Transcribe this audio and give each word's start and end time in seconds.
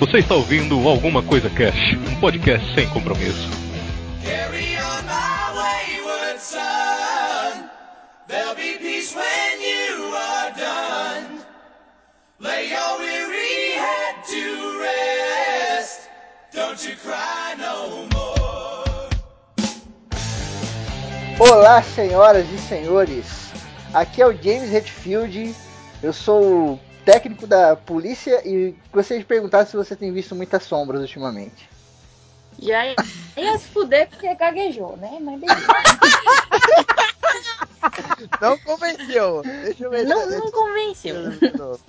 Você 0.00 0.18
está 0.18 0.36
ouvindo 0.36 0.88
Alguma 0.88 1.24
Coisa 1.24 1.50
Cash, 1.50 1.94
um 2.08 2.20
podcast 2.20 2.72
sem 2.72 2.88
compromisso. 2.90 3.50
Carry 4.24 4.76
on 4.76 5.02
my 5.02 5.58
wayward 5.58 6.40
son. 6.40 7.68
There'll 8.28 8.54
be 8.54 8.78
peace 8.78 9.12
when 9.12 9.60
you 9.60 10.14
are 10.14 10.52
done. 10.52 11.40
Lay 12.38 12.70
your 12.70 13.00
weary 13.00 13.72
head 13.72 14.22
to 14.28 14.78
rest. 14.78 16.08
Don't 16.54 16.80
you 16.88 16.94
cry 16.96 17.56
no 17.58 18.06
more. 18.14 19.08
Olá, 21.40 21.82
senhoras 21.82 22.46
e 22.52 22.58
senhores. 22.58 23.52
Aqui 23.92 24.22
é 24.22 24.26
o 24.28 24.32
James 24.32 24.72
Hetfield. 24.72 25.56
Eu 26.00 26.12
sou 26.12 26.44
o 26.44 26.87
técnico 27.08 27.46
da 27.46 27.74
polícia 27.74 28.46
e 28.46 28.74
gostaria 28.92 29.22
de 29.22 29.26
perguntar 29.26 29.64
se 29.64 29.74
você 29.74 29.96
tem 29.96 30.12
visto 30.12 30.34
muitas 30.34 30.62
sombras 30.64 31.00
ultimamente. 31.00 31.66
Já 32.60 32.84
ia 32.86 33.58
se 33.58 33.68
fuder 33.68 34.10
porque 34.10 34.34
gaguejou, 34.34 34.94
né? 34.98 35.16
Mas 35.18 35.40
beleza. 35.40 35.62
Não 38.42 38.58
convenceu. 38.58 39.42
Deixa 39.42 39.84
eu 39.84 39.90
ver. 39.90 40.04
Não, 40.04 40.28
não 40.28 40.50
convenceu. 40.50 41.14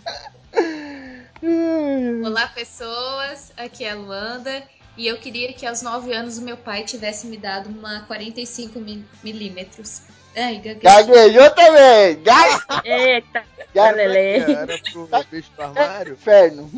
Olá, 2.25 2.47
pessoas. 2.47 3.51
Aqui 3.57 3.83
é 3.83 3.91
a 3.91 3.95
Luanda. 3.95 4.63
E 4.95 5.07
eu 5.07 5.17
queria 5.17 5.51
que 5.53 5.65
aos 5.65 5.81
9 5.81 6.13
anos 6.13 6.37
o 6.37 6.41
meu 6.43 6.55
pai 6.55 6.83
tivesse 6.83 7.25
me 7.27 7.35
dado 7.37 7.67
uma 7.69 8.01
45 8.01 8.79
mi- 8.79 9.03
milímetros. 9.23 10.01
Ai, 10.35 10.55
gaguejei. 10.57 10.81
Gaguejou 10.81 11.49
também! 11.51 12.21
Gag... 12.23 12.61
Eita, 12.85 13.39
Gag... 13.39 13.45
galele. 13.73 14.43
Era 14.51 14.77
pro 14.91 15.07
bicho 15.31 15.51
do 15.55 15.61
armário? 15.63 16.13
Inferno. 16.13 16.69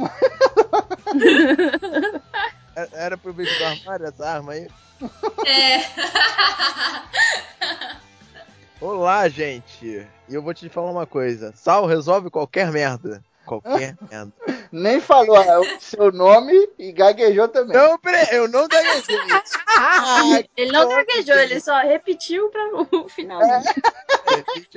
Era- 2.76 2.89
Era 2.94 3.17
pro 3.17 3.34
bicho 3.34 3.58
do 3.58 3.66
armário 3.66 4.06
essa 4.08 4.28
arma 4.30 4.53
aí? 4.53 4.67
É. 5.45 5.81
Olá, 8.80 9.28
gente. 9.30 10.08
E 10.28 10.33
eu 10.33 10.42
vou 10.42 10.54
te 10.54 10.67
falar 10.70 10.92
uma 10.92 11.06
coisa. 11.06 11.54
Sal 11.56 11.86
resolve 11.86 12.30
qualquer 12.30 12.72
merda. 12.72 13.23
Qualquer 13.45 13.95
merda. 14.09 14.31
Nem 14.72 15.02
falou 15.02 15.36
ah, 15.36 15.59
o 15.59 15.81
seu 15.81 16.11
nome 16.11 16.53
e 16.80 16.91
gaguejou 16.94 17.47
também. 17.50 17.75
Não, 17.75 17.97
peraí, 18.00 18.27
eu 18.31 18.47
não 18.47 18.67
gaguejei. 18.67 19.17
Ah, 19.83 20.22
Ele 20.55 20.72
não 20.72 20.88
gaguejou, 20.88 21.36
ele 21.38 21.59
só 21.59 21.80
repetiu 21.80 22.50
pra 22.50 22.61
o 22.99 23.09
final. 23.09 23.42
gente. 23.42 23.81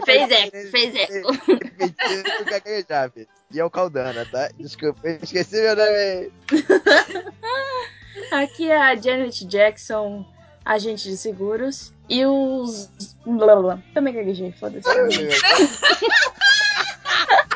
Fez 0.03 0.31
eco, 0.31 0.71
fez 0.71 0.95
eco. 0.95 1.31
Repetindo 1.33 2.41
o 2.41 2.45
gaguejar, 2.47 3.11
filho. 3.11 3.29
E 3.51 3.61
é 3.61 3.65
o 3.65 3.71
Caldana, 3.71 4.27
tá? 4.31 4.49
Desculpa, 4.59 5.07
esqueci 5.23 5.61
meu 5.61 5.77
nome. 5.77 6.33
Aqui 8.33 8.71
é 8.71 8.77
a 8.77 8.95
Janet 8.95 9.45
Jackson, 9.45 10.25
agente 10.65 11.09
de 11.09 11.17
seguros. 11.17 11.93
E 12.09 12.25
os. 12.25 12.89
Blá, 13.27 13.47
blá, 13.47 13.57
blá. 13.57 13.79
Também 13.93 14.15
gaguejei, 14.15 14.53
foda-se. 14.53 14.89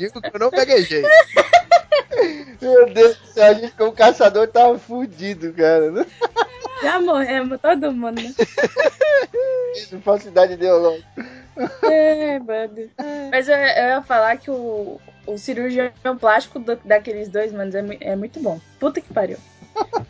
Digo 0.00 0.18
que 0.22 0.34
eu 0.34 0.40
não 0.40 0.50
gaguejei. 0.50 1.02
Meu 2.60 2.86
Deus 2.92 3.16
do 3.18 3.26
céu, 3.26 3.44
a 3.44 3.52
gente 3.54 3.72
como 3.72 3.92
caçador 3.92 4.48
tava 4.48 4.78
fudido, 4.78 5.52
cara. 5.52 6.06
Já 6.82 6.98
morremos, 6.98 7.60
todo 7.60 7.92
mundo. 7.92 8.20
né? 8.22 8.34
Falsidade 10.02 10.54
ideológica. 10.54 11.06
É, 11.82 12.38
mano. 12.38 12.90
Mas 13.30 13.46
eu, 13.48 13.54
eu 13.56 13.88
ia 13.88 14.02
falar 14.02 14.36
que 14.38 14.50
o, 14.50 14.98
o 15.26 15.36
cirurgião 15.38 15.90
plástico 16.18 16.58
do- 16.58 16.80
daqueles 16.84 17.28
dois, 17.28 17.52
mano, 17.52 17.70
é, 18.00 18.12
é 18.12 18.16
muito 18.16 18.40
bom. 18.40 18.58
Puta 18.78 19.00
que 19.00 19.12
pariu. 19.12 19.36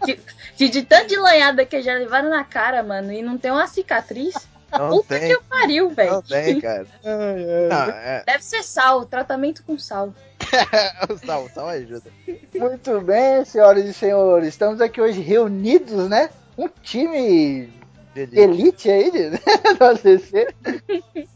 Que, 0.04 0.18
que 0.56 0.68
de 0.68 0.82
tanto 0.82 1.08
de 1.08 1.16
lanhada 1.16 1.64
que 1.64 1.82
já 1.82 1.94
levaram 1.94 2.30
na 2.30 2.44
cara, 2.44 2.82
mano, 2.82 3.12
e 3.12 3.22
não 3.22 3.36
tem 3.36 3.50
uma 3.50 3.66
cicatriz. 3.66 4.34
Não 4.72 4.90
Puta 4.90 5.18
tem. 5.18 5.28
que 5.28 5.42
pariu, 5.48 5.90
velho. 5.90 6.12
Não 6.12 6.22
tem, 6.22 6.60
cara. 6.60 6.86
Não, 7.04 7.90
é. 7.92 8.22
Deve 8.26 8.44
ser 8.44 8.62
sal, 8.62 9.04
tratamento 9.04 9.62
com 9.64 9.78
sal. 9.78 10.12
O 11.08 11.18
sal, 11.18 11.44
o 11.44 11.48
sal 11.50 11.68
ajuda. 11.68 12.10
Muito 12.54 13.00
bem, 13.02 13.44
senhoras 13.44 13.84
e 13.84 13.92
senhores. 13.92 14.48
Estamos 14.48 14.80
aqui 14.80 15.00
hoje 15.00 15.20
reunidos, 15.20 16.08
né? 16.08 16.30
Um 16.56 16.68
time 16.68 17.72
Delícia. 18.14 18.40
elite 18.42 18.90
aí 18.90 19.10
de, 19.10 19.30
do 19.78 19.84
ACC 19.84 20.54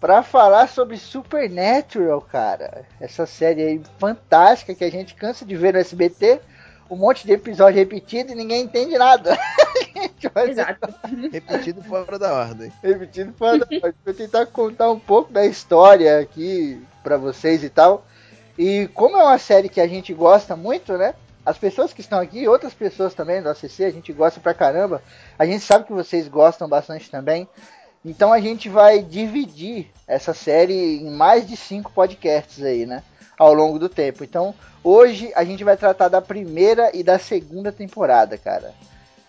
pra 0.01 0.23
falar 0.23 0.69
sobre 0.69 0.97
Supernatural, 0.97 2.21
cara. 2.23 2.85
Essa 3.01 3.27
série 3.27 3.63
aí 3.63 3.83
fantástica 3.99 4.75
que 4.75 4.85
a 4.85 4.91
gente 4.91 5.15
cansa 5.15 5.45
de 5.45 5.55
ver 5.57 5.75
no 5.75 5.79
SBT. 5.81 6.41
Um 6.91 6.97
monte 6.97 7.27
de 7.27 7.33
episódio 7.33 7.79
repetido 7.79 8.33
e 8.33 8.35
ninguém 8.35 8.63
entende 8.63 8.97
nada. 8.99 9.39
A 10.27 10.29
gente 10.29 10.33
vai 10.33 10.51
Exato. 10.51 10.95
Repetido 11.33 11.83
fora 11.83 12.19
da 12.19 12.33
ordem. 12.33 12.73
repetindo 12.83 13.33
para 13.33 13.67
Vou 14.05 14.15
tentar 14.15 14.47
contar 14.47 14.91
um 14.91 14.99
pouco 14.99 15.33
da 15.33 15.45
história 15.45 16.21
aqui 16.21 16.83
pra 17.03 17.17
vocês 17.17 17.63
e 17.63 17.69
tal. 17.69 18.05
E 18.59 18.89
como 18.95 19.17
é 19.17 19.23
uma 19.23 19.39
série 19.39 19.69
que 19.69 19.81
a 19.81 19.87
gente 19.87 20.15
gosta 20.15 20.57
muito, 20.57 20.97
né? 20.97 21.15
As 21.45 21.59
pessoas 21.59 21.93
que 21.93 22.01
estão 22.01 22.19
aqui, 22.19 22.49
outras 22.49 22.73
pessoas 22.73 23.13
também 23.13 23.43
do 23.43 23.51
ACC, 23.51 23.85
a 23.85 23.91
gente 23.91 24.13
gosta 24.13 24.41
pra 24.41 24.55
caramba. 24.55 25.03
A 25.39 25.45
gente 25.45 25.61
sabe 25.61 25.85
que 25.85 25.93
vocês 25.93 26.27
gostam 26.27 26.69
bastante 26.69 27.11
também. 27.11 27.47
Então 28.05 28.33
a 28.33 28.41
gente 28.41 28.69
vai 28.69 29.03
dividir 29.03 29.91
essa 30.07 30.33
série 30.33 30.99
em 30.99 31.11
mais 31.11 31.47
de 31.47 31.57
cinco 31.57 31.91
podcasts 31.91 32.63
aí, 32.63 32.87
né? 32.87 33.03
Ao 33.37 33.53
longo 33.53 33.79
do 33.79 33.89
tempo. 33.89 34.25
Então 34.25 34.55
hoje 34.83 35.33
a 35.35 35.45
gente 35.45 35.65
vai 35.65 35.77
tratar 35.77 36.09
da 36.09 36.23
primeira 36.23 36.91
e 36.95 37.03
da 37.03 37.19
segunda 37.19 37.73
temporada, 37.73 38.39
cara. 38.39 38.73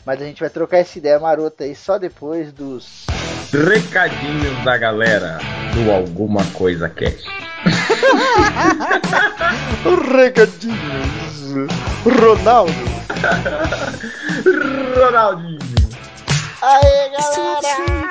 Mas 0.05 0.21
a 0.21 0.25
gente 0.25 0.39
vai 0.39 0.49
trocar 0.49 0.77
essa 0.77 0.97
ideia 0.97 1.19
marota 1.19 1.63
aí 1.63 1.75
só 1.75 1.97
depois 1.97 2.53
dos 2.53 3.05
Recadinhos 3.51 4.63
da 4.63 4.77
galera 4.77 5.39
do 5.73 5.91
Alguma 5.91 6.43
Coisa 6.53 6.87
Cast. 6.89 7.25
Recadinhos. 10.15 11.69
Ronaldo. 12.03 12.71
Ronaldinho. 14.95 15.59
Aê, 16.61 17.09
galera! 17.09 18.05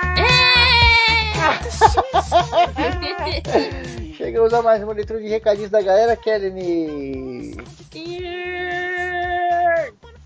Chegamos 4.16 4.54
a 4.54 4.62
mais 4.62 4.82
uma 4.82 4.94
leitura 4.94 5.20
de 5.20 5.28
recadinhos 5.28 5.70
da 5.70 5.82
galera, 5.82 6.16
Kelly. 6.16 7.54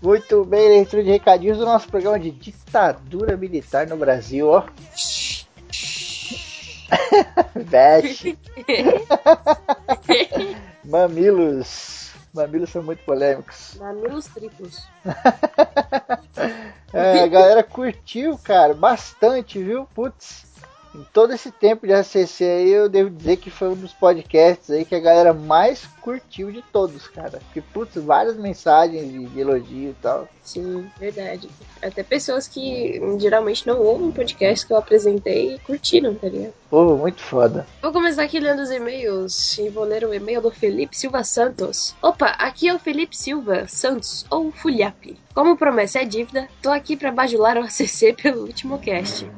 Muito 0.01 0.45
bem, 0.45 0.69
leitura 0.69 1.03
de 1.03 1.09
recadinhos 1.09 1.57
do 1.57 1.65
nosso 1.65 1.89
programa 1.89 2.17
de 2.17 2.31
ditadura 2.31 3.35
militar 3.35 3.85
no 3.85 3.97
Brasil, 3.97 4.47
ó. 4.47 4.63
Veste. 7.55 8.37
Mamilos. 10.85 12.11
Mamilos 12.33 12.69
são 12.69 12.81
muito 12.81 13.03
polêmicos. 13.03 13.75
Mamilos 13.77 14.27
triplos. 14.27 14.87
É, 16.91 17.21
a 17.21 17.27
galera 17.27 17.63
curtiu, 17.63 18.35
cara, 18.39 18.73
bastante, 18.73 19.61
viu? 19.61 19.85
Putz, 19.93 20.48
em 20.93 21.05
todo 21.13 21.33
esse 21.33 21.51
tempo 21.51 21.85
de 21.85 21.93
ACC 21.93 22.43
aí, 22.43 22.69
eu 22.71 22.89
devo 22.89 23.09
dizer 23.09 23.37
que 23.37 23.49
foi 23.49 23.69
um 23.69 23.75
dos 23.75 23.93
podcasts 23.93 24.69
aí 24.71 24.83
que 24.83 24.95
a 24.95 24.99
galera 24.99 25.33
mais 25.33 25.85
curtiu 26.01 26.51
de 26.51 26.61
todos, 26.61 27.07
cara. 27.07 27.39
Porque, 27.45 27.61
putz, 27.61 27.95
várias 27.95 28.35
mensagens 28.35 29.11
de, 29.11 29.25
de 29.25 29.39
elogio 29.39 29.91
e 29.91 29.95
tal. 30.01 30.27
Sim, 30.43 30.89
verdade. 30.99 31.47
Até 31.81 32.01
pessoas 32.01 32.47
que 32.47 32.99
geralmente 33.19 33.67
não 33.67 33.79
ouvem 33.81 34.11
podcast 34.11 34.65
que 34.65 34.73
eu 34.73 34.77
apresentei 34.77 35.59
curtiram, 35.59 36.15
tá 36.15 36.27
ligado? 36.27 36.53
Pô, 36.69 36.97
muito 36.97 37.21
foda. 37.21 37.67
Vou 37.81 37.91
começar 37.91 38.23
aqui 38.23 38.39
lendo 38.39 38.61
os 38.61 38.71
e-mails 38.71 39.57
e 39.59 39.69
vou 39.69 39.83
ler 39.83 40.03
o 40.03 40.13
e-mail 40.13 40.41
do 40.41 40.49
Felipe 40.49 40.97
Silva 40.97 41.23
Santos. 41.23 41.95
Opa, 42.01 42.27
aqui 42.39 42.67
é 42.67 42.73
o 42.73 42.79
Felipe 42.79 43.15
Silva 43.15 43.67
Santos, 43.67 44.25
ou 44.29 44.51
Fulhap. 44.51 45.17
Como 45.35 45.57
promessa 45.57 45.99
é 45.99 46.05
dívida, 46.05 46.47
tô 46.61 46.71
aqui 46.71 46.97
pra 46.97 47.11
bajular 47.11 47.57
o 47.57 47.63
ACC 47.63 48.13
pelo 48.21 48.41
último 48.41 48.79
cast. 48.79 49.29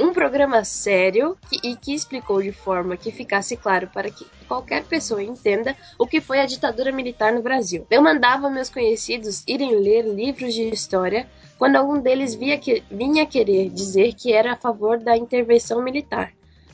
Um 0.00 0.12
programa 0.14 0.64
sério 0.64 1.36
que- 1.50 1.60
e 1.68 1.76
que 1.76 1.94
explicou 1.94 2.42
de 2.42 2.52
forma 2.52 2.96
que 2.96 3.12
ficasse 3.12 3.56
claro 3.56 3.88
para 3.92 4.10
que 4.10 4.26
qualquer 4.48 4.82
pessoa 4.84 5.22
entenda 5.22 5.76
o 5.98 6.06
que 6.06 6.20
foi 6.20 6.40
a 6.40 6.46
ditadura 6.46 6.90
militar 6.90 7.32
no 7.32 7.42
Brasil. 7.42 7.86
Eu 7.90 8.00
mandava 8.02 8.48
meus 8.48 8.70
conhecidos 8.70 9.44
irem 9.46 9.76
ler 9.76 10.02
livros 10.02 10.54
de 10.54 10.68
história 10.70 11.28
quando 11.58 11.76
algum 11.76 12.00
deles 12.00 12.34
via 12.34 12.56
que, 12.58 12.82
vinha 12.90 13.26
querer 13.26 13.68
dizer 13.68 14.14
que 14.14 14.32
era 14.32 14.52
a 14.54 14.56
favor 14.56 14.98
da 14.98 15.16
intervenção 15.16 15.82
militar. 15.82 16.32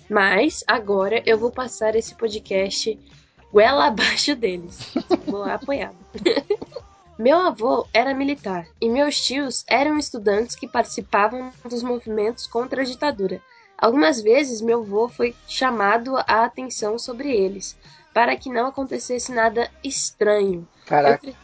Mas 0.09 0.63
agora 0.67 1.21
eu 1.27 1.37
vou 1.37 1.51
passar 1.51 1.97
esse 1.97 2.15
podcast 2.15 2.97
goela 3.53 3.87
abaixo 3.87 4.37
deles. 4.37 4.79
Vou 5.27 5.43
apoiar. 5.43 5.93
Meu 7.19 7.39
avô 7.39 7.87
era 7.95 8.13
militar 8.15 8.67
e 8.81 8.91
meus 8.91 9.19
tios 9.21 9.65
eram 9.69 9.99
estudantes 9.99 10.55
que 10.55 10.69
participavam 10.69 11.51
dos 11.69 11.83
movimentos 11.83 12.47
contra 12.47 12.83
a 12.83 12.85
ditadura. 12.85 13.41
Algumas 13.79 14.21
vezes 14.21 14.61
meu 14.61 14.81
avô 14.83 15.09
foi 15.09 15.35
chamado 15.49 16.17
a 16.19 16.45
atenção 16.45 16.99
sobre 16.99 17.31
eles, 17.31 17.77
para 18.13 18.37
que 18.37 18.51
não 18.51 18.67
acontecesse 18.67 19.33
nada 19.33 19.71
estranho. 19.83 20.67
Caraca. 20.87 21.27
Entre, 21.27 21.37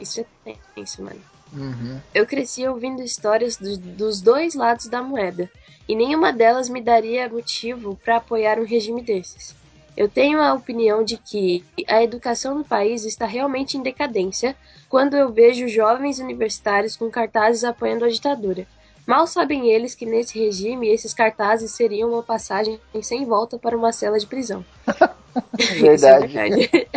Isso 0.00 0.24
é 0.46 0.56
tenso, 0.74 1.02
mano. 1.02 1.20
Uhum. 1.52 2.00
Eu 2.14 2.26
cresci 2.26 2.66
ouvindo 2.66 3.02
histórias 3.02 3.56
do- 3.56 3.76
dos 3.76 4.20
dois 4.22 4.54
lados 4.54 4.86
da 4.86 5.02
moeda, 5.02 5.50
e 5.86 5.94
nenhuma 5.94 6.32
delas 6.32 6.68
me 6.68 6.80
daria 6.80 7.28
motivo 7.28 7.98
para 8.02 8.16
apoiar 8.16 8.58
um 8.58 8.64
regime 8.64 9.02
desses. 9.02 9.54
Eu 9.94 10.08
tenho 10.08 10.40
a 10.40 10.54
opinião 10.54 11.04
de 11.04 11.18
que 11.18 11.62
a 11.86 12.02
educação 12.02 12.54
no 12.54 12.64
país 12.64 13.04
está 13.04 13.26
realmente 13.26 13.76
em 13.76 13.82
decadência 13.82 14.56
quando 14.92 15.16
eu 15.16 15.32
vejo 15.32 15.66
jovens 15.68 16.18
universitários 16.18 16.96
com 16.96 17.10
cartazes 17.10 17.64
apoiando 17.64 18.04
a 18.04 18.10
ditadura. 18.10 18.66
Mal 19.06 19.26
sabem 19.26 19.70
eles 19.70 19.94
que 19.94 20.04
nesse 20.04 20.38
regime 20.38 20.86
esses 20.86 21.14
cartazes 21.14 21.70
seriam 21.70 22.12
uma 22.12 22.22
passagem 22.22 22.78
sem 23.02 23.24
volta 23.24 23.58
para 23.58 23.74
uma 23.74 23.90
cela 23.90 24.18
de 24.18 24.26
prisão. 24.26 24.62
Isso 25.58 25.72
é 25.72 26.20
Verdade. 26.20 26.26
verdade. 26.26 26.88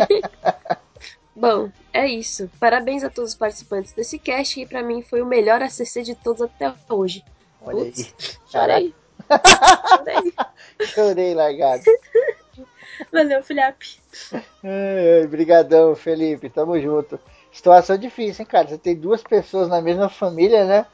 Bom, 1.34 1.70
é 1.90 2.06
isso. 2.06 2.50
Parabéns 2.60 3.02
a 3.02 3.08
todos 3.08 3.30
os 3.30 3.36
participantes 3.36 3.92
desse 3.94 4.18
cast, 4.18 4.54
que 4.54 4.66
pra 4.66 4.82
mim 4.82 5.00
foi 5.00 5.22
o 5.22 5.26
melhor 5.26 5.62
ACC 5.62 6.02
de 6.02 6.14
todos 6.14 6.42
até 6.42 6.72
hoje. 6.90 7.24
Olha 7.62 7.82
aí. 7.82 7.92
Putz, 7.92 8.38
chorei. 8.46 8.94
chorei. 9.88 10.34
Chorei, 10.94 11.34
largado. 11.34 11.82
Valeu, 13.10 13.42
Filipe. 13.42 13.98
Ai, 14.62 15.20
ai, 15.20 15.26
Brigadão, 15.26 15.94
Felipe. 15.96 16.48
Tamo 16.50 16.78
junto. 16.78 17.18
Situação 17.56 17.96
difícil, 17.96 18.42
hein, 18.42 18.46
cara? 18.46 18.68
Você 18.68 18.76
tem 18.76 18.94
duas 18.94 19.22
pessoas 19.22 19.66
na 19.66 19.80
mesma 19.80 20.10
família, 20.10 20.66
né? 20.66 20.84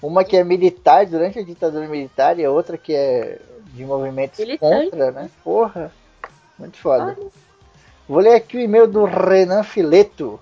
Uma 0.00 0.22
que 0.22 0.36
é 0.36 0.44
militar 0.44 1.04
durante 1.04 1.40
a 1.40 1.42
ditadura 1.42 1.88
militar 1.88 2.38
e 2.38 2.44
a 2.44 2.50
outra 2.50 2.78
que 2.78 2.94
é 2.94 3.40
de 3.74 3.84
movimentos 3.84 4.38
Militante. 4.38 4.90
contra, 4.90 5.10
né? 5.10 5.28
Porra. 5.42 5.90
Muito 6.56 6.76
foda. 6.76 7.18
Vou 8.08 8.20
ler 8.20 8.36
aqui 8.36 8.56
o 8.56 8.60
e-mail 8.60 8.86
do 8.86 9.04
Renan 9.04 9.64
Fileto. 9.64 10.38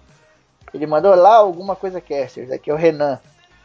Ele 0.74 0.86
mandou 0.86 1.14
lá 1.14 1.36
alguma 1.36 1.74
coisa 1.74 1.98
casters. 1.98 2.50
Aqui 2.50 2.70
é 2.70 2.74
o 2.74 2.76
Renan. 2.76 3.18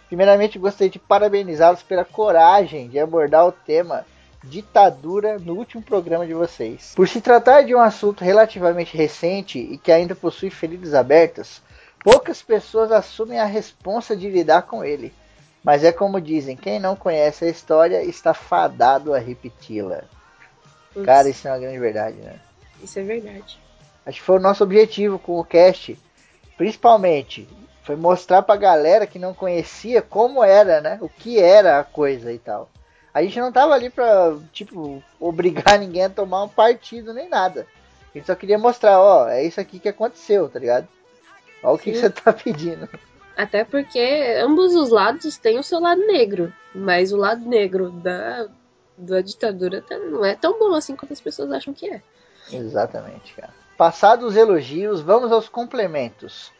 Primeiramente, 0.07 0.57
gostaria 0.57 0.89
de 0.89 0.99
parabenizá-los 0.99 1.83
pela 1.83 2.05
coragem 2.05 2.87
de 2.87 2.97
abordar 2.97 3.45
o 3.45 3.51
tema 3.51 4.05
ditadura 4.41 5.37
no 5.37 5.53
último 5.53 5.83
programa 5.83 6.25
de 6.25 6.33
vocês. 6.33 6.93
Por 6.95 7.09
se 7.09 7.19
tratar 7.19 7.63
de 7.63 7.75
um 7.75 7.81
assunto 7.81 8.23
relativamente 8.23 8.95
recente 8.95 9.59
e 9.59 9.77
que 9.77 9.91
ainda 9.91 10.15
possui 10.15 10.49
feridas 10.49 10.93
abertas, 10.93 11.61
poucas 12.03 12.41
pessoas 12.41 12.91
assumem 12.91 13.39
a 13.39 13.45
responsa 13.45 14.15
de 14.15 14.29
lidar 14.29 14.63
com 14.63 14.83
ele. 14.83 15.13
Mas 15.63 15.83
é 15.83 15.91
como 15.91 16.21
dizem, 16.21 16.55
quem 16.55 16.79
não 16.79 16.95
conhece 16.95 17.45
a 17.45 17.49
história 17.49 18.03
está 18.03 18.33
fadado 18.33 19.13
a 19.13 19.19
repeti-la. 19.19 20.03
Cara, 21.03 21.29
isso 21.29 21.47
é 21.47 21.51
uma 21.51 21.59
grande 21.59 21.79
verdade, 21.79 22.17
né? 22.17 22.39
isso 22.81 22.99
é 22.99 23.03
verdade. 23.03 23.59
Acho 24.05 24.19
que 24.19 24.25
foi 24.25 24.37
o 24.37 24.41
nosso 24.41 24.63
objetivo 24.63 25.19
com 25.19 25.39
o 25.39 25.43
cast, 25.43 25.97
principalmente, 26.57 27.47
foi 27.83 27.95
mostrar 27.95 28.41
pra 28.41 28.55
galera 28.55 29.05
que 29.05 29.19
não 29.19 29.33
conhecia 29.33 30.01
como 30.01 30.43
era, 30.43 30.81
né? 30.81 30.97
O 31.01 31.09
que 31.09 31.39
era 31.39 31.79
a 31.79 31.83
coisa 31.83 32.31
e 32.31 32.39
tal. 32.39 32.69
A 33.13 33.21
gente 33.21 33.39
não 33.39 33.51
tava 33.51 33.73
ali 33.73 33.89
pra, 33.89 34.35
tipo, 34.51 35.03
obrigar 35.19 35.77
ninguém 35.79 36.05
a 36.05 36.09
tomar 36.09 36.43
um 36.43 36.49
partido 36.49 37.13
nem 37.13 37.27
nada. 37.27 37.67
A 38.13 38.17
gente 38.17 38.27
só 38.27 38.35
queria 38.35 38.57
mostrar, 38.57 38.99
ó, 38.99 39.27
é 39.27 39.43
isso 39.43 39.59
aqui 39.59 39.79
que 39.79 39.89
aconteceu, 39.89 40.49
tá 40.49 40.59
ligado? 40.59 40.87
Olha 41.63 41.73
o 41.75 41.77
que, 41.77 41.93
você 41.93 42.09
tá 42.09 42.31
pedindo. 42.31 42.87
Até 43.35 43.63
porque 43.63 44.37
ambos 44.43 44.75
os 44.75 44.89
lados 44.89 45.37
têm 45.37 45.59
o 45.59 45.63
seu 45.63 45.79
lado 45.79 46.05
negro, 46.05 46.53
mas 46.75 47.11
o 47.13 47.17
lado 47.17 47.47
negro 47.47 47.89
da, 47.89 48.47
da 48.97 49.21
ditadura 49.21 49.81
tá- 49.81 49.97
não 49.97 50.25
é 50.25 50.35
tão 50.35 50.59
bom 50.59 50.73
assim 50.73 50.95
quanto 50.95 51.13
as 51.13 51.21
pessoas 51.21 51.51
acham 51.51 51.73
que 51.73 51.89
é. 51.89 52.01
Exatamente, 52.51 53.33
cara. 53.33 53.53
Passados 53.77 54.25
os 54.25 54.35
elogios, 54.35 54.99
vamos 54.99 55.31
aos 55.31 55.47
complementos. 55.47 56.51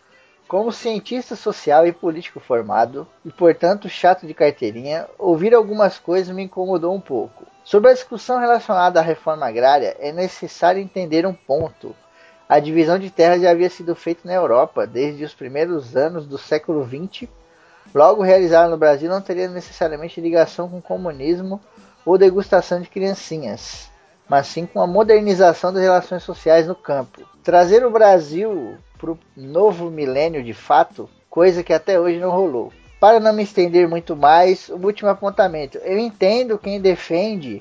Como 0.48 0.72
cientista 0.72 1.36
social 1.36 1.86
e 1.86 1.92
político 1.92 2.40
formado, 2.40 3.06
e 3.24 3.32
portanto 3.32 3.88
chato 3.90 4.26
de 4.26 4.34
carteirinha, 4.34 5.08
ouvir 5.18 5.54
algumas 5.54 6.00
coisas 6.00 6.34
me 6.34 6.44
incomodou 6.44 6.96
um 6.96 7.02
pouco. 7.02 7.46
Sobre 7.64 7.92
a 7.92 7.94
discussão 7.94 8.40
relacionada 8.40 9.00
à 9.00 9.04
reforma 9.04 9.46
agrária, 9.46 9.96
é 10.00 10.12
necessário 10.12 10.82
entender 10.82 11.26
um 11.26 11.34
ponto. 11.34 11.96
A 12.50 12.60
divisão 12.60 13.00
de 13.00 13.12
terras 13.12 13.42
já 13.42 13.52
havia 13.52 13.70
sido 13.70 13.96
feita 13.96 14.22
na 14.26 14.34
Europa 14.34 14.86
desde 14.86 15.24
os 15.24 15.34
primeiros 15.34 15.96
anos 15.96 16.26
do 16.26 16.38
século 16.38 16.84
XX. 16.84 17.30
Logo, 17.94 18.24
realizada 18.24 18.68
no 18.68 18.78
Brasil 18.78 19.10
não 19.10 19.22
teria 19.22 19.48
necessariamente 19.48 20.20
ligação 20.20 20.68
com 20.68 20.82
comunismo 20.82 21.62
ou 22.04 22.18
degustação 22.18 22.82
de 22.82 22.90
criancinhas 22.90 23.90
mas 24.30 24.46
sim 24.46 24.68
com 24.68 24.80
a 24.80 24.86
modernização 24.86 25.74
das 25.74 25.82
relações 25.82 26.22
sociais 26.22 26.68
no 26.68 26.76
campo. 26.76 27.28
Trazer 27.44 27.84
o 27.84 27.90
Brasil 27.90 28.78
para 29.00 29.12
o 29.12 29.20
novo 29.36 29.90
milênio 29.90 30.44
de 30.44 30.54
fato, 30.54 31.10
coisa 31.30 31.64
que 31.64 31.74
até 31.74 32.00
hoje 32.00 32.20
não 32.20 32.30
rolou. 32.30 32.72
Para 33.00 33.20
não 33.20 33.34
me 33.34 33.44
estender 33.44 33.88
muito 33.88 34.16
mais, 34.16 34.70
o 34.70 34.76
último 34.76 35.10
apontamento. 35.10 35.80
Eu 35.80 35.98
entendo 35.98 36.60
quem 36.60 36.80
defende 36.80 37.58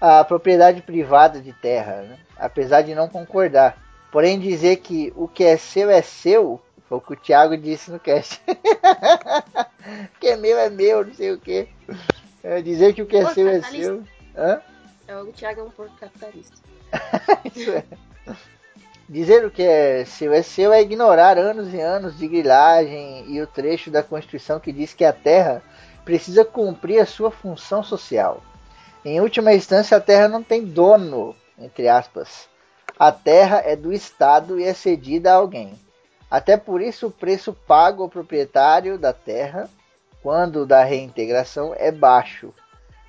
a 0.00 0.22
propriedade 0.22 0.82
privada 0.82 1.40
de 1.40 1.52
terra, 1.52 2.02
né? 2.02 2.18
apesar 2.38 2.82
de 2.82 2.94
não 2.94 3.08
concordar. 3.08 3.76
Porém, 4.16 4.40
dizer 4.40 4.76
que 4.76 5.12
o 5.14 5.28
que 5.28 5.44
é 5.44 5.58
seu 5.58 5.90
é 5.90 6.00
seu, 6.00 6.58
foi 6.88 6.96
o 6.96 7.00
que 7.02 7.12
o 7.12 7.16
Thiago 7.16 7.54
disse 7.54 7.90
no 7.90 8.00
cast. 8.00 8.40
o 8.48 10.08
que 10.18 10.28
é 10.28 10.36
meu 10.38 10.58
é 10.58 10.70
meu, 10.70 11.04
não 11.04 11.12
sei 11.12 11.32
o 11.32 11.38
que. 11.38 11.68
dizer 12.64 12.94
que 12.94 13.02
o 13.02 13.06
que 13.06 13.18
é 13.18 13.24
Pô, 13.26 13.34
seu 13.34 13.46
é 13.46 13.60
seu. 13.60 14.02
Hã? 14.34 14.62
É, 15.06 15.16
O 15.18 15.30
Thiago 15.34 15.60
é 15.60 15.64
um 15.64 15.70
porco 15.70 15.94
capitalista. 15.98 16.56
Isso 17.54 17.70
é. 17.70 17.84
Dizer 19.06 19.44
o 19.44 19.50
que 19.50 19.62
é 19.62 20.06
seu 20.06 20.32
é 20.32 20.40
seu 20.40 20.72
é 20.72 20.80
ignorar 20.80 21.36
anos 21.36 21.74
e 21.74 21.78
anos 21.78 22.16
de 22.16 22.26
grilagem 22.26 23.26
e 23.28 23.42
o 23.42 23.46
trecho 23.46 23.90
da 23.90 24.02
Constituição 24.02 24.58
que 24.58 24.72
diz 24.72 24.94
que 24.94 25.04
a 25.04 25.12
terra 25.12 25.62
precisa 26.06 26.42
cumprir 26.42 27.00
a 27.00 27.06
sua 27.06 27.30
função 27.30 27.82
social. 27.82 28.42
Em 29.04 29.20
última 29.20 29.52
instância, 29.52 29.94
a 29.94 30.00
terra 30.00 30.26
não 30.26 30.42
tem 30.42 30.64
dono, 30.64 31.36
entre 31.58 31.86
aspas. 31.86 32.48
A 32.98 33.12
terra 33.12 33.62
é 33.64 33.76
do 33.76 33.92
Estado 33.92 34.58
e 34.58 34.64
é 34.64 34.72
cedida 34.72 35.32
a 35.32 35.36
alguém. 35.36 35.78
Até 36.30 36.56
por 36.56 36.80
isso, 36.80 37.08
o 37.08 37.10
preço 37.10 37.52
pago 37.52 38.02
ao 38.02 38.08
proprietário 38.08 38.98
da 38.98 39.12
terra, 39.12 39.68
quando 40.22 40.66
da 40.66 40.82
reintegração, 40.82 41.74
é 41.76 41.92
baixo. 41.92 42.52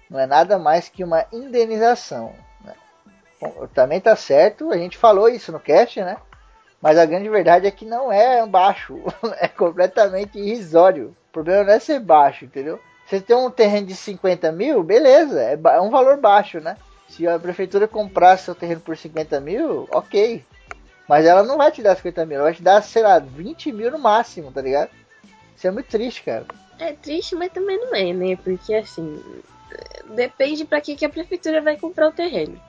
Não 0.10 0.20
é 0.20 0.26
nada 0.26 0.60
mais 0.60 0.90
que 0.90 1.04
uma 1.04 1.26
indenização. 1.32 2.34
né? 2.64 2.74
Bom, 3.42 3.68
também 3.74 4.00
tá 4.00 4.16
certo, 4.16 4.72
a 4.72 4.78
gente 4.78 4.98
falou 4.98 5.30
isso 5.30 5.52
no 5.52 5.60
cast, 5.60 6.02
né? 6.02 6.18
Mas 6.82 6.98
a 6.98 7.06
grande 7.06 7.28
verdade 7.30 7.66
é 7.66 7.72
que 7.72 7.86
não 7.86 8.12
é 8.12 8.46
baixo, 8.46 9.02
é 9.40 9.48
completamente 9.48 10.38
irrisório. 10.38 11.16
O 11.30 11.32
problema 11.32 11.64
não 11.64 11.74
é 11.74 11.80
ser 11.80 12.00
baixo, 12.00 12.46
entendeu? 12.46 12.80
Você 13.06 13.22
tem 13.22 13.36
um 13.36 13.50
terreno 13.50 13.88
de 13.88 13.96
50 13.96 14.52
mil, 14.52 14.84
beleza, 14.84 15.42
é, 15.42 15.54
é 15.54 15.82
um 15.82 15.90
valor 15.90 16.18
baixo, 16.18 16.60
né? 16.60 16.76
Se 17.18 17.28
a 17.28 17.40
prefeitura 17.40 17.88
comprasse 17.88 18.46
seu 18.46 18.54
terreno 18.54 18.80
por 18.80 18.96
50 18.96 19.42
mil, 19.42 19.88
ok. 19.90 20.46
Mas 21.10 21.26
ela 21.26 21.42
não 21.42 21.58
vai 21.58 21.72
te 21.72 21.82
dar 21.82 21.96
50 21.96 22.24
mil, 22.28 22.36
ela 22.36 22.44
vai 22.44 22.54
te 22.54 22.62
dar, 22.62 22.80
sei 22.84 23.02
lá, 23.02 23.18
20 23.18 23.72
mil 23.72 23.90
no 23.90 23.98
máximo, 23.98 24.52
tá 24.52 24.62
ligado? 24.62 24.92
Isso 25.56 25.66
é 25.66 25.72
muito 25.72 25.88
triste, 25.88 26.22
cara. 26.22 26.46
É 26.78 26.94
triste, 26.94 27.34
mas 27.34 27.52
também 27.52 27.80
não 27.80 27.96
é, 27.96 28.14
né? 28.14 28.36
Porque 28.36 28.72
assim, 28.76 29.20
depende 30.14 30.64
pra 30.64 30.80
que, 30.80 30.96
que 30.96 31.06
a 31.06 31.10
prefeitura 31.10 31.60
vai 31.60 31.76
comprar 31.76 32.10
o 32.10 32.12
terreno. 32.12 32.62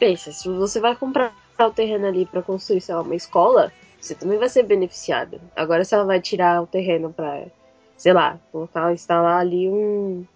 Pensa, 0.00 0.32
se 0.32 0.48
você 0.48 0.80
vai 0.80 0.96
comprar 0.96 1.32
o 1.60 1.70
terreno 1.70 2.08
ali 2.08 2.26
pra 2.26 2.42
construir, 2.42 2.80
sei 2.80 2.96
lá, 2.96 3.02
uma 3.02 3.14
escola, 3.14 3.72
você 4.00 4.16
também 4.16 4.36
vai 4.36 4.48
ser 4.48 4.64
beneficiado. 4.64 5.40
Agora, 5.54 5.84
se 5.84 5.94
ela 5.94 6.04
vai 6.04 6.20
tirar 6.20 6.60
o 6.60 6.66
terreno 6.66 7.12
pra, 7.12 7.44
sei 7.96 8.12
lá, 8.12 8.36
colocar, 8.50 8.92
instalar 8.92 9.38
ali 9.38 9.68
um, 9.68 10.26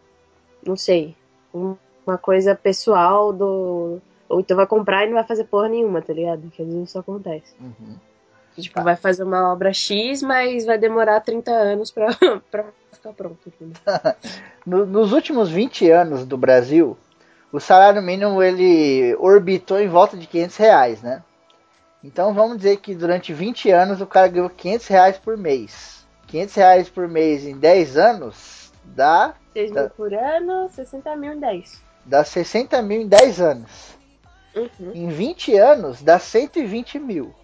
não 0.64 0.76
sei, 0.76 1.16
um- 1.52 1.75
uma 2.07 2.19
coisa 2.19 2.55
pessoal 2.55 3.33
do. 3.33 3.99
Ou 4.29 4.41
então 4.41 4.57
vai 4.57 4.67
comprar 4.67 5.05
e 5.05 5.07
não 5.09 5.15
vai 5.15 5.25
fazer 5.25 5.45
porra 5.45 5.69
nenhuma, 5.69 6.03
tá 6.03 6.13
ligado? 6.13 6.51
Que 6.51 6.63
às 6.63 6.69
vezes 6.69 6.89
isso 6.89 6.99
acontece. 6.99 7.55
Uhum. 7.61 7.97
Tipo, 8.57 8.83
vai 8.83 8.97
fazer 8.97 9.23
uma 9.23 9.53
obra 9.53 9.73
X, 9.73 10.23
mas 10.23 10.65
vai 10.65 10.79
demorar 10.79 11.21
30 11.21 11.51
anos 11.51 11.91
pra, 11.91 12.09
pra 12.51 12.65
ficar 12.93 13.13
pronto. 13.13 13.53
nos 14.67 15.13
últimos 15.13 15.51
20 15.51 15.91
anos 15.91 16.25
do 16.25 16.37
Brasil, 16.39 16.97
o 17.53 17.61
salário 17.61 18.01
mínimo 18.03 18.43
ele 18.43 19.15
orbitou 19.19 19.79
em 19.79 19.89
volta 19.89 20.17
de 20.17 20.27
500 20.27 20.57
reais, 20.57 21.03
né? 21.03 21.23
Então 22.03 22.33
vamos 22.33 22.57
dizer 22.59 22.79
que 22.79 22.95
durante 22.95 23.33
20 23.33 23.71
anos 23.71 24.01
o 24.01 24.07
cara 24.07 24.29
ganhou 24.29 24.49
500 24.49 24.87
reais 24.87 25.19
por 25.19 25.37
mês. 25.37 26.07
500 26.29 26.55
reais 26.55 26.89
por 26.89 27.09
mês 27.09 27.45
em 27.45 27.57
10 27.59 27.97
anos 27.97 28.73
dá, 28.85 29.35
6 29.53 29.71
Tá. 29.73 29.81
mil 29.83 29.91
por 29.91 30.15
ano, 30.15 30.69
60 30.71 31.17
mil 31.17 31.33
em 31.35 31.41
10. 31.41 31.83
Dá 32.07 32.25
60 32.25 32.81
mil 32.83 33.03
em 33.03 33.09
10 33.09 33.41
anos. 33.41 33.97
Uhum. 34.55 34.93
Em 34.95 35.09
20 35.09 35.57
anos 35.57 36.03
dá 36.03 36.19
120 36.19 36.99
mil. 36.99 37.35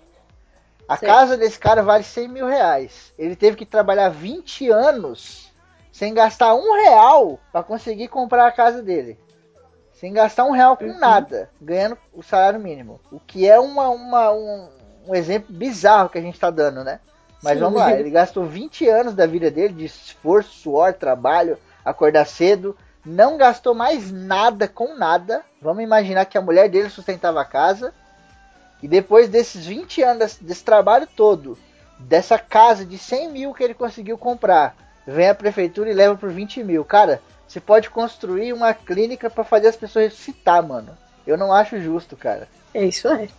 A 0.88 0.96
Certo. 0.96 1.12
casa 1.12 1.36
desse 1.36 1.58
cara 1.58 1.82
vale 1.82 2.02
100 2.04 2.28
mil 2.28 2.46
reais. 2.46 3.12
Ele 3.18 3.36
teve 3.36 3.56
que 3.56 3.66
trabalhar 3.66 4.08
20 4.08 4.70
anos 4.70 5.52
sem 5.92 6.14
gastar 6.14 6.54
um 6.54 6.74
real 6.74 7.38
para 7.52 7.62
conseguir 7.62 8.08
comprar 8.08 8.46
a 8.46 8.52
casa 8.52 8.82
dele. 8.82 9.18
Sem 9.92 10.12
gastar 10.12 10.44
um 10.44 10.50
real 10.50 10.76
com 10.76 10.86
Uhum. 10.86 10.98
nada, 10.98 11.50
ganhando 11.60 11.96
o 12.12 12.22
salário 12.22 12.58
mínimo. 12.58 12.98
O 13.10 13.20
que 13.20 13.46
é 13.46 13.58
uma, 13.60 13.88
uma- 13.90 14.32
um, 14.32 14.68
um 15.08 15.14
exemplo 15.14 15.54
bizarro 15.54 16.08
que 16.08 16.18
a 16.18 16.22
gente 16.22 16.34
está 16.34 16.50
dando, 16.50 16.82
né? 16.82 16.98
Mas 17.42 17.54
Sim. 17.54 17.60
vamos 17.60 17.78
lá, 17.80 17.92
ele 17.92 18.10
gastou 18.10 18.44
20 18.44 18.88
anos 18.88 19.14
da 19.14 19.26
vida 19.26 19.50
dele 19.50 19.74
de 19.74 19.84
esforço, 19.84 20.50
suor, 20.50 20.92
trabalho, 20.94 21.58
acordar 21.84 22.24
cedo, 22.24 22.76
não 23.04 23.36
gastou 23.36 23.74
mais 23.74 24.10
nada 24.10 24.68
com 24.68 24.96
nada. 24.96 25.44
Vamos 25.60 25.82
imaginar 25.82 26.24
que 26.24 26.38
a 26.38 26.42
mulher 26.42 26.68
dele 26.68 26.88
sustentava 26.88 27.40
a 27.40 27.44
casa. 27.44 27.92
E 28.82 28.88
depois 28.88 29.28
desses 29.28 29.64
20 29.66 30.02
anos 30.02 30.36
desse, 30.40 30.64
trabalho 30.64 31.06
todo, 31.06 31.56
dessa 31.98 32.38
casa 32.38 32.84
de 32.84 32.98
100 32.98 33.30
mil 33.30 33.54
que 33.54 33.62
ele 33.62 33.74
conseguiu 33.74 34.18
comprar, 34.18 34.74
vem 35.06 35.28
a 35.28 35.34
prefeitura 35.34 35.90
e 35.90 35.94
leva 35.94 36.16
por 36.16 36.30
20 36.30 36.64
mil. 36.64 36.84
Cara, 36.84 37.22
você 37.46 37.60
pode 37.60 37.90
construir 37.90 38.52
uma 38.52 38.74
clínica 38.74 39.30
para 39.30 39.44
fazer 39.44 39.68
as 39.68 39.76
pessoas 39.76 40.06
ressuscitar, 40.06 40.66
mano. 40.66 40.96
Eu 41.26 41.36
não 41.36 41.52
acho 41.52 41.80
justo, 41.80 42.16
cara. 42.16 42.48
É 42.74 42.84
isso 42.84 43.06
aí. 43.08 43.30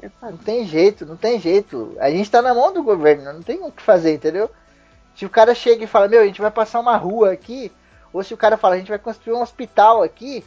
É 0.00 0.10
Não 0.22 0.36
tem 0.36 0.66
jeito, 0.66 1.06
não 1.06 1.16
tem 1.16 1.40
jeito. 1.40 1.96
A 1.98 2.10
gente 2.10 2.30
tá 2.30 2.42
na 2.42 2.54
mão 2.54 2.72
do 2.72 2.82
governo, 2.82 3.32
não 3.32 3.42
tem 3.42 3.60
o 3.62 3.72
que 3.72 3.82
fazer, 3.82 4.14
entendeu? 4.14 4.50
Se 5.16 5.24
o 5.24 5.30
cara 5.30 5.54
chega 5.54 5.84
e 5.84 5.88
fala, 5.88 6.08
meu, 6.08 6.20
a 6.20 6.26
gente 6.26 6.40
vai 6.40 6.50
passar 6.50 6.80
uma 6.80 6.96
rua 6.96 7.32
aqui, 7.32 7.72
ou 8.14 8.22
se 8.22 8.32
o 8.32 8.36
cara 8.36 8.56
fala, 8.56 8.76
a 8.76 8.78
gente 8.78 8.88
vai 8.88 8.98
construir 8.98 9.34
um 9.34 9.42
hospital 9.42 10.02
aqui, 10.02 10.42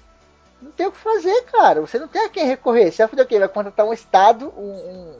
não 0.61 0.71
tem 0.71 0.87
o 0.87 0.91
que 0.91 0.97
fazer, 0.97 1.43
cara. 1.43 1.81
Você 1.81 1.99
não 1.99 2.07
tem 2.07 2.25
a 2.25 2.29
quem 2.29 2.45
recorrer. 2.47 2.91
Você 2.91 3.03
vai 3.03 3.07
fazer 3.09 3.21
o 3.21 3.25
quê? 3.27 3.37
Vai 3.37 3.47
contratar 3.49 3.85
um 3.85 3.93
Estado, 3.93 4.51
um, 4.57 4.61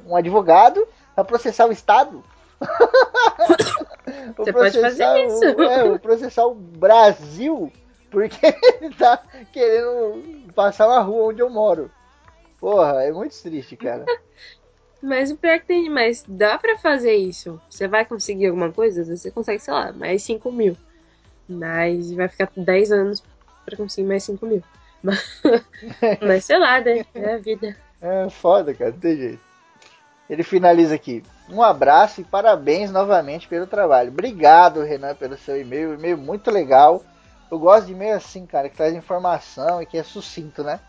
um- 0.08 0.12
um 0.12 0.16
advogado, 0.16 0.88
pra 1.14 1.24
processar 1.24 1.68
o 1.68 1.72
Estado? 1.72 2.24
Você 4.38 4.54
pode 4.54 4.82
fazer 4.82 5.26
isso. 5.26 5.40
O, 5.58 5.62
é, 5.64 5.84
vou 5.88 6.00
processar 6.00 6.46
o 6.46 6.56
Brasil, 6.56 7.72
porque 8.10 8.40
ele 8.82 8.96
tá 8.96 9.22
querendo 9.52 10.52
passar 10.56 10.88
uma 10.88 11.00
rua 11.02 11.26
onde 11.30 11.42
eu 11.42 11.50
moro. 11.50 11.92
Porra, 12.60 13.04
é 13.04 13.12
muito 13.12 13.40
triste, 13.42 13.76
cara. 13.76 14.06
Mas 15.04 15.30
o 15.30 15.38
pior 15.38 15.60
que 15.60 15.68
tem. 15.68 15.90
Mas 15.90 16.24
dá 16.28 16.58
pra 16.58 16.78
fazer 16.80 17.14
isso. 17.14 17.62
Você 17.70 17.88
vai 17.88 18.04
conseguir 18.06 18.48
alguma 18.48 18.72
coisa? 18.72 19.04
Você 19.04 19.30
consegue, 19.30 19.60
sei 19.60 19.74
lá, 19.74 19.92
mais 19.92 20.24
5 20.24 20.52
mil. 20.52 20.76
Mas 21.48 22.12
vai 22.12 22.28
ficar 22.28 22.50
10 22.56 22.92
anos 22.92 23.24
pra 23.66 23.78
conseguir 23.78 24.08
mais 24.08 24.24
5 24.24 24.46
mil. 24.46 24.64
Mas, 25.02 25.42
mas 26.22 26.46
sei 26.46 26.58
lá, 26.58 26.82
né? 26.82 27.06
É 27.14 27.34
a 27.34 27.38
vida. 27.38 27.76
É 28.02 28.30
foda, 28.30 28.74
cara, 28.74 28.92
não 28.92 29.00
tem 29.00 29.18
jeito. 29.18 29.48
Ele 30.30 30.44
finaliza 30.44 30.96
aqui. 30.96 31.24
Um 31.50 31.62
abraço 31.62 32.20
e 32.20 32.26
parabéns 32.26 32.92
novamente 32.92 33.48
pelo 33.48 33.66
trabalho. 33.66 34.10
Obrigado, 34.10 34.82
Renan, 34.82 35.16
pelo 35.16 35.38
seu 35.38 35.60
e-mail. 35.60 35.94
E-mail 35.94 36.18
muito 36.18 36.52
legal. 36.52 37.02
Eu 37.50 37.58
gosto 37.58 37.88
de 37.88 37.94
e-mail 37.94 38.16
assim, 38.16 38.46
cara, 38.46 38.68
que 38.68 38.76
traz 38.76 38.94
informação 38.94 39.82
e 39.82 39.86
que 39.86 39.98
é 39.98 40.04
sucinto, 40.04 40.64
né? 40.64 40.82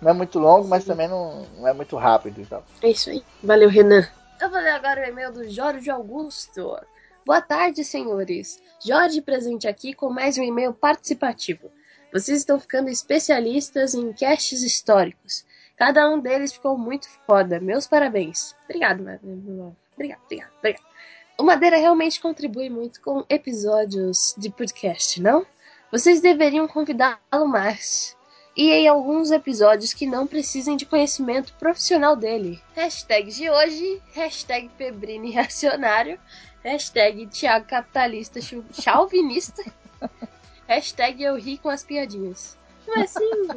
Não 0.00 0.10
é 0.10 0.14
muito 0.14 0.38
longo, 0.38 0.66
mas 0.66 0.84
também 0.84 1.08
não, 1.08 1.46
não 1.58 1.68
é 1.68 1.72
muito 1.74 1.96
rápido 1.96 2.40
e 2.40 2.46
tal. 2.46 2.64
É 2.82 2.88
isso 2.88 3.10
aí. 3.10 3.22
Valeu, 3.42 3.68
Renan. 3.68 4.06
Eu 4.40 4.50
vou 4.50 4.58
ler 4.58 4.70
agora 4.70 5.02
o 5.02 5.04
e-mail 5.04 5.32
do 5.32 5.48
Jorge 5.48 5.90
Augusto. 5.90 6.78
Boa 7.26 7.40
tarde, 7.40 7.82
senhores. 7.82 8.62
Jorge 8.80 9.20
presente 9.20 9.66
aqui 9.66 9.92
com 9.92 10.08
mais 10.08 10.38
um 10.38 10.44
e-mail 10.44 10.72
participativo. 10.72 11.72
Vocês 12.12 12.38
estão 12.38 12.60
ficando 12.60 12.88
especialistas 12.88 13.94
em 13.94 14.12
casts 14.12 14.62
históricos. 14.62 15.44
Cada 15.76 16.08
um 16.08 16.20
deles 16.20 16.52
ficou 16.52 16.78
muito 16.78 17.08
foda. 17.26 17.58
Meus 17.58 17.84
parabéns. 17.84 18.54
Obrigado, 18.66 19.02
mano. 19.02 19.18
Obrigado, 19.92 20.22
obrigado, 20.22 20.52
obrigado. 20.60 20.84
O 21.36 21.42
Madeira 21.42 21.78
realmente 21.78 22.20
contribui 22.20 22.70
muito 22.70 23.00
com 23.00 23.24
episódios 23.28 24.32
de 24.38 24.48
podcast, 24.48 25.20
não? 25.20 25.44
Vocês 25.90 26.20
deveriam 26.20 26.68
convidá-lo 26.68 27.48
mais. 27.48 28.16
E 28.56 28.70
em 28.70 28.86
alguns 28.86 29.32
episódios 29.32 29.92
que 29.92 30.06
não 30.06 30.28
precisem 30.28 30.76
de 30.76 30.86
conhecimento 30.86 31.52
profissional 31.54 32.14
dele. 32.14 32.62
Hashtag 32.74 33.32
de 33.32 33.50
hoje, 33.50 34.00
hashtag 34.14 34.70
Pebrini 34.78 35.30
Reacionário, 35.30 36.18
hashtag 36.66 37.26
Thiago 37.28 37.66
Capitalista 37.66 38.40
Chauvinista, 38.72 39.62
hashtag 40.66 41.22
Eu 41.22 41.36
Ri 41.36 41.58
com 41.58 41.68
as 41.68 41.84
Piadinhas. 41.84 42.58
Como 42.84 43.02
assim? 43.02 43.48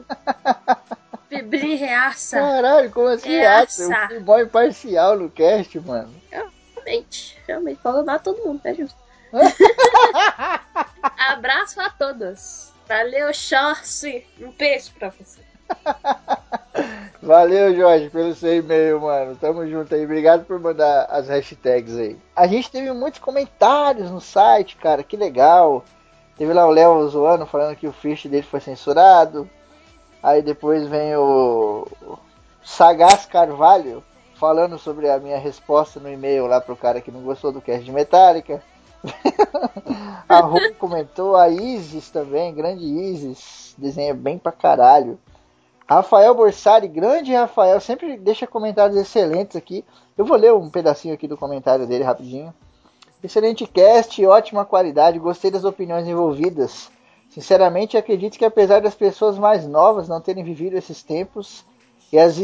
Pebrini 1.28 1.76
Reaça. 1.76 2.38
Caralho, 2.40 2.92
como 2.92 3.08
assim? 3.08 3.34
Essa. 3.34 3.84
Essa. 3.84 3.94
Eu 3.94 4.08
fui 4.08 4.20
mó 4.20 4.40
imparcial 4.40 5.18
no 5.18 5.30
cast, 5.30 5.80
mano. 5.80 6.14
Realmente, 6.32 7.38
realmente, 7.48 7.80
pode 7.82 8.00
amar 8.00 8.22
todo 8.22 8.44
mundo, 8.44 8.62
é 8.64 8.74
justo. 8.74 8.98
Abraço 11.18 11.80
a 11.82 11.90
todos. 11.90 12.72
Valeu, 12.88 13.32
Chorce. 13.34 14.26
Um 14.40 14.52
beijo 14.52 14.92
pra 14.98 15.10
você. 15.10 15.40
Valeu, 17.22 17.76
Jorge, 17.76 18.10
pelo 18.10 18.34
seu 18.34 18.58
e-mail, 18.58 19.02
mano. 19.02 19.36
Tamo 19.36 19.68
junto 19.68 19.94
aí. 19.94 20.04
Obrigado 20.04 20.46
por 20.46 20.60
mandar 20.60 21.06
as 21.10 21.28
hashtags 21.28 21.96
aí. 21.98 22.18
A 22.36 22.48
gente 22.48 22.72
teve 22.72 22.92
muitos 22.92 23.20
comentários 23.20 24.10
no 24.10 24.22
site, 24.22 24.78
cara. 24.78 25.04
Que 25.04 25.18
legal. 25.18 25.84
Teve 26.38 26.54
lá 26.54 26.66
o 26.66 26.72
Léo 26.72 27.08
zoando, 27.10 27.46
falando 27.46 27.76
que 27.76 27.88
o 27.88 27.94
fish 27.94 28.26
dele 28.26 28.44
foi 28.44 28.60
censurado. 28.62 29.50
Aí 30.24 30.42
depois 30.42 30.88
vem 30.88 31.16
o 31.16 31.86
Sagaz 32.64 33.26
Carvalho 33.26 34.04
falando 34.36 34.80
sobre 34.80 35.10
a 35.10 35.20
minha 35.20 35.38
resposta 35.38 36.00
no 36.00 36.10
e-mail 36.10 36.48
lá 36.48 36.62
pro 36.62 36.76
cara 36.76 37.02
que 37.02 37.12
não 37.12 37.22
gostou 37.22 37.52
do 37.52 37.62
cast 37.62 37.84
de 37.84 37.92
Metallica. 37.92 38.64
a 40.28 40.40
Ru 40.40 40.60
comentou, 40.76 41.36
a 41.36 41.50
Isis 41.50 42.10
também, 42.10 42.54
grande 42.54 42.86
Isis, 42.86 43.76
desenha 43.78 44.14
bem 44.14 44.38
pra 44.38 44.52
caralho. 44.52 45.20
Rafael 45.90 46.36
Borsari, 46.36 46.88
grande 46.88 47.34
Rafael, 47.34 47.82
sempre 47.82 48.16
deixa 48.16 48.46
comentários 48.46 48.96
excelentes 48.96 49.56
aqui. 49.56 49.84
Eu 50.16 50.24
vou 50.24 50.38
ler 50.38 50.54
um 50.54 50.70
pedacinho 50.70 51.16
aqui 51.16 51.28
do 51.28 51.36
comentário 51.36 51.88
dele 51.88 52.04
rapidinho. 52.04 52.54
Excelente 53.24 53.66
cast, 53.66 54.24
ótima 54.24 54.64
qualidade, 54.64 55.18
gostei 55.18 55.50
das 55.50 55.64
opiniões 55.64 56.08
envolvidas. 56.08 56.92
Sinceramente, 57.32 57.98
acredito 57.98 58.38
que 58.38 58.46
apesar 58.46 58.82
das 58.82 58.94
pessoas 58.94 59.40
mais 59.40 59.66
novas 59.66 60.08
não 60.08 60.22
terem 60.22 60.44
vivido 60.44 60.78
esses 60.78 61.02
tempos 61.02 61.66
e 62.14 62.20
as, 62.20 62.38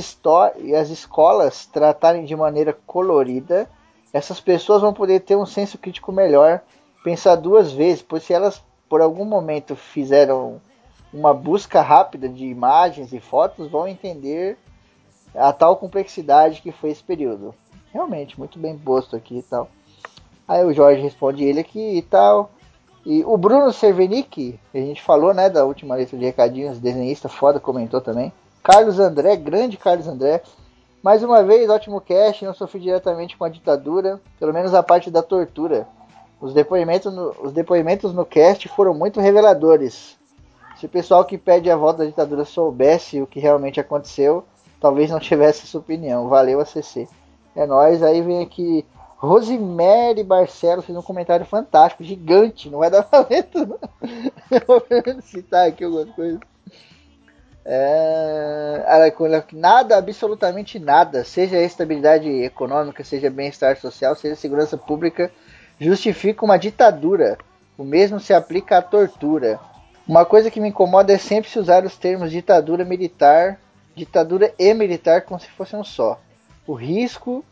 e 0.58 0.74
as 0.74 0.90
escolas 0.90 1.68
tratarem 1.68 2.26
de 2.26 2.36
maneira 2.36 2.76
colorida, 2.88 3.70
essas 4.12 4.40
pessoas 4.40 4.82
vão 4.82 4.92
poder 4.92 5.20
ter 5.20 5.36
um 5.36 5.46
senso 5.46 5.78
crítico 5.78 6.12
melhor, 6.12 6.62
pensar 7.04 7.36
duas 7.36 7.72
vezes, 7.72 8.02
pois 8.02 8.24
se 8.24 8.34
elas 8.34 8.60
por 8.90 9.02
algum 9.02 9.24
momento 9.24 9.76
fizeram 9.76 10.60
uma 11.14 11.34
busca 11.34 11.82
rápida 11.82 12.28
de 12.28 12.46
imagens 12.46 13.14
e 13.14 13.20
fotos, 13.20 13.70
vão 13.70 13.88
entender 13.88 14.58
a 15.34 15.52
tal 15.52 15.78
complexidade 15.78 16.62
que 16.62 16.72
foi 16.72 16.92
esse 16.92 17.04
período. 17.04 17.54
Realmente, 17.94 18.38
muito 18.38 18.60
bem 18.60 18.78
posto 18.78 19.16
aqui 19.16 19.38
e 19.38 19.44
tal. 19.44 19.70
Aí 20.48 20.64
o 20.64 20.74
Jorge 20.74 21.02
responde 21.02 21.44
ele 21.44 21.60
aqui 21.60 21.98
e 21.98 22.02
tal. 22.02 22.52
E 23.06 23.24
o 23.24 23.38
Bruno 23.38 23.72
Cervenic, 23.72 24.60
a 24.74 24.78
gente 24.78 25.02
falou, 25.02 25.34
né, 25.34 25.50
da 25.50 25.64
última 25.64 25.96
letra 25.96 26.18
de 26.18 26.26
recadinhos, 26.26 26.80
desenhista 26.80 27.30
foda, 27.30 27.60
comentou 27.60 28.02
também. 28.02 28.34
Carlos 28.64 29.00
André, 29.00 29.36
grande 29.36 29.78
Carlos 29.78 30.08
André. 30.08 30.42
Mais 31.04 31.22
uma 31.22 31.44
vez, 31.44 31.70
ótimo 31.70 32.02
cast, 32.02 32.44
não 32.44 32.54
sofri 32.54 32.80
diretamente 32.80 33.38
com 33.38 33.46
a 33.46 33.50
ditadura, 33.50 34.20
pelo 34.40 34.52
menos 34.52 34.74
a 34.74 34.82
parte 34.82 35.12
da 35.12 35.22
tortura. 35.22 35.88
Os 36.42 36.52
depoimentos 36.52 37.14
no, 37.14 37.30
os 37.44 37.54
depoimentos 37.54 38.12
no 38.12 38.26
cast 38.26 38.68
foram 38.70 38.94
muito 38.94 39.22
reveladores. 39.22 40.18
Se 40.78 40.86
o 40.86 40.90
pessoal 40.90 41.24
que 41.24 41.38
pede 41.38 41.70
a 41.70 41.76
volta 41.76 42.00
da 42.00 42.06
ditadura 42.06 42.44
soubesse 42.44 43.22
o 43.22 43.28
que 43.28 43.40
realmente 43.40 43.80
aconteceu, 43.80 44.44
talvez 44.80 45.10
não 45.10 45.20
tivesse 45.20 45.64
essa 45.64 45.78
opinião. 45.78 46.28
Valeu, 46.28 46.60
ACC. 46.60 47.08
É 47.56 47.66
nóis. 47.66 48.04
Aí 48.04 48.22
vem 48.22 48.42
aqui 48.42 48.86
Rosemary 49.18 50.24
Barcelos 50.24 50.86
fez 50.86 50.98
um 50.98 51.02
comentário 51.02 51.46
fantástico, 51.46 52.04
gigante. 52.04 52.70
Não 52.70 52.80
vai 52.80 52.90
dar 52.90 53.04
pra 53.08 53.24
tudo. 53.44 53.80
Eu 54.52 54.62
vou 54.68 54.84
citar 55.22 55.68
aqui 55.68 55.84
algumas 55.84 56.10
coisas. 56.12 56.40
É, 57.68 58.84
nada, 59.54 59.98
absolutamente 59.98 60.78
nada, 60.78 61.24
seja 61.24 61.58
estabilidade 61.58 62.30
econômica, 62.30 63.04
seja 63.04 63.28
bem-estar 63.28 63.76
social, 63.78 64.16
seja 64.16 64.36
segurança 64.36 64.78
pública, 64.78 65.32
justifica 65.80 66.46
uma 66.46 66.60
ditadura. 66.60 67.40
O 67.76 67.84
mesmo 67.84 68.20
se 68.20 68.36
aplica 68.36 68.78
à 68.78 68.82
tortura. 68.84 69.60
Uma 70.08 70.24
coisa 70.24 70.52
que 70.52 70.60
me 70.60 70.70
incomoda 70.70 71.12
é 71.12 71.18
sempre 71.18 71.50
se 71.50 71.58
usar 71.58 71.84
os 71.84 71.98
termos 71.98 72.30
ditadura 72.30 72.86
militar, 72.86 73.60
ditadura 73.96 74.54
e 74.60 74.72
militar 74.72 75.24
como 75.24 75.40
se 75.40 75.50
fossem 75.50 75.80
um 75.80 75.84
só. 75.84 76.20
O 76.68 76.74
risco 76.74 77.44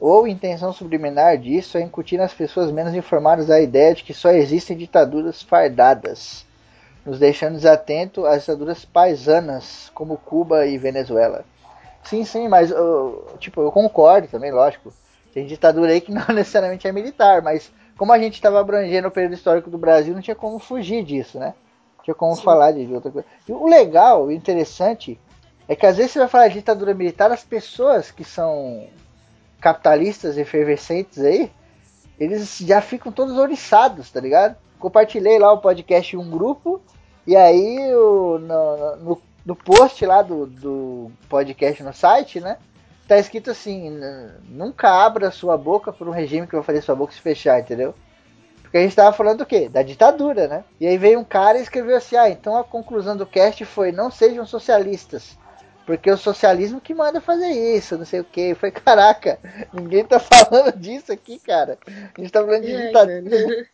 ou 0.00 0.26
intenção 0.26 0.72
subliminar 0.72 1.36
disso 1.36 1.76
é 1.76 1.82
incutir 1.82 2.16
nas 2.18 2.32
pessoas 2.32 2.72
menos 2.72 2.94
informadas 2.94 3.50
a 3.50 3.60
ideia 3.60 3.94
de 3.94 4.04
que 4.04 4.14
só 4.14 4.30
existem 4.30 4.74
ditaduras 4.74 5.42
fardadas, 5.42 6.46
nos 7.04 7.18
deixando 7.18 7.56
desatento 7.56 8.24
às 8.24 8.40
ditaduras 8.40 8.86
paisanas 8.86 9.90
como 9.94 10.16
Cuba 10.16 10.66
e 10.66 10.78
Venezuela. 10.78 11.44
Sim, 12.04 12.24
sim, 12.24 12.48
mas 12.48 12.70
eu, 12.70 13.36
tipo, 13.38 13.60
eu 13.60 13.70
concordo 13.70 14.28
também, 14.28 14.50
lógico. 14.50 14.94
Tem 15.34 15.44
ditadura 15.44 15.92
aí 15.92 16.00
que 16.00 16.10
não 16.10 16.26
necessariamente 16.34 16.88
é 16.88 16.92
militar, 16.92 17.42
mas 17.42 17.70
como 17.98 18.14
a 18.14 18.18
gente 18.18 18.34
estava 18.36 18.58
abrangendo 18.58 19.08
o 19.08 19.10
período 19.10 19.34
histórico 19.34 19.68
do 19.68 19.76
Brasil, 19.76 20.14
não 20.14 20.22
tinha 20.22 20.34
como 20.34 20.58
fugir 20.58 21.04
disso, 21.04 21.38
né? 21.38 21.52
Tinha 22.02 22.14
como 22.14 22.34
Sim. 22.34 22.42
falar 22.42 22.72
de 22.72 22.92
outra 22.92 23.10
coisa. 23.10 23.26
E 23.48 23.52
o 23.52 23.66
legal, 23.66 24.24
o 24.26 24.32
interessante, 24.32 25.18
é 25.68 25.76
que 25.76 25.86
às 25.86 25.96
vezes 25.96 26.12
você 26.12 26.18
vai 26.18 26.28
falar 26.28 26.48
de 26.48 26.54
ditadura 26.54 26.94
militar, 26.94 27.30
as 27.30 27.44
pessoas 27.44 28.10
que 28.10 28.24
são 28.24 28.86
capitalistas 29.60 30.36
efervescentes 30.36 31.18
aí, 31.22 31.50
eles 32.18 32.58
já 32.58 32.80
ficam 32.80 33.12
todos 33.12 33.36
oriçados, 33.38 34.10
tá 34.10 34.20
ligado? 34.20 34.56
Compartilhei 34.78 35.38
lá 35.38 35.52
o 35.52 35.58
podcast 35.58 36.14
em 36.14 36.18
um 36.18 36.28
grupo, 36.30 36.80
e 37.26 37.36
aí 37.36 37.94
o, 37.94 38.38
no, 38.38 38.96
no, 38.96 39.22
no 39.46 39.56
post 39.56 40.04
lá 40.04 40.22
do, 40.22 40.46
do 40.46 41.10
podcast 41.28 41.82
no 41.82 41.92
site, 41.94 42.40
né? 42.40 42.58
Tá 43.06 43.18
escrito 43.18 43.50
assim, 43.50 43.88
"N- 43.90 44.32
nunca 44.48 44.88
abra 44.90 45.30
sua 45.30 45.56
boca 45.56 45.92
por 45.92 46.08
um 46.08 46.12
regime 46.12 46.46
que 46.46 46.54
vai 46.54 46.62
fazer 46.64 46.82
sua 46.82 46.94
boca 46.94 47.12
se 47.12 47.20
fechar, 47.20 47.60
entendeu? 47.60 47.94
Porque 48.72 48.78
a 48.78 48.82
gente 48.84 48.96
tava 48.96 49.14
falando 49.14 49.36
do 49.36 49.44
quê? 49.46 49.68
Da 49.68 49.82
ditadura, 49.82 50.48
né? 50.48 50.64
E 50.80 50.86
aí 50.86 50.96
veio 50.96 51.20
um 51.20 51.24
cara 51.24 51.58
e 51.58 51.62
escreveu 51.62 51.94
assim, 51.94 52.16
ah, 52.16 52.30
então 52.30 52.56
a 52.56 52.64
conclusão 52.64 53.14
do 53.14 53.26
cast 53.26 53.62
foi 53.66 53.92
não 53.92 54.10
sejam 54.10 54.46
socialistas. 54.46 55.36
Porque 55.84 56.10
o 56.10 56.16
socialismo 56.16 56.80
que 56.80 56.94
manda 56.94 57.20
fazer 57.20 57.48
isso, 57.48 57.98
não 57.98 58.06
sei 58.06 58.20
o 58.20 58.24
que. 58.24 58.54
Foi, 58.54 58.70
caraca, 58.70 59.38
ninguém 59.74 60.06
tá 60.06 60.18
falando 60.18 60.72
disso 60.78 61.12
aqui, 61.12 61.38
cara. 61.38 61.76
A 61.86 62.18
gente 62.18 62.32
tá 62.32 62.42
falando 62.42 62.62
de 62.62 62.74
Ai, 62.74 62.86
ditadura. 62.86 63.68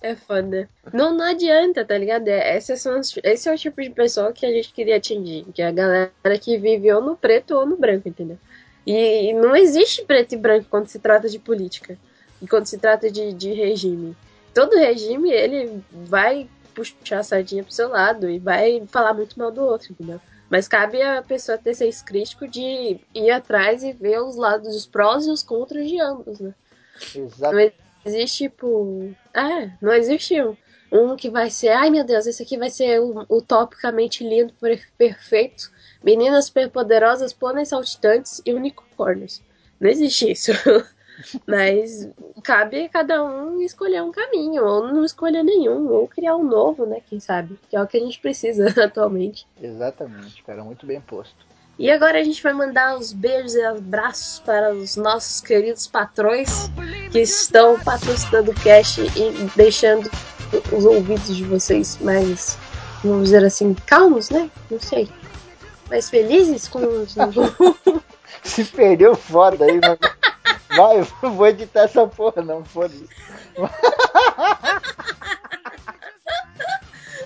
É 0.00 0.14
foda. 0.14 0.66
Não, 0.92 1.12
não 1.14 1.24
adianta, 1.24 1.84
tá 1.84 1.98
ligado? 1.98 2.28
É- 2.28 2.56
Essas 2.56 2.80
são 2.80 2.94
as- 2.96 3.14
esse 3.22 3.48
é 3.48 3.52
o 3.52 3.58
tipo 3.58 3.82
de 3.82 3.90
pessoa 3.90 4.32
que 4.32 4.46
a 4.46 4.50
gente 4.50 4.72
queria 4.72 4.96
atingir. 4.96 5.44
Que 5.52 5.60
é 5.60 5.66
a 5.66 5.72
galera 5.72 6.38
que 6.40 6.56
vive 6.56 6.90
ou 6.92 7.02
no 7.02 7.16
preto 7.16 7.54
ou 7.54 7.66
no 7.66 7.76
branco, 7.76 8.08
entendeu? 8.08 8.38
E, 8.86 9.30
e 9.30 9.32
não 9.34 9.54
existe 9.56 10.04
preto 10.04 10.34
e 10.34 10.38
branco 10.38 10.66
quando 10.70 10.86
se 10.86 10.98
trata 11.00 11.28
de 11.28 11.38
política. 11.38 11.98
Quando 12.46 12.66
se 12.66 12.78
trata 12.78 13.10
de, 13.10 13.32
de 13.32 13.52
regime. 13.52 14.16
Todo 14.54 14.76
regime, 14.76 15.30
ele 15.30 15.82
vai 15.90 16.48
puxar 16.74 17.20
a 17.20 17.22
sardinha 17.22 17.64
pro 17.64 17.72
seu 17.72 17.88
lado 17.88 18.28
e 18.30 18.38
vai 18.38 18.82
falar 18.88 19.14
muito 19.14 19.38
mal 19.38 19.50
do 19.50 19.62
outro, 19.62 19.92
entendeu? 19.92 20.20
Mas 20.48 20.66
cabe 20.66 21.02
a 21.02 21.22
pessoa 21.22 21.58
ter 21.58 21.74
senso 21.74 22.04
crítico 22.04 22.48
de 22.48 22.98
ir 23.14 23.30
atrás 23.30 23.82
e 23.82 23.92
ver 23.92 24.20
os 24.20 24.36
lados, 24.36 24.74
os 24.74 24.86
prós 24.86 25.26
e 25.26 25.30
os 25.30 25.42
contras 25.42 25.86
de 25.88 26.00
ambos, 26.00 26.40
né? 26.40 26.54
Exato. 27.14 27.54
Não 27.54 27.70
existe, 28.04 28.44
tipo. 28.44 29.14
É, 29.34 29.70
não 29.80 29.92
existe 29.92 30.40
um, 30.42 30.56
um 30.90 31.16
que 31.16 31.28
vai 31.28 31.50
ser. 31.50 31.68
Ai 31.68 31.90
meu 31.90 32.04
Deus, 32.04 32.26
esse 32.26 32.42
aqui 32.42 32.56
vai 32.56 32.70
ser 32.70 32.98
utopicamente 33.28 34.26
lindo, 34.26 34.52
per- 34.54 34.88
perfeito. 34.96 35.70
Meninas 36.02 36.46
superpoderosas, 36.46 37.32
pôneis 37.32 37.68
saltitantes 37.68 38.40
e 38.46 38.54
unicórnios. 38.54 39.42
Não 39.78 39.90
existe 39.90 40.30
isso. 40.30 40.52
Mas 41.46 42.08
cabe 42.42 42.84
a 42.84 42.88
cada 42.88 43.24
um 43.24 43.60
escolher 43.60 44.02
um 44.02 44.12
caminho, 44.12 44.64
ou 44.64 44.86
não 44.86 45.04
escolher 45.04 45.42
nenhum, 45.42 45.88
ou 45.88 46.06
criar 46.06 46.36
um 46.36 46.44
novo, 46.44 46.86
né? 46.86 47.00
Quem 47.08 47.18
sabe? 47.20 47.58
Que 47.68 47.76
é 47.76 47.82
o 47.82 47.86
que 47.86 47.96
a 47.96 48.00
gente 48.00 48.20
precisa 48.20 48.68
atualmente. 48.82 49.46
Exatamente, 49.60 50.42
cara, 50.42 50.62
muito 50.62 50.86
bem 50.86 51.00
posto. 51.00 51.48
E 51.78 51.90
agora 51.90 52.18
a 52.18 52.24
gente 52.24 52.42
vai 52.42 52.52
mandar 52.52 52.98
os 52.98 53.12
beijos 53.12 53.54
e 53.54 53.62
abraços 53.62 54.40
para 54.40 54.74
os 54.74 54.96
nossos 54.96 55.40
queridos 55.40 55.86
patrões 55.86 56.68
que 57.12 57.20
estão 57.20 57.78
patrocinando 57.78 58.50
o 58.50 58.54
cast 58.54 59.00
e 59.00 59.50
deixando 59.54 60.10
os 60.72 60.84
ouvidos 60.84 61.36
de 61.36 61.44
vocês 61.44 61.96
mais, 62.00 62.58
vamos 63.04 63.24
dizer 63.24 63.44
assim, 63.44 63.74
calmos, 63.86 64.28
né? 64.28 64.50
Não 64.68 64.80
sei. 64.80 65.08
Mais 65.88 66.10
felizes 66.10 66.66
com 66.66 66.80
os. 66.80 67.14
Se 68.42 68.64
perdeu 68.64 69.14
foda 69.14 69.64
aí, 69.64 69.80
mano. 69.80 69.98
Vai, 70.78 71.00
eu 71.00 71.32
vou 71.32 71.48
editar 71.48 71.80
essa 71.82 72.06
porra, 72.06 72.40
não, 72.40 72.64
foda-se. 72.64 73.04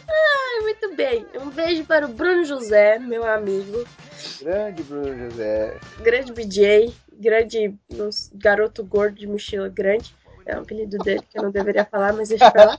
Ai, 0.08 0.60
muito 0.62 0.94
bem. 0.96 1.26
Um 1.38 1.50
beijo 1.50 1.84
para 1.84 2.06
o 2.06 2.08
Bruno 2.08 2.44
José, 2.46 2.98
meu 2.98 3.22
amigo. 3.26 3.86
Grande 4.40 4.82
Bruno 4.84 5.28
José. 5.28 5.78
Grande 6.00 6.32
BJ. 6.32 6.94
Grande 7.12 7.74
garoto 8.32 8.82
gordo 8.82 9.18
de 9.18 9.26
mochila 9.26 9.68
grande. 9.68 10.14
É 10.46 10.56
um 10.56 10.62
apelido 10.62 10.96
dele 10.98 11.20
que 11.30 11.38
eu 11.38 11.42
não 11.42 11.50
deveria 11.50 11.84
falar, 11.84 12.14
mas 12.14 12.30
deixa 12.30 12.50
pra 12.50 12.64
lá. 12.64 12.78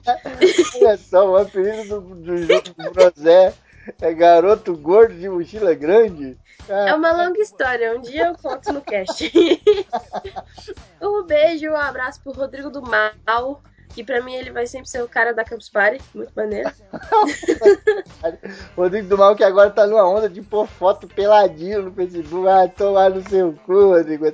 Olha 0.76 0.98
só, 0.98 1.30
o 1.30 1.38
apelido 1.38 2.02
do, 2.02 2.16
do 2.16 2.46
do 2.46 2.92
Brosé 2.92 3.54
é 4.02 4.14
garoto 4.14 4.76
gordo 4.76 5.14
de 5.14 5.30
mochila 5.30 5.74
grande. 5.74 6.38
É 6.68 6.94
uma 6.94 7.12
longa 7.12 7.40
história, 7.40 7.98
um 7.98 8.02
dia 8.02 8.28
eu 8.28 8.36
conto 8.36 8.72
no 8.72 8.82
cast. 8.82 9.32
um 11.02 11.24
beijo, 11.24 11.70
um 11.70 11.76
abraço 11.76 12.22
pro 12.22 12.32
Rodrigo 12.32 12.70
do 12.70 12.82
Mal, 12.82 13.62
que 13.90 14.04
pra 14.04 14.22
mim 14.22 14.34
ele 14.34 14.52
vai 14.52 14.66
sempre 14.66 14.90
ser 14.90 15.04
o 15.04 15.08
cara 15.08 15.34
da 15.34 15.44
Campus 15.44 15.70
Party, 15.70 16.02
muito 16.16 16.32
maneiro. 16.36 16.72
Rodrigo 18.78 19.10
do 19.10 19.18
Mal 19.18 19.36
que 19.36 19.44
agora 19.44 19.70
tá 19.72 19.86
numa 19.86 20.08
onda 20.08 20.30
de 20.30 20.42
pôr 20.42 20.66
foto 20.68 21.08
peladinho 21.08 21.84
no 21.84 21.92
Facebook. 21.94 22.48
Ah, 22.48 22.68
tomar 22.68 23.10
no 23.10 23.28
seu 23.28 23.54
cu, 23.66 23.90
Rodrigo. 23.90 24.26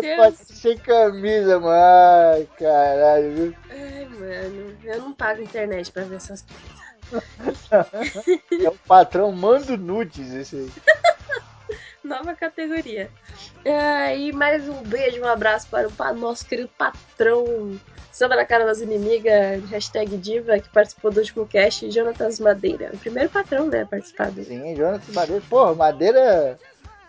Deus. 0.00 0.16
foto 0.16 0.52
sem 0.52 0.78
camisa, 0.78 1.60
mano. 1.60 1.70
Ai, 1.70 2.48
caralho, 2.58 3.34
viu? 3.34 3.54
Ai, 3.70 4.04
mano, 4.06 4.76
eu 4.84 5.00
não 5.00 5.12
pago 5.12 5.42
internet 5.42 5.90
pra 5.90 6.04
ver 6.04 6.16
essas 6.16 6.42
coisas. 6.42 6.86
É 8.50 8.68
o 8.68 8.76
patrão 8.86 9.30
Mando 9.30 9.76
Nudes 9.76 10.32
esse 10.32 10.56
aí. 10.56 10.72
Nova 12.02 12.34
categoria. 12.34 13.10
Ah, 13.64 14.14
e 14.14 14.32
mais 14.32 14.68
um 14.68 14.82
beijo, 14.82 15.20
um 15.20 15.26
abraço 15.26 15.68
para 15.68 15.88
o 15.88 16.16
nosso 16.16 16.46
querido 16.46 16.70
patrão 16.78 17.78
Samba 18.16 18.34
na 18.34 18.46
cara 18.46 18.64
das 18.64 18.80
inimigas, 18.80 19.62
hashtag 19.68 20.16
diva, 20.16 20.58
que 20.58 20.70
participou 20.70 21.10
do 21.10 21.18
último 21.20 21.46
cast, 21.46 21.90
Jonatas 21.90 22.40
Madeira. 22.40 22.90
O 22.94 22.96
primeiro 22.96 23.28
patrão, 23.28 23.66
né, 23.66 23.82
a 23.82 23.86
participar 23.86 24.30
do... 24.30 24.42
Sim, 24.42 24.74
Jonathan 24.74 25.12
Madeira. 25.12 25.42
Porra, 25.50 25.74
Madeira. 25.74 26.58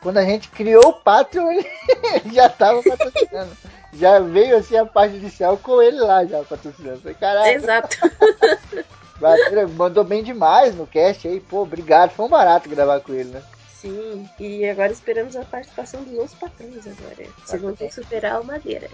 Quando 0.08 0.20
a 0.20 0.24
gente 0.24 0.48
criou 0.48 0.88
o 0.88 0.94
Patreon, 0.94 1.52
ele 1.52 2.34
já 2.34 2.48
tava 2.48 2.82
patrocinando. 2.82 3.52
Já 3.92 4.22
veio 4.22 4.56
assim 4.56 4.78
a 4.78 4.86
parte 4.86 5.18
inicial 5.18 5.58
com 5.58 5.82
ele 5.82 6.00
lá 6.00 6.24
já 6.24 6.42
patrocinando. 6.46 7.02
Falei, 7.02 7.16
caralho, 7.16 7.58
Exato. 7.58 7.98
Mandou 9.76 10.06
bem 10.06 10.24
demais 10.24 10.74
no 10.76 10.88
cast 10.88 11.28
aí. 11.28 11.42
Pô, 11.42 11.64
obrigado. 11.64 12.12
Foi 12.12 12.26
um 12.26 12.30
barato 12.30 12.70
gravar 12.70 13.02
com 13.02 13.12
ele, 13.14 13.32
né? 13.32 13.44
Sim, 13.68 14.30
e 14.40 14.66
agora 14.70 14.94
esperamos 14.94 15.36
a 15.36 15.44
participação 15.44 16.02
dos 16.06 16.14
outros 16.14 16.36
patrões 16.36 16.88
agora. 16.88 17.30
Vocês 17.46 17.62
vão 17.62 17.76
ter 17.76 17.88
que 17.90 17.96
superar 17.96 18.40
o 18.40 18.46
Madeira. 18.46 18.88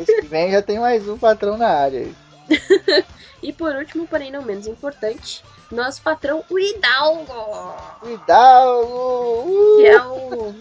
Esse 0.00 0.22
que 0.22 0.26
vem 0.26 0.52
já 0.52 0.62
tem 0.62 0.78
mais 0.78 1.06
um 1.06 1.18
patrão 1.18 1.58
na 1.58 1.68
área. 1.68 2.08
E 3.42 3.52
por 3.52 3.74
último, 3.74 4.06
porém 4.06 4.30
não 4.30 4.42
menos 4.42 4.68
importante, 4.68 5.42
nosso 5.72 6.02
patrão, 6.02 6.44
o 6.48 6.58
Hidalgo! 6.58 7.74
Hidalgo! 8.04 9.44
Uh! 9.46 9.76
Que 9.78 9.86
é 9.86 10.02
o 10.02 10.54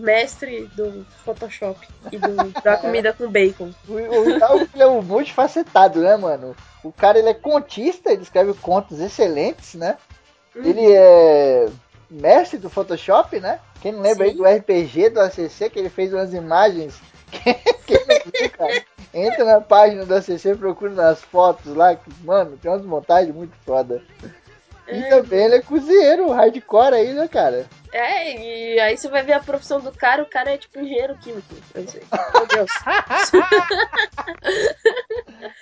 mestre 0.00 0.66
do 0.76 1.06
Photoshop 1.24 1.86
e 2.10 2.18
do, 2.18 2.34
da 2.62 2.76
comida 2.76 3.12
com 3.12 3.30
bacon. 3.30 3.70
O, 3.88 3.94
o 3.94 4.30
Hidalgo 4.30 4.68
é 4.76 4.86
um 4.86 5.02
multifacetado, 5.02 6.00
né, 6.00 6.16
mano? 6.16 6.54
O 6.82 6.92
cara 6.92 7.18
ele 7.18 7.28
é 7.28 7.34
contista, 7.34 8.12
ele 8.12 8.22
escreve 8.22 8.54
contos 8.54 9.00
excelentes, 9.00 9.74
né? 9.74 9.96
Ele 10.54 10.92
é 10.92 11.68
mestre 12.10 12.58
do 12.58 12.68
Photoshop, 12.68 13.38
né? 13.38 13.60
Quem 13.80 13.92
não 13.92 14.02
lembra 14.02 14.24
aí 14.24 14.32
Sim. 14.32 14.36
do 14.36 14.44
RPG 14.44 15.10
do 15.10 15.20
ACC, 15.20 15.70
que 15.70 15.78
ele 15.78 15.88
fez 15.88 16.12
umas 16.12 16.34
imagens. 16.34 17.00
Quem 17.30 18.04
não 18.06 18.32
viu, 18.32 18.50
cara? 18.50 18.84
Entra 19.12 19.44
na 19.44 19.60
página 19.60 20.04
do 20.04 20.14
ACC, 20.14 20.56
procura 20.56 20.92
nas 20.92 21.22
fotos 21.22 21.74
lá, 21.74 21.94
que, 21.94 22.10
mano, 22.24 22.56
tem 22.56 22.70
umas 22.70 22.84
montagens 22.84 23.34
muito 23.34 23.54
foda. 23.64 24.02
E 24.92 25.02
É. 25.04 25.08
também 25.08 25.44
ele 25.44 25.56
é 25.56 25.62
cozinheiro 25.62 26.30
hardcore 26.30 26.94
aí, 26.94 27.12
né, 27.12 27.28
cara? 27.28 27.66
É, 27.92 28.36
e 28.74 28.78
aí 28.80 28.96
você 28.96 29.08
vai 29.08 29.22
ver 29.22 29.32
a 29.32 29.40
profissão 29.40 29.80
do 29.80 29.90
cara, 29.92 30.22
o 30.22 30.26
cara 30.26 30.50
é 30.52 30.56
tipo 30.58 30.78
engenheiro 30.78 31.16
químico. 31.18 31.54
Eu 31.74 31.88
sei. 31.88 32.02
Meu 32.34 32.46
Deus. 32.46 32.70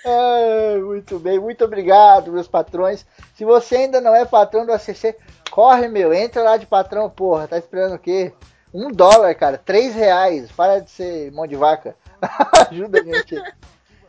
Ah, 0.05 0.77
muito 0.83 1.19
bem, 1.19 1.39
muito 1.39 1.63
obrigado, 1.63 2.31
meus 2.31 2.47
patrões. 2.47 3.05
Se 3.35 3.45
você 3.45 3.75
ainda 3.77 4.01
não 4.01 4.15
é 4.15 4.25
patrão 4.25 4.65
do 4.65 4.71
ACC, 4.73 5.15
corre, 5.51 5.87
meu, 5.87 6.13
entra 6.13 6.43
lá 6.43 6.57
de 6.57 6.65
patrão, 6.65 7.09
porra, 7.09 7.47
tá 7.47 7.57
esperando 7.57 7.95
o 7.95 7.99
quê? 7.99 8.33
Um 8.73 8.91
dólar, 8.91 9.33
cara, 9.35 9.57
três 9.57 9.95
reais, 9.95 10.51
para 10.51 10.79
de 10.79 10.89
ser 10.91 11.31
mão 11.31 11.47
de 11.47 11.55
vaca. 11.55 11.95
Ajuda 12.69 12.99
a 12.99 13.03
gente. 13.03 13.41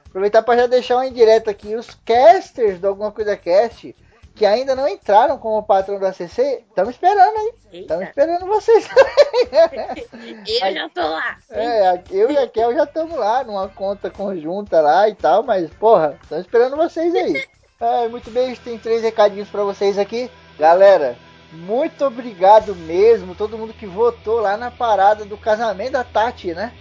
Aproveitar 0.07 0.43
para 0.43 0.61
já 0.63 0.67
deixar 0.67 0.97
uma 0.97 1.07
indireta 1.07 1.51
aqui, 1.51 1.75
os 1.77 1.89
casters 2.05 2.79
do 2.81 2.89
Alguma 2.89 3.13
Coisa 3.13 3.37
Cast, 3.37 3.95
que 4.41 4.47
ainda 4.47 4.75
não 4.75 4.89
entraram 4.89 5.37
como 5.37 5.63
patrão 5.63 5.99
do 5.99 6.07
ACC, 6.07 6.65
estamos 6.67 6.95
esperando 6.95 7.37
aí, 7.37 7.53
estamos 7.75 8.09
esperando 8.09 8.47
vocês. 8.47 8.89
eu 10.63 10.73
já 10.73 10.89
tô 10.89 11.03
lá. 11.03 11.37
É, 11.51 12.03
eu 12.11 12.31
e 12.31 12.39
a 12.39 12.49
Kel 12.49 12.73
já 12.73 12.85
estamos 12.85 13.19
lá 13.19 13.45
numa 13.45 13.69
conta 13.69 14.09
conjunta 14.09 14.81
lá 14.81 15.07
e 15.11 15.15
tal, 15.15 15.43
mas 15.43 15.69
porra, 15.75 16.19
estamos 16.23 16.47
esperando 16.47 16.75
vocês 16.75 17.15
aí. 17.15 17.47
É, 17.83 18.09
muito 18.09 18.31
bem, 18.31 18.45
a 18.45 18.49
gente 18.49 18.61
tem 18.61 18.79
três 18.79 19.01
recadinhos 19.01 19.49
pra 19.49 19.63
vocês 19.63 19.99
aqui. 19.99 20.31
Galera, 20.59 21.17
muito 21.51 22.05
obrigado 22.05 22.77
mesmo, 22.77 23.35
todo 23.35 23.57
mundo 23.57 23.73
que 23.73 23.87
votou 23.87 24.39
lá 24.39 24.55
na 24.59 24.71
parada 24.71 25.25
do 25.25 25.39
casamento 25.39 25.93
da 25.93 26.05
Tati, 26.05 26.53
né? 26.53 26.75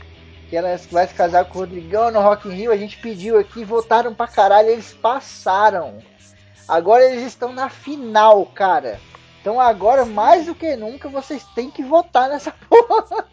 Que 0.49 0.57
ela 0.57 0.77
vai 0.91 1.07
se 1.07 1.13
casar 1.13 1.45
com 1.45 1.57
o 1.57 1.61
Rodrigão 1.61 2.11
no 2.11 2.19
Rock 2.19 2.49
in 2.49 2.51
Rio, 2.51 2.71
a 2.73 2.75
gente 2.75 2.97
pediu 2.97 3.39
aqui, 3.39 3.63
votaram 3.63 4.13
pra 4.13 4.27
caralho, 4.27 4.67
eles 4.67 4.91
passaram. 4.91 5.99
Agora 6.69 7.03
eles 7.03 7.23
estão 7.23 7.51
na 7.51 7.67
final, 7.67 8.45
cara. 8.45 8.99
Então 9.41 9.59
agora, 9.59 10.05
mais 10.05 10.45
do 10.45 10.53
que 10.53 10.75
nunca, 10.75 11.09
vocês 11.09 11.43
têm 11.55 11.71
que 11.71 11.81
votar 11.81 12.29
nessa 12.29 12.51
porra. 12.69 13.25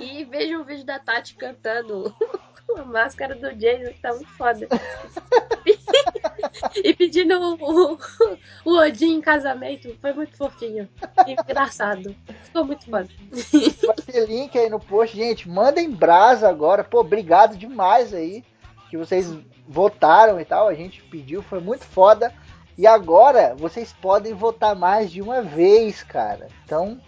E 0.00 0.24
veja 0.24 0.58
o 0.58 0.64
vídeo 0.64 0.86
da 0.86 0.98
Tati 0.98 1.34
cantando 1.34 2.14
com 2.66 2.80
a 2.80 2.84
máscara 2.84 3.34
do 3.34 3.54
Jason, 3.54 3.92
que 3.92 4.00
tá 4.00 4.10
muito 4.14 4.30
foda. 4.38 4.66
e 6.82 6.94
pedindo 6.94 7.38
o, 7.38 7.54
o, 7.54 7.98
o 8.64 8.78
Odin 8.78 9.16
em 9.16 9.20
casamento. 9.20 9.94
Foi 10.00 10.14
muito 10.14 10.34
fofinho. 10.34 10.88
Engraçado. 11.26 12.16
Ficou 12.44 12.64
muito 12.64 12.86
foda. 12.86 13.08
Vai 13.86 13.96
ter 13.96 14.26
link 14.26 14.56
aí 14.56 14.70
no 14.70 14.80
post. 14.80 15.14
Gente, 15.14 15.46
mandem 15.46 15.90
brasa 15.90 16.48
agora. 16.48 16.82
Pô, 16.82 17.00
obrigado 17.00 17.54
demais 17.54 18.14
aí 18.14 18.42
que 18.96 19.06
vocês 19.06 19.32
votaram 19.68 20.40
e 20.40 20.44
tal. 20.44 20.68
A 20.68 20.74
gente 20.74 21.02
pediu, 21.04 21.42
foi 21.42 21.60
muito 21.60 21.84
foda. 21.84 22.32
E 22.78 22.86
agora 22.86 23.54
vocês 23.54 23.92
podem 23.92 24.34
votar 24.34 24.74
mais 24.74 25.10
de 25.10 25.22
uma 25.22 25.42
vez, 25.42 26.02
cara. 26.02 26.48
Então, 26.64 27.00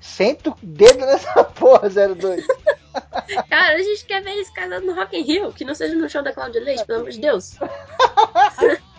senta 0.00 0.50
o 0.50 0.56
dedo 0.62 1.00
nessa 1.00 1.44
porra, 1.44 1.88
02. 1.88 2.46
Cara, 3.48 3.76
a 3.76 3.82
gente 3.82 4.04
quer 4.04 4.20
ver 4.20 4.32
eles 4.32 4.50
casando 4.50 4.86
no 4.86 4.94
Rock 4.94 5.16
in 5.16 5.22
Rio, 5.22 5.52
que 5.52 5.64
não 5.64 5.76
seja 5.76 5.94
no 5.94 6.10
show 6.10 6.22
da 6.22 6.32
Cláudia 6.32 6.60
Leite, 6.60 6.84
pelo 6.84 7.00
amor 7.00 7.10
de 7.10 7.20
Deus. 7.20 7.56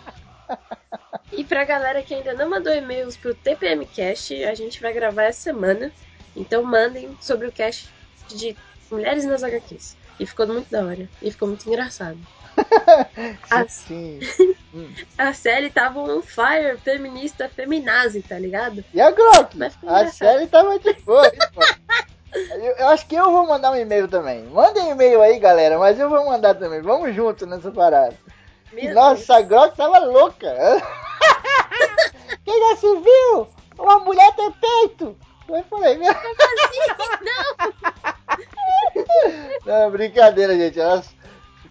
e 1.30 1.44
pra 1.44 1.64
galera 1.64 2.02
que 2.02 2.14
ainda 2.14 2.32
não 2.32 2.48
mandou 2.48 2.74
e-mails 2.74 3.18
pro 3.18 3.34
TPM 3.34 3.84
Cast, 3.84 4.42
a 4.44 4.54
gente 4.54 4.80
vai 4.80 4.94
gravar 4.94 5.24
essa 5.24 5.42
semana. 5.42 5.92
Então 6.34 6.62
mandem 6.62 7.14
sobre 7.20 7.46
o 7.46 7.52
cast 7.52 7.92
de 8.28 8.56
Mulheres 8.90 9.24
nas 9.24 9.42
HQs. 9.42 9.96
E 10.20 10.26
ficou 10.26 10.46
muito 10.46 10.70
da 10.70 10.84
hora. 10.84 11.08
E 11.20 11.30
ficou 11.30 11.48
muito 11.48 11.68
engraçado. 11.68 12.18
A- 13.50 13.66
Sim. 13.68 14.20
A 15.16 15.32
série 15.32 15.70
tava 15.70 16.00
on 16.00 16.20
fire, 16.22 16.76
feminista, 16.84 17.48
feminazi, 17.48 18.22
tá 18.22 18.38
ligado? 18.38 18.84
E 18.92 19.00
a 19.00 19.10
Glock? 19.10 19.56
A 19.86 20.06
série 20.08 20.46
tava 20.46 20.78
de 20.78 20.92
boa. 21.04 21.30
Eu, 22.34 22.72
eu 22.78 22.88
acho 22.88 23.06
que 23.06 23.14
eu 23.14 23.30
vou 23.30 23.46
mandar 23.46 23.72
um 23.72 23.76
e-mail 23.76 24.08
também. 24.08 24.44
Mandem 24.44 24.90
e-mail 24.90 25.20
aí, 25.20 25.38
galera, 25.38 25.78
mas 25.78 25.98
eu 25.98 26.08
vou 26.08 26.24
mandar 26.26 26.54
também. 26.54 26.80
Vamos 26.80 27.14
junto 27.14 27.44
nessa 27.46 27.70
parada. 27.70 28.16
Meu 28.72 28.94
nossa, 28.94 29.36
a 29.36 29.42
Glock 29.42 29.76
tava 29.76 29.98
louca. 29.98 30.48
Quem 32.44 32.58
já 32.70 32.76
se 32.76 32.86
viu? 33.00 33.48
Uma 33.78 33.98
mulher 34.00 34.34
tem 34.34 34.50
peito. 34.52 35.16
Eu 35.48 35.62
falei, 35.64 35.98
meu. 35.98 36.12
Não, 37.20 37.72
brincadeira, 39.90 40.56
gente. 40.56 40.80
Elas 40.80 41.14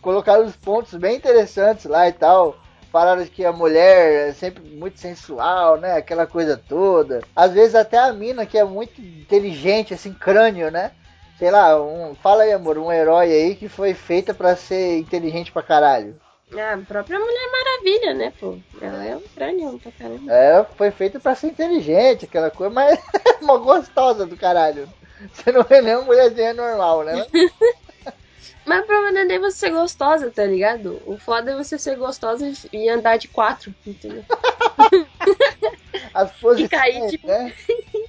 colocaram 0.01 0.45
os 0.45 0.55
pontos 0.55 0.93
bem 0.95 1.15
interessantes 1.15 1.85
lá 1.85 2.07
e 2.07 2.13
tal. 2.13 2.57
Falaram 2.91 3.25
que 3.25 3.45
a 3.45 3.53
mulher 3.53 4.29
é 4.29 4.33
sempre 4.33 4.61
muito 4.69 4.99
sensual, 4.99 5.77
né? 5.77 5.93
Aquela 5.93 6.27
coisa 6.27 6.57
toda. 6.57 7.21
Às 7.33 7.53
vezes 7.53 7.73
até 7.73 7.97
a 7.97 8.11
mina 8.11 8.45
que 8.45 8.57
é 8.57 8.65
muito 8.65 8.99
inteligente, 8.99 9.93
assim, 9.93 10.13
crânio, 10.13 10.69
né? 10.69 10.91
Sei 11.39 11.49
lá, 11.49 11.81
um, 11.81 12.13
fala 12.15 12.43
aí, 12.43 12.51
amor, 12.51 12.77
um 12.77 12.91
herói 12.91 13.31
aí 13.31 13.55
que 13.55 13.69
foi 13.69 13.93
feita 13.93 14.33
pra 14.33 14.55
ser 14.55 14.99
inteligente 14.99 15.51
pra 15.51 15.63
caralho. 15.63 16.19
A 16.51 16.77
própria 16.85 17.17
Mulher 17.17 17.49
Maravilha, 17.49 18.13
né, 18.13 18.33
pô? 18.37 18.57
Ela 18.81 19.05
é 19.05 19.15
um 19.15 19.21
crânio 19.21 19.79
pra 19.79 19.91
caramba. 19.93 20.31
É, 20.31 20.65
foi 20.75 20.91
feita 20.91 21.17
pra 21.17 21.33
ser 21.33 21.47
inteligente, 21.47 22.25
aquela 22.25 22.51
coisa, 22.51 22.73
mas 22.73 22.99
é 23.25 23.43
uma 23.43 23.57
gostosa 23.57 24.25
do 24.25 24.35
caralho. 24.35 24.87
Você 25.33 25.51
não 25.51 25.63
vê 25.63 25.81
nem 25.81 25.95
uma 25.95 26.05
mulherzinha 26.05 26.53
normal, 26.53 27.03
né? 27.03 27.13
Mas 28.65 28.85
pra 28.85 29.11
nem 29.11 29.39
você 29.39 29.57
ser 29.57 29.71
gostosa, 29.71 30.31
tá 30.31 30.45
ligado? 30.45 31.01
O 31.05 31.17
foda 31.17 31.51
é 31.51 31.55
você 31.55 31.77
ser 31.77 31.95
gostosa 31.97 32.51
e 32.71 32.89
andar 32.89 33.17
de 33.17 33.27
quatro, 33.27 33.73
entendeu? 33.85 34.23
As 36.13 36.31
posições, 36.39 36.69
cair, 36.69 37.09
tipo, 37.09 37.27
né? 37.27 37.53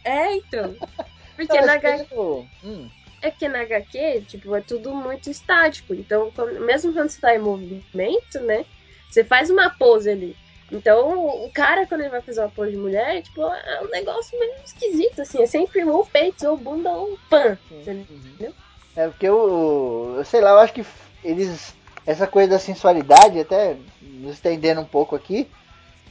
É, 0.04 0.34
então. 0.36 0.76
Porque 1.36 1.58
Eu 1.58 1.66
na 1.66 1.78
que 1.78 1.86
HQ, 1.86 2.14
eu- 2.14 2.48
hum, 2.62 2.88
é 3.20 3.30
porque 3.30 3.48
na 3.48 3.60
HQ, 3.60 4.22
tipo, 4.26 4.54
é 4.54 4.60
tudo 4.60 4.94
muito 4.94 5.30
estático. 5.30 5.94
Então, 5.94 6.32
mesmo 6.60 6.92
quando 6.92 7.08
você 7.08 7.20
tá 7.20 7.34
em 7.34 7.38
movimento, 7.38 8.40
né? 8.44 8.64
Você 9.08 9.24
faz 9.24 9.50
uma 9.50 9.70
pose 9.70 10.10
ali. 10.10 10.36
Então, 10.72 11.44
o 11.44 11.50
cara, 11.52 11.86
quando 11.86 12.00
ele 12.00 12.10
vai 12.10 12.22
fazer 12.22 12.40
uma 12.40 12.48
pose 12.48 12.70
de 12.70 12.78
mulher, 12.78 13.22
tipo, 13.22 13.42
é 13.42 13.82
um 13.82 13.88
negócio 13.88 14.38
meio 14.38 14.54
esquisito, 14.64 15.20
assim. 15.20 15.42
É 15.42 15.46
sempre 15.46 15.84
ou 15.84 16.04
peito, 16.06 16.48
ou 16.48 16.56
bunda, 16.56 16.90
ou 16.90 17.18
pan. 17.28 17.58
Entendeu? 17.70 18.54
É 18.96 19.06
porque 19.06 19.28
eu, 19.28 20.14
eu 20.16 20.24
sei 20.24 20.40
lá, 20.40 20.50
eu 20.50 20.58
acho 20.58 20.72
que 20.72 20.84
eles. 21.22 21.74
Essa 22.06 22.26
coisa 22.26 22.50
da 22.50 22.58
sensualidade, 22.58 23.38
até 23.38 23.76
nos 24.00 24.32
estendendo 24.32 24.80
um 24.80 24.84
pouco 24.84 25.14
aqui, 25.14 25.48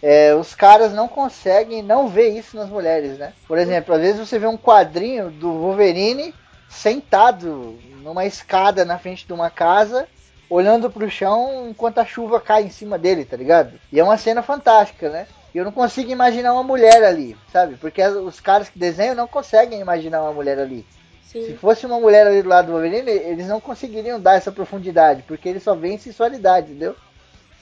é, 0.02 0.34
os 0.34 0.56
caras 0.56 0.94
não 0.94 1.08
conseguem 1.08 1.84
não 1.84 2.08
ver 2.08 2.30
isso 2.30 2.56
nas 2.56 2.70
mulheres, 2.70 3.18
né? 3.18 3.34
Por 3.48 3.58
exemplo, 3.58 3.94
às 3.94 4.02
vezes 4.02 4.20
você 4.20 4.40
vê 4.40 4.48
um 4.48 4.58
quadrinho 4.58 5.30
do 5.30 5.52
Wolverine 5.52 6.34
sentado 6.70 7.78
numa 8.02 8.26
escada 8.26 8.86
na 8.86 8.98
frente 8.98 9.28
de 9.28 9.34
uma 9.34 9.50
casa, 9.50 10.08
olhando 10.52 10.92
pro 10.92 11.10
chão 11.10 11.70
enquanto 11.70 12.00
a 12.00 12.06
chuva 12.06 12.42
cai 12.42 12.64
em 12.64 12.70
cima 12.70 13.00
dele, 13.00 13.24
tá 13.24 13.38
ligado? 13.38 13.80
E 13.90 14.00
é 14.00 14.04
uma 14.04 14.18
cena 14.18 14.44
fantástica, 14.44 15.10
né? 15.10 15.26
E 15.56 15.58
eu 15.58 15.64
não 15.64 15.72
consigo 15.72 16.12
imaginar 16.12 16.54
uma 16.54 16.62
mulher 16.62 17.02
ali, 17.04 17.38
sabe? 17.52 17.78
Porque 17.78 18.06
os 18.06 18.42
caras 18.42 18.68
que 18.68 18.78
desenham 18.78 19.16
não 19.16 19.28
conseguem 19.28 19.80
imaginar 19.80 20.22
uma 20.22 20.34
mulher 20.34 20.60
ali. 20.60 20.86
Se 21.24 21.46
Sim. 21.46 21.56
fosse 21.56 21.86
uma 21.86 21.98
mulher 22.00 22.28
ali 22.28 22.44
do 22.44 22.50
lado 22.50 22.66
do 22.66 22.74
Wolverine, 22.74 23.10
eles 23.10 23.48
não 23.48 23.62
conseguiriam 23.62 24.20
dar 24.20 24.36
essa 24.36 24.52
profundidade, 24.52 25.24
porque 25.26 25.48
eles 25.48 25.64
só 25.64 25.74
veem 25.74 25.98
sensualidade, 25.98 26.72
entendeu? 26.72 26.98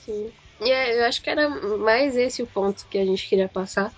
Sim. 0.04 0.32
E 0.60 0.71
é, 0.71 0.99
eu 0.99 1.06
acho 1.06 1.21
que 1.21 1.30
era 1.30 1.47
mais 1.78 2.17
esse 2.17 2.41
o 2.41 2.47
ponto 2.47 2.88
que 2.89 2.97
a 2.97 3.06
gente 3.06 3.30
queria 3.30 3.47
passar. 3.47 3.93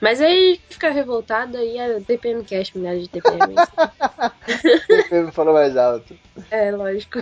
Mas 0.00 0.20
aí 0.20 0.60
fica 0.68 0.90
revoltado 0.90 1.56
aí 1.56 1.78
a 1.80 2.00
TPM 2.00 2.44
Cash, 2.44 2.72
milhares 2.72 3.02
de 3.02 3.08
TPM. 3.08 3.54
Ele 5.10 5.30
falou 5.32 5.54
mais 5.54 5.76
alto. 5.76 6.16
é, 6.50 6.70
lógico. 6.70 7.18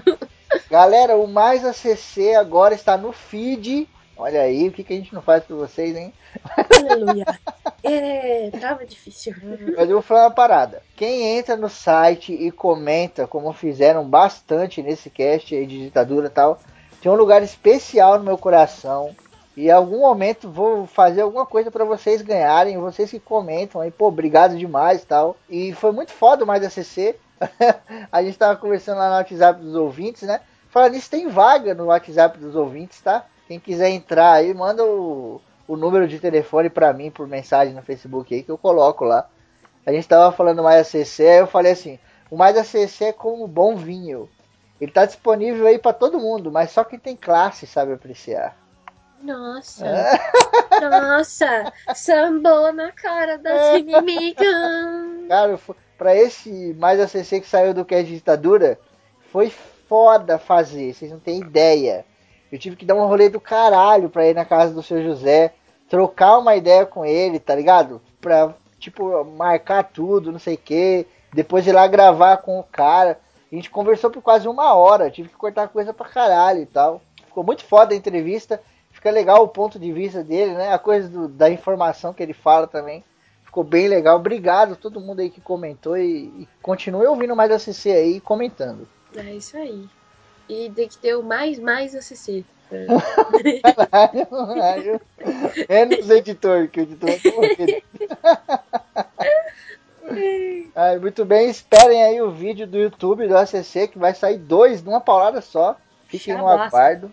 Galera, 0.71 1.17
o 1.17 1.27
Mais 1.27 1.65
ACC 1.65 2.35
agora 2.35 2.75
está 2.75 2.97
no 2.97 3.13
feed. 3.13 3.89
Olha 4.17 4.43
aí, 4.43 4.69
o 4.69 4.73
que, 4.73 4.85
que 4.85 4.93
a 4.93 4.97
gente 4.97 5.13
não 5.13 5.21
faz 5.21 5.43
pra 5.45 5.57
vocês, 5.57 5.97
hein? 5.97 6.13
Aleluia. 6.81 7.25
É, 7.87 8.51
tava 8.59 8.87
difícil. 8.87 9.35
Mas 9.77 9.91
eu 9.91 9.97
vou 9.97 10.01
falar 10.01 10.23
uma 10.23 10.31
parada. 10.31 10.83
Quem 10.97 11.37
entra 11.37 11.55
no 11.55 11.69
site 11.69 12.33
e 12.33 12.51
comenta, 12.51 13.27
como 13.27 13.53
fizeram 13.53 14.09
bastante 14.09 14.83
nesse 14.83 15.11
cast 15.11 15.55
aí 15.55 15.67
de 15.67 15.83
ditadura 15.83 16.29
e 16.29 16.31
tal, 16.31 16.59
tem 17.03 17.13
um 17.13 17.15
lugar 17.15 17.43
especial 17.43 18.17
no 18.17 18.25
meu 18.25 18.39
coração. 18.39 19.15
E 19.57 19.67
em 19.67 19.71
algum 19.71 20.01
momento 20.01 20.51
vou 20.51 20.87
fazer 20.87 21.21
alguma 21.21 21.47
coisa 21.47 21.71
pra 21.71 21.85
vocês 21.85 22.23
ganharem, 22.23 22.79
vocês 22.79 23.11
que 23.11 23.21
comentam 23.21 23.81
aí, 23.81 23.91
pô, 23.91 24.09
obrigado 24.09 24.57
demais 24.57 25.05
tal. 25.05 25.37
E 25.49 25.73
foi 25.73 25.93
muito 25.93 26.13
foda 26.13 26.45
o 26.45 26.47
mais 26.47 26.65
ACC. 26.65 27.17
a 28.11 28.23
gente 28.23 28.39
tava 28.39 28.57
conversando 28.59 28.99
lá 28.99 29.09
no 29.09 29.17
WhatsApp 29.17 29.61
dos 29.61 29.75
ouvintes, 29.75 30.23
né? 30.23 30.41
Falando 30.71 30.95
nisso, 30.95 31.11
tem 31.11 31.29
vaga 31.29 31.75
no 31.75 31.87
WhatsApp 31.87 32.39
dos 32.39 32.57
ouvintes, 32.57 33.01
tá? 33.01 33.25
Quem 33.47 33.61
quiser 33.61 33.91
entrar 33.91 34.33
aí, 34.33 34.53
manda 34.53 34.85
o, 34.85 35.41
o 35.69 35.77
número 35.77 36.09
de 36.09 36.19
telefone 36.19 36.69
pra 36.69 36.93
mim 36.93 37.11
por 37.11 37.29
mensagem 37.29 37.75
no 37.75 37.83
Facebook 37.83 38.35
aí 38.35 38.43
que 38.43 38.51
eu 38.51 38.59
coloco 38.59 39.05
lá. 39.05 39.29
A 39.87 39.93
gente 39.93 40.09
tava 40.09 40.35
falando 40.35 40.63
mais 40.63 40.89
ACC, 40.89 41.23
aí 41.23 41.39
eu 41.39 41.47
falei 41.47 41.73
assim, 41.73 41.99
o 42.31 42.37
mais 42.37 42.57
ACC 42.57 43.05
é 43.05 43.13
como 43.13 43.47
bom 43.47 43.77
vinho. 43.77 44.29
Ele 44.81 44.91
tá 44.91 45.05
disponível 45.05 45.67
aí 45.67 45.79
pra 45.79 45.93
todo 45.93 46.19
mundo, 46.19 46.51
mas 46.51 46.71
só 46.71 46.83
quem 46.83 46.99
tem 46.99 47.15
classe 47.15 47.67
sabe 47.67 47.93
apreciar. 47.93 48.57
Nossa. 49.25 49.87
Nossa. 50.81 51.73
Sambou 51.95 52.73
na 52.73 52.93
cara 52.93 53.39
das 53.39 53.79
inimigas. 53.79 54.47
Cara, 55.29 55.59
pra 55.97 56.15
esse 56.15 56.75
mais 56.79 57.01
ACC 57.01 57.41
que 57.41 57.49
saiu 57.49 57.73
do 57.73 57.85
que 57.85 57.95
é 57.95 58.03
ditadura, 58.03 58.79
foi 59.33 59.51
foda 59.89 60.39
fazer, 60.39 60.93
vocês 60.93 61.11
não 61.11 61.19
têm 61.19 61.41
ideia. 61.41 62.05
Eu 62.53 62.59
tive 62.59 62.77
que 62.77 62.85
dar 62.85 62.95
um 62.95 63.07
rolê 63.07 63.29
do 63.29 63.41
caralho 63.41 64.09
pra 64.09 64.27
ir 64.27 64.35
na 64.35 64.45
casa 64.45 64.73
do 64.73 64.83
seu 64.83 65.03
José, 65.03 65.55
trocar 65.89 66.39
uma 66.39 66.55
ideia 66.55 66.85
com 66.87 67.05
ele, 67.05 67.39
tá 67.39 67.55
ligado? 67.55 68.01
Pra, 68.21 68.55
tipo, 68.79 69.25
marcar 69.25 69.85
tudo, 69.85 70.31
não 70.31 70.39
sei 70.39 70.55
o 70.55 70.59
que. 70.59 71.07
Depois 71.33 71.67
ir 71.67 71.73
lá 71.73 71.87
gravar 71.87 72.37
com 72.39 72.59
o 72.61 72.63
cara. 72.63 73.19
A 73.51 73.55
gente 73.55 73.71
conversou 73.71 74.11
por 74.11 74.23
quase 74.23 74.47
uma 74.47 74.75
hora, 74.75 75.11
tive 75.11 75.29
que 75.29 75.37
cortar 75.37 75.69
coisa 75.69 75.93
pra 75.93 76.09
caralho 76.09 76.61
e 76.61 76.67
tal. 76.67 77.01
Ficou 77.27 77.43
muito 77.43 77.65
foda 77.65 77.95
a 77.95 77.97
entrevista. 77.97 78.61
Fica 79.05 79.13
legal 79.13 79.43
o 79.45 79.49
ponto 79.49 79.79
de 79.79 79.93
vista 79.93 80.25
dele, 80.25 80.55
né? 80.55 80.73
A 80.73 80.79
coisa 80.79 81.07
do- 81.11 81.29
da 81.29 81.51
informação 81.51 82.15
que 82.15 82.23
ele 82.23 82.33
fala 82.33 82.67
também. 82.67 83.05
Ficou 83.45 83.63
bem 83.63 83.87
legal. 83.87 84.17
Obrigado 84.17 84.73
a 84.73 84.77
todo 84.77 84.99
mundo 84.99 85.21
aí 85.21 85.29
que 85.29 85.43
comentou 85.43 85.95
e, 85.99 86.33
e 86.39 86.49
continue 86.63 87.07
ouvindo 87.07 87.37
mais 87.37 87.51
a 87.51 87.59
CC 87.59 87.93
aí 87.93 88.17
e 88.17 88.21
comentando. 88.21 88.89
É 89.15 89.25
isso 89.35 89.59
aí. 89.59 89.87
E 90.49 90.71
tem 90.75 90.89
que 90.89 90.97
ter 90.97 91.15
o 91.17 91.23
mais, 91.23 91.59
mais 91.59 91.95
ACC. 91.95 92.47
Caralho. 94.47 94.99
Menos 95.69 96.09
editor, 96.09 96.69
que 96.69 96.81
o 96.81 96.83
editor. 96.85 97.11
Ai, 100.75 100.99
muito 100.99 101.27
bem, 101.27 101.51
esperem 101.51 102.03
aí 102.05 102.23
o 102.23 102.31
vídeo 102.31 102.67
do 102.67 102.79
YouTube 102.79 103.29
do 103.29 103.37
ACC 103.37 103.89
que 103.89 103.99
vai 103.99 104.15
sair 104.15 104.39
dois 104.39 104.83
numa 104.83 105.01
paulada 105.01 105.43
só. 105.43 105.77
Fiquem 106.09 106.33
no 106.39 106.45
aguardo. 106.69 107.13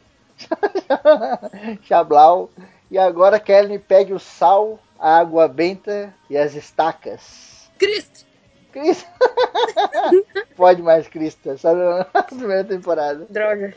Chablau. 1.83 2.49
E 2.89 2.97
agora 2.97 3.39
Kelly 3.39 3.79
pegue 3.79 4.13
o 4.13 4.19
sal, 4.19 4.79
a 4.99 5.17
água 5.17 5.47
benta 5.47 6.13
e 6.29 6.37
as 6.37 6.55
estacas. 6.55 7.69
Cristo! 7.77 8.25
Cristo! 8.71 9.09
Pode 10.55 10.81
mais, 10.81 11.07
Cristo. 11.07 11.57
Só 11.57 11.73
na 11.73 12.05
primeira 12.23 12.63
temporada. 12.63 13.25
Droga. 13.29 13.73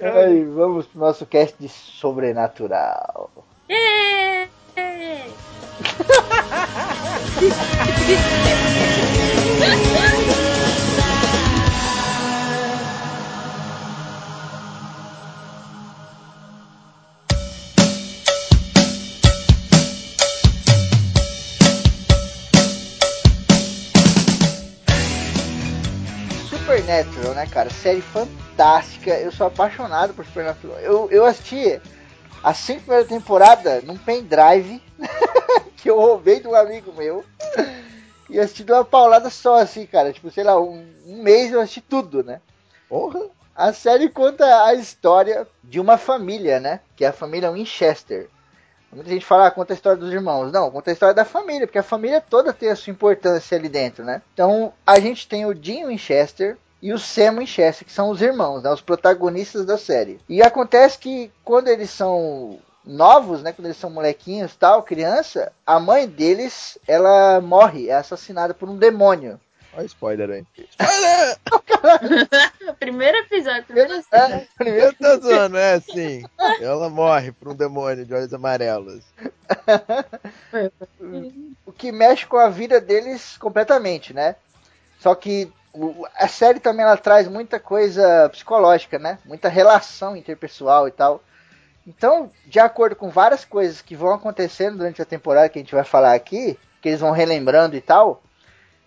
Aí, 0.00 0.44
vamos 0.44 0.86
pro 0.86 1.00
nosso 1.00 1.26
cast 1.26 1.56
de 1.58 1.68
sobrenatural. 1.68 3.30
É. 3.68 4.48
Supernatural, 26.92 27.34
né, 27.34 27.46
cara? 27.46 27.70
Série 27.70 28.02
fantástica. 28.02 29.10
Eu 29.12 29.32
sou 29.32 29.46
apaixonado 29.46 30.12
por 30.12 30.26
Supernatural. 30.26 30.78
Eu, 30.80 31.10
eu 31.10 31.24
assisti 31.24 31.80
a 32.44 32.52
cinco 32.52 32.82
primeira 32.82 33.06
temporada 33.06 33.80
num 33.80 33.96
pendrive 33.96 34.82
que 35.78 35.88
eu 35.88 35.98
roubei 35.98 36.40
de 36.40 36.48
um 36.48 36.54
amigo 36.54 36.92
meu. 36.92 37.24
E 38.28 38.38
assisti 38.38 38.64
de 38.64 38.72
uma 38.72 38.84
paulada 38.84 39.30
só, 39.30 39.58
assim, 39.58 39.86
cara. 39.86 40.12
Tipo, 40.12 40.30
sei 40.30 40.44
lá, 40.44 40.60
um, 40.60 40.86
um 41.06 41.22
mês 41.22 41.50
eu 41.50 41.60
assisti 41.60 41.80
tudo, 41.80 42.22
né? 42.22 42.40
Porra! 42.88 43.22
A 43.54 43.72
série 43.72 44.08
conta 44.08 44.64
a 44.64 44.74
história 44.74 45.46
de 45.64 45.80
uma 45.80 45.96
família, 45.96 46.60
né? 46.60 46.80
Que 46.96 47.04
é 47.04 47.08
a 47.08 47.12
família 47.12 47.50
Winchester. 47.50 48.28
Muita 48.92 49.08
gente 49.08 49.24
fala, 49.24 49.46
ah, 49.46 49.50
conta 49.50 49.72
a 49.72 49.76
história 49.76 49.98
dos 49.98 50.12
irmãos. 50.12 50.52
Não, 50.52 50.70
conta 50.70 50.90
a 50.90 50.92
história 50.92 51.14
da 51.14 51.24
família, 51.24 51.66
porque 51.66 51.78
a 51.78 51.82
família 51.82 52.20
toda 52.20 52.52
tem 52.52 52.68
a 52.68 52.76
sua 52.76 52.90
importância 52.90 53.56
ali 53.56 53.68
dentro, 53.68 54.04
né? 54.04 54.20
Então, 54.34 54.74
a 54.86 55.00
gente 55.00 55.26
tem 55.26 55.46
o 55.46 55.54
Dean 55.54 55.86
Winchester 55.86 56.58
e 56.82 56.92
o 56.92 56.98
Sam 56.98 57.38
Winchester, 57.38 57.86
que 57.86 57.92
são 57.92 58.10
os 58.10 58.20
irmãos, 58.20 58.62
né? 58.62 58.70
Os 58.70 58.80
protagonistas 58.80 59.64
da 59.64 59.78
série. 59.78 60.18
E 60.28 60.42
acontece 60.42 60.98
que 60.98 61.30
quando 61.44 61.68
eles 61.68 61.90
são 61.90 62.58
novos, 62.84 63.40
né? 63.40 63.52
Quando 63.52 63.66
eles 63.66 63.76
são 63.76 63.88
molequinhos 63.88 64.56
tal, 64.56 64.82
criança, 64.82 65.52
a 65.64 65.78
mãe 65.78 66.08
deles, 66.08 66.76
ela 66.88 67.40
morre, 67.40 67.88
é 67.88 67.94
assassinada 67.94 68.52
por 68.52 68.68
um 68.68 68.76
demônio. 68.76 69.38
Olha 69.74 69.86
spoiler 69.86 70.30
aí. 70.30 70.44
Primeiro 72.78 73.16
episódio, 73.18 73.64
primeiro 73.64 74.02
cena. 74.02 74.36
É, 74.36 74.46
primeiro 74.58 74.86
Eu 74.86 74.94
tô 74.94 75.20
zoando, 75.20 75.56
é 75.56 75.74
assim. 75.74 76.24
Ela 76.60 76.90
morre 76.90 77.32
por 77.32 77.48
um 77.48 77.54
demônio 77.54 78.04
de 78.04 78.12
olhos 78.12 78.34
amarelos. 78.34 79.02
o 81.64 81.72
que 81.72 81.90
mexe 81.90 82.26
com 82.26 82.36
a 82.36 82.50
vida 82.50 82.78
deles 82.80 83.38
completamente, 83.38 84.12
né? 84.12 84.36
Só 84.98 85.14
que 85.14 85.50
a 86.16 86.28
série 86.28 86.60
também 86.60 86.84
ela 86.84 86.96
traz 86.96 87.28
muita 87.28 87.58
coisa 87.58 88.28
psicológica, 88.30 88.98
né? 88.98 89.18
Muita 89.24 89.48
relação 89.48 90.16
interpessoal 90.16 90.86
e 90.86 90.90
tal. 90.90 91.22
Então, 91.86 92.30
de 92.46 92.60
acordo 92.60 92.94
com 92.94 93.10
várias 93.10 93.44
coisas 93.44 93.80
que 93.82 93.96
vão 93.96 94.12
acontecendo 94.12 94.78
durante 94.78 95.02
a 95.02 95.06
temporada 95.06 95.48
que 95.48 95.58
a 95.58 95.62
gente 95.62 95.74
vai 95.74 95.84
falar 95.84 96.14
aqui, 96.14 96.58
que 96.80 96.88
eles 96.88 97.00
vão 97.00 97.10
relembrando 97.10 97.74
e 97.74 97.80
tal, 97.80 98.22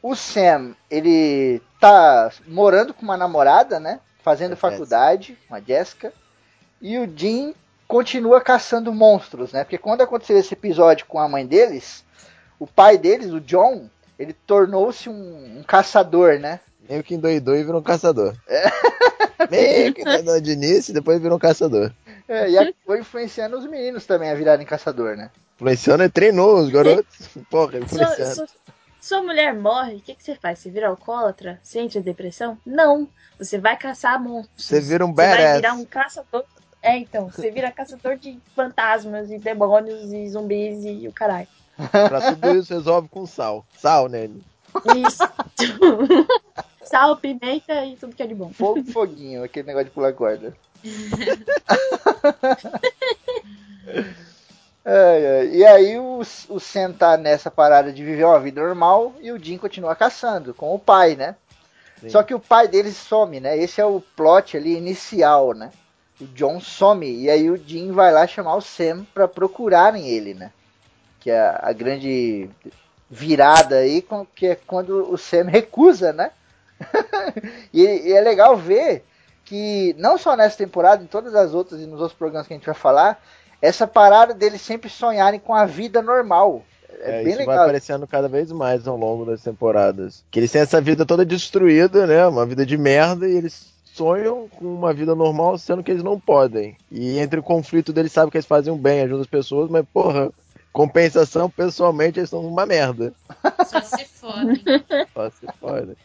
o 0.02 0.16
Sam, 0.16 0.76
ele 0.90 1.62
tá 1.80 2.32
morando 2.48 2.94
com 2.94 3.02
uma 3.02 3.18
namorada, 3.18 3.80
né? 3.80 4.00
Fazendo 4.22 4.56
faculdade, 4.56 5.38
uma 5.50 5.62
Jessica. 5.62 6.14
E 6.82 6.98
o 7.00 7.08
Dean 7.08 7.54
continua 7.88 8.42
caçando 8.42 8.94
monstros, 8.94 9.52
né? 9.52 9.64
Porque 9.64 9.78
quando 9.78 10.02
aconteceu 10.02 10.38
esse 10.38 10.54
episódio 10.54 11.06
com 11.08 11.20
a 11.20 11.28
mãe 11.28 11.46
deles, 11.46 12.04
o 12.60 12.68
pai 12.68 12.98
deles, 12.98 13.32
o 13.32 13.42
John, 13.42 13.90
ele 14.18 14.34
tornou-se 14.34 15.10
um, 15.10 15.60
um 15.60 15.64
caçador, 15.64 16.40
né? 16.40 16.60
Meio 16.90 17.04
que 17.04 17.16
endoidou 17.16 17.56
e 17.56 17.64
virou 17.64 17.80
um 17.80 17.84
caçador. 17.84 18.36
Meio 19.50 19.94
que 19.94 20.02
endoidou 20.02 20.40
de 20.42 20.52
início 20.52 20.92
e 20.92 20.94
depois 20.94 21.20
virou 21.22 21.38
um 21.38 21.40
caçador. 21.40 21.92
É, 22.28 22.50
e 22.50 22.58
acabou 22.58 22.98
influenciando 22.98 23.58
os 23.58 23.66
meninos 23.68 24.06
também 24.06 24.30
a 24.32 24.36
virarem 24.36 24.66
caçador, 24.66 25.16
né? 25.16 25.30
Influenciando 25.56 26.04
e 26.04 26.10
treinou 26.10 26.58
os 26.58 26.70
garotos. 26.70 27.28
Porra, 27.50 27.72
Sua, 27.74 27.80
influenciando. 27.80 28.36
sua- 28.36 28.48
sua 29.02 29.22
mulher 29.22 29.54
morre, 29.54 29.98
o 29.98 30.02
que, 30.02 30.16
que 30.16 30.24
você 30.24 30.34
faz? 30.34 30.58
Você 30.58 30.72
vira 30.72 30.88
alcoólatra? 30.88 31.60
Você 31.62 31.78
entra 31.80 32.00
em 32.00 32.02
depressão? 32.02 32.58
Não. 32.66 33.08
Você 33.38 33.60
vai 33.60 33.78
caçar 33.78 34.20
monstros. 34.20 34.66
Você 34.66 34.82
vira 34.82 35.06
um 35.06 35.10
Você 35.10 35.16
vai 35.16 35.30
badass. 35.38 35.56
virar 35.58 35.74
um 35.74 35.86
caçador. 35.86 36.44
É, 36.82 36.98
então. 36.98 37.30
Você 37.30 37.52
vira 37.52 37.70
caçador 37.72 38.18
de 38.18 38.40
fantasmas 38.56 39.30
e 39.30 39.38
demônios 39.38 40.12
e 40.12 40.28
zumbis 40.30 40.84
e 40.84 41.08
o 41.08 41.12
caralho. 41.14 41.48
Pra 41.92 42.34
tudo 42.34 42.56
isso 42.58 42.74
resolve 42.74 43.08
com 43.08 43.28
sal. 43.28 43.64
Sal 43.78 44.10
nele. 44.10 44.42
Isso. 45.08 45.24
Sal, 46.86 47.18
pimenta 47.18 47.86
e 47.86 47.96
tudo 47.96 48.16
que 48.16 48.24
é 48.24 48.28
de 48.28 48.36
bom. 48.36 48.52
Fogo, 48.54 48.84
foguinho, 48.86 49.44
aquele 49.44 49.68
negócio 49.68 49.86
de 49.86 49.92
pular 49.92 50.14
corda. 50.14 50.56
Ai, 54.86 55.26
ai. 55.26 55.48
E 55.48 55.66
aí 55.66 55.98
o, 55.98 56.20
o 56.20 56.60
Sam 56.60 56.94
tá 56.94 57.18
nessa 57.18 57.50
parada 57.50 57.92
de 57.92 58.04
viver 58.04 58.24
uma 58.24 58.40
vida 58.40 58.62
normal 58.62 59.16
e 59.20 59.32
o 59.32 59.44
Jim 59.44 59.58
continua 59.58 59.96
caçando 59.96 60.54
com 60.54 60.76
o 60.76 60.80
pai, 60.80 61.16
né? 61.16 61.36
Sim. 62.00 62.10
Só 62.10 62.22
que 62.22 62.36
o 62.36 62.40
pai 62.40 62.68
deles 62.68 62.96
some, 62.96 63.40
né? 63.40 63.58
Esse 63.58 63.82
é 63.82 63.86
o 63.86 64.00
plot 64.16 64.56
ali 64.56 64.78
inicial, 64.78 65.56
né? 65.56 65.72
O 66.22 66.26
John 66.26 66.62
some 66.62 67.10
e 67.10 67.32
aí 67.32 67.50
o 67.50 67.58
Jim 67.58 67.92
vai 67.92 68.14
lá 68.14 68.28
chamar 68.28 68.56
o 68.56 68.62
Sam 68.62 69.08
pra 69.12 69.28
procurarem 69.28 70.08
ele, 70.08 70.36
né? 70.36 70.52
Que 71.20 71.32
é 71.32 71.58
a, 71.60 71.74
grande 71.74 72.48
virada 73.10 73.78
aí, 73.78 74.06
que 74.36 74.46
é 74.46 74.56
quando 74.56 75.12
o 75.12 75.18
Sam 75.18 75.46
recusa, 75.46 76.14
né? 76.14 76.30
e, 77.74 77.84
e 77.84 78.14
é 78.14 78.22
legal 78.22 78.56
ver 78.58 79.04
que 79.44 79.96
não 79.98 80.18
só 80.18 80.36
nessa 80.36 80.58
temporada, 80.58 81.04
em 81.04 81.08
todas 81.08 81.36
as 81.36 81.54
outras 81.54 81.80
e 81.80 81.86
nos 81.86 82.02
outros 82.02 82.18
programas 82.18 82.48
que 82.48 82.54
a 82.54 82.58
gente 82.58 82.66
vai 82.66 82.76
falar, 82.76 83.22
essa 83.62 83.88
parada 83.88 84.34
deles 84.34 84.62
sempre 84.62 84.90
sonharem 84.90 85.40
com 85.40 85.54
a 85.54 85.66
vida 85.66 86.02
normal. 86.02 86.64
É, 87.00 87.22
É, 87.22 87.24
bem 87.24 87.30
isso 87.30 87.40
legal. 87.40 87.56
vai 87.56 87.66
aparecendo 87.66 88.08
cada 88.08 88.28
vez 88.28 88.52
mais 88.52 88.88
ao 88.88 88.98
longo 88.98 89.26
das 89.26 89.42
temporadas. 89.42 90.24
Que 90.32 90.40
eles 90.40 90.52
têm 90.52 90.62
essa 90.62 90.82
vida 90.82 91.06
toda 91.06 91.26
destruída, 91.26 92.08
né? 92.08 92.26
Uma 92.28 92.46
vida 92.46 92.66
de 92.66 92.78
merda, 92.78 93.28
e 93.28 93.36
eles 93.36 93.74
sonham 93.86 94.50
com 94.50 94.66
uma 94.66 94.94
vida 94.94 95.16
normal, 95.16 95.58
sendo 95.58 95.84
que 95.84 95.92
eles 95.92 96.04
não 96.04 96.20
podem. 96.20 96.76
E 96.92 97.18
entre 97.20 97.40
o 97.40 97.44
conflito 97.44 97.94
deles 97.94 98.12
sabem 98.12 98.30
que 98.30 98.38
eles 98.38 98.46
fazem 98.46 98.74
um 98.74 98.78
bem, 98.78 99.02
ajudam 99.02 99.22
as 99.22 99.28
pessoas, 99.28 99.70
mas, 99.70 99.86
porra, 99.94 100.32
compensação, 100.74 101.50
pessoalmente, 101.50 102.20
eles 102.20 102.30
são 102.30 102.42
uma 102.46 102.66
merda. 102.66 103.14
Só 103.66 103.82
se 103.82 104.06
fodem. 104.06 104.64
Só 105.14 105.30
se 105.30 105.48
pode. 105.62 105.96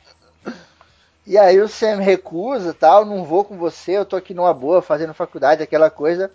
E 1.31 1.39
aí 1.39 1.61
o 1.61 1.69
Sam 1.69 2.01
recusa 2.01 2.75
tal, 2.75 3.05
não 3.05 3.23
vou 3.23 3.45
com 3.45 3.57
você, 3.57 3.93
eu 3.93 4.05
tô 4.05 4.17
aqui 4.17 4.35
numa 4.35 4.53
boa, 4.53 4.83
fazendo 4.83 5.15
faculdade, 5.15 5.63
aquela 5.63 5.89
coisa. 5.89 6.29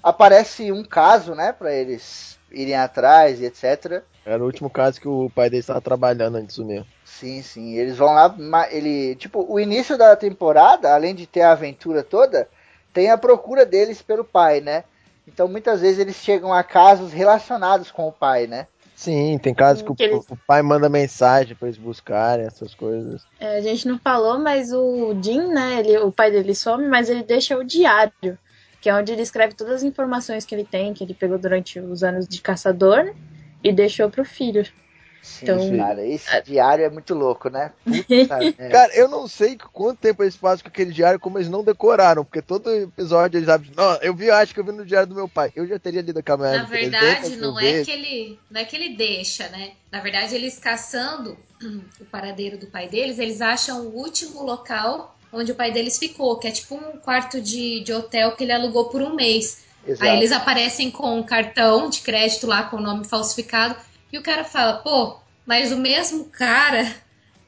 Aparece 0.00 0.70
um 0.70 0.84
caso, 0.84 1.34
né, 1.34 1.52
pra 1.52 1.74
eles 1.74 2.38
irem 2.48 2.76
atrás 2.76 3.40
e 3.40 3.46
etc. 3.46 4.00
Era 4.24 4.40
o 4.40 4.46
último 4.46 4.70
caso 4.70 5.00
que 5.00 5.08
o 5.08 5.28
pai 5.28 5.50
dele 5.50 5.58
estava 5.58 5.80
trabalhando 5.80 6.36
antes 6.36 6.54
disso 6.54 6.64
mesmo. 6.64 6.86
Sim, 7.04 7.42
sim, 7.42 7.74
eles 7.74 7.96
vão 7.96 8.14
lá, 8.14 8.32
ele, 8.70 9.16
tipo, 9.16 9.44
o 9.52 9.58
início 9.58 9.98
da 9.98 10.14
temporada, 10.14 10.94
além 10.94 11.16
de 11.16 11.26
ter 11.26 11.40
a 11.40 11.50
aventura 11.50 12.04
toda, 12.04 12.48
tem 12.92 13.10
a 13.10 13.18
procura 13.18 13.66
deles 13.66 14.00
pelo 14.00 14.22
pai, 14.22 14.60
né? 14.60 14.84
Então 15.26 15.48
muitas 15.48 15.80
vezes 15.80 15.98
eles 15.98 16.14
chegam 16.14 16.54
a 16.54 16.62
casos 16.62 17.12
relacionados 17.12 17.90
com 17.90 18.06
o 18.06 18.12
pai, 18.12 18.46
né? 18.46 18.68
Sim, 18.98 19.38
tem 19.38 19.54
casos 19.54 19.80
que 19.84 19.92
o, 19.92 19.94
Que 19.94 20.02
eles- 20.02 20.26
o 20.28 20.36
pai 20.44 20.60
manda 20.60 20.88
mensagem 20.88 21.54
pra 21.54 21.68
eles 21.68 21.78
buscarem 21.78 22.44
essas 22.44 22.74
coisas. 22.74 23.24
É, 23.38 23.56
a 23.58 23.60
gente 23.60 23.86
não 23.86 23.96
falou, 23.96 24.40
mas 24.40 24.72
o 24.72 25.14
Jim, 25.22 25.46
né? 25.52 25.78
Ele, 25.78 25.98
o 25.98 26.10
pai 26.10 26.32
dele 26.32 26.52
some, 26.52 26.84
mas 26.88 27.08
ele 27.08 27.22
deixa 27.22 27.56
o 27.56 27.62
diário, 27.62 28.36
que 28.80 28.90
é 28.90 28.94
onde 28.94 29.12
ele 29.12 29.22
escreve 29.22 29.54
todas 29.54 29.74
as 29.74 29.82
informações 29.84 30.44
que 30.44 30.52
ele 30.52 30.64
tem, 30.64 30.92
que 30.92 31.04
ele 31.04 31.14
pegou 31.14 31.38
durante 31.38 31.78
os 31.78 32.02
anos 32.02 32.26
de 32.26 32.40
caçador, 32.42 33.14
e 33.62 33.72
deixou 33.72 34.10
pro 34.10 34.24
filho. 34.24 34.66
Sim, 35.22 35.44
Então- 35.44 35.76
cara, 35.76 36.06
esse 36.06 36.42
diário 36.42 36.84
é 36.84 36.90
muito 36.90 37.14
louco, 37.14 37.48
né? 37.48 37.72
Puta. 37.84 38.38
Cara, 38.70 38.94
eu 38.94 39.08
não 39.08 39.28
sei 39.28 39.58
quanto 39.72 39.98
tempo 39.98 40.22
eles 40.22 40.36
fazem 40.36 40.62
com 40.62 40.68
aquele 40.68 40.92
diário, 40.92 41.20
como 41.20 41.38
eles 41.38 41.48
não 41.48 41.62
decoraram, 41.62 42.24
porque 42.24 42.40
todo 42.40 42.74
episódio 42.74 43.38
eles 43.38 43.48
abrem. 43.48 43.72
Não, 43.76 43.96
eu 43.96 44.14
vi, 44.14 44.30
acho 44.30 44.54
que 44.54 44.60
eu 44.60 44.64
vi 44.64 44.72
no 44.72 44.84
diário 44.86 45.08
do 45.08 45.14
meu 45.14 45.28
pai. 45.28 45.52
Eu 45.54 45.66
já 45.66 45.78
teria 45.78 46.00
lido 46.02 46.18
aquela 46.18 46.38
merda 46.38 46.58
Na 46.58 46.66
300 46.66 47.00
verdade, 47.00 47.36
não 47.36 47.58
é, 47.58 47.84
que 47.84 47.90
ele, 47.90 48.38
não 48.50 48.60
é 48.60 48.64
que 48.64 48.76
ele 48.76 48.96
deixa, 48.96 49.48
né? 49.48 49.72
Na 49.90 50.00
verdade, 50.00 50.34
eles 50.34 50.58
caçando 50.58 51.36
o 52.00 52.04
paradeiro 52.04 52.56
do 52.58 52.66
pai 52.66 52.88
deles, 52.88 53.18
eles 53.18 53.40
acham 53.40 53.86
o 53.86 53.96
último 53.96 54.42
local 54.42 55.14
onde 55.32 55.52
o 55.52 55.54
pai 55.54 55.70
deles 55.70 55.98
ficou, 55.98 56.38
que 56.38 56.48
é 56.48 56.50
tipo 56.50 56.74
um 56.74 56.96
quarto 56.98 57.40
de, 57.40 57.80
de 57.80 57.92
hotel 57.92 58.32
que 58.32 58.44
ele 58.44 58.52
alugou 58.52 58.86
por 58.86 59.02
um 59.02 59.14
mês. 59.14 59.62
Exato. 59.86 60.10
Aí 60.10 60.16
eles 60.16 60.32
aparecem 60.32 60.90
com 60.90 61.18
um 61.18 61.22
cartão 61.22 61.88
de 61.90 62.00
crédito 62.00 62.46
lá 62.46 62.62
com 62.64 62.76
o 62.76 62.80
nome 62.80 63.06
falsificado 63.06 63.76
e 64.12 64.18
o 64.18 64.22
cara 64.22 64.44
fala, 64.44 64.78
pô, 64.78 65.16
mas 65.46 65.72
o 65.72 65.76
mesmo 65.76 66.26
cara 66.26 66.86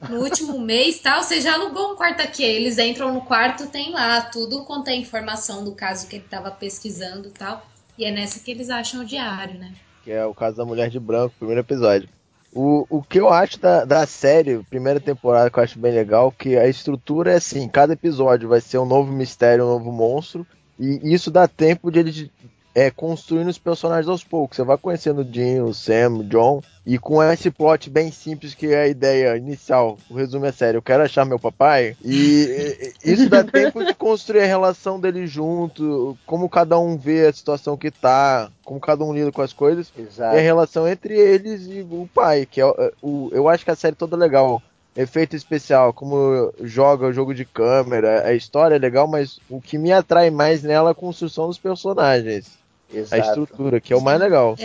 no 0.09 0.21
último 0.21 0.59
mês 0.61 1.01
tal, 1.01 1.23
você 1.23 1.41
já 1.41 1.55
alugou 1.55 1.93
um 1.93 1.97
quarto 1.97 2.21
aqui. 2.23 2.43
Eles 2.43 2.79
entram 2.79 3.13
no 3.13 3.23
quarto, 3.23 3.67
tem 3.67 3.93
lá 3.93 4.21
tudo 4.23 4.65
contém 4.65 5.03
informação 5.03 5.65
do 5.65 5.73
caso 5.73 6.07
que 6.07 6.17
ele 6.17 6.25
tava 6.29 6.51
pesquisando 6.51 7.29
e 7.29 7.33
tal. 7.33 7.65
E 7.99 8.05
é 8.05 8.11
nessa 8.11 8.41
que 8.41 8.51
eles 8.51 8.71
acham 8.71 9.03
o 9.03 9.05
diário, 9.05 9.59
né? 9.59 9.73
que 10.03 10.11
é 10.11 10.25
o 10.25 10.35
caso 10.35 10.57
da 10.57 10.65
Mulher 10.65 10.91
de 10.91 10.99
Branco, 10.99 11.35
primeiro 11.39 11.61
episódio. 11.61 12.09
O, 12.53 12.85
o 12.91 13.03
que 13.03 13.21
eu 13.21 13.29
acho 13.29 13.61
da, 13.61 13.85
da 13.85 14.07
série, 14.07 14.63
primeira 14.65 14.99
temporada, 14.99 15.51
que 15.51 15.59
eu 15.59 15.63
acho 15.63 15.79
bem 15.79 15.93
legal, 15.93 16.33
que 16.33 16.57
a 16.57 16.67
estrutura 16.67 17.33
é 17.33 17.37
assim, 17.37 17.69
cada 17.69 17.93
episódio 17.93 18.49
vai 18.49 18.61
ser 18.61 18.79
um 18.79 18.85
novo 18.85 19.13
mistério, 19.13 19.65
um 19.65 19.69
novo 19.69 19.93
monstro, 19.93 20.45
e 20.79 21.15
isso 21.15 21.31
dá 21.31 21.47
tempo 21.47 21.91
de 21.93 22.01
eles 22.01 22.31
é, 22.75 22.91
construindo 22.91 23.49
os 23.49 23.59
personagens 23.59 24.09
aos 24.09 24.23
poucos. 24.23 24.57
Você 24.57 24.63
vai 24.65 24.79
conhecendo 24.79 25.23
o 25.23 25.33
Jim, 25.33 25.61
o 25.61 25.75
Sam, 25.75 26.19
o 26.21 26.25
John, 26.25 26.63
e 26.87 26.99
com 26.99 27.23
esse 27.23 27.51
plot 27.51 27.91
bem 27.91 28.11
simples 28.11 28.55
que 28.55 28.69
é 28.69 28.83
a 28.83 28.89
ideia 28.89 29.37
inicial, 29.37 29.99
o 30.09 30.15
resumo 30.15 30.47
é 30.47 30.53
sério, 30.53 30.79
eu 30.79 30.83
quero 30.83 31.03
achar 31.03 31.25
meu 31.25 31.39
papai, 31.39 31.97
e, 32.03 32.95
e 33.05 33.13
isso 33.13 33.29
dá 33.29 33.43
tempo 33.45 33.85
de 33.85 33.95
construir 33.95 34.41
a 34.43 34.47
relação 34.47 34.99
deles 35.01 35.31
junto, 35.31 36.17
como 36.27 36.49
cada 36.49 36.79
um 36.79 36.97
vê 36.97 37.27
a 37.27 37.33
situação 37.33 37.77
que 37.77 37.91
tá, 37.91 38.51
como 38.65 38.81
cada 38.81 39.05
um 39.05 39.13
lida 39.13 39.31
com 39.33 39.43
as 39.43 39.53
coisas, 39.53 39.93
Exato. 39.97 40.35
e 40.37 40.39
a 40.39 40.43
relação 40.43 40.89
entre 40.89 41.15
eles 41.19 41.67
e 41.67 41.83
o 41.83 42.09
pai, 42.15 42.47
que 42.47 42.61
é 42.61 42.67
o- 43.03 43.31
eu 43.33 43.49
acho 43.49 43.65
que 43.65 43.71
a 43.71 43.77
série 43.77 43.95
toda 43.97 44.17
é 44.17 44.19
legal. 44.19 44.63
Efeito 44.97 45.37
especial, 45.37 45.93
como 45.93 46.53
joga 46.63 47.07
o 47.07 47.13
jogo 47.13 47.33
de 47.33 47.45
câmera, 47.45 48.27
a 48.27 48.35
história 48.35 48.75
é 48.75 48.79
legal, 48.79 49.07
mas 49.07 49.39
o 49.49 49.61
que 49.61 49.79
me 49.79 49.93
atrai 49.93 50.31
mais 50.31 50.65
nela 50.65 50.91
é 50.91 50.93
a 50.93 50.95
construção 50.95 51.47
dos 51.47 51.59
personagens. 51.59 52.59
A 52.93 52.97
Exato. 52.97 53.23
estrutura, 53.23 53.81
que 53.81 53.93
é 53.93 53.97
o 53.97 54.01
mais 54.01 54.19
legal. 54.19 54.57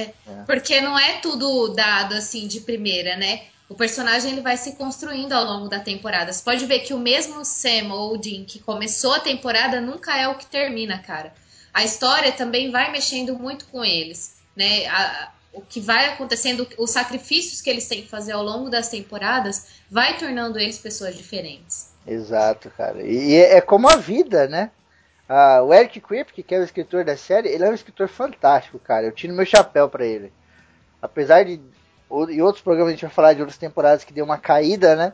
Porque 0.46 0.82
não 0.82 0.98
é 0.98 1.20
tudo 1.20 1.70
dado 1.70 2.14
assim 2.16 2.48
de 2.48 2.62
primeira, 2.62 3.16
né? 3.16 3.44
O 3.68 3.76
personagem 3.76 4.32
ele 4.32 4.42
vai 4.42 4.58
se 4.58 4.74
construindo 4.76 5.34
ao 5.34 5.44
longo 5.44 5.68
da 5.68 5.80
temporada. 5.80 6.32
Você 6.32 6.44
pode 6.44 6.66
ver 6.66 6.80
que 6.80 6.94
o 6.94 7.00
mesmo 7.00 7.44
Sam 7.44 7.92
ou 7.92 8.14
o 8.14 8.18
Dean 8.18 8.44
que 8.46 8.60
começou 8.60 9.14
a 9.14 9.20
temporada 9.20 9.82
nunca 9.82 10.16
é 10.18 10.28
o 10.28 10.36
que 10.36 10.46
termina, 10.46 11.00
cara. 11.00 11.34
A 11.74 11.84
história 11.84 12.32
também 12.32 12.72
vai 12.72 12.92
mexendo 12.92 13.38
muito 13.38 13.66
com 13.66 13.84
eles, 13.84 14.36
né? 14.56 14.86
A- 14.88 15.32
o 15.52 15.62
que 15.62 15.80
vai 15.80 16.10
acontecendo, 16.10 16.68
os 16.78 16.92
sacrifícios 16.92 17.62
que 17.62 17.70
eles 17.70 17.88
têm 17.88 18.02
que 18.02 18.10
fazer 18.10 18.34
ao 18.34 18.44
longo 18.44 18.70
das 18.70 18.90
temporadas, 18.90 19.68
vai 19.90 20.18
tornando 20.18 20.60
eles 20.60 20.78
pessoas 20.78 21.16
diferentes. 21.16 21.88
Exato, 22.06 22.70
cara. 22.70 23.02
E 23.02 23.32
e 23.32 23.36
é, 23.36 23.58
é 23.58 23.62
como 23.62 23.90
a 23.90 23.96
vida, 23.96 24.48
né? 24.48 24.70
Ah, 25.28 25.62
o 25.64 25.74
Eric 25.74 26.00
Kripke, 26.02 26.44
que 26.44 26.54
é 26.54 26.60
o 26.60 26.64
escritor 26.64 27.04
da 27.04 27.18
série, 27.18 27.50
ele 27.50 27.64
é 27.64 27.70
um 27.70 27.74
escritor 27.74 28.08
fantástico, 28.08 28.78
cara. 28.80 29.08
Eu 29.08 29.12
tiro 29.12 29.34
meu 29.34 29.46
chapéu 29.46 29.90
pra 29.90 30.06
ele. 30.06 30.32
Apesar 31.02 31.44
de 31.44 31.60
em 32.30 32.42
outros 32.42 32.64
programas 32.64 32.90
a 32.90 32.92
gente 32.96 33.06
vai 33.06 33.12
falar 33.12 33.34
de 33.34 33.42
outras 33.42 33.58
temporadas 33.58 34.04
que 34.04 34.14
deu 34.14 34.24
uma 34.24 34.38
caída, 34.38 34.96
né? 34.96 35.14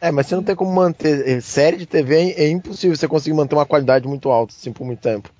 É, 0.00 0.10
mas 0.12 0.26
você 0.26 0.36
não 0.36 0.42
tem 0.44 0.54
como 0.54 0.72
manter. 0.72 1.26
eh, 1.28 1.40
Série 1.40 1.76
de 1.76 1.86
TV 1.86 2.30
é, 2.30 2.44
é 2.44 2.48
impossível 2.48 2.96
você 2.96 3.08
conseguir 3.08 3.34
manter 3.36 3.56
uma 3.56 3.66
qualidade 3.66 4.06
muito 4.06 4.30
alta 4.30 4.54
assim 4.56 4.72
por 4.72 4.84
muito 4.84 5.00
tempo. 5.00 5.30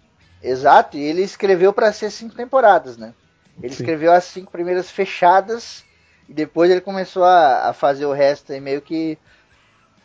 Exato, 0.42 0.96
e 0.96 1.00
ele 1.00 1.22
escreveu 1.22 1.72
pra 1.72 1.92
ser 1.92 2.10
cinco 2.10 2.34
temporadas, 2.34 2.96
né? 2.96 3.14
Ele 3.62 3.72
Sim. 3.72 3.82
escreveu 3.82 4.12
as 4.12 4.24
cinco 4.24 4.50
primeiras 4.50 4.90
fechadas 4.90 5.84
e 6.28 6.34
depois 6.34 6.70
ele 6.70 6.80
começou 6.80 7.24
a, 7.24 7.68
a 7.68 7.72
fazer 7.72 8.06
o 8.06 8.12
resto 8.12 8.52
aí 8.52 8.60
meio 8.60 8.80
que 8.82 9.16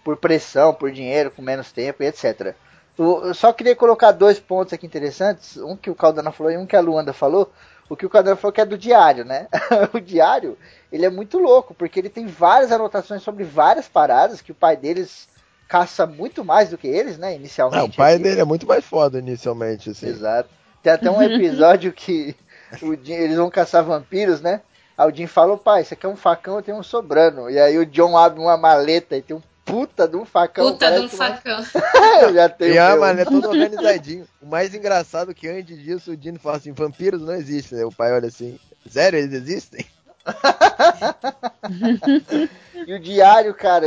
por 0.04 0.18
pressão, 0.18 0.74
por 0.74 0.92
dinheiro, 0.92 1.32
com 1.32 1.42
menos 1.42 1.72
tempo 1.72 2.04
e 2.04 2.08
etc. 2.08 2.56
Eu 2.98 3.26
eu 3.28 3.34
só 3.34 3.52
queria 3.52 3.76
colocar 3.76 4.12
dois 4.12 4.40
pontos 4.40 4.74
aqui 4.74 4.86
interessantes, 4.86 5.58
um 5.58 5.76
que 5.76 5.90
o 5.90 5.96
Caldana 5.96 6.32
falou 6.32 6.52
e 6.52 6.58
um 6.58 6.66
que 6.66 6.76
a 6.76 6.82
Luanda 6.82 7.14
falou. 7.14 7.52
O 7.90 7.96
que 7.96 8.06
o 8.06 8.10
Caldana 8.10 8.36
falou 8.36 8.54
que 8.54 8.62
é 8.62 8.66
do 8.66 8.78
diário, 8.78 9.26
né? 9.26 9.48
o 9.94 10.00
diário, 10.00 10.58
ele 10.92 11.06
é 11.06 11.10
muito 11.10 11.38
louco, 11.38 11.74
porque 11.74 12.00
ele 12.00 12.10
tem 12.10 12.26
várias 12.26 12.72
anotações 12.72 13.22
sobre 13.22 13.44
várias 13.44 13.88
paradas 13.88 14.42
que 14.42 14.52
o 14.52 14.56
pai 14.56 14.78
deles 14.78 15.28
caça 15.68 16.06
muito 16.06 16.46
mais 16.46 16.70
do 16.70 16.78
que 16.78 16.88
eles, 16.88 17.18
né? 17.18 17.36
Inicialmente. 17.36 17.82
Ah, 17.82 17.84
o 17.86 17.92
pai 17.94 18.14
aqui. 18.16 18.24
dele 18.24 18.42
é 18.42 18.46
muito 18.46 18.66
mais 18.68 18.86
foda 18.86 19.18
inicialmente, 19.20 19.90
assim. 19.90 20.08
Exato. 20.08 20.50
Tem 20.82 20.94
até 20.94 21.10
um 21.10 21.22
episódio 21.24 21.92
que 21.92 22.36
o 22.82 22.96
Jim- 22.96 23.14
eles 23.14 23.38
vão 23.38 23.50
caçar 23.50 23.84
vampiros, 23.84 24.40
né? 24.42 24.62
Aí 24.98 25.12
o 25.12 25.16
Jim 25.16 25.26
fala, 25.28 25.58
pai, 25.58 25.82
isso 25.82 25.94
aqui 25.94 26.06
é 26.06 26.10
um 26.10 26.16
facão, 26.16 26.58
eu 26.58 26.62
tenho 26.62 26.78
um 26.78 26.84
sobrando. 26.84 27.50
E 27.50 27.60
aí 27.60 27.78
o 27.78 27.86
John 27.86 28.16
abre 28.18 28.40
uma 28.40 28.56
maleta 28.56 29.18
e 29.18 29.22
tem 29.22 29.36
um 29.36 29.42
puta 29.74 30.08
de 30.08 30.16
um 30.16 30.26
facão. 30.26 30.72
Puta 30.72 30.92
de 30.92 30.98
um 31.00 31.02
uma- 31.02 31.10
facão. 31.10 31.60
eu 32.22 32.34
já 32.34 32.48
tenho 32.50 32.74
E 32.74 32.78
a 32.78 32.90
meu. 32.90 33.00
mano, 33.02 33.20
é 33.22 33.26
todo 33.26 33.48
organizadinho. 33.50 34.28
O 34.42 34.46
mais 34.46 34.74
engraçado 34.74 35.32
é 35.32 35.34
que 35.34 35.48
antes 35.48 35.78
disso 35.82 36.12
o 36.12 36.18
Dino 36.18 36.40
fala 36.40 36.58
assim, 36.58 36.72
vampiros 36.72 37.22
não 37.22 37.34
existem, 37.34 37.80
né? 37.80 37.86
O 37.86 37.92
pai 37.92 38.12
olha 38.14 38.28
assim, 38.28 38.60
sério, 38.90 39.20
eles 39.20 39.34
existem? 39.34 39.86
E 42.86 42.94
o 42.94 43.00
diário, 43.00 43.54
cara, 43.54 43.86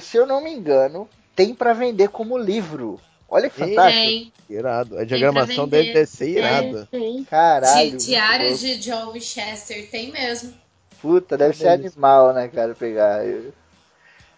se 0.00 0.16
eu 0.16 0.26
não 0.26 0.42
me 0.42 0.50
engano, 0.52 1.08
tem 1.36 1.54
pra 1.54 1.72
vender 1.72 2.08
como 2.08 2.38
livro. 2.38 2.98
Olha 3.28 3.50
que 3.50 3.58
fantástico. 3.58 4.02
Tem. 4.04 4.32
Irado. 4.48 4.98
A 4.98 5.04
diagramação 5.04 5.68
deve 5.68 6.06
ser 6.06 6.30
irada. 6.38 6.88
Caralho. 7.28 7.90
Di- 7.90 8.06
Diário 8.06 8.56
de 8.56 8.78
John 8.78 9.12
Winchester 9.12 9.90
tem 9.90 10.10
mesmo. 10.10 10.54
Puta, 11.02 11.36
deve 11.36 11.54
ser 11.54 11.68
animal, 11.68 12.32
né, 12.32 12.48
cara, 12.48 12.74
pegar. 12.74 13.24
Eu- 13.26 13.52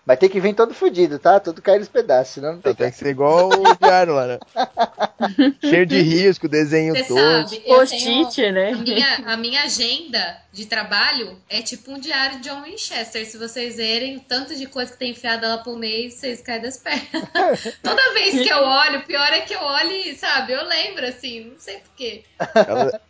Mas 0.04 0.18
tem 0.18 0.28
que 0.28 0.40
vir 0.40 0.54
todo 0.54 0.74
fudido, 0.74 1.18
tá? 1.18 1.38
Todo 1.38 1.60
cair 1.60 1.78
nos 1.78 1.88
pedaços, 1.88 2.34
senão 2.34 2.54
não 2.54 2.60
tem 2.60 2.72
Então 2.72 2.84
tem 2.84 2.90
que 2.90 2.98
ser 2.98 3.08
igual 3.08 3.48
o 3.48 3.76
diário 3.76 4.14
lá, 4.14 4.26
né? 4.26 4.38
Cheio 5.60 5.86
de 5.86 6.00
risco, 6.00 6.48
desenho 6.48 6.94
Você 6.94 7.04
todo. 7.04 7.60
Post-it, 7.62 8.50
né? 8.50 8.72
a, 8.72 8.76
minha, 8.76 9.16
a 9.26 9.36
minha 9.36 9.62
agenda 9.62 10.38
de 10.52 10.66
trabalho 10.66 11.36
é 11.48 11.62
tipo 11.62 11.92
um 11.92 11.98
diário 11.98 12.40
de 12.40 12.48
John 12.48 12.62
Winchester. 12.62 13.24
Se 13.26 13.36
vocês 13.36 13.76
verem 13.76 14.16
o 14.16 14.20
tanto 14.20 14.56
de 14.56 14.66
coisa 14.66 14.90
que 14.90 14.98
tem 14.98 15.12
enfiada 15.12 15.48
lá 15.48 15.58
pro 15.58 15.76
meio, 15.76 16.10
vocês 16.10 16.40
caem 16.40 16.62
das 16.62 16.78
pernas. 16.78 17.04
Toda 17.82 18.14
vez 18.14 18.42
que 18.42 18.48
eu 18.48 18.58
olho, 18.58 19.00
o 19.00 19.02
pior 19.02 19.32
é 19.32 19.40
que 19.40 19.54
eu 19.54 19.62
olho 19.62 19.92
e, 19.92 20.16
sabe, 20.16 20.52
eu 20.52 20.64
lembro, 20.66 21.06
assim, 21.06 21.50
não 21.50 21.60
sei 21.60 21.78
porquê. 21.78 22.24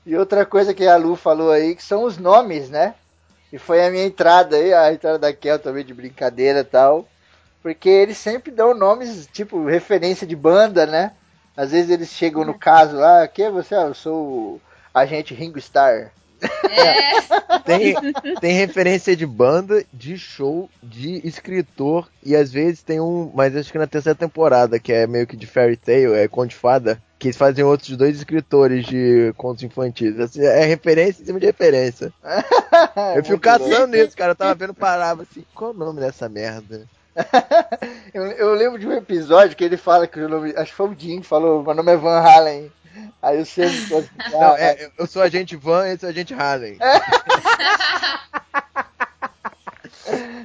E 0.05 0.17
outra 0.17 0.45
coisa 0.45 0.75
que 0.75 0.87
a 0.87 0.97
Lu 0.97 1.17
falou 1.17 1.51
aí, 1.51 1.75
que 1.75 1.83
são 1.83 2.03
os 2.05 2.19
nomes, 2.19 2.69
né? 2.69 2.95
E 3.53 3.59
foi 3.59 3.85
a 3.85 3.91
minha 3.91 4.05
entrada 4.05 4.57
aí, 4.57 4.73
a 4.73 4.93
entrada 4.93 5.19
da 5.19 5.33
Kel 5.33 5.59
também 5.59 5.85
de 5.85 5.95
brincadeira 5.95 6.61
e 6.61 6.65
tal. 6.65 7.09
Porque 7.63 7.89
eles 7.89 8.17
sempre 8.17 8.51
dão 8.51 8.75
nomes, 8.75 9.29
tipo, 9.33 9.67
referência 9.67 10.27
de 10.27 10.37
banda, 10.37 10.87
né? 10.87 11.13
Às 11.57 11.73
vezes 11.73 11.91
eles 11.91 12.09
chegam 12.11 12.45
no 12.45 12.59
caso 12.59 12.97
lá, 12.97 13.27
quem 13.29 13.47
é 13.47 13.51
você? 13.51 13.75
Ah, 13.75 13.83
eu 13.89 13.95
sou 13.95 14.15
o 14.15 14.61
agente 14.95 15.35
Ringo 15.35 15.59
Starr. 15.59 16.11
É, 16.71 17.21
Tem, 17.65 17.95
tem 18.41 18.53
referência 18.55 19.15
de 19.15 19.27
banda, 19.27 19.85
de 19.93 20.17
show, 20.17 20.71
de 20.83 21.21
escritor, 21.27 22.09
e 22.25 22.35
às 22.35 22.51
vezes 22.51 22.83
tem 22.83 23.01
um, 23.01 23.31
mas 23.35 23.55
acho 23.55 23.71
que 23.71 23.79
na 23.79 23.87
terceira 23.87 24.19
temporada, 24.19 24.79
que 24.79 24.93
é 24.93 25.07
meio 25.07 25.27
que 25.27 25.37
de 25.37 25.47
Fairy 25.47 25.77
Tail, 25.77 26.15
é 26.15 26.27
Conto 26.27 26.51
de 26.51 26.57
Fada, 26.57 27.01
que 27.21 27.29
eles 27.29 27.37
fazem 27.37 27.63
outros 27.63 27.95
dois 27.99 28.17
escritores 28.17 28.87
de 28.87 29.35
contos 29.37 29.63
infantis. 29.63 30.19
Assim, 30.19 30.43
é 30.43 30.65
referência 30.65 31.23
em 31.23 31.27
cima 31.27 31.39
de 31.39 31.45
referência. 31.45 32.11
Eu 33.15 33.23
fico 33.23 33.39
caçando 33.39 33.89
nisso, 33.89 34.17
cara. 34.17 34.33
Eu 34.33 34.37
tava 34.37 34.55
vendo 34.55 34.73
parava 34.73 35.23
assim, 35.23 35.45
qual 35.55 35.73
o 35.73 35.75
nome 35.75 36.01
dessa 36.01 36.31
merda? 36.31 36.89
Eu, 38.15 38.25
eu 38.25 38.55
lembro 38.55 38.79
de 38.79 38.87
um 38.87 38.93
episódio 38.93 39.57
que 39.57 39.63
ele 39.63 39.77
fala 39.77 40.07
que 40.07 40.19
o 40.19 40.29
nome. 40.29 40.55
Acho 40.57 40.71
que 40.71 40.77
foi 40.77 40.89
o 40.89 40.97
Jim 40.99 41.21
que 41.21 41.27
falou, 41.27 41.63
meu 41.63 41.75
nome 41.75 41.93
é 41.93 41.97
Van 41.97 42.21
Halen. 42.21 42.73
Aí 43.23 43.39
o 43.39 43.43
assim, 43.43 43.63
Não, 44.33 44.57
é, 44.57 44.91
eu 44.99 45.07
sou 45.07 45.23
agente 45.23 45.55
Van 45.57 45.87
e 45.87 45.93
esse 45.93 46.05
é 46.05 46.09
o 46.09 46.11
agente 46.11 46.35
Harley. 46.35 46.79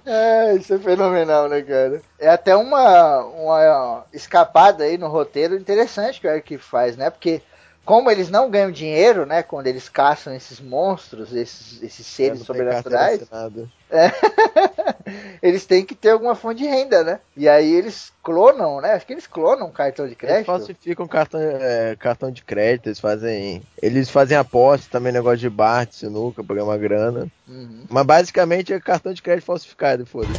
É, 0.06 0.54
isso 0.56 0.74
é 0.74 0.80
fenomenal, 0.80 1.50
né, 1.50 1.62
cara? 1.62 2.02
É 2.20 2.30
até 2.30 2.56
uma, 2.56 3.26
uma 3.26 4.06
escapada 4.14 4.84
aí 4.84 4.98
no 4.98 5.08
roteiro 5.08 5.56
interessante 5.56 6.22
que 6.22 6.28
o 6.28 6.30
Eric 6.30 6.58
faz, 6.60 6.96
né? 6.96 7.10
Porque 7.10 7.42
como 7.86 8.10
eles 8.10 8.30
não 8.30 8.50
ganham 8.50 8.72
dinheiro, 8.72 9.26
né, 9.26 9.44
quando 9.44 9.68
eles 9.68 9.88
caçam 9.88 10.34
esses 10.34 10.60
monstros, 10.60 11.34
esses, 11.34 11.84
esses 11.84 12.06
seres 12.06 12.40
Não 12.40 12.46
tem 12.48 12.66
carteira 12.66 12.82
sobrenaturais, 12.82 13.22
assinada. 13.22 13.70
eles 15.42 15.66
têm 15.66 15.86
que 15.86 15.94
ter 15.94 16.10
alguma 16.10 16.34
fonte 16.34 16.64
de 16.64 16.68
renda, 16.68 17.04
né? 17.04 17.20
E 17.38 17.48
aí 17.48 17.72
eles 17.72 18.12
clonam, 18.24 18.82
né? 18.82 18.94
Acho 18.94 19.06
que 19.06 19.14
eles 19.14 19.28
clonam 19.28 19.70
cartão 19.70 20.06
de 20.06 20.12
Eles 20.12 20.18
crédito. 20.18 20.46
falsificam 20.48 21.08
cartão, 21.08 21.40
é, 21.40 21.96
cartão 21.98 22.32
de 22.32 22.44
crédito, 22.44 22.88
eles 22.88 23.00
fazem. 23.00 23.62
Eles 23.80 24.10
fazem 24.10 24.36
aposta 24.36 24.88
também, 24.90 25.14
negócio 25.14 25.38
de 25.38 25.50
bar, 25.50 25.86
de 25.86 25.96
sinuca, 25.96 26.44
pra 26.44 26.56
ganhar 26.56 26.66
uma 26.66 26.78
grana. 26.78 27.28
Uhum. 27.48 27.86
Mas 27.88 28.06
basicamente 28.06 28.74
é 28.74 28.80
cartão 28.80 29.14
de 29.14 29.22
crédito 29.22 29.46
falsificado, 29.46 30.06
foda-se. 30.06 30.34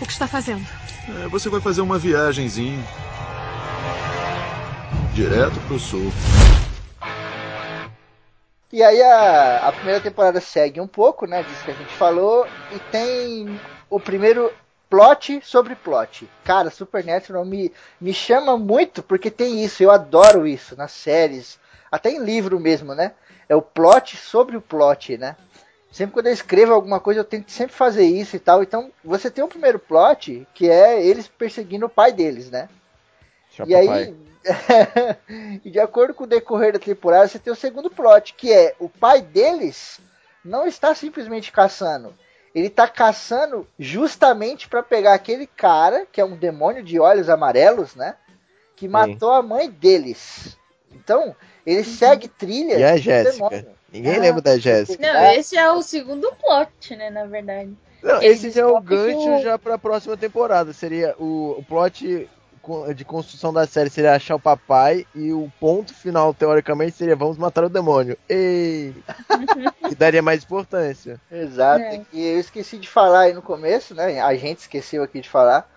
O 0.00 0.06
que 0.06 0.12
está 0.12 0.28
fazendo? 0.28 0.64
É, 1.24 1.28
você 1.28 1.48
vai 1.48 1.60
fazer 1.60 1.80
uma 1.80 1.98
viagenzinha. 1.98 2.78
Direto 5.18 5.58
pro 5.66 5.80
sul. 5.80 6.12
E 8.72 8.80
aí 8.84 9.02
a, 9.02 9.66
a 9.66 9.72
primeira 9.72 10.00
temporada 10.00 10.40
segue 10.40 10.80
um 10.80 10.86
pouco, 10.86 11.26
né? 11.26 11.42
Disso 11.42 11.64
que 11.64 11.72
a 11.72 11.74
gente 11.74 11.92
falou. 11.94 12.46
E 12.70 12.78
tem 12.92 13.60
o 13.90 13.98
primeiro 13.98 14.52
plot 14.88 15.40
sobre 15.42 15.74
plot. 15.74 16.30
Cara, 16.44 16.70
Supernatural 16.70 17.44
me, 17.44 17.72
me 18.00 18.14
chama 18.14 18.56
muito 18.56 19.02
porque 19.02 19.28
tem 19.28 19.64
isso. 19.64 19.82
Eu 19.82 19.90
adoro 19.90 20.46
isso 20.46 20.76
nas 20.76 20.92
séries. 20.92 21.58
Até 21.90 22.12
em 22.12 22.22
livro 22.22 22.60
mesmo, 22.60 22.94
né? 22.94 23.10
É 23.48 23.56
o 23.56 23.62
plot 23.62 24.16
sobre 24.16 24.56
o 24.56 24.62
plot, 24.62 25.18
né? 25.18 25.34
Sempre 25.90 26.14
quando 26.14 26.28
eu 26.28 26.32
escrevo 26.32 26.72
alguma 26.72 27.00
coisa, 27.00 27.18
eu 27.18 27.24
tento 27.24 27.50
sempre 27.50 27.74
fazer 27.74 28.04
isso 28.04 28.36
e 28.36 28.38
tal. 28.38 28.62
Então, 28.62 28.92
você 29.02 29.28
tem 29.28 29.42
o 29.42 29.48
primeiro 29.48 29.80
plot, 29.80 30.46
que 30.54 30.70
é 30.70 31.04
eles 31.04 31.26
perseguindo 31.26 31.86
o 31.86 31.90
pai 31.90 32.12
deles, 32.12 32.52
né? 32.52 32.68
Chapa 33.50 33.68
E 33.68 33.74
aí, 33.74 33.86
pai. 33.88 34.27
e 35.64 35.70
de 35.70 35.78
acordo 35.80 36.14
com 36.14 36.24
o 36.24 36.28
decorrer 36.28 36.72
da 36.72 36.78
temporada, 36.78 37.28
você 37.28 37.38
tem 37.38 37.52
o 37.52 37.56
segundo 37.56 37.90
plot, 37.90 38.34
que 38.34 38.52
é 38.52 38.74
o 38.78 38.88
pai 38.88 39.20
deles 39.20 40.00
não 40.44 40.66
está 40.66 40.94
simplesmente 40.94 41.52
caçando. 41.52 42.14
Ele 42.54 42.68
está 42.68 42.88
caçando 42.88 43.66
justamente 43.78 44.68
para 44.68 44.82
pegar 44.82 45.14
aquele 45.14 45.46
cara, 45.46 46.06
que 46.10 46.20
é 46.20 46.24
um 46.24 46.36
demônio 46.36 46.82
de 46.82 46.98
olhos 46.98 47.28
amarelos, 47.28 47.94
né? 47.94 48.16
Que 48.74 48.88
matou 48.88 49.32
a 49.32 49.42
mãe 49.42 49.70
deles. 49.70 50.56
Então, 50.92 51.36
ele 51.66 51.84
segue 51.84 52.26
trilha 52.26 52.78
E 52.78 52.84
a 52.84 52.96
Jéssica? 52.96 53.48
demônio. 53.48 53.78
Ninguém 53.92 54.16
Ah, 54.16 54.20
lembra 54.20 54.42
da 54.42 54.58
Jéssica. 54.58 55.00
Não, 55.12 55.32
esse 55.32 55.56
é 55.56 55.70
o 55.70 55.82
segundo 55.82 56.32
plot, 56.36 56.96
né, 56.96 57.10
na 57.10 57.26
verdade. 57.26 57.76
Não, 58.02 58.22
esse 58.22 58.50
já 58.50 58.62
é 58.62 58.66
o 58.66 58.80
gancho 58.80 59.42
já 59.42 59.58
pra 59.58 59.78
próxima 59.78 60.16
temporada. 60.16 60.72
Seria 60.72 61.14
o, 61.18 61.56
o 61.58 61.64
plot 61.64 62.28
de 62.94 63.04
construção 63.04 63.52
da 63.52 63.66
série 63.66 63.90
seria 63.90 64.14
achar 64.14 64.34
o 64.34 64.40
papai 64.40 65.06
e 65.14 65.32
o 65.32 65.50
ponto 65.60 65.94
final, 65.94 66.32
teoricamente, 66.34 66.96
seria 66.96 67.16
vamos 67.16 67.38
matar 67.38 67.64
o 67.64 67.68
demônio. 67.68 68.16
Ei! 68.28 68.94
que 69.88 69.94
daria 69.96 70.22
mais 70.22 70.42
importância. 70.42 71.20
Exato. 71.30 71.82
É. 71.82 72.02
E 72.12 72.26
eu 72.26 72.40
esqueci 72.40 72.78
de 72.78 72.88
falar 72.88 73.20
aí 73.20 73.32
no 73.32 73.42
começo, 73.42 73.94
né? 73.94 74.20
A 74.20 74.34
gente 74.34 74.58
esqueceu 74.58 75.02
aqui 75.02 75.20
de 75.20 75.28
falar. 75.28 75.68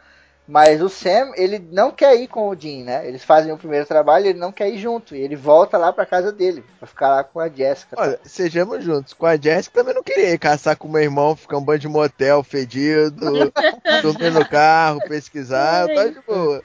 Mas 0.48 0.82
o 0.82 0.90
Sam, 0.90 1.32
ele 1.36 1.60
não 1.72 1.92
quer 1.92 2.16
ir 2.16 2.28
com 2.28 2.50
o 2.50 2.56
Dean, 2.56 2.84
né? 2.84 3.08
Eles 3.08 3.24
fazem 3.24 3.54
o 3.54 3.58
primeiro 3.58 3.86
trabalho, 3.86 4.26
ele 4.26 4.40
não 4.40 4.52
quer 4.52 4.70
ir 4.70 4.78
junto. 4.80 5.16
E 5.16 5.22
ele 5.22 5.36
volta 5.36 5.78
lá 5.78 5.94
pra 5.94 6.06
casa 6.06 6.30
dele, 6.32 6.62
pra 6.78 6.88
ficar 6.88 7.10
lá 7.10 7.24
com 7.24 7.40
a 7.40 7.48
Jessica. 7.48 7.96
Olha, 7.98 8.20
sejamos 8.26 8.84
juntos. 8.84 9.14
Com 9.14 9.26
a 9.26 9.38
Jessica 9.38 9.80
também 9.80 9.96
não 9.96 10.04
queria 10.04 10.34
ir 10.34 10.38
caçar 10.40 10.76
com 10.76 10.90
o 10.90 10.92
meu 10.92 11.02
irmão, 11.02 11.38
ficar 11.38 11.58
um 11.58 11.64
banho 11.64 11.80
de 11.80 11.88
motel 11.88 12.44
fedido, 12.44 13.52
dormir 14.02 14.32
no 14.32 14.46
carro, 14.46 15.00
pesquisar, 15.08 15.88
tá 15.88 16.08
de 16.08 16.20
boa. 16.28 16.62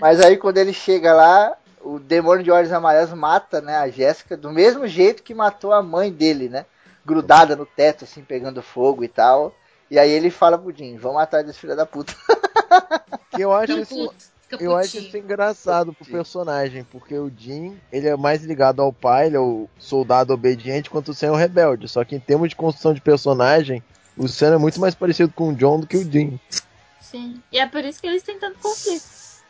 Mas 0.00 0.20
aí 0.20 0.36
quando 0.36 0.58
ele 0.58 0.72
chega 0.72 1.12
lá, 1.12 1.56
o 1.82 1.98
demônio 1.98 2.44
de 2.44 2.50
olhos 2.50 2.72
amarelos 2.72 3.12
mata, 3.12 3.60
né, 3.60 3.76
a 3.76 3.88
Jéssica 3.88 4.36
do 4.36 4.50
mesmo 4.50 4.86
jeito 4.86 5.22
que 5.22 5.34
matou 5.34 5.72
a 5.72 5.82
mãe 5.82 6.12
dele, 6.12 6.48
né? 6.48 6.66
Grudada 7.04 7.56
no 7.56 7.66
teto, 7.66 8.04
assim, 8.04 8.22
pegando 8.22 8.62
fogo 8.62 9.02
e 9.02 9.08
tal. 9.08 9.54
E 9.90 9.98
aí 9.98 10.10
ele 10.10 10.30
fala 10.30 10.56
pro 10.56 10.74
Jim, 10.74 10.96
vamos 10.96 11.20
atrás 11.20 11.44
desse 11.44 11.58
filho 11.58 11.76
da 11.76 11.86
puta. 11.86 12.14
Que 13.32 13.42
eu 13.42 13.52
acho 13.52 13.78
isso, 13.78 14.12
eu 14.58 14.76
acho 14.76 14.98
isso 14.98 15.16
engraçado 15.16 15.92
pro 15.92 16.04
personagem, 16.04 16.84
porque 16.84 17.16
o 17.16 17.30
Jim, 17.36 17.78
ele 17.92 18.08
é 18.08 18.16
mais 18.16 18.42
ligado 18.42 18.82
ao 18.82 18.92
pai, 18.92 19.26
ele 19.26 19.36
é 19.36 19.40
o 19.40 19.68
soldado 19.78 20.32
obediente, 20.32 20.88
enquanto 20.88 21.08
o 21.08 21.14
Sam 21.14 21.28
é 21.28 21.30
o 21.30 21.36
rebelde. 21.36 21.88
Só 21.88 22.04
que 22.04 22.16
em 22.16 22.20
termos 22.20 22.48
de 22.48 22.56
construção 22.56 22.92
de 22.92 23.00
personagem, 23.00 23.82
o 24.16 24.26
Sam 24.26 24.54
é 24.54 24.58
muito 24.58 24.80
mais 24.80 24.94
parecido 24.94 25.32
com 25.32 25.50
o 25.50 25.54
John 25.54 25.80
do 25.80 25.86
que 25.86 25.96
o 25.96 26.10
Jim. 26.10 26.40
Sim. 27.00 27.40
E 27.52 27.58
é 27.58 27.66
por 27.66 27.84
isso 27.84 28.00
que 28.00 28.06
eles 28.06 28.22
têm 28.22 28.38
tanto 28.38 28.58
conflito, 28.58 29.04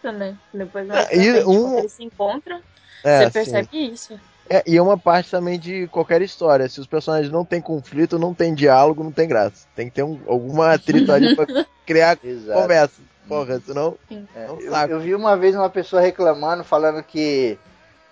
né? 0.05 0.37
Depois 0.53 0.89
e 0.89 0.93
frente, 0.93 1.47
um- 1.47 1.79
eles 1.79 1.93
se 1.93 2.03
encontram, 2.05 2.61
É, 3.05 3.19
você 3.19 3.25
assim, 3.25 3.33
percebe 3.33 3.93
isso. 3.93 4.21
É, 4.49 4.63
e 4.67 4.77
é 4.77 4.83
uma 4.83 4.99
parte 4.99 5.31
também 5.31 5.59
de 5.59 5.87
qualquer 5.89 6.21
história. 6.23 6.69
Se 6.69 6.81
os 6.81 6.87
personagens 6.87 7.31
não 7.33 7.45
têm 7.45 7.61
conflito, 7.61 8.19
não 8.19 8.35
tem 8.35 8.53
diálogo, 8.53 9.05
não 9.05 9.13
tem 9.13 9.29
graça. 9.29 9.67
Tem 9.77 9.87
que 9.89 9.95
ter 9.95 10.03
um, 10.03 10.19
alguma 10.27 10.73
atrito 10.73 11.13
ali 11.13 11.37
pra 11.37 11.47
criar 11.87 12.19
Exato. 12.23 12.61
conversa. 12.61 13.01
Porra, 13.29 13.61
senão. 13.65 13.97
É, 14.11 14.45
É 14.47 14.51
um 14.51 14.59
eu, 14.61 14.75
eu 14.89 15.01
vi 15.01 15.15
uma 15.15 15.37
vez 15.37 15.55
uma 15.55 15.71
pessoa 15.71 16.03
reclamando, 16.03 16.65
falando 16.65 17.01
que 17.01 17.57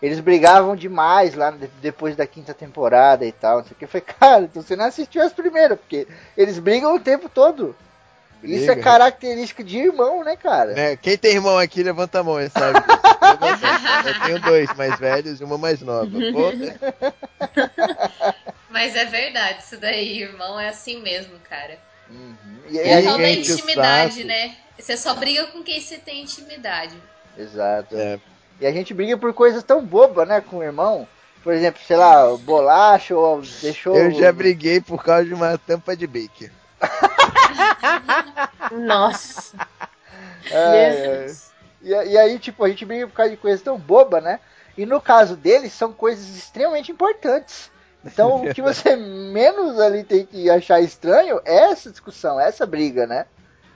eles 0.01 0.21
brigavam 0.21 0.77
demais 0.77 1.35
lá 1.35 1.51
de- 1.51 1.67
depois 1.83 2.15
da 2.15 2.25
quinta 2.25 2.55
temporada 2.55 3.27
e 3.27 3.33
tal. 3.33 3.59
Não 3.59 3.65
sei 3.65 3.73
o 3.73 3.75
que. 3.75 3.85
Eu 3.85 3.89
falei, 3.89 4.05
cara, 4.21 4.43
então 4.45 4.63
você 4.63 4.77
não 4.77 4.85
assistiu 4.85 5.23
as 5.23 5.33
primeiras, 5.33 5.77
porque 5.77 6.07
eles 6.37 6.61
brigam 6.61 6.95
o 6.95 7.01
tempo 7.01 7.29
todo. 7.29 7.75
Isso 8.43 8.71
é 8.71 8.75
Briga. 8.75 8.83
característica 8.83 9.65
de 9.65 9.79
irmão, 9.79 10.23
né, 10.23 10.37
cara? 10.37 10.73
Né? 10.73 10.97
Quem 10.97 11.19
tem 11.19 11.35
irmão 11.35 11.59
aqui, 11.59 11.83
levanta 11.83 12.21
a 12.21 12.23
mão, 12.23 12.41
ele 12.41 12.51
sabe. 12.51 12.79
Eu 14.07 14.21
tenho 14.27 14.41
dois 14.43 14.73
mais 14.77 14.99
velhos 14.99 15.41
e 15.41 15.45
uma 15.45 15.59
mais 15.59 15.81
nova. 15.81 16.09
Mas 18.71 18.95
é 18.95 19.05
verdade, 19.07 19.63
isso 19.63 19.77
daí, 19.79 20.23
irmão, 20.23 20.59
é 20.61 20.69
assim 20.69 21.03
mesmo, 21.03 21.35
cara. 21.49 21.79
Uhum. 22.09 22.37
E, 22.69 22.79
É 22.79 23.03
tal 23.03 23.19
da 23.19 23.31
intimidade, 23.31 24.25
né? 24.25 24.55
Você 24.79 24.97
só 24.97 25.15
briga 25.15 25.47
com 25.49 25.63
quem 25.63 25.81
você 25.81 25.99
tem 25.99 26.23
intimidade. 26.23 26.95
Exato. 27.37 27.97
É. 27.97 28.21
E 28.61 28.67
a 28.67 28.73
gente 28.73 28.95
briga 28.95 29.17
por 29.17 29.33
coisas 29.35 29.63
tão 29.63 29.85
bobas, 29.85 30.27
né, 30.29 30.41
com 30.41 30.59
o 30.59 30.63
irmão. 30.63 31.09
Por 31.43 31.53
exemplo, 31.53 31.81
sei 31.87 31.97
lá, 31.97 32.37
bolacha 32.37 33.17
ou 33.17 33.43
deixou. 33.63 33.97
Eu 33.97 34.13
já 34.13 34.33
briguei 34.33 34.81
por 34.81 35.03
causa 35.03 35.25
de 35.25 35.35
uma 35.35 35.57
tampa 35.59 35.97
de 35.97 36.07
bique. 36.07 36.51
Nossa. 38.73 39.57
É, 40.51 41.27
é. 41.27 41.27
E, 41.83 41.91
e 41.91 42.19
aí, 42.19 42.39
tipo, 42.39 42.65
a 42.65 42.69
gente 42.69 42.85
briga 42.85 43.07
por 43.07 43.15
causa 43.15 43.31
de 43.31 43.37
coisas 43.37 43.63
tão 43.63 43.79
bobas, 43.79 44.23
né? 44.23 44.41
E 44.77 44.87
no 44.87 45.01
caso 45.01 45.37
deles, 45.37 45.73
são 45.73 45.93
coisas 45.93 46.29
extremamente 46.37 46.93
importantes. 46.93 47.71
Então, 48.05 48.45
o 48.45 48.55
que 48.55 48.63
você 48.63 48.95
menos 48.97 49.79
ali 49.79 50.05
tem 50.05 50.25
que 50.25 50.49
achar 50.49 50.81
estranho 50.81 51.41
é 51.45 51.71
essa 51.71 51.91
discussão, 51.91 52.39
essa 52.39 52.65
briga, 52.65 53.07
né? 53.07 53.27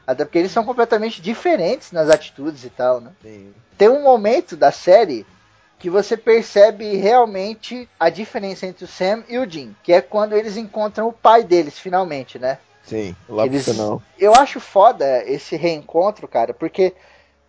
Até 0.07 0.25
porque 0.25 0.39
eles 0.39 0.53
são 0.53 0.65
completamente 0.65 1.21
diferentes 1.21 1.93
nas 1.93 2.09
atitudes 2.09 2.65
e 2.65 2.71
tal, 2.71 3.01
né? 3.01 3.13
Sim. 3.23 3.53
Tem 3.79 3.89
um 3.89 4.03
momento 4.03 4.57
da 4.57 4.71
série 4.71 5.27
que 5.79 5.91
você 5.91 6.17
percebe 6.17 6.97
realmente 6.97 7.89
a 7.99 8.09
diferença 8.09 8.67
entre 8.67 8.85
o 8.85 8.89
Sam 8.89 9.25
e 9.29 9.39
o 9.39 9.49
Jim, 9.49 9.75
que 9.83 9.93
é 9.93 10.01
quando 10.01 10.37
eles 10.37 10.57
encontram 10.57 11.09
o 11.09 11.13
pai 11.13 11.43
deles, 11.43 11.79
finalmente, 11.79 12.39
né? 12.39 12.59
Sim, 12.85 13.15
lá 13.29 13.45
pro 13.45 13.55
Eles- 13.55 13.65
final. 13.65 14.03
Eu 14.19 14.35
acho 14.35 14.61
foda 14.61 15.25
esse 15.25 15.57
reencontro, 15.57 16.27
cara, 16.27 16.53
porque 16.53 16.95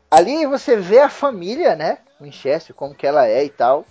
ali 0.09 0.45
você 0.45 0.75
vê 0.75 0.99
a 0.99 1.09
família, 1.09 1.75
né? 1.75 1.99
Winchester, 2.21 2.75
como 2.75 2.95
que 2.95 3.05
ela 3.05 3.27
é 3.27 3.43
e 3.43 3.49
tal. 3.49 3.85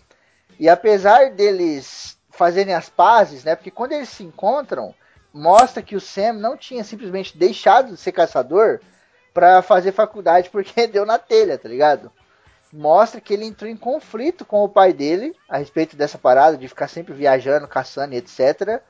E 0.59 0.69
apesar 0.69 1.31
deles 1.33 2.17
fazerem 2.31 2.75
as 2.75 2.89
pazes, 2.89 3.45
né? 3.45 3.55
Porque 3.55 3.71
quando 3.71 3.93
eles 3.93 4.09
se 4.09 4.23
encontram, 4.23 4.95
mostra 5.33 5.83
que 5.83 5.97
o 5.97 6.01
Sam 6.01 6.35
não 6.35 6.57
tinha 6.57 6.85
simplesmente 6.85 7.37
deixado 7.37 7.91
de 7.91 7.97
ser 7.97 8.13
caçador 8.13 8.81
pra 9.35 9.63
fazer 9.63 9.93
faculdade 9.93 10.49
porque 10.53 10.87
deu 10.87 11.05
na 11.05 11.19
telha, 11.19 11.59
tá 11.59 11.69
ligado? 11.69 12.11
Mostra 12.73 13.21
que 13.21 13.35
ele 13.35 13.45
entrou 13.45 13.71
em 13.71 13.77
conflito 13.77 14.47
com 14.47 14.65
o 14.65 14.69
pai 14.69 14.95
dele 14.95 15.37
a 15.47 15.59
respeito 15.59 15.95
dessa 15.95 16.17
parada 16.17 16.57
de 16.57 16.69
ficar 16.69 16.89
sempre 16.89 17.13
viajando, 17.13 17.69
caçando 17.69 18.15
e 18.15 18.17
etc. 18.17 18.81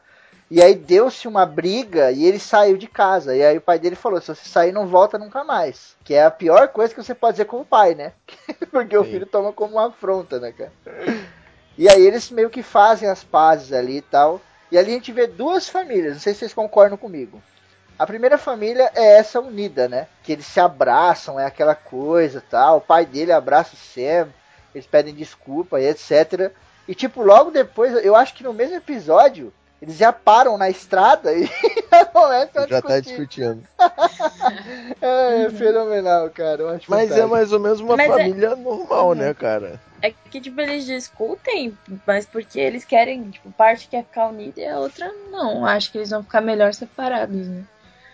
E 0.54 0.62
aí 0.62 0.74
deu-se 0.74 1.26
uma 1.26 1.46
briga 1.46 2.12
e 2.12 2.26
ele 2.26 2.38
saiu 2.38 2.76
de 2.76 2.86
casa. 2.86 3.34
E 3.34 3.42
aí 3.42 3.56
o 3.56 3.60
pai 3.62 3.78
dele 3.78 3.96
falou: 3.96 4.20
se 4.20 4.26
você 4.26 4.46
sair, 4.46 4.70
não 4.70 4.86
volta 4.86 5.16
nunca 5.16 5.42
mais. 5.42 5.96
Que 6.04 6.12
é 6.12 6.26
a 6.26 6.30
pior 6.30 6.68
coisa 6.68 6.92
que 6.92 7.02
você 7.02 7.14
pode 7.14 7.36
dizer 7.36 7.46
como 7.46 7.64
pai, 7.64 7.94
né? 7.94 8.12
Porque 8.70 8.94
o 8.94 9.02
Sim. 9.02 9.12
filho 9.12 9.24
toma 9.24 9.50
como 9.50 9.76
uma 9.76 9.88
afronta, 9.88 10.38
né, 10.38 10.52
cara? 10.52 10.70
E 11.78 11.88
aí 11.88 12.06
eles 12.06 12.30
meio 12.30 12.50
que 12.50 12.62
fazem 12.62 13.08
as 13.08 13.24
pazes 13.24 13.72
ali 13.72 13.96
e 13.96 14.02
tal. 14.02 14.42
E 14.70 14.76
ali 14.76 14.90
a 14.90 14.94
gente 14.94 15.10
vê 15.10 15.26
duas 15.26 15.70
famílias, 15.70 16.12
não 16.12 16.20
sei 16.20 16.34
se 16.34 16.40
vocês 16.40 16.52
concordam 16.52 16.98
comigo. 16.98 17.42
A 17.98 18.06
primeira 18.06 18.36
família 18.36 18.90
é 18.94 19.16
essa 19.16 19.40
unida, 19.40 19.88
né? 19.88 20.06
Que 20.22 20.32
eles 20.32 20.44
se 20.44 20.60
abraçam, 20.60 21.40
é 21.40 21.46
aquela 21.46 21.74
coisa 21.74 22.44
tal. 22.50 22.76
O 22.76 22.82
pai 22.82 23.06
dele 23.06 23.32
abraça 23.32 23.72
o 23.72 23.78
Sam, 23.78 24.28
eles 24.74 24.86
pedem 24.86 25.14
desculpa 25.14 25.80
e 25.80 25.88
etc. 25.88 26.52
E 26.86 26.94
tipo, 26.94 27.22
logo 27.22 27.50
depois, 27.50 28.04
eu 28.04 28.14
acho 28.14 28.34
que 28.34 28.44
no 28.44 28.52
mesmo 28.52 28.76
episódio, 28.76 29.50
eles 29.82 29.96
já 29.96 30.12
param 30.12 30.56
na 30.56 30.70
estrada 30.70 31.32
e 31.34 31.44
já 31.90 32.04
começam 32.06 32.62
a 32.62 32.66
Já 32.68 32.80
tá 32.80 33.00
discutir. 33.00 33.26
discutindo. 33.26 33.62
É, 35.00 35.42
é 35.44 35.50
fenomenal, 35.50 36.30
cara. 36.30 36.62
Eu 36.62 36.68
acho 36.70 36.88
Mas 36.90 37.04
é 37.10 37.14
fantástico. 37.14 37.28
mais 37.30 37.52
ou 37.52 37.60
menos 37.60 37.80
uma 37.80 37.96
Mas 37.96 38.10
é- 38.10 38.12
família 38.12 38.56
normal, 38.56 39.14
né, 39.14 39.34
cara? 39.34 39.80
É 40.00 40.10
que, 40.30 40.40
tipo, 40.40 40.60
eles 40.60 40.84
discutem, 40.84 41.76
mas 42.06 42.26
porque 42.26 42.58
eles 42.58 42.84
querem, 42.84 43.30
tipo, 43.30 43.50
parte 43.52 43.88
quer 43.88 44.04
ficar 44.04 44.28
unida 44.28 44.60
e 44.60 44.66
a 44.66 44.78
outra 44.78 45.10
não. 45.30 45.64
Acho 45.64 45.90
que 45.92 45.98
eles 45.98 46.10
vão 46.10 46.22
ficar 46.22 46.40
melhor 46.40 46.72
separados, 46.74 47.46
né? 47.48 47.62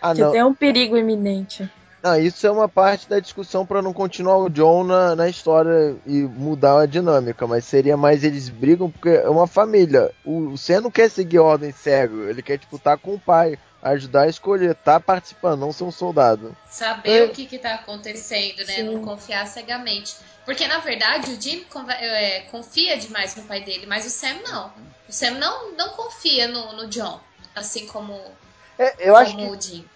Ah, 0.01 0.09
Porque 0.09 0.21
não. 0.23 0.31
tem 0.31 0.43
um 0.43 0.53
perigo 0.53 0.97
iminente. 0.97 1.69
Não, 2.01 2.17
isso 2.17 2.47
é 2.47 2.51
uma 2.51 2.69
parte 2.69 3.09
da 3.09 3.19
discussão 3.19 3.65
pra 3.65 3.81
não 3.81 3.91
continuar 3.91 4.37
o 4.37 4.49
John 4.49 4.83
na, 4.85 5.15
na 5.15 5.27
história 5.27 5.97
e 6.05 6.21
mudar 6.21 6.79
a 6.79 6.85
dinâmica, 6.85 7.45
mas 7.45 7.65
seria 7.65 7.97
mais 7.97 8.23
eles 8.23 8.47
brigam 8.47 8.89
porque 8.89 9.09
é 9.09 9.29
uma 9.29 9.47
família. 9.47 10.11
O 10.23 10.55
Sam 10.57 10.81
não 10.81 10.91
quer 10.91 11.09
seguir 11.09 11.39
ordem 11.39 11.71
cego, 11.71 12.23
ele 12.23 12.41
quer 12.41 12.57
tipo 12.57 12.77
estar 12.77 12.97
com 12.97 13.15
o 13.15 13.19
pai, 13.19 13.59
ajudar 13.81 14.23
a 14.23 14.27
escolher, 14.29 14.75
tá 14.75 14.99
participando, 14.99 15.59
não 15.59 15.73
ser 15.73 15.83
um 15.83 15.91
soldado. 15.91 16.55
Saber 16.69 17.23
É. 17.23 17.25
o 17.25 17.29
que 17.31 17.45
que 17.45 17.57
tá 17.59 17.75
acontecendo, 17.75 18.57
né? 18.59 18.75
Sim. 18.75 18.83
Não 18.83 19.01
confiar 19.03 19.45
cegamente. 19.47 20.15
Porque, 20.45 20.67
na 20.67 20.79
verdade, 20.79 21.31
o 21.31 21.41
Jim 21.41 21.65
é, 21.99 22.41
confia 22.49 22.97
demais 22.97 23.35
no 23.35 23.43
pai 23.43 23.61
dele, 23.63 23.85
mas 23.85 24.05
o 24.05 24.09
Sam 24.09 24.35
não. 24.43 24.71
O 25.07 25.11
Sam 25.11 25.31
não, 25.31 25.73
não 25.73 25.89
confia 25.89 26.47
no, 26.47 26.73
no 26.73 26.87
John, 26.87 27.19
assim 27.55 27.85
como, 27.85 28.19
É, 28.79 28.95
eu 29.09 29.15
acho 29.15 29.35
que. 29.35 29.43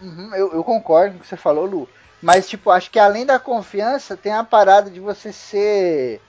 Uhum, 0.02 0.36
eu, 0.36 0.54
eu 0.54 0.64
concordo 0.64 1.14
com 1.14 1.18
o 1.20 1.22
que 1.22 1.28
você 1.28 1.38
falou, 1.38 1.66
Lu. 1.66 1.90
Mas, 2.22 2.48
tipo, 2.48 2.70
acho 2.70 2.92
que 2.92 3.00
além 3.00 3.26
da 3.26 3.40
confiança, 3.40 4.16
tem 4.16 4.32
a 4.34 4.44
parada 4.44 4.92
de 4.92 5.00
você 5.00 5.32
ser. 5.34 6.22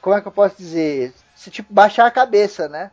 Como 0.00 0.16
é 0.16 0.20
que 0.20 0.26
eu 0.28 0.32
posso 0.32 0.56
dizer? 0.56 1.12
Se, 1.36 1.50
tipo, 1.50 1.72
baixar 1.72 2.06
a 2.06 2.10
cabeça, 2.10 2.68
né? 2.68 2.90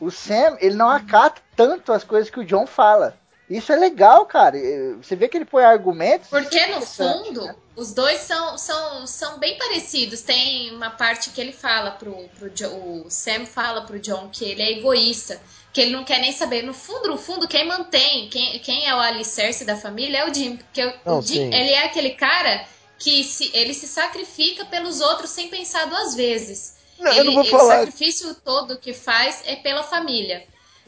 O 0.00 0.10
Sam, 0.10 0.56
ele 0.60 0.74
não 0.74 0.88
acata 0.88 1.40
tanto 1.56 1.92
as 1.92 2.02
coisas 2.04 2.30
que 2.30 2.40
o 2.40 2.44
John 2.44 2.66
fala. 2.66 3.16
Isso 3.48 3.72
é 3.72 3.76
legal, 3.76 4.24
cara. 4.26 4.56
Você 5.02 5.14
vê 5.14 5.28
que 5.28 5.36
ele 5.36 5.44
põe 5.44 5.62
argumentos. 5.64 6.28
Porque 6.28 6.66
no 6.66 6.80
fundo, 6.80 7.44
né? 7.44 7.54
os 7.76 7.92
dois 7.92 8.20
são, 8.20 8.56
são, 8.56 9.06
são 9.06 9.38
bem 9.38 9.58
parecidos. 9.58 10.22
Tem 10.22 10.74
uma 10.74 10.90
parte 10.90 11.30
que 11.30 11.40
ele 11.40 11.52
fala 11.52 11.90
pro, 11.92 12.12
pro 12.38 12.50
Jo- 12.50 12.70
o 13.04 13.06
Sam 13.10 13.44
fala 13.46 13.82
pro 13.82 14.00
John 14.00 14.28
que 14.32 14.44
ele 14.44 14.62
é 14.62 14.72
egoísta, 14.78 15.40
que 15.74 15.80
ele 15.80 15.90
não 15.90 16.04
quer 16.04 16.20
nem 16.20 16.32
saber. 16.32 16.62
No 16.62 16.72
fundo, 16.72 17.08
no 17.10 17.18
fundo, 17.18 17.46
quem 17.48 17.66
mantém, 17.66 18.28
quem, 18.30 18.58
quem 18.60 18.86
é 18.86 18.94
o 18.94 18.98
alicerce 19.00 19.64
da 19.64 19.76
família 19.76 20.18
é 20.20 20.30
o 20.30 20.32
Jim. 20.32 20.56
Porque 20.56 20.82
o, 20.84 20.94
Não, 21.04 21.18
o 21.18 21.22
Jim, 21.22 21.34
sim. 21.50 21.54
ele 21.54 21.70
é 21.70 21.84
aquele 21.84 22.10
cara 22.10 22.64
que 22.98 23.24
se, 23.24 23.50
ele 23.52 23.74
se 23.74 23.86
sacrifica 23.88 24.64
pelos 24.64 25.00
outros 25.00 25.30
sem 25.30 25.48
pensar 25.48 25.86
duas 25.86 26.14
vezes. 26.14 26.76
Não, 26.98 27.10
ele, 27.10 27.20
eu 27.20 27.24
não 27.24 27.32
vou 27.34 27.42
ele- 27.42 27.50
falar. 27.50 27.64
O 27.64 27.78
sacrifício 27.86 28.34
todo 28.36 28.78
que 28.78 28.94
faz 28.94 29.42
é 29.46 29.56
pela 29.56 29.82
família. 29.82 30.46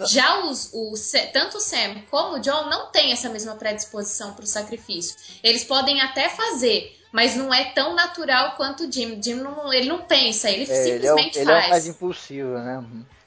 Já 0.09 0.45
os, 0.45 0.71
o, 0.75 0.93
tanto 1.33 1.57
o 1.57 1.61
Sam 1.61 2.03
como 2.11 2.37
o 2.37 2.39
John 2.39 2.67
não 2.69 2.87
têm 2.93 3.13
essa 3.13 3.29
mesma 3.31 3.55
predisposição 3.57 4.35
para 4.35 4.45
o 4.45 4.47
sacrifício. 4.47 5.17
Eles 5.43 5.65
podem 5.65 6.03
até 6.03 6.29
fazer, 6.29 6.95
mas 7.11 7.35
não 7.35 7.53
é 7.53 7.65
tão 7.73 7.95
natural 7.95 8.57
quanto 8.57 8.85
o 8.85 8.93
Jim. 8.93 9.21
Jim 9.23 9.35
não, 9.37 9.73
ele 9.73 9.89
não 9.89 10.03
pensa, 10.03 10.51
ele 10.51 10.71
É, 10.71 10.89
ele, 10.89 11.07
é 11.07 11.09
simplesmente 11.11 11.39
ele 11.39 11.51
é 11.51 11.55
o 11.55 11.57
faz. 11.57 11.71
mais 11.71 11.87
impulsivo, 11.87 12.51
né? 12.59 12.85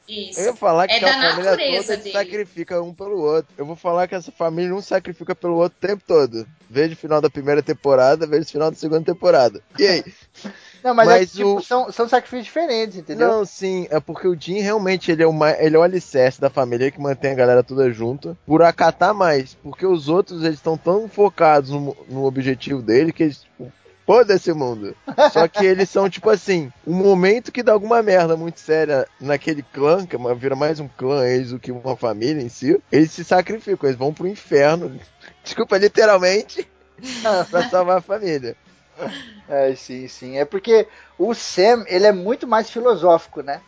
Isso. 0.09 0.39
Eu 0.39 0.45
ia 0.47 0.55
falar 0.55 0.87
que 0.87 0.93
É 0.95 0.97
a 1.09 1.31
família 1.33 1.57
toda 1.57 1.83
se 1.83 1.97
dele. 1.97 2.11
sacrifica 2.11 2.81
um 2.81 2.93
pelo 2.93 3.19
outro. 3.21 3.53
Eu 3.57 3.65
vou 3.65 3.75
falar 3.75 4.07
que 4.07 4.15
essa 4.15 4.31
família 4.31 4.71
não 4.71 4.81
sacrifica 4.81 5.35
pelo 5.35 5.55
outro 5.55 5.77
o 5.77 5.87
tempo 5.87 6.03
todo. 6.05 6.47
Veja 6.69 6.93
o 6.93 6.97
final 6.97 7.21
da 7.21 7.29
primeira 7.29 7.61
temporada, 7.61 8.25
veja 8.25 8.43
o 8.47 8.51
final 8.51 8.71
da 8.71 8.77
segunda 8.77 9.03
temporada. 9.03 9.61
E 9.77 9.85
aí? 9.85 10.03
Não, 10.81 10.93
mas, 10.93 11.09
é 11.09 11.11
Mas 11.11 11.31
que, 11.31 11.37
tipo, 11.39 11.55
o- 11.57 11.61
são, 11.61 11.91
são 11.91 12.07
sacrifícios 12.07 12.45
diferentes, 12.45 12.97
entendeu? 12.97 13.27
Não, 13.27 13.43
sim, 13.43 13.85
é 13.91 13.99
porque 13.99 14.25
o 14.29 14.39
Jim 14.39 14.59
realmente 14.59 15.11
ele 15.11 15.21
é, 15.21 15.27
o 15.27 15.33
mais, 15.33 15.59
ele 15.59 15.75
é 15.75 15.79
o 15.79 15.83
alicerce 15.83 16.39
da 16.39 16.49
família 16.49 16.89
que 16.89 17.01
mantém 17.01 17.31
a 17.31 17.35
galera 17.35 17.61
toda 17.61 17.91
junto 17.91 18.37
por 18.45 18.61
acatar 18.63 19.13
mais. 19.13 19.55
Porque 19.55 19.85
os 19.85 20.07
outros 20.07 20.41
eles 20.41 20.55
estão 20.55 20.77
tão 20.77 21.09
focados 21.09 21.71
no, 21.71 21.97
no 22.07 22.23
objetivo 22.23 22.81
dele 22.81 23.11
que 23.11 23.23
eles. 23.23 23.41
tipo, 23.41 23.69
Foda-se 24.09 24.51
o 24.51 24.55
mundo. 24.55 24.95
Só 25.31 25.47
que 25.47 25.63
eles 25.63 25.87
são, 25.87 26.09
tipo 26.09 26.31
assim, 26.31 26.73
um 26.87 26.95
momento 26.95 27.51
que 27.51 27.61
dá 27.61 27.73
alguma 27.73 28.01
merda 28.01 28.35
muito 28.35 28.59
séria 28.59 29.07
naquele 29.21 29.61
clã, 29.61 30.03
que 30.03 30.15
é 30.15 30.33
vira 30.33 30.55
mais 30.55 30.79
um 30.79 30.87
clã 30.87 31.27
eles 31.27 31.51
do 31.51 31.59
que 31.59 31.71
uma 31.71 31.95
família 31.95 32.41
em 32.41 32.49
si, 32.49 32.81
eles 32.91 33.11
se 33.11 33.23
sacrificam, 33.23 33.87
eles 33.87 33.99
vão 33.99 34.11
pro 34.11 34.25
inferno. 34.25 34.99
Desculpa, 35.45 35.77
literalmente, 35.77 36.67
pra 37.51 37.69
salvar 37.69 37.97
a 37.99 38.01
família. 38.01 38.55
É, 39.47 39.75
sim, 39.75 40.07
sim. 40.07 40.39
É 40.39 40.43
porque 40.43 40.87
o 41.15 41.35
Sam, 41.35 41.85
ele 41.85 42.07
é 42.07 42.11
muito 42.11 42.47
mais 42.47 42.67
filosófico, 42.67 43.43
né? 43.43 43.61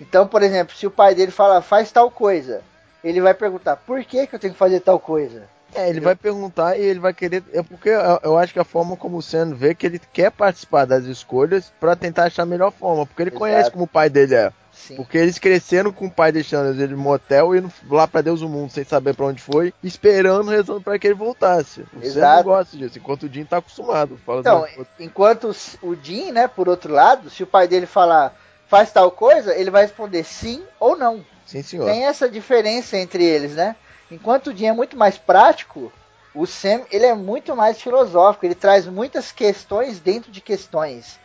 Então, 0.00 0.26
por 0.26 0.42
exemplo, 0.42 0.74
se 0.74 0.88
o 0.88 0.90
pai 0.90 1.14
dele 1.14 1.30
fala, 1.30 1.62
faz 1.62 1.92
tal 1.92 2.10
coisa, 2.10 2.62
ele 3.04 3.20
vai 3.20 3.32
perguntar, 3.32 3.76
por 3.76 4.04
que, 4.04 4.26
que 4.26 4.34
eu 4.34 4.40
tenho 4.40 4.54
que 4.54 4.58
fazer 4.58 4.80
tal 4.80 4.98
coisa? 4.98 5.48
É, 5.74 5.88
ele 5.88 6.00
vai 6.00 6.14
perguntar 6.16 6.78
e 6.78 6.82
ele 6.82 6.98
vai 6.98 7.12
querer. 7.12 7.42
É 7.52 7.62
porque 7.62 7.90
eu, 8.22 8.38
acho 8.38 8.52
que 8.52 8.58
a 8.58 8.64
forma 8.64 8.96
como 8.96 9.18
o 9.18 9.22
Sam 9.22 9.54
vê 9.54 9.74
que 9.74 9.86
ele 9.86 10.00
quer 10.12 10.30
participar 10.30 10.86
das 10.86 11.04
escolhas 11.04 11.72
pra 11.78 11.94
tentar 11.94 12.24
achar 12.24 12.42
a 12.42 12.46
melhor 12.46 12.72
forma. 12.72 13.06
Porque 13.06 13.22
ele 13.22 13.30
Exato. 13.30 13.38
conhece 13.38 13.70
como 13.70 13.84
o 13.84 13.88
pai 13.88 14.08
dele 14.08 14.34
é. 14.34 14.52
Sim. 14.72 14.96
Porque 14.96 15.18
eles 15.18 15.38
cresceram 15.38 15.92
com 15.92 16.06
o 16.06 16.10
pai 16.10 16.30
deixando 16.30 16.80
ele 16.80 16.94
no 16.94 17.02
motel 17.02 17.54
e 17.54 17.62
lá 17.90 18.06
pra 18.06 18.20
Deus 18.20 18.42
o 18.42 18.48
mundo 18.48 18.70
sem 18.70 18.84
saber 18.84 19.12
pra 19.14 19.26
onde 19.26 19.42
foi, 19.42 19.74
esperando, 19.82 20.50
rezando 20.50 20.80
pra 20.80 20.98
que 20.98 21.06
ele 21.06 21.14
voltasse. 21.14 21.80
O 21.80 22.00
Sam 22.00 22.06
Exato. 22.06 22.36
não 22.36 22.54
gosta 22.54 22.76
disso, 22.76 22.98
enquanto 22.98 23.24
o 23.24 23.28
Jim 23.32 23.44
tá 23.44 23.56
acostumado. 23.56 24.18
Fala 24.24 24.40
Então, 24.40 24.64
assim, 24.64 24.86
enquanto 25.00 25.54
o 25.82 25.96
Jim, 26.00 26.30
né, 26.30 26.46
por 26.46 26.68
outro 26.68 26.92
lado, 26.92 27.28
se 27.28 27.42
o 27.42 27.46
pai 27.46 27.66
dele 27.66 27.86
falar, 27.86 28.36
faz 28.68 28.92
tal 28.92 29.10
coisa, 29.10 29.54
ele 29.54 29.70
vai 29.70 29.82
responder 29.82 30.22
sim 30.22 30.62
ou 30.78 30.96
não. 30.96 31.24
sim 31.44 31.60
senhor. 31.60 31.86
Tem 31.86 32.06
essa 32.06 32.28
diferença 32.28 32.96
entre 32.96 33.24
eles, 33.24 33.54
né? 33.56 33.74
Enquanto 34.10 34.48
o 34.48 34.56
Jim 34.56 34.66
é 34.66 34.72
muito 34.72 34.96
mais 34.96 35.18
prático, 35.18 35.92
o 36.34 36.46
Sam, 36.46 36.82
ele 36.90 37.06
é 37.06 37.14
muito 37.14 37.54
mais 37.54 37.80
filosófico, 37.80 38.46
ele 38.46 38.54
traz 38.54 38.86
muitas 38.86 39.32
questões 39.32 39.98
dentro 40.00 40.30
de 40.30 40.40
questões. 40.40 41.18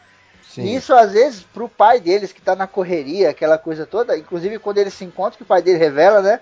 Sim. 0.49 0.63
E 0.63 0.75
isso, 0.75 0.93
às 0.93 1.13
vezes, 1.13 1.41
pro 1.41 1.67
pai 1.67 1.99
deles, 1.99 2.31
que 2.31 2.41
tá 2.41 2.55
na 2.55 2.67
correria, 2.67 3.29
aquela 3.29 3.57
coisa 3.57 3.85
toda, 3.85 4.17
inclusive 4.17 4.59
quando 4.59 4.77
eles 4.77 4.93
se 4.93 5.03
encontram, 5.03 5.37
que 5.37 5.43
o 5.43 5.47
pai 5.47 5.61
dele 5.61 5.79
revela, 5.79 6.21
né? 6.21 6.41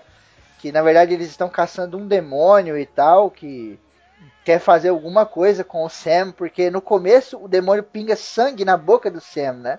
Que 0.58 0.70
na 0.70 0.82
verdade 0.82 1.14
eles 1.14 1.28
estão 1.28 1.48
caçando 1.48 1.96
um 1.96 2.06
demônio 2.06 2.76
e 2.78 2.86
tal, 2.86 3.30
que 3.30 3.78
quer 4.44 4.58
fazer 4.58 4.90
alguma 4.90 5.24
coisa 5.24 5.64
com 5.64 5.84
o 5.84 5.88
Sam, 5.88 6.32
porque 6.32 6.70
no 6.70 6.80
começo 6.80 7.42
o 7.42 7.48
demônio 7.48 7.82
pinga 7.82 8.16
sangue 8.16 8.64
na 8.64 8.76
boca 8.76 9.10
do 9.10 9.20
Sam, 9.20 9.54
né? 9.54 9.78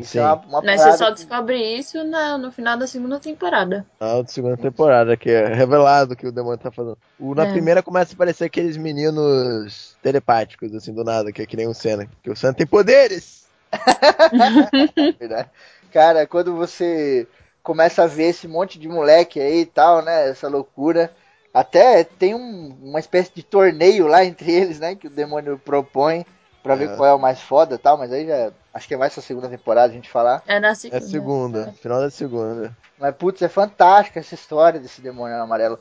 Isso 0.00 0.18
é 0.18 0.22
uma, 0.22 0.34
uma 0.34 0.62
Mas 0.62 0.80
você 0.80 0.96
só 0.96 1.06
que- 1.06 1.14
descobre 1.14 1.56
isso 1.78 2.02
na- 2.02 2.36
no 2.36 2.50
final 2.50 2.76
da 2.76 2.86
segunda 2.86 3.20
temporada. 3.20 3.86
Na 4.00 4.26
segunda 4.26 4.56
temporada, 4.56 5.16
que 5.16 5.30
é 5.30 5.46
revelado 5.54 6.16
que 6.16 6.26
o 6.26 6.32
demônio 6.32 6.58
tá 6.58 6.70
fazendo. 6.72 6.98
O, 7.20 7.34
na 7.34 7.46
É. 7.46 7.52
primeira 7.52 7.82
começa 7.82 8.12
a 8.12 8.14
aparecer 8.14 8.44
aqueles 8.46 8.76
meninos 8.76 9.96
telepáticos, 10.02 10.74
assim, 10.74 10.92
do 10.92 11.04
nada, 11.04 11.30
que 11.30 11.40
é 11.42 11.46
que 11.46 11.56
nem 11.56 11.68
o 11.68 11.74
Senna. 11.74 12.08
Que 12.22 12.30
o 12.30 12.34
Senna 12.36 12.54
tem 12.54 12.66
poderes! 12.66 13.46
Verdade. 15.18 15.50
Cara, 15.92 16.26
quando 16.26 16.54
você 16.54 17.26
começa 17.62 18.02
a 18.02 18.06
ver 18.06 18.24
esse 18.30 18.46
monte 18.48 18.78
de 18.78 18.88
moleque 18.88 19.40
aí 19.40 19.60
e 19.60 19.66
tal, 19.66 20.02
né? 20.02 20.28
Essa 20.30 20.48
loucura. 20.48 21.10
Até 21.54 22.04
tem 22.04 22.34
um- 22.34 22.76
uma 22.82 22.98
espécie 23.00 23.30
de 23.34 23.42
torneio 23.42 24.06
lá 24.06 24.24
entre 24.24 24.52
eles, 24.52 24.78
né? 24.78 24.94
Que 24.94 25.06
o 25.06 25.10
demônio 25.10 25.58
propõe 25.64 26.26
pra 26.62 26.74
ver 26.74 26.90
É. 26.90 26.96
qual 26.96 27.08
é 27.08 27.14
o 27.14 27.18
mais 27.18 27.40
foda 27.40 27.76
e 27.76 27.78
tal. 27.78 27.96
Mas 27.96 28.12
aí 28.12 28.26
já. 28.26 28.52
Acho 28.76 28.86
que 28.88 28.92
é 28.92 28.96
mais 28.98 29.12
essa 29.12 29.22
segunda 29.22 29.48
temporada 29.48 29.90
a 29.90 29.94
gente 29.96 30.10
falar. 30.10 30.42
É 30.46 30.60
na 30.60 30.68
É 30.68 30.74
segunda. 30.74 30.98
a 30.98 31.08
segunda, 31.08 31.72
final 31.80 32.00
da 32.00 32.10
segunda. 32.10 32.76
Mas 32.98 33.14
putz, 33.16 33.40
é 33.40 33.48
fantástica 33.48 34.20
essa 34.20 34.34
história 34.34 34.78
desse 34.78 35.00
demônio 35.00 35.34
amarelo. 35.42 35.78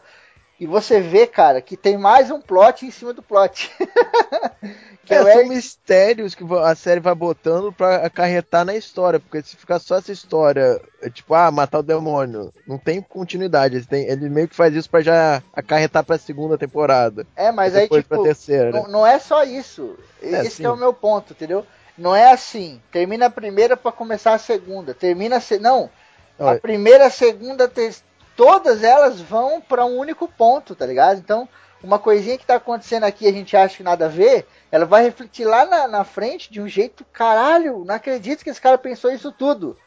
E 0.58 0.66
você 0.66 1.02
vê, 1.02 1.28
cara, 1.28 1.60
que 1.62 1.76
tem 1.76 1.98
mais 1.98 2.32
um 2.32 2.40
plot 2.40 2.86
em 2.86 2.92
cima 2.92 3.12
do 3.12 3.22
plot. 3.22 3.70
que 5.04 5.14
É, 5.14 5.18
é 5.18 5.22
o 5.22 5.32
são 5.34 5.48
mistérios 5.50 6.34
que 6.34 6.46
a 6.64 6.74
série 6.74 7.02
vai 7.02 7.14
botando 7.14 7.74
pra 7.74 7.98
acarretar 7.98 8.64
na 8.64 8.74
história, 8.74 9.20
porque 9.20 9.42
se 9.42 9.58
ficar 9.58 9.80
só 9.80 9.98
essa 9.98 10.14
história, 10.14 10.82
é 11.02 11.10
tipo, 11.10 11.34
ah, 11.34 11.52
matar 11.52 11.80
o 11.80 11.84
demônio, 11.84 12.54
não 12.66 12.78
tem 12.78 13.02
continuidade. 13.02 13.76
Ele, 13.76 13.86
tem- 13.86 14.08
ele 14.08 14.30
meio 14.30 14.48
que 14.48 14.56
faz 14.56 14.74
isso 14.74 14.90
pra 14.90 15.02
já 15.02 15.44
acarretar 15.54 16.06
pra 16.06 16.18
segunda 16.18 16.58
temporada. 16.58 17.28
É, 17.36 17.52
mas 17.52 17.76
aí, 17.76 17.84
depois 17.84 18.04
tipo, 18.04 18.16
pra 18.16 18.24
terceira. 18.24 18.72
não, 18.72 18.88
não 18.88 19.06
é 19.06 19.20
só 19.20 19.44
isso. 19.44 19.98
É, 20.24 20.46
Esse 20.46 20.64
é 20.64 20.70
o 20.70 20.78
meu 20.78 20.94
ponto, 20.94 21.34
entendeu? 21.34 21.66
Não 21.98 22.16
é 22.16 22.32
assim. 22.32 22.82
Termina 22.92 23.28
a 23.28 23.30
primeira 23.30 23.78
pra 23.78 23.92
começar 23.92 24.34
a 24.34 24.40
segunda. 24.40 24.94
Termina 24.94 25.38
a 25.38 25.40
se... 25.40 25.60
Não. 25.60 25.90
A 26.38 26.46
Olha. 26.46 26.60
primeira, 26.60 27.08
a 27.08 27.10
segunda, 27.10 27.66
a 27.66 27.68
ter... 27.68 27.96
todas 28.36 28.84
elas 28.84 29.22
vão 29.22 29.62
pra 29.62 29.86
um 29.86 29.98
único 29.98 30.28
ponto, 30.28 30.76
tá 30.76 30.86
ligado? 30.86 31.20
Então, 31.20 31.48
uma 31.82 32.00
coisinha 32.00 32.38
que 32.38 32.46
tá 32.46 32.56
acontecendo 32.56 33.04
aqui 33.04 33.28
a 33.28 33.32
gente 33.32 33.56
acha 33.56 33.78
que 33.78 33.84
nada 33.84 34.06
a 34.06 34.10
ver, 34.10 34.48
ela 34.72 34.86
vai 34.86 35.04
refletir 35.04 35.46
lá 35.46 35.66
na, 35.66 35.88
na 35.88 36.04
frente 36.04 36.52
de 36.52 36.60
um 36.62 36.68
jeito, 36.68 37.06
caralho, 37.14 37.86
não 37.86 37.96
acredito 37.96 38.44
que 38.44 38.50
esse 38.50 38.60
cara 38.60 38.78
pensou 38.78 39.12
isso 39.12 39.32
tudo. 39.32 39.78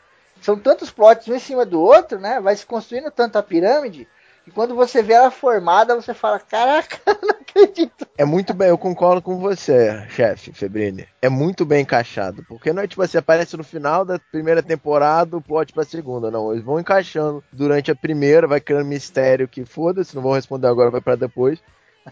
São 0.41 0.59
tantos 0.59 0.91
plots 0.91 1.27
um 1.29 1.35
em 1.35 1.41
cima 1.41 1.67
do 1.67 1.83
outro, 1.83 2.19
né? 2.19 2.41
Vai 2.41 2.55
se 2.55 2.65
construindo 2.65 3.11
tanto 3.11 3.37
a 3.37 3.43
pirâmide, 3.43 4.09
e 4.49 4.51
quando 4.51 4.75
você 4.75 5.03
vê 5.03 5.13
ela 5.13 5.31
formada, 5.31 5.95
você 5.95 6.15
fala, 6.15 6.41
caraca, 6.41 6.99
não 7.21 7.38
acredito. 7.49 8.07
É 8.17 8.25
muito 8.25 8.53
bem, 8.55 8.69
eu 8.69 8.79
concordo 8.79 9.23
com 9.23 9.39
você, 9.39 10.05
chefe 10.11 10.53
Febrini. 10.53 11.07
É 11.21 11.29
muito 11.29 11.65
bem 11.65 11.83
encaixado. 11.83 12.45
Porque 12.49 12.73
não 12.73 12.83
é 12.83 12.87
tipo 12.87 13.03
assim, 13.03 13.19
aparece 13.19 13.57
no 13.57 13.65
final 13.65 14.05
da 14.05 14.19
primeira 14.19 14.63
temporada 14.63 15.37
o 15.37 15.43
plot 15.43 15.73
pra 15.73 15.85
segunda. 15.85 16.31
Não, 16.31 16.53
eles 16.53 16.65
vão 16.65 16.79
encaixando 16.81 17.43
durante 17.53 17.91
a 17.91 17.97
primeira, 17.97 18.47
vai 18.47 18.61
criando 18.61 18.87
mistério 18.87 19.49
que 19.49 19.65
foda-se, 19.65 20.15
não 20.15 20.23
vou 20.23 20.35
responder 20.35 20.67
agora, 20.67 20.91
vai 20.91 21.01
pra 21.01 21.17
depois. 21.17 21.61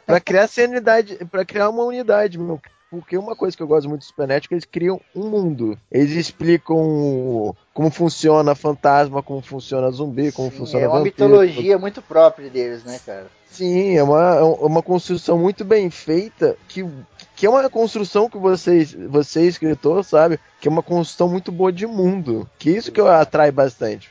Pra 0.05 0.21
criar 0.21 0.47
sanidade, 0.47 1.17
pra 1.31 1.45
criar 1.45 1.71
uma 1.71 1.85
unidade, 1.85 2.39
meu. 2.39 2.61
Porque 2.91 3.19
uma 3.19 3.35
coisa 3.35 3.57
que 3.57 3.63
eu 3.63 3.67
gosto 3.67 3.89
muito 3.89 4.03
do 4.03 4.07
Supernatural 4.07 4.45
é 4.45 4.49
que 4.49 4.55
eles 4.55 4.65
criam 4.65 5.01
um 5.15 5.29
mundo. 5.29 5.77
Eles 5.91 6.13
explicam 6.13 7.55
como 7.75 7.91
funciona 7.91 8.55
fantasma, 8.55 9.23
como 9.23 9.43
funciona 9.43 9.91
zumbi, 9.91 10.31
como 10.33 10.51
Sim, 10.51 10.57
funciona 10.57 10.85
é 10.85 10.89
uma 10.89 10.99
vampiro. 10.99 11.15
mitologia 11.29 11.79
muito 11.79 12.01
própria 12.01 12.49
deles, 12.49 12.85
né, 12.85 13.01
cara? 13.05 13.27
Sim, 13.51 13.97
é 13.97 14.03
uma, 14.03 14.37
é 14.37 14.43
uma 14.43 14.83
construção 14.83 15.39
muito 15.39 15.65
bem 15.65 15.89
feita, 15.91 16.57
que, 16.69 16.87
que 17.35 17.47
é 17.47 17.51
uma 17.51 17.69
construção 17.71 18.29
que 18.29 18.39
vocês, 18.39 18.93
você 18.93 19.43
escritor, 19.47 20.05
sabe? 20.05 20.39
Que 20.61 20.69
é 20.69 20.71
uma 20.71 20.83
construção 20.83 21.29
muito 21.29 21.51
boa 21.51 21.73
de 21.73 21.87
mundo. 21.87 22.49
Que 22.59 22.71
isso 22.71 22.93
que 22.93 23.01
eu 23.01 23.09
atrai 23.09 23.51
bastante. 23.51 24.11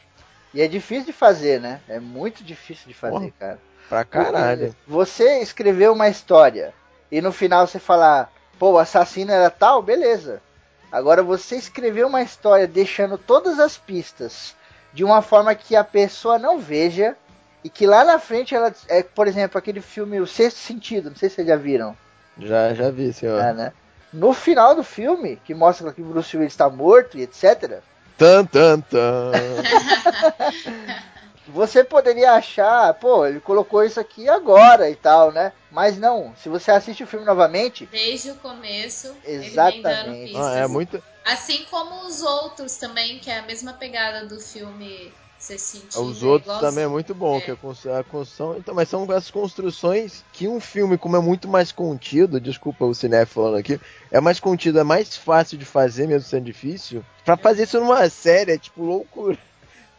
E 0.53 0.61
é 0.61 0.67
difícil 0.67 1.05
de 1.05 1.13
fazer, 1.13 1.61
né? 1.61 1.79
É 1.87 1.99
muito 1.99 2.43
difícil 2.43 2.87
de 2.87 2.93
fazer, 2.93 3.13
Porra. 3.13 3.33
cara. 3.39 3.59
Pra 3.87 4.03
caralho. 4.03 4.75
Você 4.87 5.39
escreveu 5.41 5.93
uma 5.93 6.09
história 6.09 6.73
e 7.11 7.21
no 7.21 7.31
final 7.31 7.67
você 7.67 7.77
falar, 7.77 8.31
pô, 8.59 8.71
o 8.71 8.77
assassino 8.77 9.31
era 9.31 9.49
tal, 9.49 9.81
beleza. 9.81 10.41
Agora 10.91 11.21
você 11.21 11.55
escreveu 11.55 12.07
uma 12.07 12.21
história 12.21 12.67
deixando 12.67 13.17
todas 13.17 13.59
as 13.59 13.77
pistas 13.77 14.55
de 14.93 15.03
uma 15.03 15.21
forma 15.21 15.53
que 15.53 15.75
a 15.75 15.83
pessoa 15.83 16.39
não 16.39 16.57
veja 16.59 17.15
e 17.63 17.69
que 17.69 17.85
lá 17.85 18.05
na 18.05 18.19
frente 18.19 18.55
ela 18.55 18.73
é, 18.87 19.03
por 19.03 19.27
exemplo, 19.27 19.57
aquele 19.57 19.81
filme 19.81 20.19
O 20.19 20.27
Sexto 20.27 20.57
Sentido, 20.57 21.09
não 21.09 21.17
sei 21.17 21.29
se 21.29 21.35
vocês 21.35 21.47
já 21.47 21.55
viram. 21.55 21.97
Já, 22.37 22.73
já 22.73 22.89
vi, 22.91 23.11
senhor. 23.11 23.41
É, 23.41 23.53
né? 23.53 23.73
No 24.13 24.33
final 24.33 24.75
do 24.75 24.83
filme, 24.83 25.41
que 25.43 25.53
mostra 25.53 25.91
que 25.91 26.01
o 26.01 26.05
Bruce 26.05 26.37
Willis 26.37 26.53
está 26.53 26.69
morto 26.69 27.17
e 27.17 27.23
etc. 27.23 27.81
Tan, 28.17 28.45
tan, 28.45 28.79
tan. 28.79 29.31
você 31.47 31.83
poderia 31.83 32.33
achar, 32.33 32.93
pô, 32.95 33.25
ele 33.25 33.39
colocou 33.39 33.83
isso 33.83 33.99
aqui 33.99 34.27
agora 34.29 34.89
e 34.89 34.95
tal, 34.95 35.31
né? 35.31 35.51
Mas 35.69 35.97
não, 35.97 36.35
se 36.35 36.49
você 36.49 36.71
assiste 36.71 37.03
o 37.03 37.07
filme 37.07 37.25
novamente, 37.25 37.85
Desde 37.85 38.31
o 38.31 38.35
começo, 38.35 39.07
ele 39.23 39.39
vem 39.39 39.47
Exatamente. 39.47 40.33
Ah, 40.35 40.55
é 40.55 40.67
muito. 40.67 41.01
Assim 41.23 41.65
como 41.69 42.05
os 42.05 42.21
outros 42.21 42.77
também, 42.77 43.19
que 43.19 43.29
é 43.29 43.39
a 43.39 43.45
mesma 43.45 43.73
pegada 43.73 44.25
do 44.25 44.39
filme 44.39 45.13
Sentido. 45.37 46.01
Os 46.01 46.23
outros 46.23 46.45
igualzinho. 46.45 46.59
também 46.71 46.83
é 46.85 46.87
muito 46.87 47.13
bom, 47.13 47.37
É. 47.37 47.41
que 47.41 47.51
a 47.51 47.55
cons- 47.55 47.85
a 47.85 48.03
construção. 48.03 48.57
Então, 48.57 48.73
mas 48.73 48.89
são 48.89 49.03
essas 49.11 49.29
construções 49.29 50.25
que 50.31 50.47
um 50.47 50.59
filme, 50.59 50.97
como 50.97 51.15
é 51.17 51.19
muito 51.19 51.47
mais 51.47 51.71
contido, 51.71 52.39
desculpa 52.41 52.85
o 52.85 52.93
Cinef 52.95 53.31
falando 53.33 53.57
aqui, 53.57 53.79
é 54.11 54.19
mais 54.19 54.39
contido, 54.39 54.79
é 54.79 54.83
mais 54.83 55.15
fácil 55.15 55.57
de 55.57 55.65
fazer, 55.65 56.07
mesmo 56.07 56.27
sendo 56.27 56.45
difícil. 56.45 57.05
Pra 57.23 57.37
fazer 57.37 57.63
isso 57.63 57.79
numa 57.79 58.09
série 58.09 58.53
é 58.53 58.57
tipo 58.57 58.83
loucura. 58.83 59.37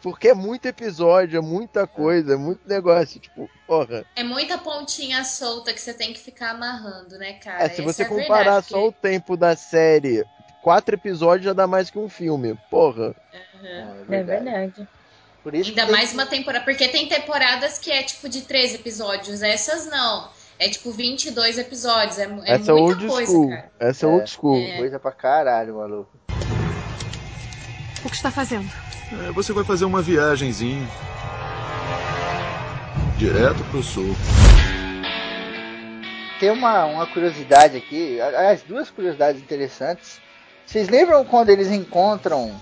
Porque 0.09 0.29
é 0.29 0.33
muito 0.33 0.65
episódio, 0.65 1.37
é 1.37 1.41
muita 1.41 1.85
coisa, 1.85 2.33
é 2.33 2.37
muito 2.37 2.61
negócio. 2.65 3.19
Tipo, 3.19 3.49
porra. 3.67 4.05
É 4.15 4.23
muita 4.23 4.57
pontinha 4.57 5.21
solta 5.25 5.73
que 5.73 5.81
você 5.81 5.93
tem 5.93 6.13
que 6.13 6.19
ficar 6.19 6.51
amarrando, 6.51 7.17
né, 7.17 7.33
cara? 7.33 7.63
É, 7.63 7.67
se 7.67 7.81
Essa 7.81 7.83
você 7.83 8.03
é 8.03 8.05
comparar 8.05 8.43
verdade, 8.61 8.67
só 8.69 8.87
o 8.87 8.91
tempo 8.91 9.35
da 9.35 9.53
série, 9.57 10.23
quatro 10.63 10.95
episódios 10.95 11.43
já 11.45 11.51
dá 11.51 11.67
mais 11.67 11.89
que 11.89 11.99
um 11.99 12.07
filme. 12.07 12.57
Porra. 12.71 13.13
Uhum. 13.61 14.05
É 14.09 14.23
verdade. 14.23 14.87
Por 15.43 15.53
isso 15.53 15.69
Ainda 15.71 15.81
que 15.81 15.87
tem 15.87 15.95
mais 15.95 16.09
que- 16.09 16.15
uma 16.15 16.25
temporada, 16.25 16.63
porque 16.63 16.87
tem 16.87 17.07
temporadas 17.09 17.77
que 17.77 17.91
é 17.91 18.01
tipo 18.03 18.29
de 18.29 18.43
13 18.43 18.75
episódios, 18.75 19.41
essas 19.41 19.85
não. 19.87 20.29
É 20.59 20.69
tipo 20.69 20.89
22 20.91 21.57
episódios, 21.57 22.17
é, 22.17 22.23
é 22.23 22.53
Essa 22.53 22.71
é 22.71 22.73
muita 22.73 22.73
old 22.73 23.07
coisa, 23.07 23.31
school. 23.31 23.49
cara. 23.49 23.71
Essa 23.77 24.05
é, 24.05 24.09
old 24.09 24.29
school. 24.29 24.57
É. 24.57 24.77
coisa 24.77 24.99
pra 24.99 25.11
caralho, 25.11 25.75
maluco. 25.75 26.09
O 28.07 28.09
que 28.09 28.15
está 28.15 28.31
fazendo? 28.31 28.65
É, 29.27 29.31
você 29.33 29.51
vai 29.51 29.65
fazer 29.65 29.83
uma 29.83 30.01
viagenzinha. 30.01 30.87
Direto 33.17 33.61
pro 33.69 33.83
sul. 33.83 34.15
Tem 36.39 36.49
uma, 36.49 36.85
uma 36.85 37.05
curiosidade 37.05 37.75
aqui, 37.75 38.21
aliás, 38.21 38.61
duas 38.61 38.89
curiosidades 38.89 39.41
interessantes. 39.41 40.21
Vocês 40.65 40.87
lembram 40.87 41.25
quando 41.25 41.49
eles 41.49 41.69
encontram 41.69 42.55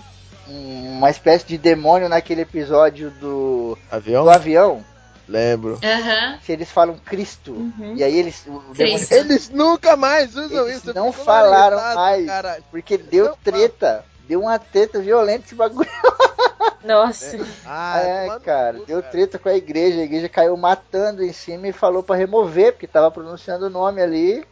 um- 0.48 0.96
uma 0.98 1.10
espécie 1.10 1.46
de 1.46 1.56
demônio 1.58 2.08
naquele 2.08 2.40
episódio 2.40 3.10
do, 3.12 3.78
Avião? 3.88 4.24
do 4.24 4.30
avião? 4.30 4.84
Lembro. 5.28 5.78
Aham. 5.84 6.38
Que 6.44 6.50
eles 6.52 6.70
falam 6.72 6.96
Cristo. 7.04 7.52
Uhum. 7.52 7.94
E 7.96 8.02
aí 8.02 8.16
eles. 8.18 8.44
Demônio. 8.74 9.06
Eles 9.10 9.48
nunca 9.50 9.94
mais 9.96 10.34
usam 10.34 10.66
Eles 10.66 10.78
isso. 10.78 10.92
não 10.94 11.12
falaram 11.12 11.76
irritado, 11.76 11.94
mais. 11.96 12.26
caralho. 12.26 12.64
porque 12.70 12.96
deu 12.98 13.36
treta. 13.44 14.04
Deu 14.28 14.40
uma 14.42 14.58
treta 14.58 15.00
violenta 15.00 15.44
esse 15.46 15.54
bagulho. 15.54 15.88
Nossa. 16.84 17.36
Ah, 17.64 17.98
é, 18.00 18.20
toma 18.26 18.34
no 18.34 18.40
cara, 18.40 18.78
deu 18.86 19.02
treta 19.02 19.38
com 19.38 19.48
a 19.48 19.54
igreja. 19.54 20.00
A 20.00 20.04
igreja 20.04 20.28
caiu 20.28 20.56
matando 20.56 21.22
em 21.24 21.32
cima 21.32 21.68
e 21.68 21.72
falou 21.72 22.02
pra 22.02 22.14
remover, 22.16 22.72
porque 22.72 22.86
tava 22.86 23.10
pronunciando 23.10 23.66
o 23.66 23.70
nome 23.70 24.00
ali 24.00 24.44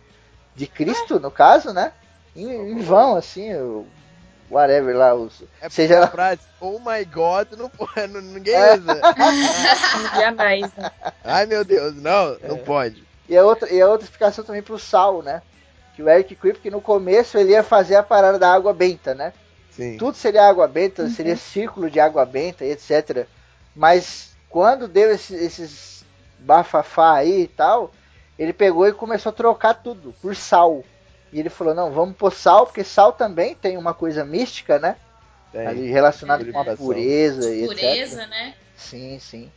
de 0.55 0.67
Cristo, 0.67 1.21
no 1.21 1.31
caso, 1.31 1.73
né? 1.73 1.93
Em, 2.35 2.73
em 2.73 2.79
vão, 2.81 3.15
assim, 3.17 3.55
o 3.55 3.87
whatever 4.51 4.97
lá, 4.97 5.15
os, 5.15 5.43
É 5.61 5.69
seja 5.69 6.01
lá. 6.01 6.07
frase, 6.09 6.41
oh 6.61 6.79
my 6.81 7.05
god, 7.05 7.49
não, 7.57 7.71
não- 8.09 8.21
ninguém 8.21 8.55
É. 8.55 8.75
usa. 8.75 9.01
Jamais. 10.17 10.73
né? 10.77 10.91
Ai 11.23 11.47
meu 11.47 11.65
Deus, 11.65 11.95
não, 11.97 12.37
não 12.43 12.59
pode. 12.59 13.03
E 13.29 13.37
a 13.37 13.45
outra, 13.45 13.73
e 13.73 13.81
a 13.81 13.89
outra 13.89 14.05
explicação 14.05 14.45
também 14.45 14.63
pro 14.63 14.79
Sal, 14.79 15.23
né? 15.23 15.41
Que 15.95 16.03
o 16.03 16.09
Eric 16.09 16.35
Kripke 16.35 16.71
no 16.71 16.81
começo 16.81 17.39
ele 17.39 17.53
ia 17.53 17.63
fazer 17.63 17.95
a 17.97 18.03
parada 18.03 18.39
da 18.39 18.53
água 18.53 18.73
benta, 18.75 19.15
né? 19.15 19.33
Sim. 19.75 19.97
Tudo 19.97 20.17
seria 20.17 20.49
água 20.49 20.69
benta, 20.69 21.09
seria 21.09 21.37
círculo 21.37 21.91
de 21.91 21.99
água 21.99 22.25
benta 22.25 22.65
etc. 22.65 23.27
Mas 23.75 24.31
quando 24.49 24.87
deu 24.87 25.11
esse- 25.11 25.35
esses 25.35 26.05
bafafá 26.39 27.15
aí 27.15 27.43
e 27.43 27.49
tal, 27.49 27.93
ele 28.39 28.53
pegou 28.53 28.87
e 28.87 28.93
começou 28.93 29.31
a 29.31 29.35
trocar 29.35 29.75
tudo 29.75 30.15
por 30.21 30.37
sal. 30.37 30.85
E 31.33 31.41
ele 31.41 31.49
falou, 31.51 31.75
não, 31.75 31.91
vamos 31.91 32.17
pôr 32.17 32.33
sal, 32.33 32.67
porque 32.67 32.85
sal 32.85 33.13
também 33.13 33.55
tem 33.55 33.77
uma 33.77 33.93
coisa 33.93 34.25
mística, 34.25 34.79
né? 34.79 34.97
Tem. 35.51 35.67
Ali 35.67 35.87
relacionada 35.91 36.45
com 36.45 36.59
a 36.61 36.77
pureza 36.77 37.53
e 37.53 37.65
etc. 37.65 37.77
Pureza, 37.77 38.27
né? 38.27 38.55
Sim, 38.77 39.19
sim. 39.19 39.51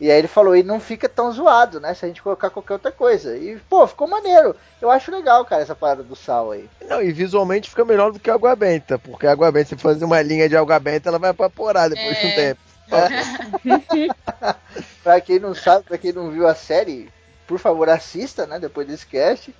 E 0.00 0.10
aí 0.10 0.18
ele 0.18 0.28
falou, 0.28 0.54
e 0.54 0.62
não 0.62 0.78
fica 0.78 1.08
tão 1.08 1.32
zoado, 1.32 1.80
né? 1.80 1.92
Se 1.92 2.04
a 2.04 2.08
gente 2.08 2.22
colocar 2.22 2.50
qualquer 2.50 2.74
outra 2.74 2.92
coisa. 2.92 3.36
E, 3.36 3.58
pô, 3.68 3.84
ficou 3.86 4.06
maneiro. 4.06 4.54
Eu 4.80 4.90
acho 4.90 5.10
legal, 5.10 5.44
cara, 5.44 5.62
essa 5.62 5.74
parada 5.74 6.04
do 6.04 6.14
sal 6.14 6.52
aí. 6.52 6.68
Não, 6.88 7.02
e 7.02 7.10
visualmente 7.10 7.68
fica 7.68 7.84
melhor 7.84 8.12
do 8.12 8.20
que 8.20 8.30
a 8.30 8.34
água 8.34 8.54
benta, 8.54 8.96
porque 8.98 9.26
a 9.26 9.32
água 9.32 9.50
benta, 9.50 9.70
se 9.70 9.76
fazer 9.76 10.04
uma 10.04 10.22
linha 10.22 10.48
de 10.48 10.56
água 10.56 10.78
benta, 10.78 11.08
ela 11.08 11.18
vai 11.18 11.30
evaporar 11.30 11.90
depois 11.90 12.16
de 12.16 12.26
um 12.26 12.30
É. 12.30 12.34
tempo. 12.34 12.60
Pra 15.02 15.20
quem 15.20 15.38
não 15.38 15.54
sabe, 15.54 15.84
pra 15.84 15.98
quem 15.98 16.12
não 16.12 16.30
viu 16.30 16.46
a 16.46 16.54
série, 16.54 17.10
por 17.46 17.58
favor 17.58 17.88
assista, 17.88 18.46
né? 18.46 18.58
Depois 18.58 18.86
desse 18.86 19.06
cast. 19.06 19.54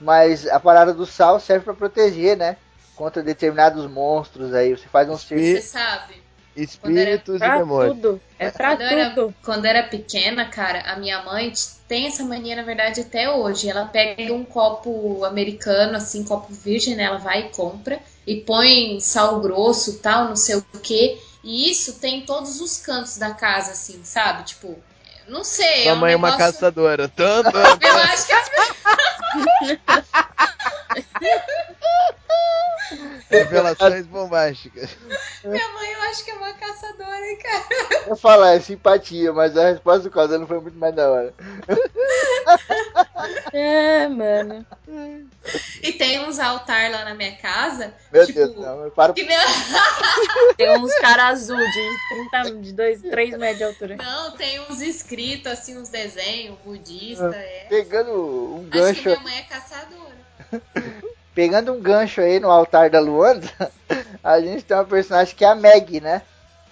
Mas 0.00 0.46
a 0.46 0.60
parada 0.60 0.92
do 0.92 1.06
sal 1.06 1.40
serve 1.40 1.64
pra 1.64 1.74
proteger, 1.74 2.36
né? 2.36 2.56
Contra 2.94 3.22
determinados 3.22 3.90
monstros 3.90 4.52
aí. 4.52 4.76
Você 4.76 4.86
faz 4.88 5.08
um 5.08 5.16
círculo. 5.16 5.46
Você 5.46 5.62
sabe. 5.62 6.22
Espíritos 6.56 7.36
e 7.36 7.38
Pra 7.38 7.58
demônios. 7.58 7.94
tudo. 7.96 8.20
É 8.38 8.50
pra 8.50 8.76
Quando 8.76 8.80
eu, 8.82 8.86
era, 8.98 9.10
tudo. 9.10 9.34
quando 9.44 9.64
eu 9.64 9.70
era 9.70 9.82
pequena, 9.84 10.44
cara, 10.46 10.80
a 10.90 10.96
minha 10.96 11.22
mãe 11.22 11.52
tem 11.88 12.06
essa 12.06 12.24
mania, 12.24 12.56
na 12.56 12.62
verdade, 12.62 13.00
até 13.00 13.30
hoje. 13.30 13.68
Ela 13.68 13.84
pega 13.86 14.32
um 14.32 14.44
copo 14.44 15.24
americano, 15.24 15.96
assim, 15.96 16.24
copo 16.24 16.52
virgem, 16.52 16.96
né? 16.96 17.04
Ela 17.04 17.18
vai 17.18 17.40
e 17.46 17.48
compra 17.50 17.98
e 18.26 18.36
põe 18.36 18.98
sal 19.00 19.40
grosso, 19.40 19.98
tal, 20.00 20.24
não 20.28 20.36
sei 20.36 20.56
o 20.56 20.64
quê. 20.82 21.18
E 21.44 21.70
isso 21.70 22.00
tem 22.00 22.18
em 22.18 22.22
todos 22.22 22.60
os 22.60 22.78
cantos 22.78 23.16
da 23.18 23.30
casa, 23.32 23.72
assim, 23.72 24.00
sabe? 24.02 24.42
Tipo, 24.44 24.76
não 25.28 25.44
sei. 25.44 25.82
Sua 25.84 25.92
é 25.92 25.94
um 25.94 25.96
mãe 25.96 26.12
é 26.12 26.16
uma 26.16 26.30
negócio- 26.32 26.52
caçadora. 26.54 27.08
Tanto. 27.08 27.50
Eu 27.80 27.98
acho 27.98 28.26
que 28.26 28.32
a 28.32 28.42
Revelações 33.30 34.06
bombásticas. 34.06 34.90
minha 35.44 35.68
mãe, 35.70 35.92
eu 35.92 36.02
acho 36.02 36.24
que 36.24 36.30
é 36.30 36.34
uma 36.34 36.52
caçadora, 36.54 37.26
hein, 37.26 37.38
cara. 37.38 37.64
Eu 38.06 38.16
falar, 38.16 38.54
é 38.54 38.60
simpatia, 38.60 39.32
mas 39.32 39.56
a 39.56 39.70
resposta 39.70 40.02
do 40.04 40.10
Causano 40.10 40.46
foi 40.46 40.60
muito 40.60 40.78
mais 40.78 40.94
da 40.94 41.10
hora. 41.10 41.34
É, 43.52 44.06
mano. 44.08 44.64
E 45.82 45.92
tem 45.92 46.20
uns 46.20 46.38
altar 46.38 46.90
lá 46.90 47.04
na 47.04 47.14
minha 47.14 47.36
casa. 47.36 47.92
Meu 48.12 48.24
tipo, 48.26 48.38
Deus, 48.38 48.56
não, 48.56 48.84
eu 48.84 48.90
paro. 48.92 49.14
que 49.14 49.24
nem- 49.24 49.36
Tem 50.56 50.70
uns 50.78 50.94
caras 50.98 51.24
azul 51.42 51.58
de 51.58 51.90
30, 52.30 52.60
de 52.60 52.72
2, 52.72 53.00
3 53.02 53.36
metros 53.36 53.58
de 53.58 53.64
altura. 53.64 53.96
Não, 53.96 54.36
tem 54.36 54.60
uns 54.60 54.80
escritos, 54.80 55.50
assim, 55.50 55.76
uns 55.76 55.88
desenhos 55.88 56.56
budista, 56.64 57.34
é. 57.34 57.66
Pegando 57.68 58.12
um 58.12 58.68
Acho 58.84 58.94
que 58.94 59.04
gancho, 59.04 59.20
minha 59.20 59.20
mãe 59.20 59.38
é 59.38 59.42
caçadora. 59.42 60.16
pegando 61.34 61.72
um 61.72 61.80
gancho 61.80 62.20
aí 62.20 62.40
no 62.40 62.50
altar 62.50 62.88
da 62.90 63.00
Luanda, 63.00 63.46
a 64.24 64.40
gente 64.40 64.64
tem 64.64 64.76
uma 64.76 64.84
personagem 64.84 65.34
que 65.34 65.44
é 65.44 65.48
a 65.48 65.54
Meg, 65.54 66.00
né? 66.00 66.22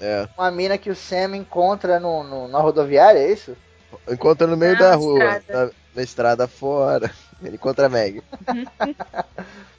É. 0.01 0.29
Uma 0.37 0.51
mina 0.51 0.77
que 0.79 0.91
o 0.91 0.97
Sam 0.97 1.37
encontra 1.37 2.01
no, 2.01 2.23
no- 2.25 2.49
na 2.49 2.59
rodoviária, 2.61 3.19
é 3.21 3.33
isso? 3.33 3.57
Encontra 4.11 4.47
no 4.47 4.57
meio 4.57 4.73
Na 4.75 4.79
da 4.81 4.95
rua, 4.97 5.19
estrada. 5.37 5.67
na, 5.67 5.71
na 5.95 6.03
estrada 6.03 6.49
fora. 6.49 7.11
Ele 7.43 7.57
encontra 7.57 7.87
a 7.87 7.89
Meg. 7.89 8.23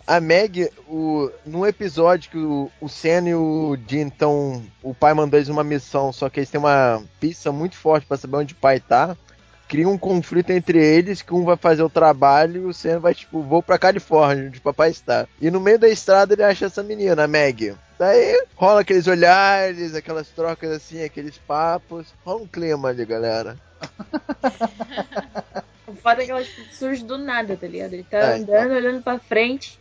a 0.08 0.20
Meg, 0.22 0.70
o, 0.88 1.30
num 1.46 1.66
episódio 1.66 2.30
que 2.30 2.38
o, 2.38 2.72
o 2.80 2.88
Sam 2.88 3.28
e 3.30 3.36
o 3.36 3.76
Dean 3.88 4.08
estão. 4.08 4.64
O 4.84 4.94
pai 4.94 5.14
mandou 5.14 5.38
eles 5.40 5.50
uma 5.50 5.64
missão, 5.64 6.14
só 6.14 6.30
que 6.30 6.40
eles 6.40 6.50
têm 6.50 6.60
uma 6.60 7.04
pista 7.20 7.52
muito 7.52 7.76
forte 7.76 8.06
pra 8.06 8.18
saber 8.18 8.38
onde 8.38 8.54
o 8.54 8.58
pai 8.58 8.80
tá. 8.80 9.18
Cria 9.68 9.88
um 9.90 9.98
conflito 9.98 10.52
entre 10.52 10.78
eles, 10.78 11.22
que 11.22 11.34
um 11.34 11.44
vai 11.44 11.58
fazer 11.58 11.82
o 11.84 11.90
trabalho 11.90 12.62
e 12.62 12.66
o 12.66 12.74
Sam 12.74 13.00
vai, 13.00 13.14
tipo, 13.16 13.42
vou 13.42 13.64
pra 13.64 13.80
Califórnia, 13.80 14.48
onde 14.48 14.60
o 14.60 14.62
papai 14.62 14.92
está. 14.92 15.28
E 15.42 15.50
no 15.50 15.60
meio 15.60 15.80
da 15.80 15.90
estrada 15.90 16.34
ele 16.34 16.44
acha 16.44 16.66
essa 16.68 16.84
menina, 16.84 17.24
a 17.24 17.28
Meg. 17.28 17.76
Daí 17.98 18.46
rola 18.56 18.82
aqueles 18.82 19.08
olhares, 19.08 19.96
aquelas 19.96 20.28
trocas 20.28 20.72
assim, 20.72 21.04
aqueles 21.04 21.38
papos. 21.38 22.14
Rola 22.26 22.42
um 22.42 22.48
clima 22.48 22.90
ali, 22.90 23.06
galera. 23.06 23.58
O 25.88 25.94
foda 25.94 26.24
é 26.24 26.26
que 26.26 26.32
ela 26.32 26.44
tipo, 26.44 26.62
surge 26.74 27.04
do 27.04 27.16
nada, 27.18 27.56
tá 27.56 27.68
ligado? 27.68 27.94
Ele 27.94 28.04
tá 28.04 28.18
É, 28.18 28.36
andando, 28.38 28.74
olhando 28.74 29.04
pra 29.04 29.20
frente, 29.20 29.80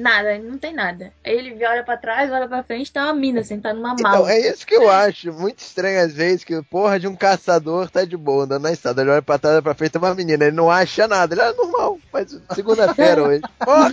nada, 0.00 0.38
não 0.38 0.58
tem 0.58 0.72
nada. 0.74 1.12
Aí 1.24 1.32
ele 1.36 1.64
olha 1.64 1.84
pra 1.84 1.96
trás, 1.96 2.30
olha 2.32 2.48
pra 2.48 2.62
frente, 2.62 2.92
tá 2.92 3.04
uma 3.04 3.14
mina 3.14 3.44
sentada 3.44 3.74
numa 3.74 3.92
Então, 3.92 4.02
mala. 4.22 4.32
é 4.32 4.48
isso 4.50 4.66
que 4.66 4.74
eu 4.74 4.88
acho 4.90 5.32
muito 5.32 5.58
estranho 5.60 6.00
às 6.04 6.12
vezes, 6.12 6.42
que 6.44 6.60
porra 6.64 6.98
de 6.98 7.06
um 7.06 7.14
caçador 7.14 7.88
tá 7.90 8.04
de 8.04 8.16
boa 8.16 8.44
andando 8.44 8.62
na 8.62 8.72
estrada, 8.72 9.02
ele 9.02 9.10
olha 9.10 9.22
pra 9.22 9.38
trás, 9.38 9.54
olha 9.56 9.62
pra 9.62 9.74
frente, 9.74 9.92
tem 9.92 10.00
uma 10.02 10.14
menina, 10.14 10.44
ele 10.44 10.56
não 10.56 10.70
acha 10.70 11.06
nada, 11.06 11.34
ele 11.34 11.42
é 11.42 11.52
normal, 11.52 11.98
mas 12.12 12.36
segunda-feira 12.54 13.22
hoje. 13.22 13.42
Porra! 13.64 13.90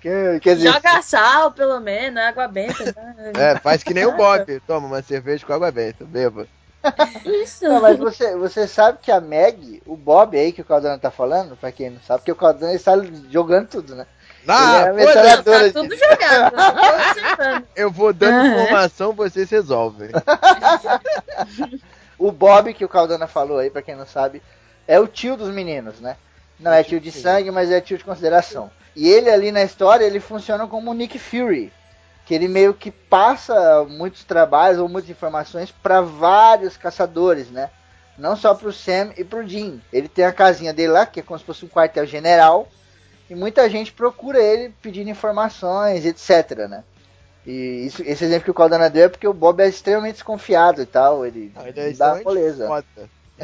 Quer, 0.00 0.40
quer 0.40 0.56
dizer, 0.56 0.72
Joga 0.72 1.02
sal, 1.02 1.52
pelo 1.52 1.78
menos, 1.78 2.18
água 2.22 2.48
benta. 2.48 2.90
tá? 2.92 3.14
É, 3.38 3.56
faz 3.58 3.82
que 3.82 3.92
nem 3.92 4.06
o 4.06 4.16
Bob, 4.16 4.60
toma 4.66 4.86
uma 4.86 5.02
cerveja 5.02 5.44
com 5.44 5.52
água 5.52 5.70
benta, 5.70 6.04
beba. 6.06 6.46
Isso. 7.26 7.64
não, 7.68 7.82
mas 7.82 7.98
você, 7.98 8.34
você 8.36 8.66
sabe 8.66 8.98
que 9.02 9.12
a 9.12 9.20
Meg, 9.20 9.82
o 9.84 9.94
Bob 9.96 10.38
aí 10.38 10.50
que 10.52 10.62
o 10.62 10.64
Caldana 10.64 10.98
tá 10.98 11.10
falando, 11.10 11.54
pra 11.54 11.70
quem 11.70 11.90
não 11.90 12.00
sabe, 12.00 12.20
porque 12.20 12.32
o 12.32 12.36
Caldana 12.36 12.72
está 12.72 12.92
jogando 13.30 13.68
tudo, 13.68 13.94
né? 13.94 14.06
Ah, 14.48 14.86
é 14.86 14.92
metralhadora 14.92 15.72
Tá 15.72 15.80
tudo 15.80 15.94
jogado. 15.96 16.54
eu 16.54 16.72
tô 16.72 16.86
acertando. 16.86 17.66
eu 17.76 17.90
vou 17.90 18.12
dando 18.12 18.38
Aham. 18.38 18.48
informação, 18.48 19.12
vocês 19.12 19.50
resolvem. 19.50 20.10
O 22.18 22.30
Bob, 22.30 22.74
que 22.74 22.84
o 22.84 22.88
Caldana 22.88 23.26
falou 23.26 23.58
aí, 23.58 23.70
pra 23.70 23.80
quem 23.80 23.96
não 23.96 24.06
sabe, 24.06 24.42
é 24.86 25.00
o 25.00 25.06
tio 25.06 25.38
dos 25.38 25.48
meninos, 25.48 26.00
né? 26.00 26.16
Não 26.58 26.70
é 26.70 26.84
tio 26.84 27.00
de 27.00 27.10
sangue, 27.10 27.50
mas 27.50 27.70
é 27.70 27.80
tio 27.80 27.96
de 27.96 28.04
consideração. 28.04 28.70
E 28.94 29.08
ele 29.08 29.30
ali 29.30 29.50
na 29.50 29.62
história, 29.62 30.04
ele 30.04 30.20
funciona 30.20 30.66
como 30.66 30.90
o 30.90 30.94
Nick 30.94 31.18
Fury. 31.18 31.72
Que 32.26 32.34
ele 32.34 32.46
meio 32.46 32.74
que 32.74 32.90
passa 32.90 33.86
muitos 33.88 34.22
trabalhos 34.24 34.78
ou 34.78 34.86
muitas 34.86 35.10
informações 35.10 35.70
para 35.70 36.02
vários 36.02 36.76
caçadores, 36.76 37.50
né? 37.50 37.70
Não 38.18 38.36
só 38.36 38.54
pro 38.54 38.70
Sam 38.70 39.12
e 39.16 39.24
pro 39.24 39.46
Jim. 39.48 39.80
Ele 39.90 40.06
tem 40.06 40.26
a 40.26 40.32
casinha 40.32 40.74
dele 40.74 40.92
lá, 40.92 41.06
que 41.06 41.20
é 41.20 41.22
como 41.22 41.38
se 41.38 41.44
fosse 41.46 41.64
um 41.64 41.68
quartel 41.68 42.04
general. 42.04 42.68
E 43.30 43.34
muita 43.34 43.70
gente 43.70 43.92
procura 43.92 44.42
ele 44.42 44.74
pedindo 44.82 45.08
informações, 45.08 46.04
etc, 46.04 46.66
né? 46.68 46.82
E 47.46 47.86
isso- 47.86 48.02
esse 48.02 48.24
exemplo 48.24 48.44
que 48.44 48.50
o 48.50 48.54
Caldana 48.54 48.90
deu 48.90 49.04
é 49.04 49.08
porque 49.08 49.26
o 49.26 49.32
Bob 49.32 49.60
é 49.62 49.68
extremamente 49.68 50.14
desconfiado 50.14 50.82
e 50.82 50.86
tal. 50.86 51.24
Ele, 51.24 51.52
Não, 51.54 51.66
ele 51.66 51.80
é 51.80 51.92
dá 51.92 52.20
moleza. 52.24 52.66
foda. 52.66 52.84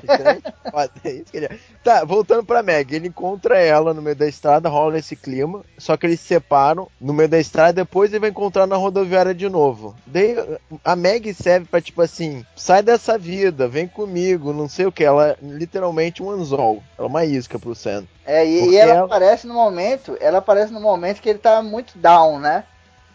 Foda, 0.71 0.91
é 1.05 1.11
isso 1.13 1.25
que 1.31 1.37
ele 1.37 1.47
é. 1.47 1.59
Tá, 1.83 2.05
voltando 2.05 2.45
pra 2.45 2.63
Meg, 2.63 2.95
ele 2.95 3.09
encontra 3.09 3.59
ela 3.59 3.95
no 3.95 4.03
meio 4.03 4.17
da 4.17 4.27
estrada, 4.27 4.69
rola 4.69 4.99
esse 4.99 5.15
clima, 5.17 5.63
só 5.79 5.97
que 5.97 6.07
eles 6.07 6.21
se 6.21 6.27
separam 6.27 6.89
no 7.01 7.13
meio 7.13 7.29
da 7.29 7.39
estrada, 7.39 7.73
depois 7.73 8.11
ele 8.11 8.21
vai 8.21 8.31
encontrar 8.31 8.67
na 8.67 8.77
rodoviária 8.77 9.35
de 9.35 9.49
novo. 9.49 9.95
Daí 10.07 10.37
a 10.85 10.97
Meg 10.97 11.33
serve 11.35 11.67
pra 11.67 11.81
tipo 11.81 12.03
assim, 12.03 12.45
sai 12.57 12.83
dessa 12.83 13.17
vida, 13.17 13.69
vem 13.69 13.87
comigo, 13.89 14.53
não 14.53 14.69
sei 14.69 14.87
o 14.87 14.93
que, 14.93 15.05
ela 15.05 15.29
é 15.31 15.37
literalmente 15.43 16.23
um 16.23 16.31
anzol, 16.31 16.83
ela 16.99 17.07
é 17.07 17.11
uma 17.11 17.25
isca 17.25 17.59
pro 17.59 17.75
Sam. 17.75 18.05
É, 18.25 18.45
e, 18.45 18.71
e 18.71 18.77
ela, 18.77 18.93
ela- 18.93 19.05
aparece 19.07 19.47
no 19.47 19.55
momento, 19.55 20.17
ela 20.21 20.39
aparece 20.39 20.73
no 20.73 20.81
momento 20.81 21.21
que 21.23 21.29
ele 21.29 21.39
tá 21.39 21.63
muito 21.63 21.97
down, 21.97 22.39
né? 22.39 22.65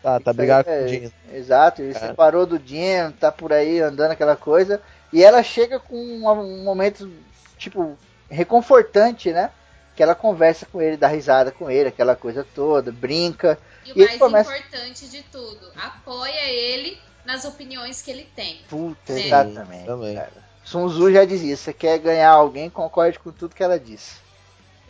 Tá, 0.01 0.19
tá 0.19 0.33
brigado 0.33 0.67
É, 0.67 0.79
com 0.79 0.85
o 0.85 0.87
Jim. 0.87 1.11
Exato, 1.31 1.81
ele 1.81 1.91
É. 1.91 1.99
separou 1.99 2.45
do 2.45 2.57
Jim, 2.57 3.11
tá 3.19 3.31
por 3.31 3.53
aí 3.53 3.79
andando 3.81 4.11
aquela 4.11 4.35
coisa. 4.35 4.81
E 5.13 5.23
ela 5.23 5.43
chega 5.43 5.79
com 5.79 5.95
um, 5.97 6.63
momento, 6.63 7.11
tipo, 7.57 7.97
reconfortante, 8.29 9.31
né? 9.31 9.51
Que 9.95 10.03
ela 10.03 10.15
conversa 10.15 10.65
com 10.65 10.81
ele, 10.81 10.95
dá 10.97 11.07
risada 11.07 11.51
com 11.51 11.69
ele, 11.69 11.89
aquela 11.89 12.15
coisa 12.15 12.45
toda, 12.55 12.91
brinca. 12.91 13.57
E 13.85 13.91
o 13.91 13.97
E 13.97 14.01
ele 14.01 14.05
mais 14.07 14.19
começa- 14.19 14.57
importante 14.57 15.07
de 15.09 15.21
tudo, 15.23 15.71
apoia 15.75 16.45
ele 16.49 16.97
nas 17.25 17.45
opiniões 17.45 18.01
que 18.01 18.09
ele 18.11 18.27
tem. 18.35 18.61
Puta, 18.69 19.13
Sim, 19.13 19.25
exatamente. 19.25 19.85
também. 19.85 20.15
Cara. 20.15 20.31
Sun 20.63 20.87
Tzu 20.87 21.11
já 21.11 21.25
dizia, 21.25 21.57
você 21.57 21.73
quer 21.73 21.97
ganhar 21.99 22.29
alguém, 22.29 22.69
concorde 22.69 23.19
com 23.19 23.31
tudo 23.31 23.55
que 23.55 23.63
ela 23.63 23.79
disse. 23.79 24.15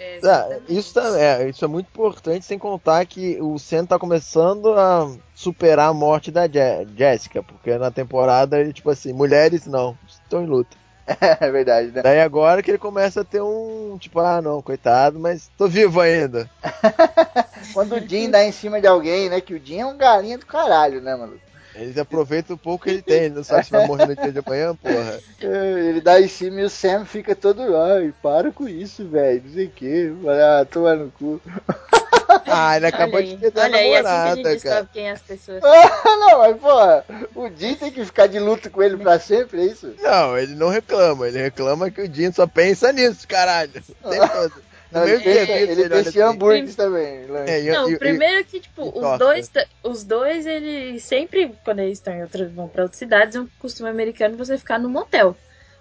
É, 0.01 0.19
Ah, 0.23 0.59
isso, 0.67 0.93
tá, 0.93 1.19
é, 1.19 1.49
isso 1.49 1.63
é 1.63 1.67
muito 1.67 1.87
importante, 1.87 2.45
sem 2.45 2.57
contar 2.57 3.05
que 3.05 3.39
o 3.41 3.57
Sam 3.59 3.85
tá 3.85 3.99
começando 3.99 4.73
a 4.73 5.07
superar 5.33 5.89
a 5.89 5.93
morte 5.93 6.31
da 6.31 6.47
Je- 6.47 6.87
Jessica, 6.95 7.43
porque 7.43 7.77
na 7.77 7.91
temporada 7.91 8.59
ele, 8.59 8.73
tipo 8.73 8.89
assim, 8.89 9.13
mulheres 9.13 9.65
não, 9.65 9.97
estão 10.07 10.43
em 10.43 10.47
luta. 10.47 10.75
é 11.41 11.51
verdade, 11.51 11.91
né? 11.91 12.01
Daí 12.01 12.21
agora 12.21 12.61
que 12.61 12.71
ele 12.71 12.77
começa 12.77 13.21
a 13.21 13.25
ter 13.25 13.41
um, 13.41 13.97
tipo, 13.99 14.19
ah 14.19 14.41
não, 14.41 14.61
coitado, 14.61 15.19
mas 15.19 15.49
tô 15.57 15.67
vivo 15.67 15.99
ainda. 15.99 16.49
Quando 17.73 17.95
o 17.95 18.07
Jim 18.07 18.29
dá 18.29 18.43
em 18.43 18.51
cima 18.51 18.79
de 18.79 18.87
alguém, 18.87 19.29
né? 19.29 19.41
Que 19.41 19.53
o 19.53 19.63
Jim 19.63 19.79
é 19.79 19.85
um 19.85 19.97
galinha 19.97 20.37
do 20.37 20.45
caralho, 20.45 21.01
né, 21.01 21.15
mano? 21.15 21.39
Ele 21.75 21.99
aproveita 21.99 22.53
o 22.53 22.57
pouco 22.57 22.83
que 22.85 22.89
ele 22.91 23.01
tem, 23.01 23.23
ele 23.23 23.35
não 23.35 23.43
sabe 23.43 23.65
se 23.65 23.71
vai 23.71 23.87
morrer 23.87 24.05
no 24.07 24.15
dia 24.15 24.31
de 24.31 24.39
amanhã, 24.39 24.75
porra. 24.75 25.19
É, 25.41 25.89
Ele 25.89 26.01
dá 26.01 26.19
em 26.19 26.27
cima 26.27 26.61
e 26.61 26.63
o 26.65 26.69
Sam 26.69 27.05
fica 27.05 27.35
todo, 27.35 27.75
ai, 27.77 28.13
para 28.21 28.51
com 28.51 28.67
isso, 28.67 29.07
velho, 29.07 29.41
não 29.45 29.53
sei 29.53 29.65
o 29.67 29.69
que, 29.71 30.13
ah, 30.27 30.65
toma 30.69 30.95
no 30.95 31.11
cu. 31.11 31.41
Ah, 32.47 32.77
ele 32.77 32.85
acabou 32.85 33.19
olha 33.19 33.37
de 33.37 33.45
a 33.45 33.63
olha 33.63 33.75
aí, 33.77 33.93
assim 33.95 34.03
que 34.03 34.07
a 34.07 34.13
namorada, 34.13 34.35
gente 34.35 34.43
cara. 34.43 34.55
descobre 34.55 34.89
quem 34.93 35.07
é 35.07 35.11
as 35.11 35.21
pessoas. 35.21 35.63
Ah, 35.63 36.03
não, 36.17 36.39
mas 36.39 36.57
porra, 36.57 37.05
o 37.35 37.49
Jim 37.49 37.75
tem 37.75 37.91
que 37.91 38.05
ficar 38.05 38.27
de 38.27 38.39
luto 38.39 38.69
com 38.69 38.81
ele 38.81 38.95
pra 38.97 39.19
sempre, 39.19 39.61
é 39.61 39.65
isso? 39.65 39.93
Não, 40.01 40.37
ele 40.37 40.55
não 40.55 40.69
reclama, 40.69 41.27
ele 41.27 41.41
reclama 41.41 41.91
que 41.91 42.01
o 42.01 42.13
Jim 42.13 42.31
só 42.31 42.47
pensa 42.47 42.91
nisso, 42.93 43.27
caralho. 43.27 43.71
O 44.03 44.09
tempo 44.09 44.27
todo. 44.31 44.53
No 44.91 44.99
Não, 44.99 45.07
ele 45.07 45.23
pensa, 45.23 45.51
ele 45.53 45.89
pensa 45.89 46.09
assim. 46.09 46.21
hambúrgueres 46.21 46.75
também. 46.75 47.25
lanche. 47.27 47.51
É, 47.51 47.71
Não, 47.71 47.89
e- 47.89 47.93
e- 47.93 47.97
primeiro 47.97 48.43
que, 48.45 48.59
tipo, 48.59 48.87
os 48.87 48.93
torta. 48.93 49.17
dois, 49.25 49.51
os 49.83 50.03
dois, 50.03 50.45
eles 50.45 51.01
sempre, 51.03 51.53
quando 51.63 51.79
eles 51.79 51.97
estão 51.97 52.13
em 52.13 52.21
outras, 52.23 52.51
vão 52.51 52.67
pra 52.67 52.83
outras 52.83 52.99
cidades, 52.99 53.35
é 53.35 53.39
um 53.39 53.47
costume 53.57 53.89
americano 53.89 54.35
você 54.35 54.57
ficar 54.57 54.77
no 54.79 54.89
motel. 54.89 55.35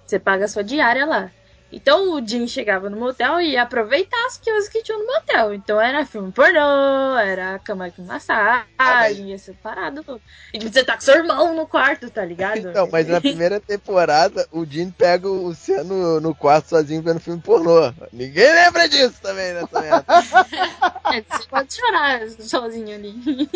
Você 0.07 0.19
paga 0.19 0.45
a 0.45 0.49
sua 0.49 0.63
diária 0.63 1.05
lá. 1.05 1.31
Então 1.73 2.15
o 2.15 2.27
Jim 2.27 2.47
chegava 2.47 2.91
no 2.91 2.97
motel 2.97 3.41
e 3.41 3.53
ia 3.53 3.63
aproveitar 3.63 4.27
as 4.27 4.37
coisas 4.37 4.69
que 4.69 4.83
tinham 4.83 4.99
no 4.99 5.07
motel. 5.07 5.55
Então 5.55 5.81
era 5.81 6.05
filme 6.05 6.33
pornô, 6.33 7.17
era 7.19 7.59
cama 7.61 7.91
com 7.91 8.03
massagem, 8.03 9.33
essa 9.33 9.55
parada. 9.63 10.03
toda. 10.03 10.21
E 10.53 10.59
você 10.59 10.85
tá 10.85 10.95
com 10.95 11.01
seu 11.01 11.17
irmão 11.17 11.55
no 11.55 11.67
quarto, 11.67 12.11
tá 12.11 12.25
ligado? 12.25 12.73
Não, 12.73 12.89
mas 12.91 13.07
na 13.07 13.21
primeira 13.21 13.61
temporada, 13.61 14.47
o 14.51 14.65
Jim 14.65 14.91
pega 14.91 15.29
o 15.29 15.55
Sam 15.55 15.85
no, 15.85 16.21
no 16.21 16.35
quarto 16.35 16.71
sozinho 16.71 17.03
vendo 17.03 17.21
filme 17.21 17.41
pornô. 17.41 17.93
Ninguém 18.13 18.53
lembra 18.53 18.89
disso 18.89 19.17
também 19.23 19.55
nessa 19.55 19.81
merda. 19.81 20.05
É, 21.13 21.23
você 21.23 21.49
pode 21.49 21.75
chorar 21.75 22.21
sozinho 22.39 22.95
ali. 22.95 23.15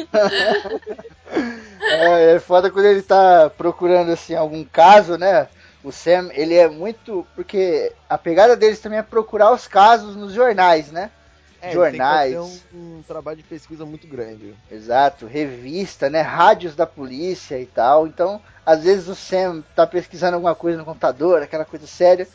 É, 1.80 2.36
é 2.36 2.40
foda 2.40 2.70
quando 2.70 2.86
ele 2.86 3.02
tá 3.02 3.50
procurando, 3.50 4.10
assim, 4.10 4.34
algum 4.34 4.64
caso, 4.64 5.18
né? 5.18 5.48
O 5.84 5.92
Sam, 5.92 6.30
ele 6.32 6.54
é 6.54 6.68
muito. 6.68 7.26
Porque 7.36 7.92
a 8.08 8.16
pegada 8.18 8.56
deles 8.56 8.80
também 8.80 8.98
é 8.98 9.02
procurar 9.02 9.52
os 9.52 9.68
casos 9.68 10.16
nos 10.16 10.32
jornais, 10.32 10.90
né? 10.90 11.10
É, 11.60 11.72
Jornais. 11.72 12.34
Um, 12.34 12.98
um 12.98 13.02
trabalho 13.06 13.36
de 13.38 13.42
pesquisa 13.42 13.86
muito 13.86 14.06
grande. 14.06 14.54
Exato, 14.70 15.26
revista, 15.26 16.10
né? 16.10 16.20
Rádios 16.20 16.74
da 16.74 16.86
polícia 16.86 17.58
e 17.58 17.66
tal. 17.66 18.06
Então, 18.06 18.40
às 18.64 18.84
vezes 18.84 19.08
o 19.08 19.14
Sam 19.14 19.62
tá 19.74 19.86
pesquisando 19.86 20.34
alguma 20.34 20.54
coisa 20.54 20.78
no 20.78 20.84
computador, 20.84 21.42
aquela 21.42 21.64
coisa 21.64 21.86
séria. 21.86 22.26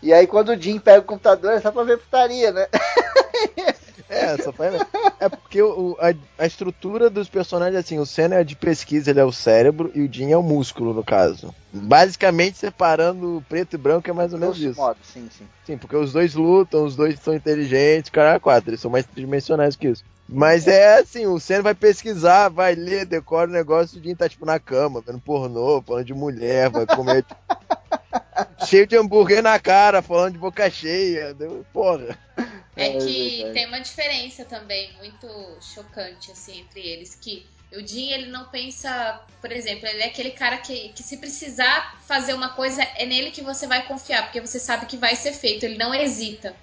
E 0.00 0.12
aí 0.12 0.26
quando 0.26 0.50
o 0.50 0.60
Jim 0.60 0.80
pega 0.80 1.00
o 1.00 1.04
computador 1.04 1.52
é 1.52 1.60
só 1.60 1.70
pra 1.70 1.84
ver 1.84 1.98
putaria, 1.98 2.50
né? 2.50 2.66
É, 4.12 4.36
só 4.36 4.52
faz. 4.52 4.74
É 5.18 5.28
porque 5.28 5.62
o, 5.62 5.96
a, 5.98 6.12
a 6.42 6.46
estrutura 6.46 7.08
dos 7.08 7.28
personagens, 7.28 7.76
assim, 7.76 7.98
o 7.98 8.04
Sam 8.04 8.34
é 8.34 8.44
de 8.44 8.54
pesquisa, 8.54 9.10
ele 9.10 9.20
é 9.20 9.24
o 9.24 9.32
cérebro, 9.32 9.90
e 9.94 10.02
o 10.02 10.12
Jim 10.12 10.30
é 10.30 10.36
o 10.36 10.42
músculo, 10.42 10.92
no 10.92 11.02
caso. 11.02 11.54
Basicamente, 11.72 12.58
separando 12.58 13.42
preto 13.48 13.74
e 13.74 13.78
branco 13.78 14.10
é 14.10 14.12
mais 14.12 14.32
ou 14.32 14.38
menos 14.38 14.58
isso. 14.58 14.78
modo, 14.78 14.98
sim, 15.02 15.28
sim. 15.36 15.46
Sim, 15.64 15.78
porque 15.78 15.96
os 15.96 16.12
dois 16.12 16.34
lutam, 16.34 16.84
os 16.84 16.94
dois 16.94 17.18
são 17.20 17.34
inteligentes, 17.34 18.10
cara, 18.10 18.38
quatro, 18.38 18.70
eles 18.70 18.80
são 18.80 18.90
mais 18.90 19.06
tridimensionais 19.06 19.76
que 19.76 19.88
isso. 19.88 20.04
Mas 20.28 20.66
é 20.66 20.98
assim, 20.98 21.26
o 21.26 21.38
Senna 21.38 21.62
vai 21.62 21.74
pesquisar, 21.74 22.48
vai 22.48 22.74
ler, 22.74 23.04
decora 23.04 23.50
o 23.50 23.52
negócio, 23.52 24.00
o 24.00 24.02
Jim 24.02 24.14
tá 24.14 24.28
tipo 24.28 24.46
na 24.46 24.58
cama, 24.58 25.02
vendo 25.04 25.20
pornô, 25.20 25.82
falando 25.82 26.06
de 26.06 26.14
mulher, 26.14 26.70
vai 26.70 26.86
comer 26.86 27.24
cheio 28.66 28.86
de 28.86 28.96
hambúrguer 28.96 29.42
na 29.42 29.58
cara, 29.58 30.00
falando 30.00 30.32
de 30.32 30.38
boca 30.38 30.70
cheia, 30.70 31.34
deu, 31.34 31.64
porra. 31.72 32.18
É 32.74 32.86
É 32.86 32.98
que 32.98 33.50
tem 33.52 33.66
uma 33.66 33.80
diferença 33.80 34.44
também 34.44 34.90
muito 34.96 35.28
chocante 35.60 36.30
assim 36.30 36.60
entre 36.60 36.80
eles, 36.80 37.14
que 37.14 37.46
o 37.76 37.86
Jim 37.86 38.10
ele 38.10 38.26
não 38.26 38.44
pensa, 38.46 39.20
por 39.40 39.50
exemplo, 39.50 39.86
ele 39.86 40.02
é 40.02 40.06
aquele 40.06 40.30
cara 40.30 40.58
que, 40.58 40.90
que 40.90 41.02
se 41.02 41.16
precisar 41.16 41.98
fazer 42.06 42.34
uma 42.34 42.50
coisa 42.50 42.82
é 42.82 43.06
nele 43.06 43.30
que 43.30 43.42
você 43.42 43.66
vai 43.66 43.86
confiar, 43.86 44.24
porque 44.24 44.40
você 44.40 44.58
sabe 44.58 44.86
que 44.86 44.96
vai 44.96 45.16
ser 45.16 45.32
feito, 45.32 45.64
ele 45.64 45.78
não 45.78 45.94
hesita. 45.94 46.54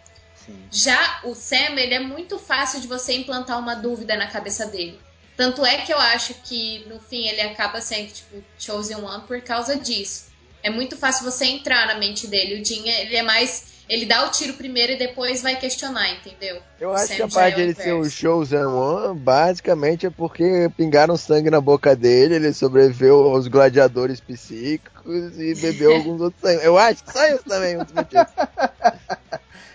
Sim. 0.50 0.68
Já 0.72 1.22
o 1.24 1.34
Sam, 1.36 1.78
ele 1.78 1.94
é 1.94 2.00
muito 2.00 2.38
fácil 2.38 2.80
de 2.80 2.88
você 2.88 3.14
implantar 3.14 3.60
uma 3.60 3.76
dúvida 3.76 4.16
na 4.16 4.28
cabeça 4.28 4.66
dele. 4.66 5.00
Tanto 5.38 5.66
é 5.66 5.78
que 5.78 5.94
eu 5.94 5.98
acho 5.98 6.34
que 6.44 6.86
no 6.90 7.00
fim 7.00 7.28
ele 7.28 7.42
acaba 7.42 7.80
sendo 7.80 8.12
tipo 8.12 8.44
chosen 8.58 8.98
one 8.98 9.24
por 9.26 9.40
causa 9.42 9.78
disso. 9.78 10.26
É 10.62 10.70
muito 10.70 10.98
fácil 10.98 11.24
você 11.24 11.46
entrar 11.46 11.88
na 11.88 11.96
mente 11.96 12.28
dele. 12.28 12.62
O 12.62 12.66
Jim, 12.66 12.88
ele 12.88 13.16
é 13.16 13.24
mais 13.24 13.70
ele 13.90 14.06
dá 14.06 14.24
o 14.28 14.30
tiro 14.30 14.54
primeiro 14.54 14.94
e 14.94 14.98
depois 14.98 15.42
vai 15.42 15.56
questionar, 15.56 16.12
entendeu? 16.12 16.62
Eu 16.80 16.92
O 16.92 16.94
acho 16.94 17.08
Sam 17.08 17.16
que 17.16 17.22
a 17.24 17.28
parte 17.28 17.54
é 17.54 17.58
dele 17.58 17.72
o 17.72 17.76
ser 17.76 17.94
o. 17.94 18.08
Chosen 18.08 18.66
One, 18.66 19.20
basicamente 19.20 20.06
é 20.06 20.12
porque 20.12 20.70
pingaram 20.78 21.18
sangue 21.18 21.50
na 21.50 21.60
boca 21.60 21.96
dele, 21.96 22.36
ele 22.36 22.54
sobreviveu 22.54 23.30
aos 23.30 23.48
gladiadores 23.48 24.20
psíquicos 24.20 25.40
e 25.40 25.56
bebeu 25.56 25.96
alguns 25.98 26.22
outros 26.22 26.40
sangue. 26.40 26.64
Eu 26.64 26.78
acho 26.78 27.04
que 27.04 27.12
só 27.12 27.26
isso 27.30 27.44
também, 27.46 27.78
um 27.78 27.80
motivos. 27.80 28.28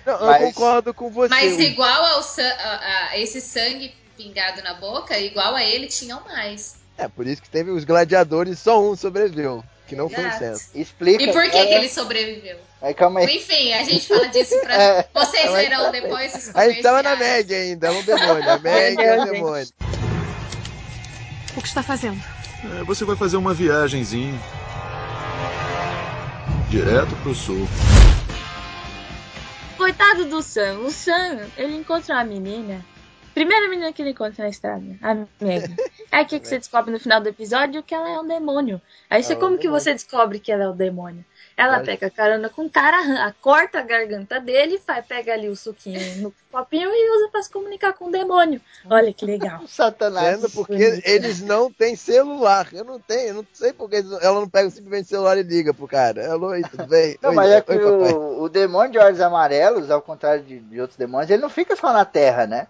Não, 0.06 0.14
eu 0.14 0.26
Mas- 0.26 0.42
concordo 0.54 0.92
com 0.94 1.10
você. 1.10 1.28
Mas 1.28 1.58
igual 1.58 2.04
ao 2.04 2.22
san- 2.22 2.42
a, 2.58 3.08
a 3.10 3.18
esse 3.18 3.40
sangue 3.40 3.94
pingado 4.16 4.62
na 4.62 4.74
boca, 4.74 5.18
igual 5.18 5.54
a 5.54 5.62
ele 5.64 5.86
tinham 5.86 6.20
mais. 6.24 6.76
É, 6.96 7.08
por 7.08 7.26
isso 7.26 7.42
que 7.42 7.48
teve 7.50 7.70
os 7.70 7.84
gladiadores, 7.84 8.58
só 8.58 8.80
um 8.80 8.94
sobreviveu, 8.94 9.64
que 9.88 9.96
não 9.96 10.08
foi 10.08 10.22
o 10.24 10.28
Exato. 10.28 10.60
Explica. 10.74 11.22
E 11.24 11.32
por 11.32 11.42
que, 11.42 11.50
cara. 11.50 11.66
que 11.66 11.72
ele 11.74 11.88
sobreviveu? 11.88 12.56
Aí 12.80 12.94
calma 12.94 13.20
aí. 13.20 13.36
Enfim, 13.36 13.72
a 13.72 13.82
gente 13.82 14.06
fala 14.06 14.28
disso 14.28 14.58
pra. 14.60 14.74
É. 14.80 15.08
Vocês 15.12 15.50
verão 15.50 15.90
depois 15.90 16.34
os 16.34 16.54
A 16.54 16.68
gente 16.68 16.82
tava 16.82 17.02
na. 17.02 17.16
Meg 17.16 17.52
ainda, 17.52 17.88
é 17.88 17.90
um 17.90 18.02
demônio. 18.02 18.50
A 18.50 18.58
Meg 18.60 19.00
é 19.02 19.20
um 19.20 19.24
demônio. 19.24 19.66
O 21.56 21.60
que 21.62 21.68
está 21.68 21.82
fazendo? 21.82 22.22
É, 22.80 22.84
você 22.84 23.04
vai 23.04 23.16
fazer 23.16 23.36
uma 23.36 23.54
viagenzinha. 23.54 24.38
Direto 26.68 27.14
pro 27.22 27.34
sul. 27.34 27.68
Coitado 29.84 30.24
do 30.24 30.40
Sam. 30.40 30.78
O 30.78 30.90
Sam, 30.90 31.46
ele 31.58 31.76
encontra 31.76 32.14
uma 32.14 32.24
menina 32.24 32.82
Primeira 33.34 33.68
menina 33.68 33.92
que 33.92 34.00
ele 34.00 34.12
encontra 34.12 34.44
na 34.44 34.48
estrada, 34.48 34.96
a 35.02 35.14
Meg. 35.44 35.76
Aí 36.10 36.24
o 36.24 36.26
que, 36.26 36.38
você 36.38 36.56
descobre 36.60 36.92
no 36.92 37.00
final 37.00 37.20
do 37.20 37.28
episódio? 37.28 37.82
Que 37.82 37.92
ela 37.92 38.08
é 38.08 38.20
um 38.20 38.26
demônio. 38.26 38.80
Aí 39.10 39.22
você, 39.22 39.32
é 39.32 39.36
um 39.36 39.40
como 39.40 39.56
que 39.56 39.64
demônio. 39.64 39.82
você 39.82 39.92
descobre 39.92 40.38
que 40.38 40.52
ela 40.52 40.64
é 40.64 40.68
o 40.68 40.72
demônio? 40.72 41.24
Ela 41.56 41.76
Vai. 41.76 41.84
pega 41.84 42.10
carona 42.10 42.48
com 42.48 42.66
o 42.66 42.70
cara, 42.70 43.32
corta 43.40 43.78
a 43.78 43.82
garganta 43.82 44.40
dele, 44.40 44.78
faz, 44.84 45.06
pega 45.06 45.32
ali 45.32 45.48
o 45.48 45.54
suquinho 45.54 46.00
no 46.16 46.34
copinho 46.50 46.90
e 46.92 47.16
usa 47.16 47.28
pra 47.30 47.42
se 47.42 47.50
comunicar 47.50 47.92
com 47.92 48.06
o 48.06 48.10
demônio. 48.10 48.60
Olha 48.90 49.12
que 49.12 49.24
legal. 49.24 49.60
O 49.62 49.66
Satanás. 49.68 50.40
Vendo? 50.40 50.50
Porque 50.50 51.00
eles 51.04 51.40
não 51.40 51.70
têm 51.70 51.94
celular. 51.94 52.68
Eu 52.72 52.84
não 52.84 52.98
tenho, 52.98 53.28
eu 53.28 53.34
não 53.34 53.46
sei 53.52 53.72
porque 53.72 54.04
ela 54.20 54.40
não 54.40 54.48
pega 54.48 54.68
simplesmente 54.68 55.06
o 55.06 55.08
celular 55.08 55.38
e 55.38 55.42
liga 55.42 55.72
pro 55.72 55.86
cara. 55.86 56.32
Alô, 56.32 56.50
tudo 56.68 56.86
bem? 56.86 57.16
Não, 57.22 57.30
Oi, 57.30 57.36
mas 57.36 57.50
é 57.50 57.60
que 57.60 57.72
o, 57.72 58.42
o 58.42 58.48
demônio 58.48 58.90
de 58.90 58.98
olhos 58.98 59.20
amarelos, 59.20 59.90
ao 59.90 60.02
contrário 60.02 60.42
de, 60.42 60.58
de 60.58 60.80
outros 60.80 60.96
demônios, 60.98 61.30
ele 61.30 61.42
não 61.42 61.50
fica 61.50 61.76
só 61.76 61.92
na 61.92 62.04
Terra, 62.04 62.46
né? 62.48 62.66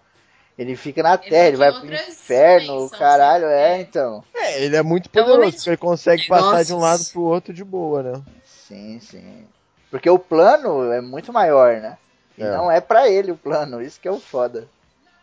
Ele 0.57 0.77
fica 0.77 1.03
na 1.03 1.19
Terra, 1.19 1.49
ele 1.49 1.57
vai 1.57 1.73
pro 1.73 1.93
inferno, 1.93 2.85
o 2.85 2.91
caralho, 2.91 3.47
né? 3.47 3.79
é, 3.79 3.81
então. 3.81 4.23
É, 4.33 4.63
ele 4.63 4.77
é 4.77 4.83
muito 4.83 5.09
Então, 5.11 5.25
poderoso, 5.25 5.57
porque 5.57 5.71
ele 5.71 5.77
consegue 5.77 6.29
passar 6.29 6.65
de 6.65 6.73
um 6.73 6.77
Nossa. 6.79 6.87
lado 6.87 7.05
pro 7.13 7.23
outro 7.23 7.53
de 7.53 7.65
boa, 7.65 8.03
né? 8.05 8.23
Sim, 8.67 8.99
sim. 9.01 9.45
Porque 9.91 10.09
o 10.09 10.19
plano 10.19 10.93
é 10.93 11.01
muito 11.01 11.33
maior, 11.33 11.77
né? 11.81 11.99
E 12.37 12.43
É. 12.43 12.51
não 12.51 12.71
é 12.71 12.81
pra 12.81 13.09
ele 13.09 13.33
o 13.33 13.37
plano, 13.37 13.81
isso 13.81 14.01
que 14.01 14.09
é 14.09 14.11
o 14.11 14.19
foda. 14.19 14.67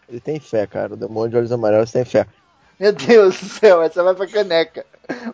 Ele 0.07 0.19
tem 0.19 0.39
fé, 0.39 0.65
cara. 0.67 0.93
O 0.93 0.97
demônio 0.97 1.29
de 1.29 1.37
olhos 1.37 1.51
amarelos 1.51 1.91
tem 1.91 2.05
fé. 2.05 2.25
Meu 2.79 2.91
Deus 2.93 3.39
do 3.39 3.45
céu, 3.47 3.81
essa 3.81 4.03
vai 4.03 4.15
pra 4.15 4.27
caneca. 4.27 4.85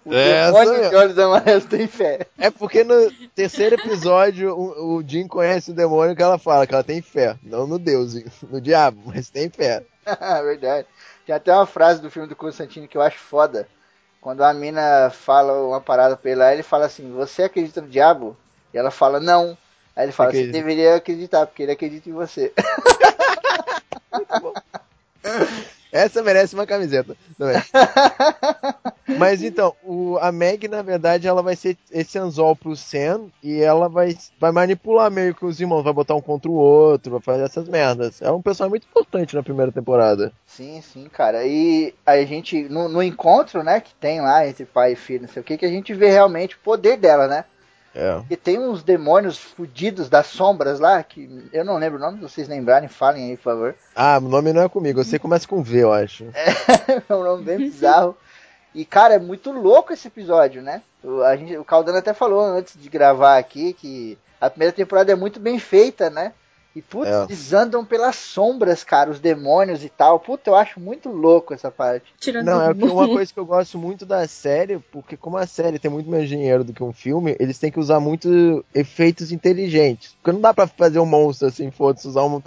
O 0.04 0.14
Essa 0.14 0.52
demônio 0.66 0.90
de 0.90 0.96
olhos 0.96 1.18
amarelos 1.20 1.66
tem 1.66 1.88
fé. 1.88 2.28
É 2.38 2.50
porque 2.50 2.84
no 2.84 3.10
terceiro 3.36 3.76
episódio 3.76 4.54
o, 4.54 4.98
o 4.98 5.04
Jim 5.08 5.28
conhece 5.28 5.72
o 5.72 5.74
demônio 5.74 6.16
que 6.16 6.22
ela 6.22 6.38
fala 6.38 6.66
que 6.68 6.74
ela 6.74 6.84
tem 6.84 7.02
fé. 7.02 7.38
Não 7.44 7.66
no 7.66 7.80
Deus, 7.80 8.16
no 8.50 8.60
diabo, 8.60 9.02
mas 9.06 9.30
tem 9.30 9.50
fé. 9.50 9.84
Verdade. 10.44 10.88
Tem 11.26 11.36
até 11.36 11.54
uma 11.54 11.66
frase 11.66 12.02
do 12.02 12.10
filme 12.12 12.28
do 12.28 12.36
Constantino 12.36 12.88
que 12.88 12.98
eu 12.98 13.02
acho 13.02 13.20
foda. 13.20 13.68
Quando 14.22 14.44
a 14.44 14.54
mina 14.54 15.10
fala 15.10 15.54
uma 15.68 15.82
parada 15.82 16.18
pra 16.18 16.32
ele 16.32 16.40
lá, 16.40 16.54
ele 16.54 16.64
fala 16.64 16.86
assim: 16.86 17.12
Você 17.14 17.44
acredita 17.44 17.82
no 17.82 17.88
diabo? 17.88 18.36
E 18.74 18.78
ela 18.78 18.92
fala: 18.92 19.20
Não. 19.20 19.58
Aí 19.96 20.06
ele 20.06 20.12
fala: 20.12 20.32
Você 20.32 20.48
deveria 20.48 20.96
acreditar, 20.96 21.46
porque 21.46 21.64
ele 21.64 21.72
acredita 21.72 22.10
em 22.10 22.14
você. 22.14 22.54
Essa 25.92 26.22
merece 26.22 26.54
uma 26.54 26.66
camiseta. 26.66 27.16
É? 27.40 29.16
Mas 29.18 29.42
então, 29.42 29.74
o, 29.84 30.18
a 30.20 30.32
Meg, 30.32 30.68
na 30.68 30.82
verdade, 30.82 31.28
ela 31.28 31.42
vai 31.42 31.56
ser 31.56 31.78
esse 31.92 32.20
anzol 32.20 32.56
pro 32.56 32.76
Sam 32.76 33.28
e 33.42 33.62
ela 33.62 33.88
vai, 33.88 34.16
vai 34.40 34.52
manipular 34.52 35.10
meio 35.10 35.34
que 35.34 35.46
os 35.46 35.60
irmãos, 35.60 35.84
vai 35.84 35.94
botar 35.94 36.16
um 36.16 36.22
contra 36.22 36.52
o 36.52 36.56
outro, 36.56 37.14
vai 37.14 37.22
fazer 37.22 37.44
essas 37.44 37.70
merdas. 37.70 38.22
É 38.22 38.30
um 38.30 38.42
personagem 38.42 38.72
muito 38.72 38.88
importante 38.88 39.36
na 39.36 39.44
primeira 39.44 39.72
temporada. 39.72 40.34
Sim, 40.46 40.82
sim, 40.82 41.08
cara. 41.08 41.46
E 41.46 41.94
a 42.06 42.18
gente, 42.26 42.64
no, 42.64 42.90
no 42.90 43.02
encontro, 43.02 43.64
né, 43.64 43.80
que 43.80 43.96
tem 43.96 44.22
lá 44.22 44.46
entre 44.48 44.66
pai 44.66 44.94
e 44.94 44.96
filho, 44.98 45.22
não 45.22 45.30
sei 45.30 45.42
o 45.42 45.46
que, 45.46 45.58
que 45.58 45.66
a 45.66 45.72
gente 45.72 45.94
vê 45.94 46.10
realmente 46.10 46.56
o 46.56 46.60
poder 46.60 46.98
dela, 46.98 47.28
né? 47.28 47.46
É. 47.98 48.22
E 48.30 48.38
tem 48.38 48.60
uns 48.60 48.84
demônios 48.84 49.40
fudidos 49.40 50.08
das 50.08 50.28
sombras 50.28 50.80
lá, 50.80 51.02
que 51.02 51.50
eu 51.52 51.66
não 51.66 51.80
lembro 51.80 51.98
o 51.98 52.02
nome, 52.02 52.18
se 52.18 52.24
vocês 52.24 52.48
lembrarem, 52.48 52.88
falem 52.88 53.32
aí, 53.32 53.38
por 53.38 53.44
favor. 53.44 53.76
Ah, 53.96 54.20
o 54.20 54.28
nome 54.28 54.54
não 54.54 54.62
é 54.62 54.70
comigo, 54.70 55.04
você 55.04 55.18
começa 55.18 55.48
com 55.48 55.64
V, 55.64 55.80
eu 55.80 55.92
acho. 55.92 56.26
é 56.36 57.10
um 57.14 57.24
nome 57.24 57.44
bem 57.44 57.58
bizarro. 57.58 58.16
E, 58.76 58.86
cara, 58.86 59.16
é 59.16 59.20
muito 59.20 59.52
louco 59.52 59.92
esse 59.92 60.08
episódio, 60.08 60.62
né? 60.62 60.84
O, 61.04 61.24
a 61.24 61.36
gente, 61.36 61.58
o 61.58 61.66
Caldano 61.66 61.98
até 61.98 62.14
falou 62.14 62.40
antes 62.40 62.80
de 62.80 62.88
gravar 62.88 63.40
aqui 63.40 63.74
que 63.74 64.16
a 64.40 64.48
primeira 64.48 64.72
temporada 64.72 65.12
é 65.12 65.16
muito 65.16 65.40
bem 65.40 65.58
feita, 65.58 66.12
né? 66.12 66.34
E, 66.78 66.82
putz, 66.84 67.10
É. 67.10 67.24
eles 67.24 67.54
andam 67.54 67.84
pelas 67.84 68.16
sombras, 68.16 68.84
cara, 68.84 69.10
os 69.10 69.20
demônios 69.20 69.84
e 69.84 69.90
tal. 69.90 70.20
Puta, 70.20 70.52
eu 70.52 70.56
acho 70.56 70.80
muito 70.80 71.10
louco 71.10 71.52
essa 71.52 71.72
parte. 71.72 72.14
Tirando 72.20 72.46
Não, 72.46 72.62
é 72.62 72.72
uma 72.72 73.08
coisa 73.08 73.34
que 73.34 73.40
eu 73.40 73.46
gosto 73.48 73.80
muito 73.80 74.06
da 74.06 74.28
série, 74.28 74.78
porque 74.92 75.18
como 75.18 75.38
a 75.38 75.48
série 75.48 75.80
tem 75.80 75.90
muito 75.90 76.08
menos 76.08 76.30
dinheiro 76.30 76.64
do 76.64 76.74
que 76.74 76.84
um 76.84 76.94
filme, 76.94 77.36
eles 77.40 77.58
têm 77.58 77.72
que 77.72 77.80
usar 77.80 78.00
muito 78.00 78.64
efeitos 78.76 79.32
inteligentes. 79.32 80.16
Porque 80.22 80.32
não 80.32 80.40
dá 80.40 80.54
pra 80.54 80.68
fazer 80.68 81.00
um 81.00 81.06
monstro 81.06 81.48
assim, 81.48 81.72
foda-se, 81.72 82.08
usar 82.08 82.24
um, 82.26 82.40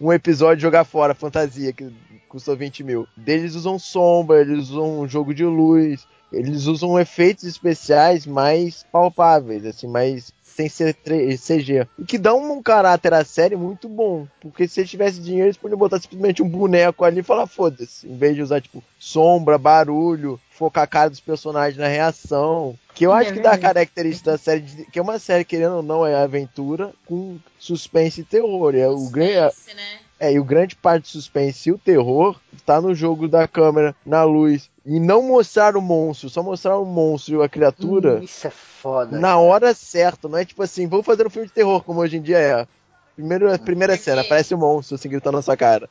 um 0.00 0.12
episódio 0.12 0.58
e 0.58 0.62
jogar 0.62 0.82
fora, 0.82 1.14
fantasia, 1.14 1.72
que 1.72 1.88
custou 2.28 2.56
20 2.56 2.82
mil. 2.82 3.06
Eles 3.24 3.54
usam 3.54 3.78
sombra, 3.78 4.40
eles 4.40 4.70
usam 4.70 4.98
um 5.02 5.08
jogo 5.08 5.32
de 5.32 5.44
luz, 5.44 6.08
eles 6.32 6.66
usam 6.66 6.98
efeitos 6.98 7.44
especiais 7.44 8.26
mais 8.26 8.84
palpáveis, 8.90 9.64
assim, 9.64 9.86
mais 9.86 10.32
sem 10.56 10.68
ser 10.70 10.96
CG. 11.38 11.86
E 11.98 12.04
que 12.04 12.16
dá 12.18 12.34
um 12.34 12.62
caráter 12.62 13.12
à 13.12 13.24
série 13.24 13.54
muito 13.56 13.88
bom. 13.88 14.26
Porque 14.40 14.66
se 14.66 14.80
eles 14.80 14.90
tivessem 14.90 15.22
dinheiro, 15.22 15.46
eles 15.48 15.56
podiam 15.56 15.78
botar 15.78 16.00
simplesmente 16.00 16.42
um 16.42 16.48
boneco 16.48 17.04
ali 17.04 17.20
e 17.20 17.22
falar 17.22 17.46
foda-se. 17.46 18.08
Em 18.08 18.16
vez 18.16 18.34
de 18.34 18.42
usar, 18.42 18.60
tipo, 18.62 18.82
sombra, 18.98 19.58
barulho, 19.58 20.40
focar 20.50 20.84
a 20.84 20.86
cara 20.86 21.10
dos 21.10 21.20
personagens 21.20 21.76
na 21.76 21.88
reação. 21.88 22.76
Que 22.94 23.04
eu 23.04 23.12
É 23.14 23.20
acho 23.20 23.34
que 23.34 23.40
dá 23.40 23.50
a 23.50 23.52
verdade. 23.52 23.74
característica 23.74 24.30
da 24.32 24.38
série, 24.38 24.60
de- 24.62 24.84
que 24.86 24.98
é 24.98 25.02
uma 25.02 25.18
série, 25.18 25.44
querendo 25.44 25.76
ou 25.76 25.82
não, 25.82 26.06
é 26.06 26.14
aventura 26.14 26.92
com 27.04 27.36
suspense 27.58 28.22
e 28.22 28.24
terror. 28.24 28.74
E 28.74 28.80
é 28.80 28.88
o 28.88 29.08
grande. 29.10 29.34
Suspense, 29.54 29.76
né? 29.76 29.98
É, 30.18 30.32
e 30.32 30.38
o 30.40 30.44
grande 30.44 30.74
parte 30.74 31.02
do 31.02 31.08
suspense 31.08 31.68
e 31.68 31.72
o 31.72 31.78
terror 31.78 32.40
tá 32.64 32.80
no 32.80 32.94
jogo 32.94 33.28
da 33.28 33.46
câmera, 33.46 33.94
na 34.04 34.24
luz. 34.24 34.70
E 34.84 34.98
não 34.98 35.22
mostrar 35.22 35.76
o 35.76 35.82
monstro, 35.82 36.30
só 36.30 36.42
mostrar 36.42 36.78
o 36.78 36.86
monstro 36.86 37.40
e 37.40 37.44
a 37.44 37.48
criatura 37.48 38.20
Hum, 38.20 38.22
isso 38.22 38.46
é 38.46 38.50
foda. 38.50 39.18
na 39.18 39.36
hora 39.38 39.74
certa. 39.74 40.26
Não 40.28 40.38
é 40.38 40.44
tipo 40.44 40.62
assim, 40.62 40.86
vou 40.86 41.02
fazer 41.02 41.26
um 41.26 41.30
filme 41.30 41.48
de 41.48 41.52
terror, 41.54 41.82
como 41.82 42.00
hoje 42.00 42.16
em 42.16 42.22
dia 42.22 42.38
é. 42.38 42.66
Primeiro, 43.14 43.52
a 43.52 43.58
primeira 43.58 43.92
Porque- 43.94 44.04
cena, 44.04 44.22
aparece 44.22 44.54
um 44.54 44.58
monstro 44.58 44.94
assim 44.94 45.08
gritando 45.08 45.36
na 45.36 45.42
sua 45.42 45.56
cara. 45.56 45.88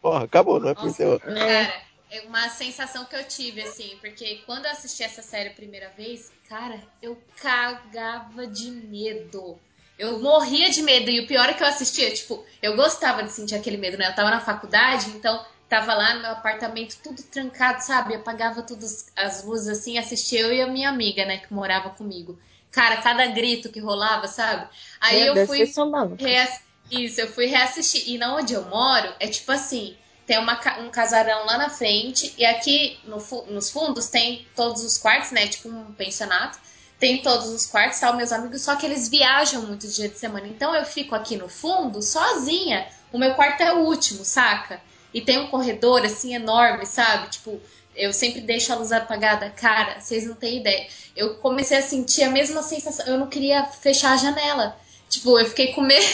Porra, 0.00 0.24
acabou, 0.24 0.58
não 0.60 0.70
é 0.70 0.74
filme 0.74 0.90
de 0.90 0.96
terror. 0.96 1.20
Cara, 1.20 1.72
é 2.10 2.20
uma 2.26 2.48
sensação 2.48 3.04
que 3.04 3.16
eu 3.16 3.24
tive, 3.24 3.60
assim, 3.60 3.98
porque 4.00 4.42
quando 4.46 4.64
eu 4.64 4.70
assisti 4.70 5.02
essa 5.02 5.20
série 5.20 5.50
a 5.50 5.54
primeira 5.54 5.90
vez, 5.96 6.32
cara, 6.48 6.80
eu 7.02 7.18
cagava 7.42 8.46
de 8.46 8.70
medo. 8.70 9.58
Eu 9.98 10.20
morria 10.20 10.70
de 10.70 10.82
medo. 10.82 11.10
E 11.10 11.20
o 11.20 11.26
pior 11.26 11.48
é 11.48 11.54
que 11.54 11.62
eu 11.62 11.66
assistia, 11.66 12.12
tipo, 12.14 12.44
eu 12.62 12.76
gostava 12.76 13.22
de 13.22 13.32
sentir 13.32 13.54
aquele 13.56 13.76
medo, 13.76 13.98
né? 13.98 14.08
Eu 14.08 14.14
tava 14.14 14.30
na 14.30 14.40
faculdade, 14.40 15.10
então 15.10 15.44
tava 15.68 15.92
lá 15.94 16.14
no 16.14 16.20
meu 16.22 16.30
apartamento 16.30 16.96
tudo 17.02 17.22
trancado, 17.24 17.82
sabe? 17.82 18.14
Eu 18.14 18.20
apagava 18.20 18.62
todas 18.62 19.10
as 19.16 19.44
luzes 19.44 19.68
assim, 19.68 19.98
assistia 19.98 20.40
eu 20.40 20.52
e 20.52 20.62
a 20.62 20.66
minha 20.66 20.88
amiga, 20.88 21.24
né, 21.26 21.38
que 21.38 21.52
morava 21.52 21.90
comigo. 21.90 22.38
Cara, 22.70 22.98
cada 22.98 23.26
grito 23.26 23.68
que 23.70 23.80
rolava, 23.80 24.26
sabe? 24.28 24.68
Aí 25.00 25.26
eu 25.26 25.34
Deve 25.34 25.46
fui. 25.46 25.58
Reass- 26.24 26.60
Isso, 26.90 27.20
eu 27.20 27.28
fui 27.28 27.46
reassistir. 27.46 28.08
E 28.08 28.16
na 28.18 28.34
onde 28.36 28.54
eu 28.54 28.64
moro, 28.66 29.12
é 29.20 29.26
tipo 29.26 29.50
assim: 29.52 29.96
tem 30.26 30.38
uma 30.38 30.58
um 30.80 30.90
casarão 30.90 31.44
lá 31.44 31.58
na 31.58 31.68
frente, 31.70 32.34
e 32.38 32.44
aqui 32.46 32.98
no 33.04 33.18
nos 33.50 33.70
fundos 33.70 34.08
tem 34.08 34.46
todos 34.54 34.82
os 34.84 34.96
quartos, 34.96 35.32
né? 35.32 35.46
Tipo 35.48 35.68
um 35.68 35.92
pensionato. 35.92 36.58
Tem 36.98 37.22
todos 37.22 37.48
os 37.48 37.66
quartos, 37.66 38.00
tal, 38.00 38.16
meus 38.16 38.32
amigos, 38.32 38.62
só 38.62 38.74
que 38.74 38.84
eles 38.84 39.08
viajam 39.08 39.62
muito 39.62 39.86
dia 39.86 40.08
de 40.08 40.18
semana. 40.18 40.48
Então 40.48 40.74
eu 40.74 40.84
fico 40.84 41.14
aqui 41.14 41.36
no 41.36 41.48
fundo, 41.48 42.02
sozinha. 42.02 42.88
O 43.12 43.18
meu 43.18 43.34
quarto 43.34 43.60
é 43.62 43.72
o 43.72 43.84
último, 43.84 44.24
saca? 44.24 44.80
E 45.14 45.20
tem 45.20 45.38
um 45.38 45.46
corredor, 45.46 46.04
assim, 46.04 46.34
enorme, 46.34 46.84
sabe? 46.84 47.30
Tipo, 47.30 47.60
eu 47.94 48.12
sempre 48.12 48.40
deixo 48.40 48.72
a 48.72 48.76
luz 48.76 48.92
apagada. 48.92 49.50
Cara, 49.50 50.00
vocês 50.00 50.26
não 50.26 50.34
têm 50.34 50.58
ideia. 50.58 50.86
Eu 51.16 51.36
comecei 51.36 51.78
a 51.78 51.82
sentir 51.82 52.22
a 52.22 52.30
mesma 52.30 52.62
sensação. 52.62 53.06
Eu 53.06 53.18
não 53.18 53.28
queria 53.28 53.64
fechar 53.64 54.12
a 54.12 54.16
janela. 54.16 54.76
Tipo, 55.08 55.38
eu 55.38 55.46
fiquei 55.46 55.72
com 55.72 55.80
medo. 55.80 56.04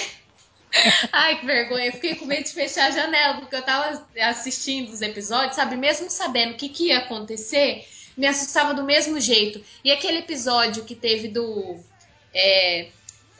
Ai, 1.12 1.38
que 1.38 1.46
vergonha. 1.46 1.86
Eu 1.86 1.92
fiquei 1.92 2.14
com 2.14 2.26
medo 2.26 2.44
de 2.44 2.52
fechar 2.52 2.88
a 2.88 2.90
janela, 2.90 3.38
porque 3.38 3.56
eu 3.56 3.62
tava 3.62 4.06
assistindo 4.20 4.90
os 4.90 5.02
episódios, 5.02 5.56
sabe? 5.56 5.76
Mesmo 5.76 6.10
sabendo 6.10 6.52
o 6.52 6.56
que, 6.56 6.68
que 6.68 6.88
ia 6.88 6.98
acontecer, 6.98 7.86
me 8.16 8.26
assustava 8.26 8.74
do 8.74 8.84
mesmo 8.84 9.20
jeito. 9.20 9.62
E 9.82 9.90
aquele 9.90 10.18
episódio 10.18 10.84
que 10.84 10.94
teve 10.94 11.28
do. 11.28 11.76
É... 12.34 12.88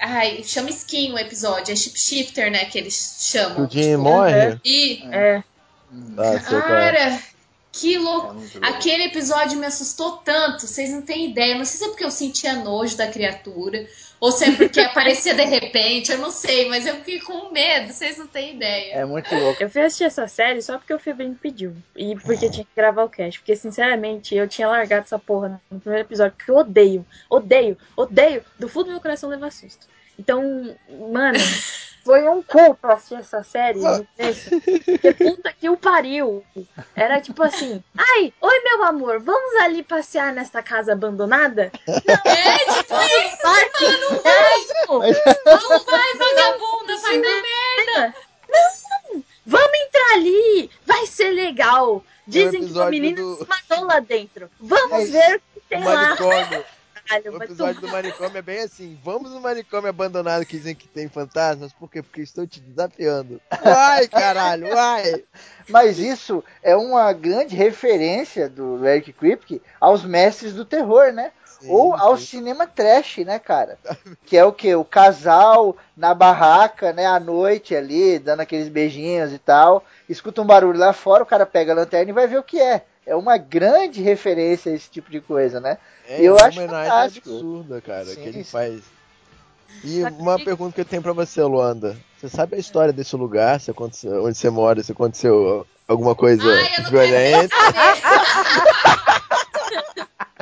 Ai, 0.01 0.43
chama 0.45 0.71
skin 0.71 1.13
o 1.13 1.19
episódio, 1.19 1.73
é 1.73 1.77
Ship 1.77 1.99
Shifter, 1.99 2.51
né? 2.51 2.65
Que 2.67 2.79
eles 2.79 3.17
chamam. 3.21 3.67
O 3.67 3.71
Jim 3.71 3.97
morre? 3.97 4.59
E, 4.65 5.03
É. 5.11 5.43
Ah, 6.19 6.35
é. 6.35 6.39
cara, 6.41 7.23
que 7.73 7.97
louco. 7.99 8.29
É 8.29 8.33
louco. 8.33 8.59
Aquele 8.63 9.05
episódio 9.05 9.59
me 9.59 9.67
assustou 9.67 10.19
tanto, 10.19 10.67
vocês 10.67 10.91
não 10.91 11.03
têm 11.03 11.31
ideia. 11.31 11.57
Não 11.57 11.65
sei 11.65 11.79
se 11.79 11.85
é 11.85 11.89
porque 11.89 12.05
eu 12.05 12.11
sentia 12.11 12.55
nojo 12.55 12.97
da 12.97 13.07
criatura, 13.07 13.87
ou 14.25 14.33
se 14.33 14.47
é 14.47 14.57
porque 14.57 14.81
aparecia 14.81 15.35
de 15.35 15.45
repente, 15.45 16.11
eu 16.11 16.17
não 16.17 16.31
sei, 16.31 16.67
mas 16.67 16.87
eu 16.87 16.95
fiquei 16.95 17.21
com 17.21 17.51
medo, 17.51 17.93
vocês 17.93 18.17
não 18.17 18.27
têm 18.27 18.57
ideia. 18.57 18.95
É 18.95 19.05
muito 19.05 19.35
louco. 19.35 19.63
Eu 19.63 19.69
fui 19.69 19.83
assistir 19.83 20.05
essa 20.05 20.27
série 20.27 20.63
só 20.63 20.79
porque 20.79 20.95
o 20.95 20.99
Febrinho 20.99 21.35
pediu. 21.35 21.77
E 21.95 22.17
porque 22.17 22.49
tinha 22.49 22.65
que 22.65 22.71
gravar 22.75 23.05
o 23.05 23.11
cast. 23.11 23.39
Porque, 23.39 23.55
sinceramente, 23.55 24.35
eu 24.35 24.49
tinha 24.49 24.67
largado 24.67 25.03
essa 25.03 25.19
porra 25.19 25.61
no 25.71 25.79
primeiro 25.79 26.07
episódio. 26.07 26.35
Porque 26.39 26.51
eu 26.51 26.57
odeio, 26.57 27.07
odeio, 27.29 27.77
odeio. 27.95 28.43
Do 28.59 28.67
fundo 28.67 28.87
do 28.87 28.93
meu 28.93 29.01
coração 29.03 29.29
levar 29.29 29.53
susto. 29.53 29.87
Então, 30.19 30.75
mano, 31.13 31.37
foi 32.05 32.29
um 32.29 32.43
culto 32.43 32.87
assistir 32.87 33.15
essa 33.17 33.43
série. 33.43 33.81
Porque 33.81 35.15
puta 35.15 35.53
que 35.53 35.69
o 35.71 35.77
pariu. 35.77 36.45
Era 36.95 37.21
tipo 37.21 37.43
assim: 37.43 37.83
ai, 37.97 38.33
oi 38.41 38.61
meu 38.63 38.85
amor, 38.85 39.21
vamos 39.21 39.55
ali 39.63 39.83
passear 39.83 40.33
nesta 40.33 40.63
casa 40.63 40.93
abandonada? 40.93 41.73
É, 41.87 42.59
tipo 42.59 42.95
isso, 42.95 43.43
Vai, 43.43 43.99
não 44.01 44.21
vai, 44.21 45.11
não 45.45 45.85
vai, 45.85 46.15
vagabunda, 46.15 46.97
vai 46.99 47.21
dar 47.21 47.43
merda. 47.43 48.15
Vamos 49.47 49.79
entrar 49.81 50.15
ali! 50.15 50.71
Vai 50.87 51.07
Dizem 52.27 52.67
que 52.67 52.79
o 52.79 52.87
menino 52.87 53.17
do- 53.17 53.37
se 53.37 53.47
matou 53.49 53.85
lá 53.85 54.01
dentro. 54.01 54.51
Vamos 54.59 54.93
É, 54.93 55.05
ver 55.07 55.37
o 55.37 55.41
que 55.61 55.61
tem 55.69 55.83
O 55.83 55.85
lá. 55.85 56.17
Caralho, 57.07 57.33
O 57.39 57.43
episódio 57.43 57.81
do 57.81 57.89
manicômio 57.89 58.39
é 58.39 58.43
bem 58.43 58.61
assim. 58.61 58.99
Vamos 59.03 59.31
no 59.31 59.41
manicômio 59.41 59.89
abandonado 59.91 60.45
que 60.45 60.57
dizem 60.57 60.75
que 60.75 60.89
tem 60.89 61.09
fantasmas. 61.09 61.73
Por 61.73 61.91
quê? 61.91 62.03
Porque 62.03 62.23
estou 62.23 62.47
te 62.47 62.61
desafiando. 62.61 63.41
Vai, 63.63 64.09
caralho, 64.09 64.69
vai. 64.71 65.25
Mas 65.69 65.99
isso 65.99 66.43
é 66.63 66.75
uma 66.77 67.13
grande 67.13 67.55
referência 67.55 68.49
do 68.49 68.85
Eric 68.87 69.13
Kripke 69.13 69.63
aos 69.81 70.05
mestres 70.05 70.55
do 70.55 70.65
terror, 70.65 71.13
né? 71.13 71.31
Sim, 71.45 71.71
Ou 71.71 71.95
ao 71.95 72.17
sim. 72.17 72.27
cinema 72.27 72.67
trash, 72.67 73.19
né, 73.19 73.39
cara? 73.39 73.79
Que 74.25 74.37
é 74.37 74.45
o 74.45 74.53
que? 74.53 74.75
O 74.75 74.85
casal 74.85 75.77
na 75.97 76.13
barraca, 76.15 76.93
né, 76.93 77.07
à 77.07 77.21
noite 77.21 77.75
ali, 77.77 78.19
dando 78.19 78.41
aqueles 78.41 78.69
beijinhos 78.69 79.33
e 79.33 79.39
tal. 79.39 79.85
Escuta 80.09 80.43
um 80.43 80.47
barulho 80.47 80.79
lá 80.79 80.93
fora, 80.93 81.23
o 81.23 81.27
cara 81.27 81.47
pega 81.47 81.73
a 81.73 81.77
lanterna 81.77 82.11
e 82.11 82.15
vai 82.15 82.27
ver 82.27 82.39
o 82.39 82.43
que 82.43 82.61
é. 82.61 82.85
É 83.07 83.15
uma 83.15 83.37
grande 83.37 84.03
referência 84.03 84.73
a 84.73 84.75
esse 84.75 84.91
tipo 84.91 85.11
de 85.11 85.21
coisa, 85.21 85.61
né? 85.61 85.79
É, 86.09 86.21
Eu 86.23 86.35
uma 86.35 86.47
acho 86.47 86.59
homenagem 86.59 86.91
fantástico. 86.91 87.29
absurda, 87.31 87.81
cara, 87.81 88.07
Sim, 88.07 88.15
que 88.23 88.29
ele 88.29 88.45
sim. 88.45 88.51
faz. 88.51 88.83
E 89.83 90.01
Só 90.01 90.09
uma 90.09 90.39
pergunta 90.39 90.75
que 90.75 90.81
eu 90.81 90.85
tenho 90.85 91.03
pra 91.03 91.13
você, 91.13 91.43
Luanda. 91.43 91.97
Você 92.19 92.29
sabe 92.29 92.57
a 92.57 92.59
história 92.59 92.93
desse 92.93 93.15
lugar? 93.17 93.61
Se 93.61 93.71
aconteceu, 93.71 94.25
onde 94.25 94.39
você 94.39 94.49
mora? 94.49 94.83
Se 94.83 94.93
aconteceu 94.93 95.67
alguma 95.87 96.15
coisa 96.15 96.43
Ai, 96.43 96.49
eu 96.51 96.57
não 96.63 96.67
quero 96.71 96.83
nem 96.83 96.91
violenta? 96.91 97.57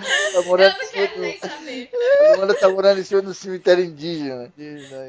Tá 0.03 0.39
Eu 0.39 0.45
morando, 0.45 0.77
não 0.77 0.85
em 0.85 0.89
quero 0.89 1.21
nem 1.21 1.39
saber. 1.39 1.91
a 2.21 2.37
Luana 2.37 2.55
tá 2.55 2.69
morando 2.69 3.01
em 3.01 3.05
cima 3.05 3.23
do 3.23 3.35
cemitério 3.35 3.85
indígena. 3.85 4.53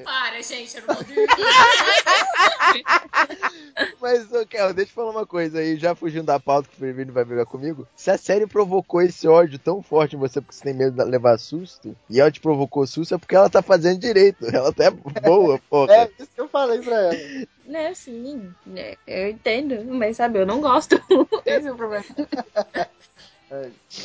Para, 0.04 0.42
gente, 0.42 0.78
eu 0.78 0.84
não 0.88 0.96
vou 0.96 1.04
dormir. 1.04 1.28
Mas, 4.00 4.32
ô, 4.32 4.46
Kel, 4.46 4.74
deixa 4.74 4.92
eu 4.92 4.96
falar 4.96 5.12
uma 5.12 5.26
coisa 5.26 5.60
aí, 5.60 5.78
já 5.78 5.96
fugindo 5.96 6.26
da 6.26 6.40
pauta 6.40 6.68
que 6.70 6.76
o 6.76 6.80
Firmino 6.80 7.14
vai 7.14 7.24
brigar 7.24 7.46
comigo. 7.46 7.88
Se 7.96 8.12
a 8.12 8.18
série 8.18 8.46
provocou 8.46 9.02
esse 9.02 9.28
ódio 9.28 9.58
tão 9.58 9.82
forte 9.82 10.16
em 10.16 10.20
você 10.20 10.42
porque 10.42 10.56
você 10.56 10.64
tem 10.64 10.74
medo 10.74 10.96
de 10.96 11.10
levar 11.10 11.38
susto, 11.40 11.96
e 12.10 12.20
ela 12.20 12.32
te 12.32 12.40
provocou 12.40 12.86
susto, 12.86 13.16
é 13.16 13.18
porque 13.18 13.36
ela 13.36 13.50
tá 13.50 13.62
fazendo 13.62 14.00
direito. 14.00 14.46
Ela 14.54 14.72
tá 14.74 14.92
boa, 14.92 15.60
porra. 15.70 15.94
É 15.94 16.10
isso 16.20 16.30
que 16.34 16.42
eu 16.42 16.48
falei 16.48 16.82
pra 16.82 16.96
ela. 16.96 17.16
Né, 17.66 17.94
sim. 17.94 18.52
né, 18.66 18.96
eu 19.08 19.30
entendo, 19.30 19.86
mas 19.94 20.18
sabe, 20.18 20.40
eu 20.40 20.46
não 20.46 20.60
gosto. 20.60 21.02
Esse 21.46 21.68
é 21.68 21.72
o 21.72 21.76
problema. 21.76 22.04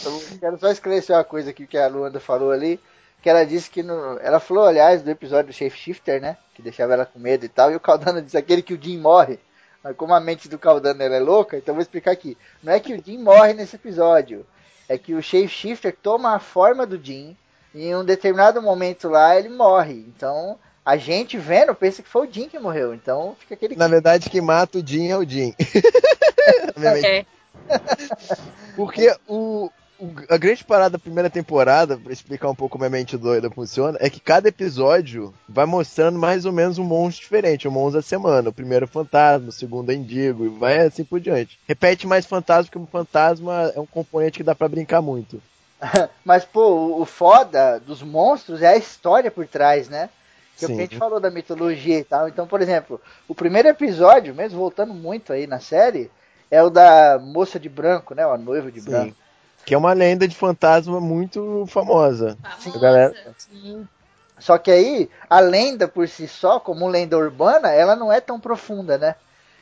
Então, 0.01 0.21
eu 0.33 0.39
quero 0.39 0.59
só 0.59 0.71
esclarecer 0.71 1.17
uma 1.17 1.25
coisa 1.25 1.51
aqui 1.51 1.67
que 1.67 1.79
a 1.79 1.89
Luanda 1.89 2.21
falou 2.21 2.51
ali. 2.51 2.79
Que 3.23 3.29
ela 3.29 3.45
disse 3.45 3.69
que 3.69 3.83
no. 3.83 4.19
Ela 4.21 4.39
falou, 4.39 4.65
aliás, 4.65 5.03
do 5.03 5.11
episódio 5.11 5.51
do 5.51 5.53
Shapeshifter, 5.53 6.21
né? 6.21 6.37
Que 6.55 6.63
deixava 6.63 6.93
ela 6.93 7.05
com 7.05 7.19
medo 7.19 7.45
e 7.45 7.49
tal. 7.49 7.73
E 7.73 7.77
o 7.77 7.81
Caldano 7.81 8.23
disse 8.23 8.37
aquele 8.37 8.63
que 8.63 8.75
o 8.75 8.81
Jim 8.81 8.99
morre. 8.99 9.39
Mas 9.83 9.97
como 9.97 10.15
a 10.15 10.21
mente 10.21 10.49
do 10.49 10.59
Caldano 10.59 11.03
ela 11.03 11.17
é 11.17 11.21
louca, 11.21 11.57
então 11.57 11.73
eu 11.73 11.77
vou 11.77 11.83
explicar 11.83 12.13
aqui. 12.13 12.37
Não 12.63 12.73
é 12.73 12.81
que 12.81 12.95
o 12.95 13.03
Jim 13.05 13.19
morre 13.19 13.55
nesse 13.55 13.77
episódio. 13.77 14.47
É 14.89 14.97
que 14.97 15.15
o 15.15 15.23
Shapeshifter 15.23 15.97
toma 16.01 16.35
a 16.35 16.39
forma 16.39 16.87
do 16.87 17.03
Jim. 17.03 17.37
E 17.75 17.87
em 17.87 17.97
um 17.97 18.05
determinado 18.05 18.63
momento 18.63 19.09
lá 19.09 19.37
ele 19.37 19.49
morre. 19.49 20.05
Então 20.09 20.59
a 20.85 20.97
gente 20.97 21.37
vendo 21.37 21.75
pensa 21.75 22.03
que 22.03 22.09
foi 22.09 22.27
o 22.27 22.33
Jim 22.33 22.49
que 22.49 22.59
morreu. 22.59 22.95
Então 22.95 23.37
fica 23.41 23.55
aquele. 23.55 23.77
Na 23.77 23.89
verdade, 23.89 24.31
quem 24.31 24.41
mata 24.41 24.79
o 24.79 24.87
Jim 24.87 25.09
é 25.09 25.17
o 25.17 25.29
Jim. 25.29 25.55
É. 27.05 27.27
Porque 28.77 29.15
o, 29.27 29.71
o- 29.99 30.11
a 30.29 30.37
grande 30.37 30.65
parada 30.65 30.91
da 30.91 30.99
primeira 30.99 31.29
temporada, 31.29 31.97
pra 31.97 32.13
explicar 32.13 32.49
um 32.49 32.55
pouco 32.55 32.73
como 32.73 32.85
a 32.85 32.91
mente 32.91 33.17
doida 33.17 33.51
funciona, 33.51 33.99
é 34.01 34.09
que 34.09 34.21
cada 34.21 34.49
episódio 34.49 35.35
vai 35.49 35.67
mostrando 35.67 36.19
mais 36.19 36.45
ou 36.45 36.53
menos 36.53 36.79
um 36.79 36.85
monstro 36.85 37.23
diferente, 37.25 37.67
um 37.67 37.73
monstro 37.73 38.01
da 38.01 38.07
semana. 38.07 38.51
O 38.51 38.53
primeiro 38.53 38.85
é 38.85 38.89
fantasma, 38.89 39.49
o 39.49 39.53
segundo 39.53 39.91
é 39.91 39.95
indigo, 39.95 40.45
e 40.45 40.49
vai 40.49 40.79
assim 40.79 41.05
por 41.05 41.21
diante. 41.21 41.59
Repete 41.67 42.07
mais 42.07 42.27
fantasma, 42.27 42.65
porque 42.65 42.79
o 42.79 42.87
fantasma 42.87 43.73
é 43.75 43.81
um 43.81 43.87
componente 43.87 44.39
que 44.39 44.45
dá 44.45 44.55
pra 44.55 44.69
brincar 44.69 45.03
muito. 45.03 45.43
Mas, 46.25 46.45
pô, 46.45 47.01
o- 47.01 47.05
foda 47.05 47.79
dos 47.81 48.03
monstros 48.03 48.63
é 48.63 48.69
a 48.69 48.77
história 48.77 49.31
por 49.31 49.47
trás, 49.47 49.89
né? 49.89 50.09
Que 50.57 50.65
é 50.65 50.67
o 50.67 50.71
que 50.71 50.75
a 50.75 50.79
Sim. 50.79 50.83
gente 50.83 50.97
falou 50.99 51.21
da 51.21 51.31
mitologia 51.31 51.99
e 52.01 52.05
tal. 52.05 52.29
Então, 52.29 52.45
por 52.47 52.61
exemplo, 52.61 53.01
o 53.29 53.35
primeiro 53.35 53.69
episódio, 53.69 54.35
mesmo 54.35 54.59
voltando 54.59 54.93
muito 54.93 55.33
aí 55.33 55.47
na 55.47 55.61
série, 55.61 56.11
é 56.51 56.63
o 56.63 56.71
da 56.71 57.19
moça 57.21 57.59
de 57.59 57.69
branco, 57.69 58.15
né? 58.15 58.27
O 58.27 58.37
noivo 58.37 58.71
de 58.71 58.81
Sim. 58.81 58.91
branco. 58.91 59.17
Que 59.65 59.75
é 59.75 59.79
uma 59.79 59.93
lenda 59.93 60.27
de 60.27 60.35
fantasma 60.35 61.01
muito 61.01 61.65
famosa. 61.69 62.39
Famosa. 62.43 62.79
A 62.79 62.81
galera- 62.81 63.15
Sim. 63.37 63.87
Só 64.39 64.57
que 64.57 64.71
aí, 64.71 65.11
a 65.29 65.41
lenda 65.41 65.89
por 65.89 66.09
si 66.09 66.29
só, 66.29 66.61
como 66.61 66.87
lenda 66.87 67.19
urbana, 67.19 67.71
ela 67.73 67.97
não 67.97 68.13
é 68.13 68.21
tão 68.21 68.39
profunda, 68.39 68.97
né? 68.97 69.17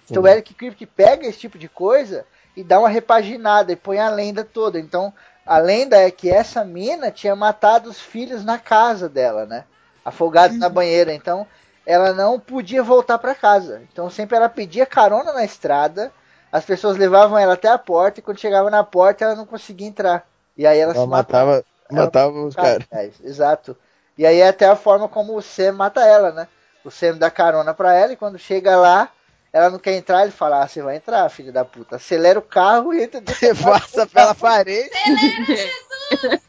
Então 0.09 0.22
o 0.22 0.26
Sim. 0.26 0.32
Eric 0.32 0.55
Kripke 0.55 0.87
pega 0.87 1.26
esse 1.26 1.39
tipo 1.39 1.59
de 1.59 1.68
coisa 1.68 2.24
e 2.57 2.62
dá 2.62 2.78
uma 2.78 2.89
repaginada 2.89 3.72
e 3.72 3.76
põe 3.76 3.99
a 3.99 4.09
lenda 4.11 4.45
toda. 4.45 4.78
Então, 4.78 5.12
a 5.45 5.59
lenda 5.59 5.97
é 5.97 6.11
que 6.11 6.30
essa 6.30 6.64
mina 6.64 7.11
tinha 7.11 7.34
matado 7.34 7.89
os 7.89 7.99
filhos 8.01 8.45
na 8.45 8.59
casa 8.59 9.09
dela, 9.09 9.47
né? 9.47 9.64
Afogados 10.05 10.57
na 10.59 10.68
banheira. 10.68 11.12
Então, 11.12 11.47
ela 11.84 12.12
não 12.12 12.39
podia 12.39 12.82
voltar 12.82 13.18
para 13.18 13.34
casa. 13.34 13.82
Então, 13.91 14.09
sempre 14.11 14.37
ela 14.37 14.49
pedia 14.49 14.87
carona 14.87 15.32
na 15.32 15.45
estrada, 15.45 16.12
as 16.57 16.64
pessoas 16.64 16.96
levavam 16.96 17.36
ela 17.38 17.54
até 17.54 17.68
a 17.68 17.78
porta 17.78 18.20
e 18.20 18.22
quando 18.22 18.40
chegava 18.40 18.70
na 18.70 18.82
porta 18.82 19.24
ela 19.24 19.34
não 19.34 19.44
conseguia 19.46 19.86
entrar. 19.86 20.26
E 20.57 20.66
aí 20.66 20.78
ela, 20.78 20.94
Ela 20.94 21.04
se 21.04 21.09
matava. 21.11 21.64
matava, 21.90 22.02
matava 22.30 22.44
os 22.44 22.54
caras. 22.54 22.86
É, 22.90 23.11
exato. 23.22 23.76
E 24.16 24.24
aí 24.24 24.40
é 24.40 24.48
até 24.48 24.66
a 24.66 24.74
forma 24.76 25.09
como 25.09 25.36
o 25.36 25.42
Sam 25.42 25.72
mata 25.72 26.00
ela, 26.00 26.32
né? 26.32 26.48
O 26.82 26.90
Sam 26.90 27.18
dá 27.18 27.30
carona 27.30 27.74
pra 27.74 27.92
ela 27.94 28.12
e 28.12 28.16
quando 28.16 28.38
chega 28.38 28.76
lá, 28.76 29.11
ela 29.52 29.68
não 29.68 29.78
quer 29.78 29.92
entrar, 29.94 30.22
ele 30.22 30.32
fala, 30.32 30.62
ah, 30.62 30.68
você 30.68 30.80
vai 30.80 30.96
entrar, 30.96 31.28
filho 31.28 31.52
da 31.52 31.64
puta. 31.64 31.96
Acelera 31.96 32.38
o 32.38 32.42
carro 32.42 32.94
e 32.94 33.02
entra 33.02 33.20
Você 33.26 33.52
passa 33.57 34.07
pela 34.07 34.34
parede. 34.34 34.90
Celebra 34.90 35.44
Jesus! 35.44 36.40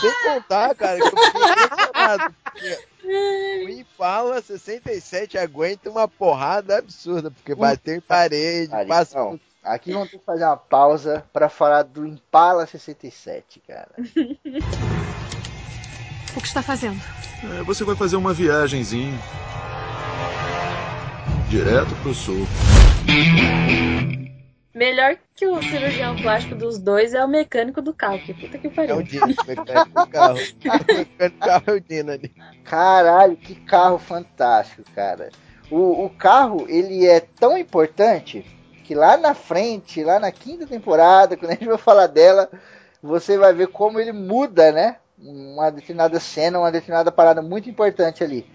Sem 0.00 0.12
contar, 0.24 0.74
cara, 0.74 0.98
que 0.98 1.04
eu 1.04 1.10
fiquei 1.10 1.22
o 3.64 3.68
Impala 3.68 4.40
67 4.40 5.38
aguenta 5.38 5.90
uma 5.90 6.06
porrada 6.06 6.78
absurda, 6.78 7.30
porque 7.30 7.54
bateu 7.54 7.96
em 7.96 8.00
parede, 8.00 8.70
passa 8.86 9.12
então, 9.12 9.40
aqui 9.62 9.92
vamos 9.92 10.10
ter 10.10 10.18
que 10.18 10.24
fazer 10.24 10.44
uma 10.44 10.56
pausa 10.56 11.24
pra 11.32 11.48
falar 11.48 11.82
do 11.82 12.06
Impala 12.06 12.66
67, 12.66 13.62
cara. 13.66 13.90
O 16.34 16.40
que 16.40 16.46
está 16.46 16.62
fazendo? 16.62 16.98
É, 17.58 17.62
você 17.62 17.84
vai 17.84 17.94
fazer 17.94 18.16
uma 18.16 18.32
viagenzinha. 18.32 19.18
Direto 21.50 21.94
pro 22.02 22.14
sul. 22.14 22.46
Melhor 24.74 25.18
que 25.34 25.46
o 25.46 25.62
cirurgião 25.62 26.16
plástico 26.20 26.54
dos 26.54 26.78
dois 26.78 27.14
é 27.14 27.24
o 27.24 27.28
mecânico 27.28 27.82
do 27.82 27.92
carro. 27.94 28.20
Que 28.20 28.32
puta 28.34 28.58
que 28.58 28.68
É 28.68 28.70
pariu. 28.70 28.96
o 28.96 29.02
Dino, 29.02 29.34
o 29.38 29.44
mecânico 29.46 29.92
do 29.94 30.06
carro. 30.06 30.46
O 30.88 30.92
mecânico 30.92 31.38
do 31.38 31.44
carro 31.46 31.64
é 31.66 31.72
o 31.72 31.80
Dino 31.80 32.12
ali. 32.12 32.34
Caralho, 32.64 33.36
que 33.36 33.54
carro 33.54 33.98
fantástico, 33.98 34.84
cara. 34.94 35.30
O, 35.70 36.04
o 36.06 36.10
carro, 36.10 36.66
ele 36.68 37.06
é 37.06 37.20
tão 37.20 37.56
importante 37.56 38.44
que 38.84 38.94
lá 38.94 39.16
na 39.16 39.34
frente, 39.34 40.02
lá 40.02 40.18
na 40.18 40.32
quinta 40.32 40.66
temporada, 40.66 41.36
quando 41.36 41.50
a 41.52 41.54
gente 41.54 41.66
vai 41.66 41.78
falar 41.78 42.06
dela, 42.06 42.50
você 43.02 43.36
vai 43.38 43.52
ver 43.54 43.68
como 43.68 44.00
ele 44.00 44.12
muda, 44.12 44.72
né? 44.72 44.96
Uma 45.18 45.70
determinada 45.70 46.18
cena, 46.18 46.58
uma 46.58 46.72
determinada 46.72 47.12
parada 47.12 47.40
muito 47.42 47.68
importante 47.70 48.24
ali. 48.24 48.46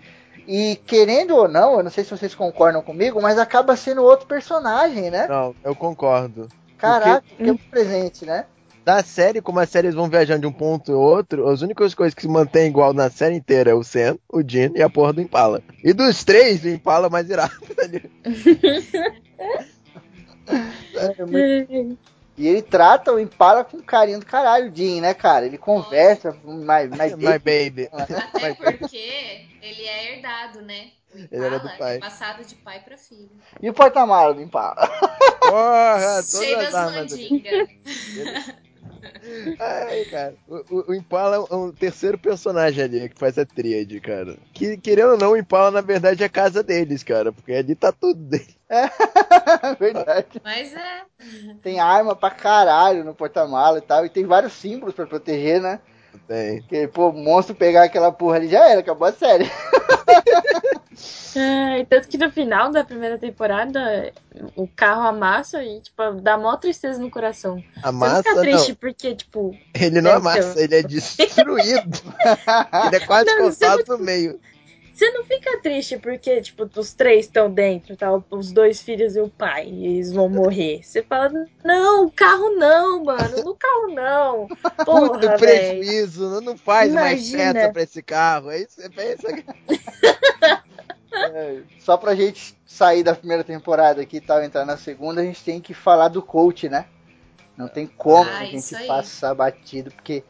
E 0.47 0.77
querendo 0.85 1.35
ou 1.35 1.47
não, 1.47 1.77
eu 1.77 1.83
não 1.83 1.91
sei 1.91 2.03
se 2.03 2.11
vocês 2.11 2.33
concordam 2.33 2.81
comigo, 2.81 3.21
mas 3.21 3.37
acaba 3.37 3.75
sendo 3.75 4.03
outro 4.03 4.27
personagem, 4.27 5.11
né? 5.11 5.27
Não, 5.27 5.53
eu 5.63 5.75
concordo. 5.75 6.47
Caraca, 6.77 7.23
que 7.35 7.49
é 7.49 7.53
presente, 7.69 8.25
né? 8.25 8.45
Da 8.85 9.03
série, 9.03 9.41
como 9.41 9.59
as 9.59 9.69
séries 9.69 9.93
vão 9.93 10.09
viajando 10.09 10.41
de 10.41 10.47
um 10.47 10.51
ponto 10.51 10.93
ao 10.93 11.01
outro, 11.01 11.49
as 11.49 11.61
únicas 11.61 11.93
coisas 11.93 12.13
que 12.13 12.21
se 12.21 12.29
mantêm 12.29 12.67
igual 12.67 12.93
na 12.93 13.09
série 13.09 13.35
inteira 13.35 13.71
é 13.71 13.73
o 13.73 13.83
Sam, 13.83 14.17
o 14.29 14.41
Dino 14.41 14.77
e 14.77 14.81
a 14.81 14.89
porra 14.89 15.11
do 15.11 15.21
Impala. 15.21 15.61
E 15.83 15.91
dos 15.91 16.23
três, 16.23 16.63
o 16.63 16.69
Impala 16.69 17.07
é 17.07 17.09
mais 17.09 17.29
irado. 17.29 17.51
É 20.95 21.25
muito 21.25 21.97
E 22.37 22.47
ele 22.47 22.61
trata 22.61 23.11
o 23.11 23.19
Impala 23.19 23.63
com 23.63 23.81
carinho 23.81 24.19
do 24.19 24.25
caralho, 24.25 24.71
o 24.71 24.75
Jim, 24.75 25.01
né, 25.01 25.13
cara? 25.13 25.45
Ele 25.47 25.57
conversa, 25.57 26.37
mas, 26.43 26.89
mas 26.91 27.13
My 27.17 27.39
baby. 27.39 27.89
Até 27.91 28.53
porque 28.53 29.47
ele 29.61 29.83
é 29.83 30.13
herdado, 30.13 30.61
né? 30.61 30.91
O 31.13 31.17
Ele 31.17 31.27
era 31.31 31.59
do 31.59 31.65
Impala 31.65 31.77
pai. 31.79 31.95
É 31.95 31.99
passado 31.99 32.45
de 32.45 32.55
pai 32.55 32.79
pra 32.81 32.95
filho. 32.95 33.31
E 33.59 33.67
o 33.67 33.73
porta-mala 33.73 34.35
do 34.35 34.41
Impala? 34.41 34.87
Porra, 35.41 36.21
Cheio 36.23 36.55
todas 36.57 36.71
das 36.71 36.93
mandingas. 36.93 37.69
Ai, 39.59 40.05
cara. 40.05 40.33
O, 40.47 40.91
o- 40.91 40.93
Impala 40.95 41.35
é 41.49 41.55
um 41.55 41.71
terceiro 41.71 42.17
personagem 42.17 42.83
ali 42.83 43.09
que 43.09 43.17
faz 43.19 43.37
a 43.37 43.45
tríade, 43.45 43.99
cara. 43.99 44.37
Que, 44.53 44.77
querendo 44.77 45.11
ou 45.11 45.17
não, 45.17 45.31
o 45.31 45.37
Impala 45.37 45.71
na 45.71 45.81
verdade 45.81 46.23
é 46.23 46.25
a 46.25 46.29
casa 46.29 46.61
deles, 46.63 47.03
cara. 47.03 47.31
Porque 47.31 47.53
ali 47.53 47.75
tá 47.75 47.91
tudo 47.91 48.19
dele. 48.21 48.55
Verdade. 49.79 50.27
Mas 50.43 50.73
é. 50.73 51.01
Tem 51.61 51.79
arma 51.79 52.15
pra 52.15 52.29
caralho 52.29 53.03
no 53.03 53.13
porta-mala 53.15 53.77
e 53.77 53.81
tal. 53.81 54.05
E 54.05 54.09
tem 54.09 54.25
vários 54.25 54.53
símbolos 54.53 54.93
pra 54.95 55.05
proteger, 55.05 55.61
né? 55.61 55.79
Tem. 56.27 56.59
Porque, 56.61 56.87
pô, 56.87 57.09
o 57.09 57.13
monstro 57.13 57.55
pegar 57.55 57.83
aquela 57.83 58.11
porra 58.11 58.35
ali 58.37 58.47
já 58.47 58.69
era, 58.69 58.79
acabou 58.81 59.07
a 59.07 59.13
série. 59.13 59.49
É, 61.35 61.85
tanto 61.85 62.07
que 62.07 62.17
no 62.17 62.31
final 62.31 62.71
da 62.71 62.83
primeira 62.83 63.17
temporada 63.17 64.11
o 64.55 64.67
carro 64.67 65.07
amassa 65.07 65.63
e, 65.63 65.79
tipo, 65.81 66.11
dá 66.21 66.37
mó 66.37 66.55
tristeza 66.57 66.99
no 66.99 67.11
coração. 67.11 67.63
Amassa, 67.83 68.23
Você 68.23 68.29
fica 68.29 68.41
triste 68.41 68.69
não. 68.69 68.75
porque, 68.77 69.15
tipo. 69.15 69.55
Ele 69.73 70.01
não 70.01 70.13
amassa, 70.13 70.53
ser. 70.53 70.63
ele 70.63 70.75
é 70.75 70.83
destruído. 70.83 72.01
ele 72.87 72.95
é 72.95 72.99
quase 73.05 73.25
Não, 73.27 73.43
cortado 73.43 73.83
no 73.87 73.99
meio. 73.99 74.39
Você 74.97 75.11
não 75.11 75.23
fica 75.25 75.59
triste 75.61 75.95
porque, 75.99 76.41
tipo, 76.41 76.67
os 76.75 76.91
três 76.91 77.27
estão 77.27 77.51
dentro, 77.51 77.95
tá? 77.95 78.09
Os 78.31 78.51
dois 78.51 78.81
filhos 78.81 79.15
e 79.15 79.19
o 79.21 79.29
pai, 79.29 79.67
e 79.67 79.85
eles 79.85 80.11
vão 80.11 80.27
morrer. 80.27 80.81
Você 80.81 81.03
fala, 81.03 81.29
não, 81.63 82.07
o 82.07 82.11
carro 82.11 82.49
não, 82.55 83.03
mano, 83.03 83.43
no 83.43 83.53
carro 83.55 83.89
não. 83.93 84.47
Porra, 84.83 85.11
Puta 85.11 85.37
velho. 85.37 85.37
prejuízo, 85.37 86.27
não, 86.27 86.41
não 86.41 86.57
faz 86.57 86.91
mais 86.91 87.31
Imagina. 87.31 87.53
seta 87.53 87.71
pra 87.73 87.83
esse 87.83 88.01
carro. 88.01 88.49
É 88.49 88.57
isso 88.57 88.75
que 88.75 88.81
você 88.81 88.89
pensa. 88.89 89.27
É, 91.13 91.61
só 91.77 91.95
pra 91.95 92.15
gente 92.15 92.57
sair 92.65 93.03
da 93.03 93.13
primeira 93.13 93.43
temporada 93.43 94.01
aqui 94.01 94.17
e 94.17 94.21
tal, 94.21 94.41
entrar 94.41 94.65
na 94.65 94.77
segunda, 94.77 95.21
a 95.21 95.23
gente 95.23 95.43
tem 95.43 95.61
que 95.61 95.75
falar 95.75 96.07
do 96.07 96.23
coach, 96.23 96.67
né? 96.67 96.87
Não 97.55 97.67
tem 97.67 97.85
como 97.85 98.27
Ah, 98.31 98.39
a 98.39 98.45
gente 98.45 98.87
passar 98.87 99.35
batido, 99.35 99.91
porque 99.91 100.23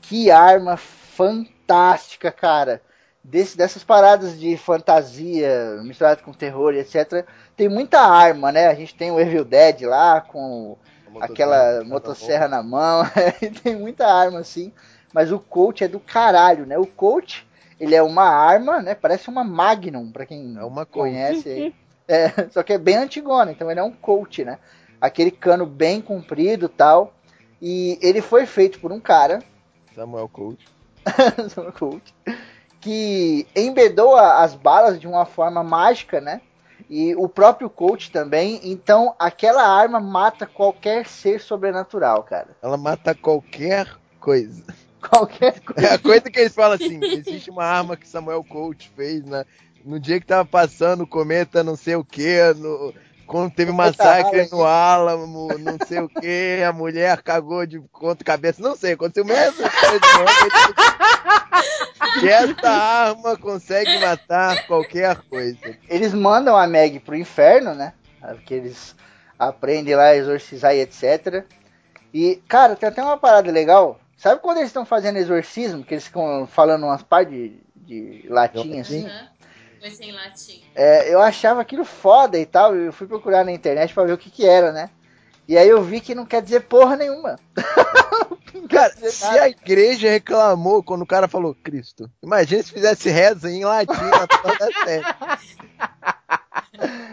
que 0.00 0.30
arma 0.30 0.76
fantástica, 0.76 2.30
cara. 2.30 2.80
Desse, 3.24 3.56
dessas 3.56 3.84
paradas 3.84 4.38
de 4.38 4.56
fantasia 4.56 5.80
misturado 5.84 6.22
com 6.24 6.32
terror 6.32 6.74
e 6.74 6.80
etc. 6.80 7.24
Tem 7.56 7.68
muita 7.68 8.00
arma, 8.00 8.50
né? 8.50 8.66
A 8.66 8.74
gente 8.74 8.94
tem 8.96 9.12
o 9.12 9.20
Evil 9.20 9.44
Dead 9.44 9.82
lá 9.82 10.20
com 10.20 10.76
aquela 11.20 11.84
motosserra 11.84 12.48
na 12.48 12.62
mão. 12.62 13.04
e 13.40 13.50
tem 13.62 13.76
muita 13.76 14.06
arma 14.06 14.40
assim. 14.40 14.72
Mas 15.12 15.30
o 15.30 15.38
coach 15.38 15.84
é 15.84 15.88
do 15.88 16.00
caralho, 16.00 16.66
né? 16.66 16.78
O 16.78 16.86
coach, 16.86 17.46
ele 17.78 17.94
é 17.94 18.02
uma 18.02 18.24
arma, 18.24 18.80
né? 18.80 18.94
Parece 18.94 19.28
uma 19.28 19.44
Magnum, 19.44 20.10
pra 20.10 20.26
quem 20.26 20.56
É 20.58 20.64
uma 20.64 20.86
conhece 20.86 21.48
aí. 21.48 21.74
É, 22.08 22.28
só 22.50 22.62
que 22.62 22.72
é 22.72 22.78
bem 22.78 22.96
antigona, 22.96 23.52
então 23.52 23.70
ele 23.70 23.80
é 23.80 23.84
um 23.84 23.92
coach, 23.92 24.44
né? 24.44 24.58
Aquele 25.00 25.30
cano 25.30 25.66
bem 25.66 26.00
comprido 26.00 26.68
tal. 26.68 27.14
E 27.60 27.98
ele 28.02 28.20
foi 28.20 28.46
feito 28.46 28.80
por 28.80 28.90
um 28.90 28.98
cara, 28.98 29.40
Samuel 29.94 30.28
Coach. 30.28 30.66
um 31.56 31.70
coach, 31.70 32.14
que 32.82 33.46
embedou 33.54 34.16
as 34.16 34.54
balas 34.54 35.00
de 35.00 35.06
uma 35.06 35.24
forma 35.24 35.62
mágica, 35.62 36.20
né? 36.20 36.40
E 36.90 37.14
o 37.14 37.28
próprio 37.28 37.70
coach 37.70 38.10
também. 38.10 38.60
Então 38.64 39.14
aquela 39.18 39.62
arma 39.62 40.00
mata 40.00 40.44
qualquer 40.44 41.06
ser 41.06 41.40
sobrenatural, 41.40 42.24
cara. 42.24 42.48
Ela 42.60 42.76
mata 42.76 43.14
qualquer 43.14 43.88
coisa. 44.20 44.62
Qualquer 45.02 45.58
coisa. 45.58 45.90
É 45.90 45.94
a 45.94 45.98
coisa 45.98 46.30
que 46.30 46.38
eles 46.38 46.54
falam 46.54 46.76
assim: 46.76 47.00
existe 47.02 47.50
uma 47.50 47.64
arma 47.64 47.96
que 47.96 48.06
Samuel 48.06 48.44
Coach 48.44 48.88
fez 48.94 49.24
na, 49.24 49.44
no 49.84 49.98
dia 49.98 50.20
que 50.20 50.26
tava 50.26 50.44
passando 50.44 51.02
o 51.02 51.06
cometa 51.08 51.64
não 51.64 51.74
sei 51.74 51.96
o 51.96 52.04
que, 52.04 52.54
no, 52.54 52.94
quando 53.26 53.50
teve 53.52 53.72
massacre 53.72 54.48
no 54.52 54.62
Álamo, 54.62 55.48
não 55.58 55.76
sei 55.86 56.00
o 56.00 56.08
que, 56.08 56.62
a 56.62 56.72
mulher 56.72 57.20
cagou 57.22 57.66
de 57.66 57.80
contra 57.90 58.24
cabeça, 58.24 58.62
não 58.62 58.76
sei, 58.76 58.92
aconteceu 58.92 59.24
mesmo. 59.24 59.56
que 62.18 62.28
essa 62.28 62.68
arma 62.68 63.36
consegue 63.36 63.98
matar 63.98 64.66
qualquer 64.66 65.16
coisa. 65.22 65.76
Eles 65.88 66.14
mandam 66.14 66.56
a 66.56 66.66
Meg 66.66 67.00
pro 67.00 67.16
inferno, 67.16 67.74
né? 67.74 67.92
Porque 68.20 68.54
eles 68.54 68.94
aprendem 69.38 69.94
lá 69.94 70.04
a 70.04 70.16
exorcizar 70.16 70.74
e 70.74 70.80
etc. 70.80 71.44
E, 72.12 72.42
cara, 72.48 72.76
tem 72.76 72.88
até 72.88 73.02
uma 73.02 73.16
parada 73.16 73.50
legal. 73.50 74.00
Sabe 74.16 74.40
quando 74.40 74.58
eles 74.58 74.68
estão 74.68 74.84
fazendo 74.84 75.16
exorcismo, 75.16 75.82
que 75.82 75.94
eles 75.94 76.06
ficam 76.06 76.46
falando 76.46 76.84
umas 76.84 77.02
par 77.02 77.24
de, 77.24 77.58
de 77.74 78.24
latim 78.28 78.78
assim? 78.78 79.06
Aham. 79.06 79.28
Foi 79.80 79.90
sem 79.90 80.12
latim. 80.12 80.62
É, 80.76 81.12
eu 81.12 81.20
achava 81.20 81.60
aquilo 81.60 81.84
foda 81.84 82.38
e 82.38 82.46
tal. 82.46 82.76
Eu 82.76 82.92
fui 82.92 83.08
procurar 83.08 83.44
na 83.44 83.50
internet 83.50 83.92
pra 83.92 84.04
ver 84.04 84.12
o 84.12 84.18
que 84.18 84.30
que 84.30 84.46
era, 84.46 84.70
né? 84.70 84.90
E 85.48 85.58
aí 85.58 85.68
eu 85.68 85.82
vi 85.82 86.00
que 86.00 86.14
não 86.14 86.24
quer 86.24 86.40
dizer 86.40 86.60
porra 86.60 86.96
nenhuma. 86.96 87.36
Cara, 88.68 88.92
se 89.10 89.24
a 89.26 89.48
igreja 89.48 90.10
reclamou 90.10 90.82
quando 90.82 91.02
o 91.02 91.06
cara 91.06 91.26
falou 91.28 91.54
Cristo, 91.54 92.10
imagina 92.22 92.62
se 92.62 92.72
fizesse 92.72 93.08
reza 93.10 93.50
em 93.50 93.64
latim 93.64 93.92
na 93.92 94.26
toda. 94.26 94.68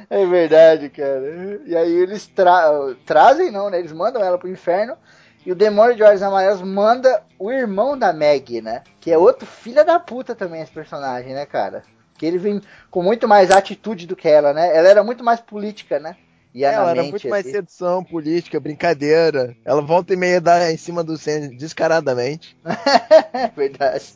É 0.10 0.26
verdade, 0.26 0.90
cara. 0.90 1.62
E 1.66 1.76
aí 1.76 1.92
eles 1.92 2.26
tra- 2.28 2.96
trazem, 3.06 3.52
não, 3.52 3.70
né? 3.70 3.80
Eles 3.80 3.92
mandam 3.92 4.24
ela 4.24 4.38
pro 4.38 4.50
inferno. 4.50 4.98
E 5.46 5.52
o 5.52 5.56
demônio 5.56 5.96
de 5.96 6.04
olhos 6.04 6.22
amarelos 6.22 6.62
manda 6.62 7.24
o 7.38 7.52
irmão 7.52 7.98
da 7.98 8.12
Meg, 8.12 8.62
né? 8.62 8.84
Que 9.00 9.12
é 9.12 9.18
outro 9.18 9.46
filho 9.46 9.86
da 9.86 10.00
puta 10.00 10.36
também, 10.36 10.62
esse 10.62 10.72
personagem, 10.72 11.34
né, 11.34 11.46
cara? 11.46 11.84
Que 12.18 12.26
ele 12.26 12.38
vem 12.38 12.62
com 12.90 13.02
muito 13.04 13.28
mais 13.28 13.52
atitude 13.52 14.06
do 14.08 14.16
que 14.16 14.28
ela, 14.28 14.54
né? 14.54 14.76
Ela 14.76 14.90
era 14.90 15.04
muito 15.04 15.24
mais 15.24 15.40
política, 15.40 16.00
né? 16.00 16.16
E 16.54 16.64
Ela 16.64 16.92
era 16.92 17.04
muito 17.04 17.30
mais 17.30 17.46
sedução, 17.46 18.04
política, 18.04 18.60
brincadeira. 18.60 19.56
Ela 19.64 19.82
volta 19.82 20.14
e 20.14 20.18
meia 20.18 20.42
dá 20.42 20.72
em 20.72 20.78
cima 20.78 21.04
do 21.04 21.18
Sam 21.18 21.50
descaradamente. 21.56 22.58
É 22.66 23.48
verdade. 23.56 24.16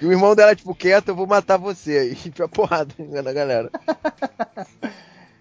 E 0.00 0.06
o 0.06 0.10
irmão 0.10 0.34
dela, 0.34 0.56
tipo, 0.56 0.74
quieto, 0.74 1.08
eu 1.08 1.14
vou 1.14 1.26
matar 1.26 1.58
você. 1.58 2.10
E 2.10 2.12
enfia 2.28 2.48
porrada 2.48 2.92
na 2.98 3.32
galera. 3.32 3.70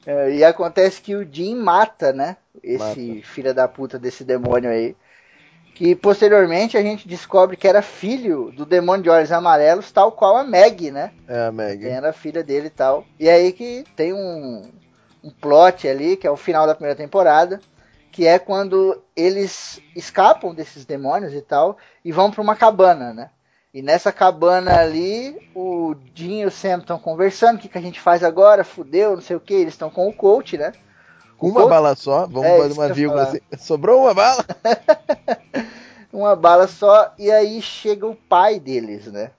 É, 0.03 0.33
e 0.33 0.43
acontece 0.43 0.99
que 0.99 1.15
o 1.15 1.27
Jim 1.31 1.53
mata, 1.55 2.11
né? 2.11 2.35
Esse 2.63 3.21
filho 3.21 3.53
da 3.53 3.67
puta 3.67 3.99
desse 3.99 4.23
demônio 4.23 4.67
aí. 4.67 4.95
Que 5.75 5.95
posteriormente 5.95 6.75
a 6.75 6.81
gente 6.81 7.07
descobre 7.07 7.55
que 7.55 7.67
era 7.67 7.83
filho 7.83 8.51
do 8.51 8.65
demônio 8.65 9.03
de 9.03 9.09
olhos 9.11 9.31
amarelos, 9.31 9.91
tal 9.91 10.11
qual 10.11 10.37
a 10.37 10.43
Meg, 10.43 10.89
né? 10.89 11.11
É, 11.27 11.45
a 11.45 11.51
Meg. 11.51 11.85
Era 11.87 12.11
filha 12.11 12.43
dele 12.43 12.65
e 12.65 12.71
tal. 12.71 13.05
E 13.19 13.29
aí 13.29 13.51
que 13.51 13.83
tem 13.95 14.11
um, 14.11 14.71
um 15.23 15.29
plot 15.29 15.87
ali, 15.87 16.17
que 16.17 16.27
é 16.27 16.31
o 16.31 16.37
final 16.37 16.65
da 16.67 16.75
primeira 16.75 16.95
temporada, 16.97 17.59
que 18.11 18.25
é 18.27 18.37
quando 18.39 19.01
eles 19.15 19.79
escapam 19.95 20.53
desses 20.53 20.85
demônios 20.85 21.33
e 21.33 21.41
tal, 21.41 21.77
e 22.03 22.11
vão 22.11 22.29
pra 22.31 22.41
uma 22.41 22.55
cabana, 22.55 23.13
né? 23.13 23.29
E 23.73 23.81
nessa 23.81 24.11
cabana 24.11 24.79
ali, 24.79 25.37
o 25.55 25.95
Jim 26.13 26.41
e 26.41 26.45
o 26.45 26.51
Sam 26.51 26.79
estão 26.79 26.99
conversando, 26.99 27.55
o 27.55 27.59
que, 27.59 27.69
que 27.69 27.77
a 27.77 27.81
gente 27.81 28.01
faz 28.01 28.21
agora? 28.23 28.65
Fudeu, 28.65 29.15
não 29.15 29.21
sei 29.21 29.35
o 29.35 29.39
que, 29.39 29.53
eles 29.53 29.73
estão 29.73 29.89
com 29.89 30.07
o 30.09 30.13
coach, 30.13 30.57
né? 30.57 30.73
Com 31.37 31.47
uma 31.47 31.61
Coach- 31.61 31.69
bala 31.69 31.95
só, 31.95 32.27
vamos 32.27 32.43
É, 32.43 32.57
fazer 32.57 32.73
uma 32.73 32.89
vírgula 32.89 33.21
assim. 33.23 33.39
Sobrou 33.57 34.01
uma 34.01 34.13
bala? 34.13 34.45
uma 36.11 36.35
bala 36.35 36.67
só, 36.67 37.13
e 37.17 37.31
aí 37.31 37.61
chega 37.61 38.05
o 38.05 38.15
pai 38.15 38.59
deles, 38.59 39.07
né? 39.07 39.31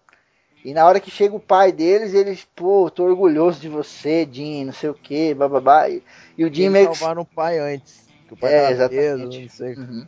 E 0.64 0.72
na 0.72 0.86
hora 0.86 1.00
que 1.00 1.10
chega 1.10 1.34
o 1.34 1.40
pai 1.40 1.72
deles, 1.72 2.14
eles, 2.14 2.46
pô, 2.54 2.88
tô 2.88 3.04
orgulhoso 3.04 3.60
de 3.60 3.68
você, 3.68 4.28
Jim, 4.30 4.64
não 4.64 4.72
sei 4.72 4.90
o 4.90 4.94
que, 4.94 5.34
bababá. 5.34 5.88
E, 5.88 6.02
e 6.38 6.44
o 6.44 6.54
Jim 6.54 6.62
Eles 6.62 6.72
meio 6.72 6.90
que. 6.90 6.98
salvaram 6.98 7.22
o 7.22 7.26
pai 7.26 7.58
antes. 7.58 8.02
Que 8.28 8.34
o 8.34 8.36
pai 8.36 8.52
É, 8.52 8.66
preso, 8.66 8.82
exatamente. 8.82 9.40
não 9.42 9.48
sei. 9.48 9.74
Uhum. 9.74 10.06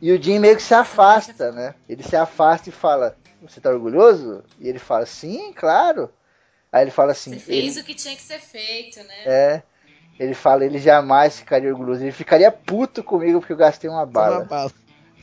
E 0.00 0.12
o 0.12 0.22
Jim 0.22 0.38
meio 0.38 0.56
que 0.56 0.62
se 0.62 0.74
afasta, 0.74 1.50
né? 1.52 1.74
Ele 1.88 2.02
se 2.02 2.16
afasta 2.16 2.68
e 2.68 2.72
fala: 2.72 3.16
Você 3.40 3.60
tá 3.60 3.70
orgulhoso? 3.70 4.44
E 4.58 4.68
ele 4.68 4.78
fala: 4.78 5.04
Sim, 5.06 5.52
claro. 5.52 6.10
Aí 6.70 6.82
ele 6.82 6.90
fala 6.90 7.12
assim: 7.12 7.32
Você 7.34 7.40
fez 7.40 7.76
ele, 7.76 7.80
o 7.80 7.84
que 7.84 7.94
tinha 7.94 8.14
que 8.14 8.22
ser 8.22 8.40
feito, 8.40 8.98
né? 9.00 9.24
É. 9.24 9.62
Ele 10.18 10.34
fala: 10.34 10.64
Ele 10.64 10.78
jamais 10.78 11.38
ficaria 11.38 11.70
orgulhoso. 11.70 12.02
Ele 12.02 12.12
ficaria 12.12 12.50
puto 12.50 13.02
comigo 13.02 13.40
porque 13.40 13.52
eu 13.52 13.56
gastei 13.56 13.90
uma 13.90 14.06
bala. 14.06 14.38
uma 14.38 14.44
bala. 14.44 14.72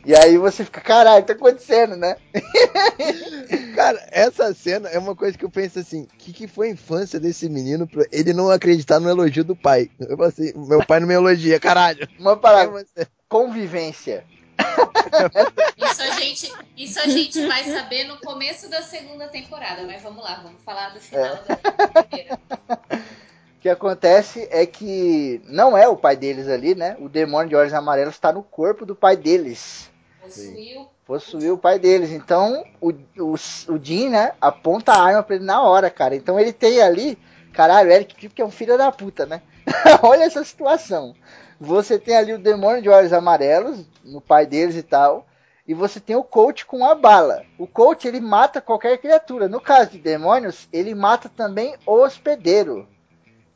E 0.06 0.16
aí 0.16 0.38
você 0.38 0.64
fica: 0.64 0.82
Caralho, 0.82 1.26
tá 1.26 1.34
acontecendo, 1.34 1.96
né? 1.96 2.16
Cara, 3.76 4.08
essa 4.12 4.54
cena 4.54 4.90
é 4.90 4.98
uma 5.00 5.16
coisa 5.16 5.38
que 5.38 5.46
eu 5.46 5.50
penso 5.50 5.80
assim: 5.80 6.04
o 6.04 6.08
que, 6.18 6.34
que 6.34 6.48
foi 6.48 6.68
a 6.70 6.72
infância 6.72 7.20
desse 7.20 7.50
menino 7.50 7.88
pra 7.88 8.06
ele 8.12 8.34
não 8.34 8.50
acreditar 8.50 9.00
no 9.00 9.10
elogio 9.10 9.44
do 9.44 9.56
pai? 9.56 9.90
Eu 10.00 10.16
falo 10.18 10.30
assim: 10.30 10.54
meu 10.56 10.86
pai 10.86 11.00
não 11.00 11.08
me 11.08 11.14
elogia, 11.14 11.60
caralho. 11.60 12.08
Uma 12.20 12.34
É 12.34 12.36
parada: 12.36 12.72
você. 12.72 13.08
convivência. 13.28 14.26
Isso 15.78 16.02
a, 16.02 16.12
gente, 16.20 16.54
isso 16.76 17.00
a 17.00 17.08
gente 17.08 17.48
vai 17.48 17.64
saber 17.64 18.04
no 18.04 18.18
começo 18.20 18.70
da 18.70 18.82
segunda 18.82 19.28
temporada, 19.30 19.84
mas 19.84 20.02
vamos 20.02 20.22
lá, 20.24 20.42
vamos 20.44 20.62
falar 20.64 20.90
do 20.90 21.00
final 21.00 21.36
da 21.46 22.04
primeira. 22.04 22.40
O 23.60 23.62
que 23.62 23.68
acontece 23.68 24.48
é 24.52 24.66
que 24.66 25.42
não 25.46 25.78
é 25.78 25.86
o 25.86 25.98
pai 25.98 26.16
deles 26.16 26.48
ali, 26.48 26.74
né? 26.74 26.96
O 26.98 27.10
demônio 27.10 27.50
de 27.50 27.58
olhos 27.58 27.74
amarelos 27.74 28.14
está 28.14 28.32
no 28.32 28.42
corpo 28.42 28.86
do 28.86 28.96
pai 28.96 29.18
deles. 29.18 29.92
Possuiu. 30.22 30.88
Possuiu 31.06 31.54
o 31.56 31.58
pai 31.58 31.78
deles. 31.78 32.12
Então 32.12 32.64
o, 32.80 32.92
o, 33.18 33.34
o 33.34 33.84
Jim, 33.84 34.08
né, 34.08 34.32
aponta 34.40 34.94
a 34.94 35.04
arma 35.04 35.22
pra 35.22 35.36
ele 35.36 35.44
na 35.44 35.62
hora, 35.62 35.90
cara. 35.90 36.16
Então 36.16 36.40
ele 36.40 36.54
tem 36.54 36.82
ali. 36.82 37.18
Caralho, 37.52 37.92
Eric 37.92 38.16
Kripke 38.16 38.42
é 38.42 38.46
um 38.46 38.50
filho 38.50 38.78
da 38.78 38.94
puta, 38.94 39.26
né? 39.26 39.42
Olha 40.02 40.24
essa 40.24 40.42
situação. 40.46 41.14
Você 41.60 42.00
tem 42.00 42.16
ali 42.16 42.32
o 42.32 42.40
demônio 42.40 42.82
de 42.82 42.88
olhos 42.88 43.12
amarelos 43.12 43.86
no 44.06 44.22
pai 44.22 44.46
deles 44.46 44.78
e 44.78 44.84
tal. 44.84 45.28
E 45.68 45.74
você 45.74 46.00
tem 46.00 46.16
o 46.16 46.24
coach 46.24 46.66
com 46.66 46.86
a 46.86 46.96
bala. 46.96 47.44
O 47.58 47.68
coach 47.68 48.08
ele 48.08 48.22
mata 48.22 48.62
qualquer 48.62 48.98
criatura. 49.00 49.50
No 49.50 49.60
caso 49.60 49.92
de 49.92 49.98
demônios, 49.98 50.70
ele 50.72 50.96
mata 50.96 51.28
também 51.28 51.76
o 51.86 51.92
hospedeiro. 51.92 52.88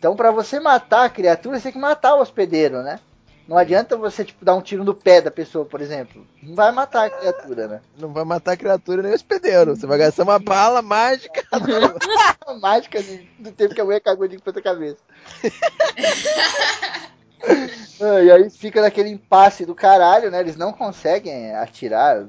Então, 0.03 0.17
para 0.17 0.31
você 0.31 0.59
matar 0.59 1.05
a 1.05 1.09
criatura, 1.09 1.55
você 1.57 1.63
tem 1.63 1.71
que 1.71 1.77
matar 1.77 2.15
o 2.15 2.19
hospedeiro, 2.21 2.83
né? 2.83 2.99
Não 3.47 3.57
adianta 3.57 3.95
você, 3.95 4.25
tipo, 4.25 4.43
dar 4.43 4.53
um 4.53 4.59
tiro 4.61 4.83
no 4.83 4.93
pé 4.93 5.21
da 5.21 5.31
pessoa, 5.31 5.63
por 5.63 5.79
exemplo. 5.79 6.27
Não 6.41 6.55
vai 6.55 6.73
matar 6.73 7.05
a 7.05 7.09
criatura, 7.09 7.67
né? 7.69 7.81
Não 7.97 8.11
vai 8.11 8.25
matar 8.25 8.51
a 8.51 8.57
criatura 8.57 9.01
nem 9.01 9.13
o 9.13 9.15
hospedeiro. 9.15 9.73
Você 9.77 9.87
vai 9.87 9.97
gastar 9.97 10.23
uma 10.23 10.37
bala 10.39 10.81
mágica. 10.81 11.41
mágica 12.59 13.01
de, 13.01 13.19
do 13.39 13.53
tempo 13.53 13.73
que 13.73 13.79
a 13.79 13.85
mulher 13.85 14.01
cagou 14.01 14.27
de 14.27 14.37
ponta 14.39 14.61
cabeça. 14.61 14.97
E 18.25 18.31
aí 18.31 18.49
fica 18.49 18.81
naquele 18.81 19.09
impasse 19.09 19.65
do 19.65 19.75
caralho, 19.75 20.31
né? 20.31 20.39
Eles 20.39 20.55
não 20.57 20.71
conseguem 20.73 21.53
atirar. 21.55 22.25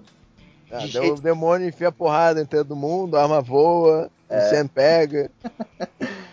Ah, 0.70 0.78
De 0.78 0.88
jeito- 0.88 1.18
o 1.18 1.20
demônio 1.20 1.68
enfia 1.68 1.90
porrada 1.92 2.40
em 2.40 2.44
todo 2.46 2.74
mundo, 2.76 3.16
a 3.16 3.22
arma 3.22 3.40
voa, 3.40 4.10
É. 4.28 4.38
o 4.38 4.50
Sam 4.50 4.66
pega. 4.68 5.30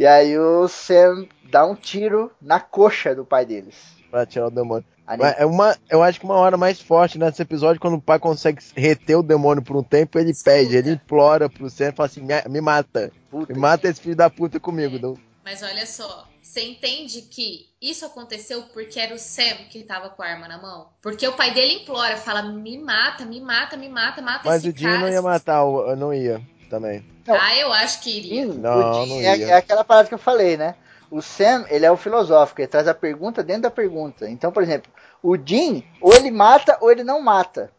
E 0.00 0.06
aí 0.06 0.38
o 0.38 0.66
Sam 0.66 1.26
dá 1.50 1.66
um 1.66 1.74
tiro 1.74 2.32
na 2.40 2.58
coxa 2.58 3.14
do 3.14 3.22
pai 3.22 3.44
deles. 3.44 3.74
Pra 4.10 4.24
tirar 4.24 4.46
o 4.46 4.50
demônio. 4.50 4.82
Mas 5.06 5.34
é 5.38 5.44
uma, 5.44 5.76
eu 5.90 6.02
acho 6.02 6.18
que 6.18 6.24
uma 6.24 6.36
hora 6.36 6.56
mais 6.56 6.80
forte 6.80 7.18
nesse 7.18 7.42
episódio, 7.42 7.78
quando 7.78 7.98
o 7.98 8.00
pai 8.00 8.18
consegue 8.18 8.62
reter 8.74 9.18
o 9.18 9.22
demônio 9.22 9.62
por 9.62 9.76
um 9.76 9.82
tempo, 9.82 10.18
ele 10.18 10.32
pede, 10.42 10.74
ele 10.74 10.92
implora 10.92 11.50
pro 11.50 11.68
Sam 11.68 11.88
e 11.90 11.92
fala 11.92 12.06
assim: 12.06 12.22
me, 12.22 12.32
me 12.48 12.62
mata. 12.62 13.12
Puta 13.30 13.52
Me 13.52 13.58
mata 13.60 13.88
esse 13.88 14.00
filho 14.00 14.16
da 14.16 14.30
puta 14.30 14.58
comigo. 14.58 14.98
Não- 14.98 15.18
Mas 15.44 15.62
olha 15.62 15.84
só, 15.84 16.26
você 16.40 16.62
entende 16.62 17.20
que 17.20 17.68
isso 17.78 18.06
aconteceu 18.06 18.62
porque 18.72 18.98
era 18.98 19.14
o 19.14 19.18
Sam 19.18 19.66
que 19.68 19.82
tava 19.82 20.08
com 20.08 20.22
a 20.22 20.26
arma 20.28 20.48
na 20.48 20.56
mão? 20.56 20.88
Porque 21.02 21.28
o 21.28 21.34
pai 21.34 21.52
dele 21.52 21.82
implora, 21.82 22.16
fala: 22.16 22.40
me 22.42 22.78
mata, 22.78 23.26
me 23.26 23.38
mata, 23.38 23.76
me 23.76 23.88
mata, 23.90 24.22
mata 24.22 24.48
Mas 24.48 24.64
esse 24.64 24.70
o 24.74 24.78
Jim 24.78 24.86
cara. 24.86 25.00
não 25.00 25.08
ia 25.10 25.20
matar, 25.20 25.62
o- 25.62 25.94
não 25.94 26.14
ia 26.14 26.40
também. 26.70 27.04
Ah, 27.28 27.54
eu 27.56 27.72
acho 27.72 28.00
que 28.00 28.16
iria. 28.16 28.46
Sim, 28.50 28.58
Não, 28.58 29.06
não 29.06 29.16
é, 29.20 29.36
ia. 29.36 29.46
é 29.48 29.52
aquela 29.54 29.84
parada 29.84 30.08
que 30.08 30.14
eu 30.14 30.18
falei, 30.18 30.56
né? 30.56 30.74
O 31.10 31.20
Sam, 31.20 31.66
ele 31.68 31.84
é 31.84 31.90
o 31.90 31.96
filosófico, 31.96 32.60
ele 32.60 32.68
traz 32.68 32.86
a 32.86 32.94
pergunta 32.94 33.42
dentro 33.42 33.62
da 33.62 33.70
pergunta. 33.70 34.30
Então, 34.30 34.52
por 34.52 34.62
exemplo, 34.62 34.90
o 35.22 35.36
Jim, 35.36 35.84
ou 36.00 36.14
ele 36.14 36.30
mata 36.30 36.78
ou 36.80 36.90
ele 36.90 37.02
não 37.02 37.20
mata. 37.20 37.70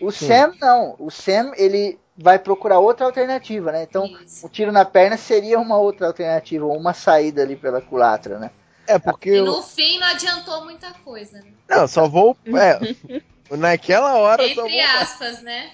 O 0.00 0.10
Sim. 0.10 0.26
Sam, 0.26 0.54
não. 0.60 0.96
O 0.98 1.10
Sam, 1.10 1.52
ele 1.56 1.98
vai 2.16 2.38
procurar 2.38 2.78
outra 2.78 3.04
alternativa, 3.06 3.70
né? 3.70 3.82
Então, 3.82 4.06
Isso. 4.06 4.46
o 4.46 4.48
tiro 4.48 4.72
na 4.72 4.84
perna 4.84 5.16
seria 5.16 5.58
uma 5.60 5.76
outra 5.78 6.06
alternativa, 6.06 6.64
ou 6.64 6.76
uma 6.76 6.94
saída 6.94 7.42
ali 7.42 7.54
pela 7.56 7.80
culatra, 7.80 8.38
né? 8.38 8.50
É 8.86 8.98
porque. 8.98 9.30
E 9.30 9.36
eu- 9.36 9.44
no 9.44 9.62
fim 9.62 9.98
não 9.98 10.06
adiantou 10.06 10.64
muita 10.64 10.90
coisa, 11.04 11.38
né? 11.42 11.52
Não, 11.68 11.86
só 11.86 12.08
vou. 12.08 12.36
É, 12.46 12.78
naquela 13.56 14.16
hora 14.16 14.48
só 14.48 14.54
vou. 14.62 14.66
Entre 14.66 14.80
aspas, 14.80 15.42
né? 15.42 15.70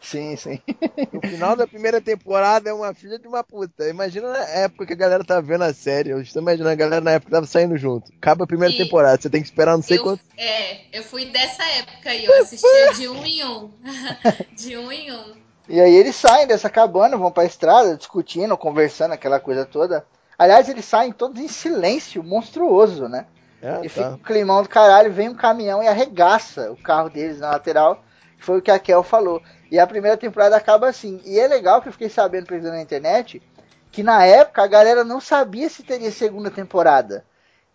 Sim, 0.00 0.34
sim. 0.36 0.58
No 1.12 1.20
final 1.20 1.56
da 1.56 1.66
primeira 1.66 2.00
temporada 2.00 2.70
é 2.70 2.72
uma 2.72 2.94
filha 2.94 3.18
de 3.18 3.26
uma 3.28 3.42
puta. 3.44 3.88
Imagina 3.88 4.30
na 4.32 4.44
época 4.48 4.86
que 4.86 4.92
a 4.92 4.96
galera 4.96 5.24
tá 5.24 5.40
vendo 5.40 5.64
a 5.64 5.74
série. 5.74 6.10
Eu 6.10 6.20
estou 6.20 6.40
imaginando 6.40 6.70
a 6.70 6.74
galera 6.74 7.00
na 7.00 7.10
época 7.12 7.26
que 7.30 7.34
tava 7.34 7.46
saindo 7.46 7.76
junto. 7.76 8.10
Acaba 8.16 8.44
a 8.44 8.46
primeira 8.46 8.72
E- 8.74 8.76
temporada, 8.78 9.20
você 9.20 9.28
tem 9.28 9.40
que 9.42 9.48
esperar 9.48 9.76
não 9.76 9.82
sei 9.82 9.98
eu, 9.98 10.02
quanto. 10.02 10.22
É, 10.36 10.82
eu 10.92 11.02
fui 11.02 11.26
dessa 11.26 11.62
época 11.64 12.10
aí, 12.10 12.24
eu 12.24 12.34
assistia 12.42 12.94
de 12.94 13.08
um 13.08 13.24
em 13.24 13.44
um. 13.44 13.70
de 14.56 14.76
um 14.76 14.90
em 14.92 15.12
um. 15.12 15.34
E 15.68 15.80
aí 15.80 15.94
eles 15.94 16.16
saem 16.16 16.46
dessa 16.46 16.68
cabana, 16.70 17.16
vão 17.16 17.30
pra 17.30 17.44
estrada, 17.44 17.96
discutindo, 17.96 18.56
conversando, 18.56 19.12
aquela 19.12 19.38
coisa 19.38 19.64
toda. 19.64 20.04
Aliás, 20.38 20.68
eles 20.68 20.84
saem 20.84 21.12
todos 21.12 21.40
em 21.40 21.48
silêncio 21.48 22.22
monstruoso, 22.24 23.08
né? 23.08 23.26
É, 23.62 23.80
E 23.84 23.88
fica 23.88 24.06
tá. 24.10 24.14
um 24.14 24.18
climão 24.18 24.62
do 24.62 24.68
caralho, 24.68 25.12
vem 25.12 25.28
um 25.28 25.34
caminhão 25.34 25.82
e 25.82 25.86
arregaça 25.88 26.72
o 26.72 26.76
carro 26.76 27.10
deles 27.10 27.38
na 27.38 27.50
lateral. 27.50 28.02
Foi 28.40 28.58
o 28.58 28.62
que 28.62 28.70
a 28.70 28.78
Kel 28.78 29.02
falou. 29.02 29.42
E 29.70 29.78
a 29.78 29.86
primeira 29.86 30.16
temporada 30.16 30.56
acaba 30.56 30.88
assim. 30.88 31.20
E 31.24 31.38
é 31.38 31.46
legal 31.46 31.80
que 31.80 31.88
eu 31.88 31.92
fiquei 31.92 32.08
sabendo 32.08 32.46
pesquisando 32.46 32.76
na 32.76 32.82
internet 32.82 33.40
que 33.92 34.02
na 34.02 34.24
época 34.24 34.62
a 34.62 34.66
galera 34.66 35.04
não 35.04 35.20
sabia 35.20 35.68
se 35.68 35.82
teria 35.82 36.10
segunda 36.10 36.50
temporada. 36.50 37.24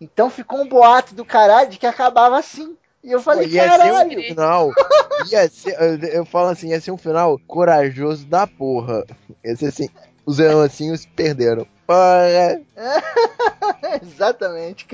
Então 0.00 0.30
ficou 0.30 0.60
um 0.60 0.68
boato 0.68 1.14
do 1.14 1.24
caralho 1.24 1.70
de 1.70 1.78
que 1.78 1.86
acabava 1.86 2.38
assim. 2.38 2.76
E 3.02 3.12
eu 3.12 3.20
falei, 3.20 3.46
ia 3.46 3.62
ser 3.62 3.68
um 3.68 3.78
caralho. 3.78 4.22
final. 4.22 4.70
Ia 5.30 5.48
ser, 5.48 5.74
eu, 5.80 6.08
eu 6.10 6.26
falo 6.26 6.50
assim, 6.50 6.68
ia 6.68 6.80
ser 6.80 6.90
um 6.90 6.98
final 6.98 7.38
corajoso 7.46 8.26
da 8.26 8.46
porra. 8.46 9.02
Ia 9.42 9.56
ser 9.56 9.66
assim, 9.68 9.88
os 10.26 10.38
leãozinhos 10.38 11.06
perderam. 11.06 11.66
Porra. 11.86 12.60
Exatamente. 14.02 14.86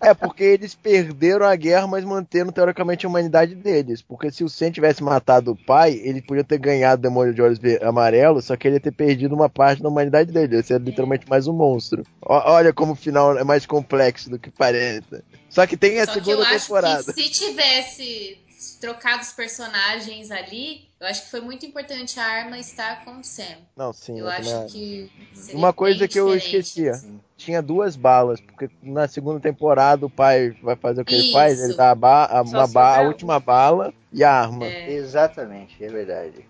É 0.00 0.14
porque 0.14 0.44
eles 0.44 0.74
perderam 0.74 1.46
a 1.46 1.56
guerra, 1.56 1.86
mas 1.86 2.04
mantendo 2.04 2.52
teoricamente 2.52 3.06
a 3.06 3.08
humanidade 3.08 3.54
deles. 3.54 4.02
Porque 4.02 4.30
se 4.30 4.44
o 4.44 4.48
Sen 4.48 4.70
tivesse 4.70 5.02
matado 5.02 5.52
o 5.52 5.56
pai, 5.56 5.92
ele 6.04 6.20
podia 6.22 6.44
ter 6.44 6.58
ganhado 6.58 7.00
o 7.00 7.02
demônio 7.02 7.34
de 7.34 7.42
olhos 7.42 7.58
ver- 7.58 7.82
amarelos, 7.84 8.44
só 8.44 8.56
que 8.56 8.68
ele 8.68 8.76
ia 8.76 8.80
ter 8.80 8.92
perdido 8.92 9.34
uma 9.34 9.48
parte 9.48 9.82
da 9.82 9.88
humanidade 9.88 10.30
dele. 10.32 10.46
Ele 10.46 10.56
ia 10.56 10.62
ser 10.62 10.80
literalmente 10.80 11.28
mais 11.28 11.46
um 11.46 11.52
monstro. 11.52 12.02
Ó- 12.22 12.52
olha 12.54 12.72
como 12.72 12.92
o 12.92 12.96
final 12.96 13.36
é 13.38 13.44
mais 13.44 13.64
complexo 13.66 14.30
do 14.30 14.38
que 14.38 14.50
parece. 14.50 15.22
Só 15.48 15.66
que 15.66 15.76
tem 15.76 16.00
a 16.00 16.04
Só 16.06 16.12
que 16.12 16.18
eu 16.18 16.24
segunda 16.24 16.48
acho 16.48 16.66
temporada. 16.66 17.12
que 17.12 17.22
se 17.22 17.30
tivesse 17.30 18.38
trocado 18.74 19.22
os 19.22 19.32
personagens 19.32 20.30
ali, 20.30 20.88
eu 20.98 21.06
acho 21.06 21.24
que 21.24 21.30
foi 21.30 21.40
muito 21.40 21.64
importante 21.64 22.18
a 22.18 22.24
arma 22.24 22.58
estar 22.58 23.04
com 23.04 23.18
o 23.18 23.24
Sam. 23.24 23.42
Não, 23.76 23.92
sim. 23.92 24.18
eu 24.18 24.26
eu 24.26 24.28
acho 24.30 24.50
também 24.50 24.66
que. 24.68 25.10
Uma 25.52 25.72
coisa 25.72 26.08
que 26.08 26.18
eu 26.18 26.34
esquecia. 26.34 26.92
Tinha 27.36 27.60
duas 27.60 27.96
balas, 27.96 28.40
porque 28.40 28.70
na 28.82 29.06
segunda 29.06 29.38
temporada 29.38 30.06
o 30.06 30.10
pai 30.10 30.56
vai 30.62 30.74
fazer 30.74 31.02
o 31.02 31.04
que 31.04 31.14
ele 31.14 31.24
Isso. 31.24 31.32
faz, 31.32 31.62
ele 31.62 31.74
dá 31.74 31.90
a, 31.90 31.94
ba 31.94 32.24
a, 32.24 32.42
uma 32.42 32.66
ba 32.66 32.96
a 32.96 33.02
última 33.02 33.38
bala 33.38 33.92
e 34.10 34.24
a 34.24 34.32
arma. 34.32 34.64
É. 34.66 34.92
Exatamente, 34.92 35.82
é 35.84 35.88
verdade. 35.88 36.46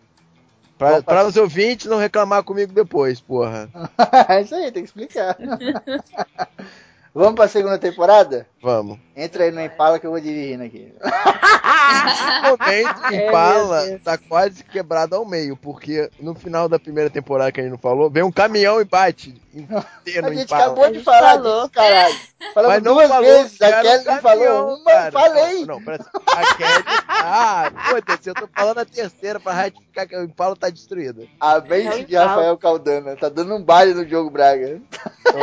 Pra, 0.79 1.03
pra 1.03 1.27
os 1.27 1.37
ouvintes 1.37 1.87
não 1.87 1.99
reclamar 1.99 2.43
comigo 2.45 2.73
depois, 2.73 3.21
porra. 3.21 3.69
É 4.29 4.43
Isso 4.43 4.55
aí, 4.55 4.71
tem 4.71 4.83
que 4.83 4.89
explicar. 4.89 5.37
Vamos 7.15 7.35
pra 7.35 7.49
segunda 7.49 7.79
temporada? 7.79 8.47
Vamos. 8.67 8.99
Entra 9.15 9.45
aí 9.45 9.53
no 9.53 9.61
Impala 9.63 9.97
que 10.01 10.07
eu 10.07 10.11
vou 10.11 10.19
dirigindo 10.21 10.65
aqui. 10.65 10.93
Momento, 12.43 13.15
É, 13.15 13.29
Impala 13.29 13.85
Deus. 13.87 14.03
tá 14.03 14.19
quase 14.19 14.65
quebrado 14.65 15.15
ao 15.15 15.25
meio, 15.25 15.57
porque 15.57 16.11
no 16.19 16.35
final 16.35 16.69
da 16.69 16.77
primeira 16.77 17.09
temporada 17.09 17.53
que 17.53 17.61
a 17.61 17.63
gente 17.63 17.71
não 17.73 17.79
falou, 17.79 18.11
vem 18.11 18.25
um 18.25 18.33
caminhão 18.33 18.81
e 18.81 18.85
bate 18.85 19.41
inteiro 19.55 20.27
A 20.27 20.31
no 20.31 20.35
gente 20.35 20.45
Impala. 20.47 20.65
acabou 20.65 20.85
A 20.85 20.91
de 20.91 20.99
falar 21.05 21.35
falou. 21.35 21.57
disso, 21.61 21.71
caralho. 21.71 22.17
Falamos 22.53 22.75
Mas 22.75 22.83
não 22.83 22.95
duas 22.95 23.09
falou 23.09 23.23
vezes, 23.25 23.63
a 23.63 23.67
um 23.69 23.71
Kelly 23.83 24.05
caminhão, 24.05 24.21
falou 24.23 24.77
uma, 24.79 24.85
cara. 24.93 25.13
falei. 25.13 25.65
Não, 25.65 25.81
não, 25.81 25.95
A 26.27 26.55
Kelly. 26.57 26.85
Ah, 27.09 27.73
foda-se, 27.89 28.29
eu 28.29 28.35
tô 28.35 28.49
falando 28.55 28.79
a 28.79 28.85
terceira 28.85 29.39
pra 29.41 29.53
ratificar 29.53 30.07
que 30.09 30.17
o 30.17 30.25
Impala 30.25 30.57
tá 30.57 30.69
destruído. 30.69 31.29
A 31.41 31.61
mente 31.61 32.01
É 32.01 32.05
de 32.05 32.17
Rafael 32.17 32.59
Caldana. 32.59 33.15
Tá 33.17 33.29
dando 33.29 33.55
um 33.55 33.63
baile 33.63 33.95
no 33.95 34.05
Diogo 34.05 34.29
Braga. 34.29 34.81
Então, 35.21 35.41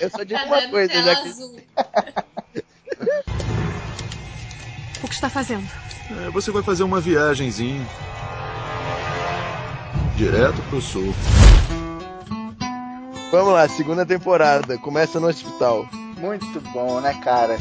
eu 0.00 0.10
só 0.10 0.22
digo 0.22 0.38
Tá 0.40 0.46
uma 0.46 0.68
coisa, 0.68 0.92
já 1.02 1.16
que 1.22 1.28
azul. 1.28 1.56
O 5.02 5.08
que 5.08 5.14
está 5.14 5.28
fazendo? 5.28 5.68
É, 6.10 6.30
você 6.30 6.50
vai 6.50 6.62
fazer 6.62 6.82
uma 6.82 7.00
viagenzinha. 7.00 7.86
Direto 10.16 10.60
pro 10.70 10.80
sul. 10.80 11.14
Vamos 13.30 13.52
lá, 13.52 13.68
segunda 13.68 14.06
temporada, 14.06 14.78
começa 14.78 15.20
no 15.20 15.28
hospital. 15.28 15.86
Muito 16.16 16.60
bom, 16.72 17.00
né, 17.00 17.12
cara? 17.22 17.58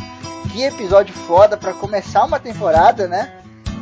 Que 0.51 0.63
episódio 0.63 1.13
foda 1.13 1.57
pra 1.57 1.73
começar 1.73 2.23
uma 2.23 2.39
temporada, 2.39 3.07
né? 3.07 3.33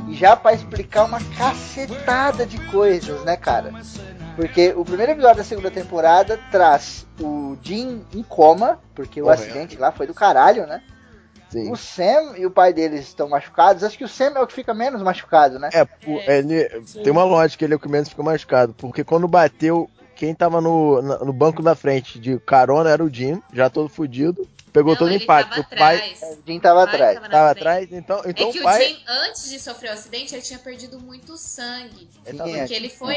E 0.08 0.16
já 0.16 0.36
pra 0.36 0.54
explicar 0.54 1.04
uma 1.04 1.20
cacetada 1.38 2.46
de 2.46 2.58
coisas, 2.72 3.24
né, 3.24 3.38
cara? 3.38 3.72
Porque 4.36 4.74
o 4.76 4.84
primeiro 4.84 5.12
episódio 5.12 5.38
da 5.38 5.44
segunda 5.44 5.70
temporada 5.70 6.40
traz 6.52 7.06
o 7.20 7.56
Jim 7.62 8.04
em 8.14 8.24
coma, 8.24 8.80
porque 8.96 9.22
o 9.22 9.26
Correto. 9.26 9.44
acidente 9.44 9.78
lá 9.78 9.92
foi 9.92 10.08
do 10.08 10.14
caralho, 10.14 10.66
né? 10.66 10.82
Sim. 11.50 11.72
O 11.72 11.76
Sam 11.76 12.36
e 12.38 12.46
o 12.48 12.50
pai 12.52 12.74
deles 12.74 13.02
estão 13.02 13.30
machucados. 13.30 13.84
Acho 13.84 13.96
que 13.96 14.04
o 14.04 14.08
Sam 14.08 14.32
é 14.36 14.40
o 14.40 14.48
que 14.48 14.54
fica 14.56 14.74
menos 14.74 15.04
machucado, 15.04 15.60
né? 15.60 15.70
É, 15.72 15.86
pu- 15.86 16.20
ele 16.26 16.68
tem 17.04 17.12
uma 17.12 17.24
lógica, 17.24 17.64
ele 17.64 17.74
é 17.74 17.78
o 17.78 17.80
que 17.80 17.88
menos 17.88 18.10
fica 18.10 18.24
machucado, 18.24 18.74
porque 18.76 19.04
quando 19.04 19.28
bateu, 19.28 19.88
quem 20.16 20.34
tava 20.34 20.60
no, 20.60 21.00
no 21.00 21.32
banco 21.32 21.62
da 21.62 21.76
frente 21.76 22.18
de 22.20 22.40
carona 22.40 22.90
era 22.90 23.04
o 23.04 23.10
Jim, 23.14 23.40
já 23.54 23.70
todo 23.70 23.88
fudido, 23.88 24.48
pegou 24.74 24.94
Não, 24.94 25.00
todo 25.00 25.12
o 25.12 25.14
impacto. 25.14 25.62
O 25.62 25.64
pai 25.78 25.98
atrás. 25.98 26.22
O 26.22 26.44
Jim 26.46 26.60
tava 26.60 26.82
O 26.82 26.86
pai 26.86 26.94
atrás. 26.96 27.16
tava 27.16 27.30
tava 27.30 27.52
atrás, 27.52 27.88
então, 27.92 28.22
então 28.26 28.50
É 28.50 28.52
que 28.52 28.60
o 28.60 28.62
o 28.62 28.64
pai. 28.64 28.84
Jim, 28.84 29.04
antes 29.08 29.50
de 29.50 29.60
sofrer 29.60 29.92
o 29.92 29.94
acidente, 29.94 30.34
ele 30.36 30.42
tinha 30.42 30.60
perdido 30.60 31.00
muito 31.00 31.38
sangue. 31.38 32.10
Sim, 32.26 32.38
Porque 32.38 32.74
é. 32.74 32.76
ele 32.76 32.90
foi. 32.90 33.16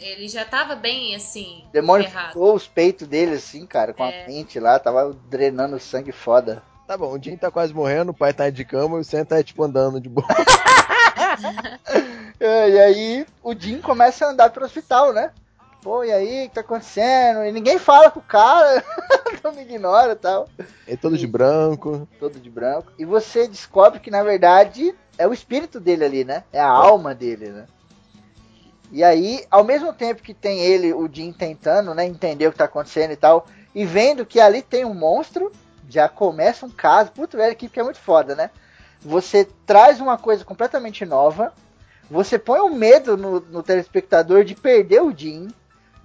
Ele 0.00 0.26
já 0.28 0.44
tava 0.44 0.74
bem 0.74 1.14
assim. 1.14 1.62
O 1.68 1.72
demônio 1.72 2.08
ficou 2.10 2.54
os 2.54 2.66
peitos 2.66 3.06
dele 3.06 3.34
assim, 3.36 3.66
cara, 3.66 3.92
com 3.92 4.04
É. 4.04 4.24
a 4.24 4.26
mente 4.26 4.58
lá, 4.58 4.78
tava 4.78 5.14
drenando 5.28 5.78
sangue 5.78 6.10
foda. 6.12 6.62
Tá 6.86 6.96
bom, 6.96 7.12
o 7.12 7.22
Jim 7.22 7.36
tá 7.36 7.50
quase 7.50 7.74
morrendo, 7.74 8.10
o 8.12 8.14
pai 8.14 8.32
tá 8.32 8.48
de 8.48 8.64
cama 8.64 8.96
e 8.98 9.00
o 9.00 9.04
Sam 9.04 9.24
tá 9.24 9.42
tipo 9.42 9.62
andando 9.64 10.00
de 10.00 10.08
boa. 10.08 10.26
É, 12.38 12.68
e 12.68 12.78
aí 12.78 13.26
o 13.42 13.54
Jim 13.54 13.80
começa 13.80 14.26
a 14.26 14.30
andar 14.30 14.50
pro 14.50 14.64
hospital, 14.64 15.12
né? 15.12 15.30
Pô, 15.86 16.02
e 16.02 16.10
aí, 16.10 16.46
o 16.46 16.48
que 16.48 16.54
tá 16.56 16.62
acontecendo? 16.62 17.44
E 17.44 17.52
ninguém 17.52 17.78
fala 17.78 18.10
com 18.10 18.18
o 18.18 18.22
cara, 18.22 18.82
todo 19.40 19.54
mundo 19.54 19.62
ignora 19.62 20.14
e 20.14 20.16
tal, 20.16 20.48
Ele 20.84 20.96
todo 20.96 21.16
de 21.16 21.28
branco. 21.28 22.08
todo 22.18 22.40
de 22.40 22.50
branco. 22.50 22.92
E 22.98 23.04
você 23.04 23.46
descobre 23.46 24.00
que 24.00 24.10
na 24.10 24.24
verdade 24.24 24.92
é 25.16 25.28
o 25.28 25.32
espírito 25.32 25.78
dele 25.78 26.04
ali, 26.04 26.24
né? 26.24 26.42
É 26.52 26.58
a 26.58 26.68
alma 26.68 27.14
dele, 27.14 27.50
né? 27.50 27.66
E 28.90 29.04
aí, 29.04 29.46
ao 29.48 29.62
mesmo 29.62 29.92
tempo 29.92 30.24
que 30.24 30.34
tem 30.34 30.58
ele, 30.58 30.92
o 30.92 31.08
Jim 31.08 31.32
tentando, 31.32 31.94
né, 31.94 32.04
entender 32.04 32.48
o 32.48 32.50
que 32.50 32.58
tá 32.58 32.64
acontecendo 32.64 33.12
e 33.12 33.16
tal, 33.16 33.46
e 33.72 33.84
vendo 33.84 34.26
que 34.26 34.40
ali 34.40 34.62
tem 34.62 34.84
um 34.84 34.92
monstro, 34.92 35.52
já 35.88 36.08
começa 36.08 36.66
um 36.66 36.70
caso. 36.70 37.12
Puta, 37.12 37.36
velho, 37.36 37.50
a 37.50 37.52
equipe 37.52 37.78
é 37.78 37.84
muito 37.84 38.00
foda, 38.00 38.34
né? 38.34 38.50
Você 39.00 39.48
traz 39.64 40.00
uma 40.00 40.18
coisa 40.18 40.44
completamente 40.44 41.06
nova, 41.06 41.52
você 42.10 42.40
põe 42.40 42.58
o 42.58 42.74
medo 42.74 43.16
no, 43.16 43.38
no 43.38 43.62
telespectador 43.62 44.42
de 44.42 44.56
perder 44.56 45.00
o 45.00 45.16
Jim, 45.16 45.46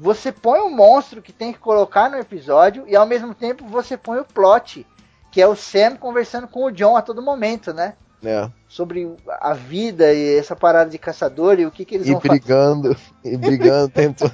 você 0.01 0.31
põe 0.31 0.59
o 0.61 0.69
monstro 0.69 1.21
que 1.21 1.31
tem 1.31 1.53
que 1.53 1.59
colocar 1.59 2.09
no 2.09 2.17
episódio 2.17 2.85
e 2.87 2.95
ao 2.95 3.05
mesmo 3.05 3.35
tempo 3.35 3.67
você 3.67 3.95
põe 3.95 4.17
o 4.19 4.25
plot, 4.25 4.85
que 5.31 5.39
é 5.39 5.47
o 5.47 5.55
Sam 5.55 5.95
conversando 5.95 6.47
com 6.47 6.65
o 6.65 6.71
John 6.71 6.97
a 6.97 7.03
todo 7.03 7.21
momento, 7.21 7.71
né? 7.71 7.93
É. 8.23 8.49
Sobre 8.67 9.15
a 9.39 9.53
vida 9.53 10.11
e 10.11 10.37
essa 10.37 10.55
parada 10.55 10.89
de 10.89 10.97
caçador 10.97 11.59
e 11.59 11.67
o 11.67 11.71
que, 11.71 11.85
que 11.85 11.95
eles 11.95 12.07
E 12.07 12.11
vão 12.13 12.19
fazer. 12.19 12.39
brigando, 12.39 12.97
e 13.23 13.37
brigando, 13.37 13.89
tentou. 13.89 14.31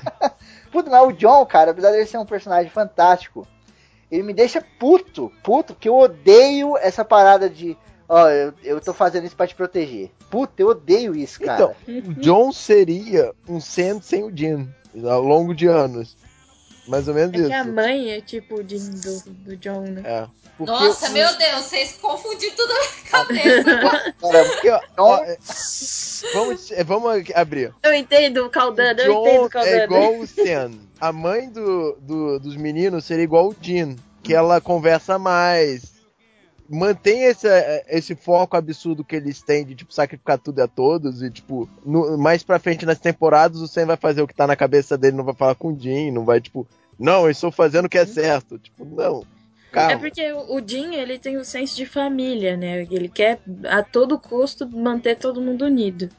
Puta, 0.72 0.90
mas 0.90 1.06
o 1.06 1.12
John, 1.12 1.46
cara, 1.46 1.72
apesar 1.72 1.92
dele 1.92 2.06
ser 2.06 2.18
um 2.18 2.26
personagem 2.26 2.72
fantástico, 2.72 3.46
ele 4.10 4.24
me 4.24 4.34
deixa 4.34 4.64
puto, 4.80 5.32
puto, 5.44 5.74
porque 5.74 5.90
eu 5.90 5.98
odeio 5.98 6.78
essa 6.78 7.04
parada 7.04 7.50
de, 7.50 7.78
ó, 8.08 8.30
eu, 8.30 8.54
eu 8.64 8.80
tô 8.80 8.94
fazendo 8.94 9.26
isso 9.26 9.36
pra 9.36 9.48
te 9.48 9.56
proteger. 9.56 10.12
Puta, 10.30 10.62
eu 10.62 10.70
odeio 10.70 11.14
isso, 11.14 11.42
cara. 11.42 11.76
Então, 11.86 12.12
o 12.12 12.14
John 12.16 12.54
seria 12.54 13.34
um 13.50 13.60
Sam 13.60 14.02
sem 14.02 14.24
o 14.24 14.32
Jim, 14.36 14.70
ao 15.10 15.22
longo 15.22 15.54
de 15.56 15.68
anos. 15.68 16.16
Mais 16.88 17.06
ou 17.08 17.14
menos 17.14 17.34
É 17.34 17.46
que 17.48 17.54
a 17.54 17.62
isso. 17.64 17.72
mãe 17.74 18.12
é 18.12 18.22
tipo 18.22 18.56
o 18.62 18.68
Jim 18.68 18.92
do, 18.92 19.22
do 19.44 19.58
John, 19.58 19.82
né? 19.82 20.02
É. 20.06 20.28
Porque 20.58 20.72
Nossa, 20.72 21.10
o- 21.10 21.12
meu 21.12 21.38
Deus, 21.38 21.66
vocês 21.66 21.98
confundiram 22.02 22.56
tudo 22.56 22.74
na 22.74 22.80
minha 22.80 23.12
cabeça. 23.12 24.14
Cara, 24.22 24.46
porque, 24.46 24.70
ó, 24.70 24.82
ó, 24.98 25.18
é- 25.24 25.38
vamos, 26.34 26.72
é, 26.72 26.84
vamos 26.86 27.12
abrir. 27.36 27.74
Eu 27.84 27.94
entendo 27.94 28.46
o 28.46 28.50
Caldana, 28.50 29.02
eu 29.02 29.12
entendo 29.12 29.34
John 29.40 29.46
o 29.46 29.50
Caldana. 29.50 29.76
é 29.78 29.84
igual 29.84 30.18
o 30.18 30.26
Sam. 30.28 30.72
A 31.00 31.12
mãe 31.12 31.50
do, 31.50 31.98
do- 32.02 32.40
dos 32.40 32.56
meninos 32.56 33.04
seria 33.06 33.24
igual 33.26 33.50
o 33.50 33.56
Jean, 33.62 33.96
que 34.24 34.34
ela 34.34 34.62
conversa 34.62 35.20
mais. 35.20 35.97
Mantém 36.70 37.24
esse, 37.24 37.48
esse 37.88 38.16
foco 38.16 38.58
absurdo 38.58 39.04
que 39.04 39.16
eles 39.16 39.42
têm 39.42 39.66
de, 39.66 39.76
tipo, 39.76 39.94
sacrificar 39.94 40.38
tudo 40.38 40.60
a 40.62 40.68
todos. 40.68 41.22
E, 41.22 41.30
tipo, 41.30 41.70
no- 41.86 42.18
mais 42.18 42.44
pra 42.44 42.60
frente 42.60 42.86
nas 42.86 43.00
temporadas, 43.00 43.62
o 43.62 43.68
Sam 43.68 43.86
vai 43.86 43.98
fazer 43.98 44.22
o 44.22 44.28
que 44.28 44.34
tá 44.36 44.46
na 44.46 44.56
cabeça 44.56 44.98
dele, 44.98 45.16
não 45.16 45.24
vai 45.24 45.34
falar 45.36 45.56
com 45.56 45.72
o 45.72 45.80
Jean, 45.80 46.12
não 46.12 46.26
vai, 46.26 46.42
tipo, 46.42 46.68
não, 47.00 47.24
eu 47.26 47.32
estou 47.32 47.52
fazendo 47.52 47.86
o 47.86 47.90
que 47.90 47.98
é 47.98 48.06
certo. 48.06 48.60
Tipo, 48.60 48.84
não. 48.86 49.24
Calma. 49.72 49.92
É 49.94 49.98
porque 49.98 50.32
o 50.34 50.62
Jim, 50.66 50.96
ele 50.96 51.20
tem 51.20 51.38
o 51.38 51.44
senso 51.46 51.76
de 51.76 51.86
família, 51.86 52.56
né? 52.58 52.88
Ele 52.90 53.10
quer 53.10 53.40
a 53.70 53.84
todo 53.84 54.18
custo 54.18 54.68
manter 54.70 55.18
todo 55.18 55.42
mundo 55.42 55.66
unido. 55.66 56.10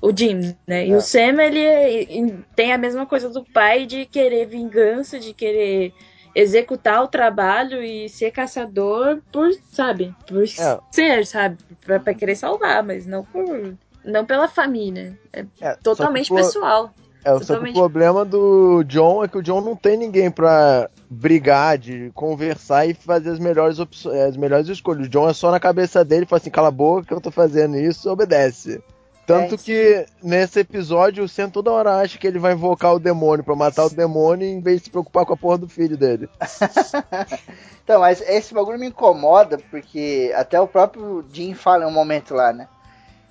O 0.00 0.16
Jim, 0.16 0.54
né? 0.66 0.86
E 0.86 0.92
É. 0.92 0.96
o 0.96 1.00
Sam, 1.00 1.42
ele 1.42 1.58
é- 1.58 2.06
tem 2.54 2.72
a 2.72 2.78
mesma 2.78 3.04
coisa 3.06 3.28
do 3.30 3.42
pai 3.44 3.86
de 3.86 4.04
querer 4.06 4.46
vingança, 4.46 5.18
de 5.18 5.32
querer 5.34 5.92
executar 6.34 7.02
o 7.02 7.08
trabalho 7.08 7.82
e 7.82 8.08
ser 8.08 8.30
caçador 8.30 9.20
por, 9.32 9.50
sabe? 9.72 10.14
Por 10.26 10.44
É. 10.44 10.78
ser, 10.90 11.26
sabe? 11.26 11.58
Pra, 11.84 11.98
pra 11.98 12.14
querer 12.14 12.36
salvar, 12.36 12.82
mas 12.82 13.06
não 13.06 13.24
por... 13.24 13.74
Não 14.04 14.24
pela 14.24 14.48
família. 14.48 15.18
É 15.32 15.44
É, 15.60 15.74
totalmente 15.74 16.32
pessoal. 16.32 16.94
É, 17.24 17.38
só 17.40 17.58
que 17.58 17.70
o 17.70 17.72
problema 17.72 18.24
do 18.24 18.82
John 18.84 19.22
é 19.24 19.28
que 19.28 19.36
o 19.36 19.42
John 19.42 19.60
não 19.60 19.76
tem 19.76 19.96
ninguém 19.96 20.30
pra 20.30 20.88
brigar, 21.10 21.76
de 21.76 22.10
conversar 22.14 22.86
e 22.86 22.94
fazer 22.94 23.30
as 23.30 23.38
melhores 23.38 23.78
opções, 23.78 24.16
as 24.16 24.36
melhores 24.36 24.68
escolhas. 24.68 25.06
O 25.06 25.10
John 25.10 25.28
é 25.28 25.34
só 25.34 25.50
na 25.50 25.60
cabeça 25.60 26.04
dele, 26.04 26.24
fala 26.26 26.40
assim, 26.40 26.50
cala 26.50 26.68
a 26.68 26.70
boca 26.70 27.06
que 27.06 27.12
eu 27.12 27.20
tô 27.20 27.30
fazendo 27.30 27.76
isso, 27.76 28.10
obedece. 28.10 28.82
Tanto 29.28 29.56
É, 29.56 29.58
que 29.58 30.06
nesse 30.22 30.60
episódio 30.60 31.22
o 31.22 31.28
Sam 31.28 31.50
toda 31.50 31.70
hora 31.70 31.96
acha 31.96 32.16
que 32.16 32.26
ele 32.26 32.38
vai 32.38 32.54
invocar 32.54 32.94
o 32.94 32.98
demônio 32.98 33.44
pra 33.44 33.54
matar 33.54 33.84
o 33.84 33.90
demônio 33.90 34.48
em 34.48 34.58
vez 34.58 34.78
de 34.78 34.84
se 34.84 34.90
preocupar 34.90 35.26
com 35.26 35.34
a 35.34 35.36
porra 35.36 35.58
do 35.58 35.68
filho 35.68 35.98
dele. 35.98 36.30
Então, 37.84 38.02
mas 38.02 38.20
esse 38.20 38.52
bagulho 38.52 38.78
me 38.78 38.88
incomoda, 38.88 39.56
porque 39.70 40.30
até 40.36 40.60
o 40.60 40.68
próprio 40.68 41.24
Jim 41.32 41.54
fala 41.54 41.84
em 41.84 41.86
um 41.86 41.90
momento 41.90 42.34
lá, 42.34 42.52
né? 42.52 42.68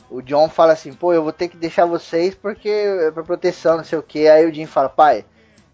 O 0.10 0.20
John 0.20 0.50
fala 0.50 0.74
assim, 0.74 0.94
pô, 0.94 1.14
eu 1.14 1.22
vou 1.22 1.32
ter 1.32 1.48
que 1.48 1.56
deixar 1.56 1.86
vocês 1.86 2.34
porque 2.34 2.68
é 2.68 3.12
pra 3.12 3.22
proteção, 3.22 3.78
não 3.78 3.84
sei 3.84 4.00
o 4.00 4.02
que. 4.02 4.28
Aí 4.28 4.48
o 4.48 4.52
Jim 4.52 4.66
fala, 4.66 4.90
pai, 4.90 5.24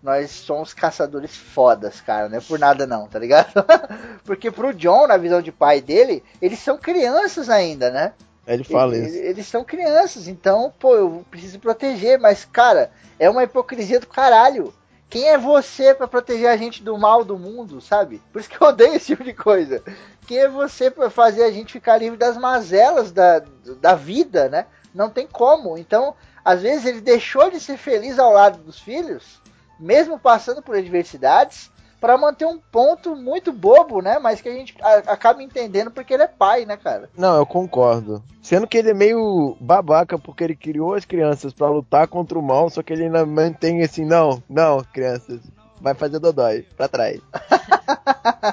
nós 0.02 0.32
somos 0.32 0.74
caçadores 0.74 1.34
fodas, 1.34 2.02
cara, 2.02 2.28
não 2.28 2.38
é 2.40 2.42
por 2.42 2.60
nada 2.60 2.86
não, 2.86 3.08
tá 3.08 3.18
ligado? 3.18 3.54
porque 4.26 4.52
pro 4.52 4.74
John, 4.74 5.08
na 5.08 5.16
visão 5.16 5.42
de 5.42 5.54
pai 5.54 5.80
dele, 5.80 6.22
eles 6.42 6.60
são 6.60 6.78
crianças 6.78 7.50
ainda, 7.50 7.90
né? 7.90 8.12
Ele 8.46 8.64
fala 8.64 8.96
Eles- 8.96 9.14
isso. 9.14 9.24
Eles 9.24 9.48
são 9.48 9.64
crianças, 9.64 10.28
então, 10.28 10.74
pô, 10.80 10.96
eu 10.96 11.26
preciso 11.32 11.60
proteger, 11.60 12.20
mas, 12.20 12.44
cara, 12.46 12.92
é 13.18 13.30
uma 13.30 13.44
hipocrisia 13.44 14.00
do 14.00 14.08
caralho. 14.08 14.74
Quem 15.10 15.30
é 15.30 15.38
você 15.38 15.94
pra 15.94 16.08
proteger 16.08 16.50
a 16.50 16.58
gente 16.58 16.82
do 16.84 16.98
mal 16.98 17.24
do 17.24 17.38
mundo, 17.38 17.80
sabe? 17.80 18.22
Por 18.32 18.40
isso 18.40 18.50
que 18.50 18.60
eu 18.62 18.68
odeio 18.68 18.96
esse 18.96 19.06
tipo 19.08 19.24
de 19.24 19.34
coisa. 19.34 19.84
Quem 20.28 20.40
é 20.40 20.48
você 20.50 20.90
pra 20.90 21.10
fazer 21.10 21.44
a 21.44 21.52
gente 21.52 21.74
ficar 21.74 21.98
livre 21.98 22.18
das 22.18 22.36
mazelas 22.38 23.12
da, 23.12 23.44
da 23.80 23.94
vida, 23.96 24.50
né? 24.50 24.66
Não 24.94 25.10
tem 25.10 25.28
como. 25.28 25.78
Então, 25.78 26.16
às 26.44 26.62
vezes 26.64 26.86
ele 26.86 27.00
deixou 27.02 27.52
de 27.52 27.60
ser 27.60 27.78
feliz 27.78 28.18
ao 28.18 28.34
lado 28.34 28.58
dos 28.64 28.80
filhos, 28.80 29.40
mesmo 29.80 30.18
passando 30.20 30.62
por 30.62 30.76
adversidades, 30.76 31.70
pra 32.04 32.18
manter 32.18 32.46
um 32.46 32.60
ponto 32.60 33.16
muito 33.16 33.54
bobo, 33.54 34.02
né? 34.02 34.20
Mas 34.20 34.42
que 34.42 34.50
a 34.50 34.52
gente 34.52 34.76
a- 34.82 35.14
acaba 35.14 35.42
entendendo 35.42 35.90
porque 35.90 36.14
ele 36.14 36.24
é 36.24 36.28
pai, 36.28 36.66
né, 36.66 36.76
cara? 36.76 37.10
Não, 37.18 37.38
eu 37.38 37.46
concordo. 37.46 38.22
Sendo 38.42 38.68
que 38.68 38.78
ele 38.78 38.90
é 38.90 38.94
meio 38.94 39.56
babaca 39.58 40.20
porque 40.20 40.44
ele 40.44 40.54
criou 40.56 40.96
as 40.96 41.06
crianças 41.06 41.54
pra 41.54 41.70
lutar 41.70 42.10
contra 42.10 42.38
o 42.38 42.42
mal, 42.44 42.70
só 42.70 42.84
que 42.84 42.92
ele 42.92 43.04
ainda 43.06 43.26
mantém 43.26 43.82
assim, 43.82 44.04
não, 44.04 44.44
não, 44.50 44.84
crianças, 44.84 45.40
vai 45.84 45.94
fazer 45.94 46.18
dodói, 46.18 46.66
pra 46.76 46.88
trás. 46.88 47.20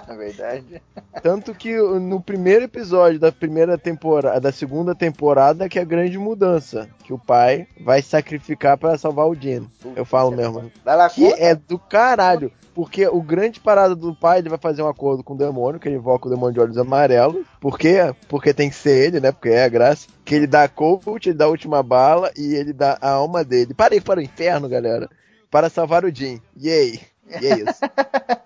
É 0.09 0.17
verdade. 0.17 0.83
Tanto 1.23 1.55
que 1.55 1.77
no 1.77 2.21
primeiro 2.21 2.65
episódio 2.65 3.19
da 3.19 3.31
primeira 3.31 3.79
temporada, 3.79 4.41
da 4.41 4.53
segunda 4.53 4.95
temporada, 4.95 5.69
que 5.69 5.79
é 5.79 5.83
a 5.83 5.85
grande 5.85 6.19
mudança, 6.19 6.89
que 7.05 7.13
o 7.13 7.19
pai 7.19 7.67
vai 7.85 8.03
sacrificar 8.03 8.77
pra 8.77 8.99
salvar 8.99 9.27
o 9.27 9.35
Jean. 9.35 9.65
Eu 9.95 10.05
falo 10.05 10.31
mesmo. 10.31 10.71
Vai 10.85 10.97
lá, 10.97 11.09
Que 11.09 11.33
é 11.33 11.55
do 11.55 11.79
caralho, 11.79 12.53
porque 12.75 13.07
o 13.07 13.23
grande 13.23 13.61
parada 13.61 13.95
do 13.95 14.15
pai, 14.15 14.39
ele 14.39 14.49
vai 14.49 14.59
fazer 14.59 14.83
um 14.83 14.89
acordo 14.89 15.23
com 15.23 15.35
o 15.35 15.39
demônio, 15.39 15.81
que 15.81 15.89
ele 15.89 15.97
invoca 15.97 16.27
o 16.27 16.31
demônio 16.31 16.55
de 16.55 16.61
olhos 16.61 16.79
amarelos. 16.79 17.47
Por 17.61 17.79
quê? 17.79 18.15
Porque 18.29 18.53
tem 18.53 18.71
que 18.71 18.77
ser 18.77 19.07
ele, 19.07 19.21
né? 19.21 19.33
Porque 19.33 19.51
é 19.51 19.65
a 19.65 19.69
graça. 19.69 20.09
Que 20.25 20.35
ele 20.35 20.47
dá 20.47 20.65
a 20.65 20.69
coach, 20.69 21.29
ele 21.29 21.39
dá 21.39 21.45
a 21.47 21.49
última 21.49 21.83
bala 21.83 22.31
e 22.37 22.55
ele 22.55 22.73
dá 22.73 22.99
a 23.01 23.11
alma 23.11 23.45
dele. 23.45 23.75
Para 23.75 23.95
ir 23.95 24.03
para 24.03 24.21
o 24.21 24.23
inferno, 24.23 24.69
galera. 24.69 25.09
Para 25.51 25.69
salvar 25.69 26.05
o 26.05 26.15
Jean. 26.15 26.39
Yay! 26.61 27.10
E 27.41 27.47
é 27.47 27.59
isso. 27.59 27.81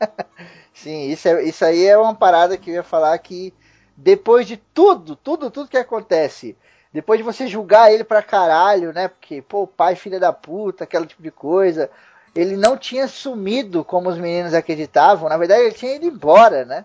Sim, 0.74 1.11
isso, 1.11 1.28
é, 1.28 1.43
isso 1.44 1.65
aí 1.65 1.85
é 1.86 1.97
uma 1.97 2.15
parada 2.15 2.56
que 2.59 2.70
eu 2.70 2.74
ia 2.74 2.82
falar 2.82 3.16
que 3.19 3.55
depois 3.97 4.47
de 4.47 4.56
tudo, 4.56 5.15
tudo, 5.15 5.51
tudo 5.51 5.69
que 5.69 5.77
acontece, 5.77 6.56
depois 6.93 7.19
de 7.19 7.24
você 7.24 7.47
julgar 7.47 7.93
ele 7.93 8.05
pra 8.05 8.23
caralho, 8.23 8.93
né? 8.93 9.09
Porque, 9.09 9.40
pô, 9.43 9.66
pai, 9.66 9.97
filha 9.97 10.20
da 10.20 10.32
puta, 10.32 10.85
aquele 10.85 11.06
tipo 11.06 11.23
de 11.23 11.31
coisa. 11.31 11.90
Ele 12.35 12.56
não 12.56 12.77
tinha 12.77 13.06
sumido 13.06 13.85
como 13.85 14.09
os 14.09 14.19
meninos 14.19 14.55
acreditavam. 14.55 15.28
Na 15.28 15.36
verdade, 15.36 15.62
ele 15.62 15.74
tinha 15.74 15.94
ido 15.97 16.06
embora, 16.06 16.65
né? 16.65 16.85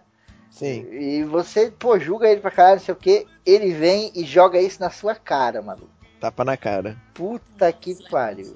Sim. 0.51 0.87
E 0.91 1.23
você, 1.23 1.71
pô, 1.71 1.99
julga 1.99 2.27
ele 2.27 2.41
pra 2.41 2.51
caralho, 2.51 2.77
não 2.77 2.85
sei 2.85 2.93
o 2.93 2.97
que. 2.97 3.27
Ele 3.45 3.73
vem 3.73 4.11
e 4.15 4.23
joga 4.23 4.59
isso 4.59 4.79
na 4.79 4.89
sua 4.89 5.15
cara, 5.15 5.61
mano. 5.61 5.89
Tapa 6.19 6.43
na 6.43 6.57
cara. 6.57 6.97
Puta 7.13 7.71
que 7.71 7.95
pariu. 8.09 8.55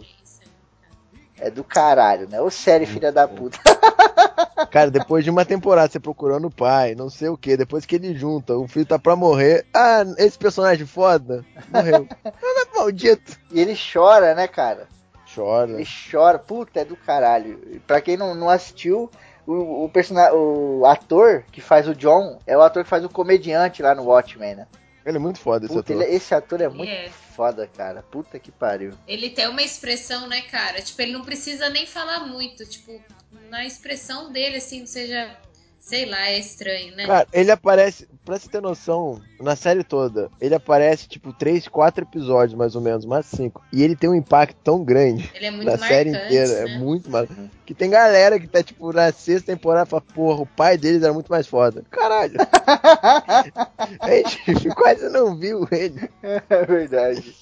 É 1.39 1.49
do 1.49 1.63
caralho, 1.63 2.29
né? 2.29 2.39
Ô 2.39 2.49
série 2.49 2.85
filha 2.85 3.11
da 3.11 3.27
puta. 3.27 3.57
Cara, 4.71 4.89
depois 4.89 5.23
de 5.23 5.29
uma 5.29 5.43
temporada 5.45 5.91
você 5.91 5.99
procurando 5.99 6.47
o 6.47 6.51
pai, 6.51 6.95
não 6.95 7.09
sei 7.09 7.29
o 7.29 7.37
que, 7.37 7.57
depois 7.57 7.85
que 7.85 7.95
ele 7.95 8.13
junta, 8.15 8.55
o 8.55 8.67
filho 8.67 8.85
tá 8.85 8.97
pra 8.97 9.15
morrer. 9.15 9.65
Ah, 9.73 10.03
esse 10.17 10.37
personagem 10.37 10.85
foda, 10.85 11.43
morreu. 11.71 12.07
Maldito. 12.75 13.37
E 13.51 13.59
ele 13.59 13.75
chora, 13.75 14.33
né, 14.33 14.47
cara? 14.47 14.87
Chora. 15.33 15.71
Ele 15.71 15.87
chora, 16.11 16.39
puta, 16.39 16.79
é 16.81 16.85
do 16.85 16.95
caralho. 16.95 17.59
Pra 17.85 18.01
quem 18.01 18.15
não, 18.17 18.33
não 18.35 18.49
assistiu, 18.49 19.09
o, 19.45 19.85
o, 19.85 19.89
persona- 19.89 20.31
o 20.33 20.85
ator 20.85 21.43
que 21.51 21.59
faz 21.61 21.87
o 21.87 21.95
John 21.95 22.39
é 22.47 22.57
o 22.57 22.61
ator 22.61 22.83
que 22.83 22.89
faz 22.89 23.03
o 23.03 23.09
comediante 23.09 23.81
lá 23.81 23.93
no 23.93 24.03
Watchmen, 24.03 24.55
né? 24.55 24.67
Ele 25.05 25.17
é 25.17 25.19
muito 25.19 25.39
foda 25.39 25.65
esse 25.65 25.73
Puta, 25.73 25.93
ator. 25.93 26.03
ele- 26.03 26.15
esse 26.15 26.33
ator 26.33 26.61
é 26.61 26.69
muito 26.69 26.89
É. 26.89 27.09
foda, 27.09 27.67
cara. 27.67 28.01
Puta 28.03 28.39
que 28.39 28.51
pariu. 28.51 28.93
Ele 29.07 29.29
tem 29.29 29.47
uma 29.47 29.61
expressão, 29.61 30.27
né, 30.27 30.41
cara? 30.43 30.81
Tipo, 30.81 31.01
ele 31.01 31.11
não 31.11 31.23
precisa 31.23 31.69
nem 31.69 31.85
falar 31.85 32.21
muito. 32.21 32.65
Tipo, 32.65 33.01
na 33.49 33.65
expressão 33.65 34.31
dele, 34.31 34.57
assim, 34.57 34.85
seja. 34.85 35.37
Sei 35.85 36.05
lá, 36.05 36.29
é 36.29 36.39
estranho, 36.39 36.95
né? 36.95 37.05
Cara, 37.05 37.27
ele 37.33 37.51
aparece, 37.51 38.07
pra 38.23 38.39
você 38.39 38.47
ter 38.47 38.61
noção, 38.61 39.21
na 39.41 39.53
série 39.53 39.83
toda, 39.83 40.29
ele 40.39 40.55
aparece 40.55 41.09
tipo 41.09 41.33
3, 41.33 41.67
4 41.67 42.05
episódios 42.05 42.57
mais 42.57 42.73
ou 42.73 42.81
menos, 42.81 43.03
mais 43.03 43.25
5. 43.25 43.61
E 43.71 43.83
ele 43.83 43.93
tem 43.93 44.09
um 44.09 44.15
impacto 44.15 44.55
tão 44.63 44.81
grande 44.81 45.29
Ele 45.35 45.45
é 45.45 45.51
muito 45.51 45.69
na 45.69 45.77
série 45.77 46.09
inteira, 46.11 46.63
né? 46.63 46.71
é 46.71 46.77
muito 46.77 47.11
mal. 47.11 47.27
Que 47.65 47.73
tem 47.73 47.89
galera 47.89 48.39
que 48.39 48.47
tá 48.47 48.63
tipo 48.63 48.93
na 48.93 49.11
sexta 49.11 49.51
temporada 49.51 49.85
e 49.85 49.89
fala, 49.89 50.01
porra, 50.01 50.43
o 50.43 50.45
pai 50.45 50.77
deles 50.77 51.03
era 51.03 51.11
muito 51.11 51.29
mais 51.29 51.47
foda. 51.47 51.83
Caralho. 51.91 52.37
a 53.99 54.51
gente 54.51 54.69
quase 54.69 55.09
não 55.09 55.35
viu 55.35 55.67
ele. 55.69 56.09
É 56.49 56.65
verdade. 56.65 57.35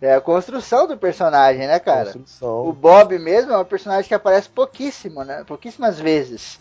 É 0.00 0.14
a 0.14 0.20
construção 0.20 0.86
do 0.86 0.96
personagem, 0.96 1.66
né, 1.66 1.78
cara? 1.78 2.06
Construção. 2.06 2.66
O 2.66 2.72
Bob 2.72 3.18
mesmo 3.18 3.52
é 3.52 3.58
um 3.58 3.64
personagem 3.64 4.08
que 4.08 4.14
aparece 4.14 4.48
pouquíssimo, 4.48 5.24
né? 5.24 5.44
Pouquíssimas 5.46 6.00
vezes. 6.00 6.58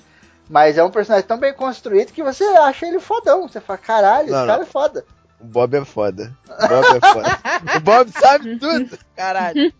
Mas 0.49 0.77
é 0.77 0.83
um 0.83 0.91
personagem 0.91 1.27
tão 1.27 1.37
bem 1.39 1.53
construído 1.53 2.11
que 2.11 2.23
você 2.23 2.43
acha 2.43 2.85
ele 2.85 2.99
fodão. 2.99 3.47
Você 3.47 3.59
fala, 3.59 3.79
caralho, 3.79 4.31
Não, 4.31 4.37
esse 4.39 4.47
cara 4.47 4.61
é 4.63 4.65
foda. 4.65 5.05
O 5.39 5.45
Bob 5.45 5.75
é 5.75 5.85
foda. 5.85 6.35
O 6.47 6.67
Bob 6.67 6.85
é 6.97 7.13
foda. 7.13 7.39
o 7.75 7.79
Bob 7.81 8.11
sabe 8.11 8.59
tudo, 8.59 8.99
caralho. 9.15 9.73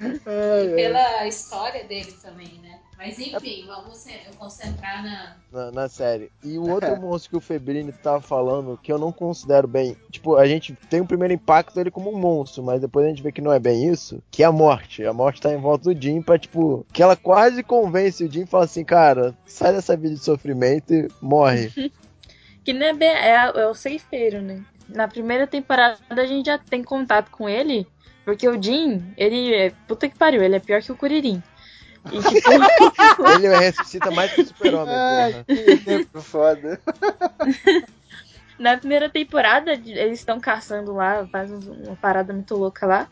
E 0.00 0.74
pela 0.74 1.26
história 1.26 1.84
dele 1.84 2.12
também, 2.22 2.60
né? 2.62 2.67
Mas 2.98 3.16
enfim, 3.16 3.64
vamos 3.64 4.04
concentrar 4.36 5.04
na. 5.04 5.36
Na, 5.52 5.70
na 5.70 5.88
série. 5.88 6.32
E 6.42 6.58
o 6.58 6.68
outro 6.68 7.00
monstro 7.00 7.30
que 7.30 7.36
o 7.36 7.40
Febrini 7.40 7.92
tava 7.92 8.20
falando, 8.20 8.76
que 8.82 8.92
eu 8.92 8.98
não 8.98 9.12
considero 9.12 9.68
bem. 9.68 9.96
Tipo, 10.10 10.34
a 10.34 10.48
gente 10.48 10.74
tem 10.90 11.00
o 11.00 11.06
primeiro 11.06 11.32
impacto 11.32 11.76
dele 11.76 11.92
como 11.92 12.12
um 12.12 12.18
monstro, 12.18 12.60
mas 12.64 12.80
depois 12.80 13.06
a 13.06 13.08
gente 13.08 13.22
vê 13.22 13.30
que 13.30 13.40
não 13.40 13.52
é 13.52 13.60
bem 13.60 13.88
isso, 13.88 14.20
que 14.32 14.42
é 14.42 14.46
a 14.46 14.52
morte. 14.52 15.06
A 15.06 15.12
morte 15.12 15.40
tá 15.40 15.54
em 15.54 15.60
volta 15.60 15.94
do 15.94 16.02
Jim 16.02 16.20
pra, 16.20 16.36
tipo, 16.36 16.84
que 16.92 17.00
ela 17.00 17.14
quase 17.14 17.62
convence 17.62 18.24
o 18.24 18.30
Jim 18.30 18.42
e 18.42 18.46
fala 18.46 18.64
assim, 18.64 18.84
cara, 18.84 19.32
sai 19.46 19.72
dessa 19.72 19.96
vida 19.96 20.16
de 20.16 20.24
sofrimento 20.24 20.92
e 20.92 21.08
morre. 21.22 21.70
Que 22.64 22.74
não 22.74 22.84
é 22.84 22.92
bem. 22.92 23.08
É, 23.08 23.32
é 23.32 23.66
o 23.66 23.72
ceifeiro, 23.72 24.42
né? 24.42 24.62
Na 24.90 25.08
primeira 25.08 25.46
temporada 25.46 25.96
a 26.10 26.26
gente 26.26 26.44
já 26.44 26.58
tem 26.58 26.84
contato 26.84 27.30
com 27.30 27.48
ele, 27.48 27.86
porque 28.26 28.46
o 28.46 28.62
Jim, 28.62 29.02
ele 29.16 29.54
é. 29.54 29.72
Puta 29.86 30.06
que 30.06 30.18
pariu, 30.18 30.42
ele 30.42 30.56
é 30.56 30.60
pior 30.60 30.82
que 30.82 30.92
o 30.92 30.96
Kuririn. 30.96 31.42
E, 32.12 32.18
tipo, 32.22 33.28
Ele 33.28 33.48
ressuscita 33.56 34.10
mais 34.10 34.32
que 34.32 34.42
o 34.42 34.46
super-homem, 34.46 34.94
Ai, 34.94 35.32
porra. 35.32 35.44
que 35.44 35.76
tempo 35.78 36.20
foda. 36.20 36.80
na 38.58 38.76
primeira 38.76 39.08
temporada, 39.08 39.72
eles 39.72 40.18
estão 40.18 40.40
caçando 40.40 40.92
lá, 40.92 41.26
faz 41.26 41.50
uma 41.50 41.96
parada 41.96 42.32
muito 42.32 42.56
louca 42.56 42.86
lá. 42.86 43.08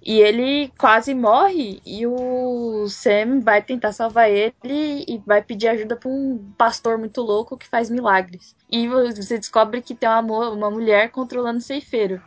E 0.00 0.20
ele 0.20 0.72
quase 0.78 1.12
morre 1.12 1.82
e 1.84 2.06
o 2.06 2.88
Sam 2.88 3.40
vai 3.40 3.60
tentar 3.60 3.92
salvar 3.92 4.30
ele 4.30 5.04
e 5.06 5.20
vai 5.26 5.42
pedir 5.42 5.68
ajuda 5.68 5.96
pra 5.96 6.08
um 6.08 6.52
pastor 6.56 6.96
muito 6.96 7.20
louco 7.20 7.58
que 7.58 7.68
faz 7.68 7.90
milagres. 7.90 8.54
E 8.70 8.88
você 8.88 9.36
descobre 9.36 9.82
que 9.82 9.94
tem 9.94 10.08
uma, 10.08 10.50
uma 10.50 10.70
mulher 10.70 11.10
controlando 11.10 11.58
o 11.58 11.62
ceifeiro. 11.62 12.22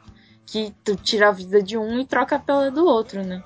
Que 0.46 0.74
tu 0.84 0.96
tira 0.98 1.30
a 1.30 1.32
vida 1.32 1.64
de 1.64 1.78
um 1.78 2.00
e 2.00 2.06
troca 2.06 2.38
pela 2.38 2.70
do 2.70 2.86
outro, 2.86 3.24
né? 3.24 3.42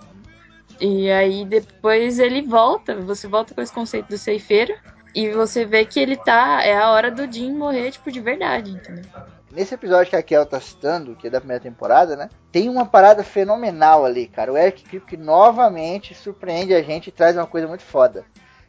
E 0.79 1.09
aí 1.09 1.45
depois 1.45 2.19
ele 2.19 2.41
volta, 2.41 2.95
você 2.95 3.27
volta 3.27 3.53
com 3.53 3.61
esse 3.61 3.73
conceito 3.73 4.09
do 4.09 4.17
ceifeiro. 4.17 4.73
E 5.15 5.29
você 5.31 5.63
vê 5.63 5.85
que 5.85 5.99
ele 5.99 6.17
tá. 6.17 6.61
É 6.63 6.77
a 6.77 6.91
hora 6.91 7.09
do 7.09 7.31
Jim 7.31 7.53
morrer, 7.53 7.91
tipo, 7.91 8.11
de 8.11 8.19
verdade, 8.19 8.71
entendeu? 8.71 9.05
Nesse 9.49 9.73
episódio 9.73 10.09
que 10.09 10.17
a 10.17 10.21
Kel 10.21 10.45
tá 10.45 10.59
citando, 10.59 11.15
que 11.15 11.27
é 11.27 11.29
da 11.29 11.39
primeira 11.39 11.63
temporada, 11.63 12.17
né? 12.17 12.29
Tem 12.51 12.67
uma 12.67 12.85
parada 12.85 13.23
fenomenal 13.23 14.03
ali, 14.03 14.27
cara. 14.27 14.51
O 14.51 14.57
Eric 14.57 14.83
Kripke 14.83 15.15
novamente 15.15 16.13
surpreende 16.13 16.73
a 16.73 16.81
gente 16.81 17.07
e 17.07 17.11
traz 17.11 17.37
uma 17.37 17.47
coisa 17.47 17.65
muito 17.65 17.83
foda. 17.83 18.25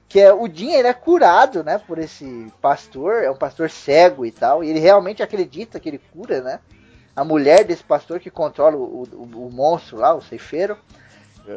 Que 0.09 0.21
é 0.21 0.33
o 0.33 0.47
Jim, 0.47 0.71
ele 0.71 0.87
é 0.87 0.95
curado, 0.95 1.65
né, 1.65 1.79
por 1.79 1.99
esse 1.99 2.47
pastor, 2.63 3.25
é 3.25 3.29
um 3.29 3.37
pastor 3.37 3.69
cego 3.69 4.25
e 4.25 4.31
tal, 4.31 4.63
e 4.63 4.71
ele 4.71 4.79
realmente 4.79 5.21
acredita 5.21 5.81
que 5.81 5.89
ele 5.89 6.01
cura, 6.13 6.41
né? 6.41 6.61
A 7.17 7.25
mulher 7.25 7.65
desse 7.65 7.83
pastor 7.83 8.21
que 8.21 8.31
controla 8.31 8.77
o, 8.77 9.03
o, 9.03 9.47
o 9.47 9.51
monstro 9.51 9.97
lá, 9.97 10.15
o 10.15 10.23
ceifeiro. 10.23 10.79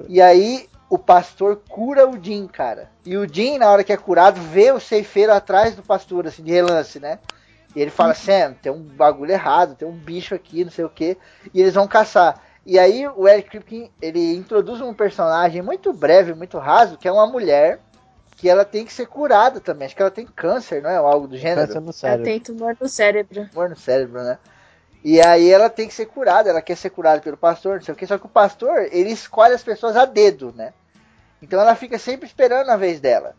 E 0.07 0.22
aí 0.22 0.68
o 0.90 0.98
pastor 0.98 1.61
cura 1.70 2.07
o 2.10 2.22
Jim, 2.22 2.48
cara. 2.48 2.90
E 3.06 3.16
o 3.16 3.28
Jim, 3.32 3.57
na 3.57 3.70
hora 3.70 3.84
que 3.84 3.94
é 3.94 3.98
curado, 3.98 4.41
vê 4.41 4.72
o 4.72 4.80
ceifeiro 4.80 5.32
atrás 5.32 5.76
do 5.76 5.84
pastor, 5.84 6.28
assim, 6.28 6.44
de 6.44 6.52
relance, 6.52 6.99
né? 6.99 7.20
E 7.76 7.82
ele 7.82 7.91
fala, 7.91 8.16
Sam, 8.16 8.56
tem 8.60 8.72
um 8.72 8.82
bagulho 8.82 9.32
errado, 9.32 9.76
tem 9.76 9.88
um 9.88 9.94
bicho 9.94 10.34
aqui, 10.34 10.64
não 10.64 10.72
sei 10.72 10.84
o 10.84 10.90
que. 10.90 11.16
E 11.53 11.61
eles 11.61 11.76
vão 11.76 11.88
caçar. 11.88 12.41
E 12.66 12.78
aí 12.80 13.07
o 13.07 13.28
Eric 13.28 13.49
Kripke, 13.49 13.91
ele 14.02 14.36
introduz 14.36 14.82
um 14.82 14.94
personagem 14.94 15.61
muito 15.61 15.94
breve, 15.94 16.34
muito 16.34 16.57
raso, 16.57 16.98
que 16.98 17.07
é 17.07 17.11
uma 17.11 17.28
mulher 17.28 17.80
que 18.36 18.49
ela 18.49 18.66
tem 18.66 18.86
que 18.86 18.94
ser 18.94 19.06
curada 19.06 19.60
também. 19.60 19.86
Acho 19.86 19.95
que 19.95 20.02
ela 20.02 20.10
tem 20.10 20.26
câncer, 20.26 20.82
não 20.82 20.90
é? 20.90 20.99
Ou 20.99 21.07
algo 21.07 21.28
do 21.28 21.38
gênero. 21.38 21.68
Pensa 21.68 21.80
no 21.80 21.88
Ela 21.88 21.94
cérebro. 21.94 22.24
tem 22.26 22.40
tumor 22.40 22.78
no 22.80 22.88
cérebro. 22.88 23.49
Tumor 23.49 23.70
no 23.70 23.76
cérebro, 23.78 24.24
né? 24.24 24.38
E 25.04 25.22
aí 25.22 25.50
ela 25.50 25.70
tem 25.70 25.88
que 25.88 25.94
ser 25.94 26.08
curada, 26.08 26.50
ela 26.50 26.62
quer 26.62 26.76
ser 26.76 26.90
curada 26.90 27.22
pelo 27.22 27.38
pastor, 27.38 27.78
não 27.78 27.84
sei 27.84 27.94
o 27.94 27.98
que, 27.98 28.06
só 28.06 28.18
que 28.18 28.26
o 28.26 28.30
pastor, 28.30 28.90
ele 28.92 29.12
escolhe 29.12 29.54
as 29.54 29.64
pessoas 29.64 29.96
a 29.96 30.06
dedo, 30.06 30.54
né? 30.56 30.74
Então 31.42 31.60
ela 31.60 31.76
fica 31.76 31.98
sempre 31.98 32.28
esperando 32.28 32.70
a 32.70 32.76
vez 32.76 33.00
dela. 33.00 33.36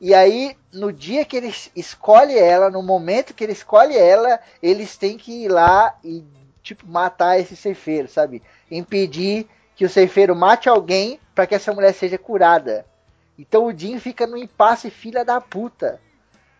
E 0.00 0.14
aí, 0.14 0.56
no 0.72 0.92
dia 0.92 1.24
que 1.24 1.36
ele 1.36 1.52
escolhe 1.74 2.38
ela, 2.38 2.70
no 2.70 2.82
momento 2.82 3.34
que 3.34 3.42
ele 3.42 3.52
escolhe 3.52 3.96
ela, 3.96 4.38
eles 4.62 4.96
têm 4.96 5.16
que 5.16 5.44
ir 5.44 5.48
lá 5.48 5.96
e, 6.04 6.24
tipo, 6.62 6.86
matar 6.86 7.40
esse 7.40 7.56
ceifeiro, 7.56 8.06
sabe? 8.06 8.42
Impedir 8.70 9.48
que 9.74 9.84
o 9.84 9.88
ceifeiro 9.88 10.36
mate 10.36 10.68
alguém 10.68 11.18
para 11.34 11.46
que 11.46 11.54
essa 11.54 11.72
mulher 11.72 11.94
seja 11.94 12.18
curada. 12.18 12.86
Então 13.38 13.64
o 13.64 13.76
Jim 13.76 13.98
fica 13.98 14.26
no 14.26 14.36
impasse 14.36 14.90
filha 14.90 15.24
da 15.24 15.40
puta. 15.40 16.00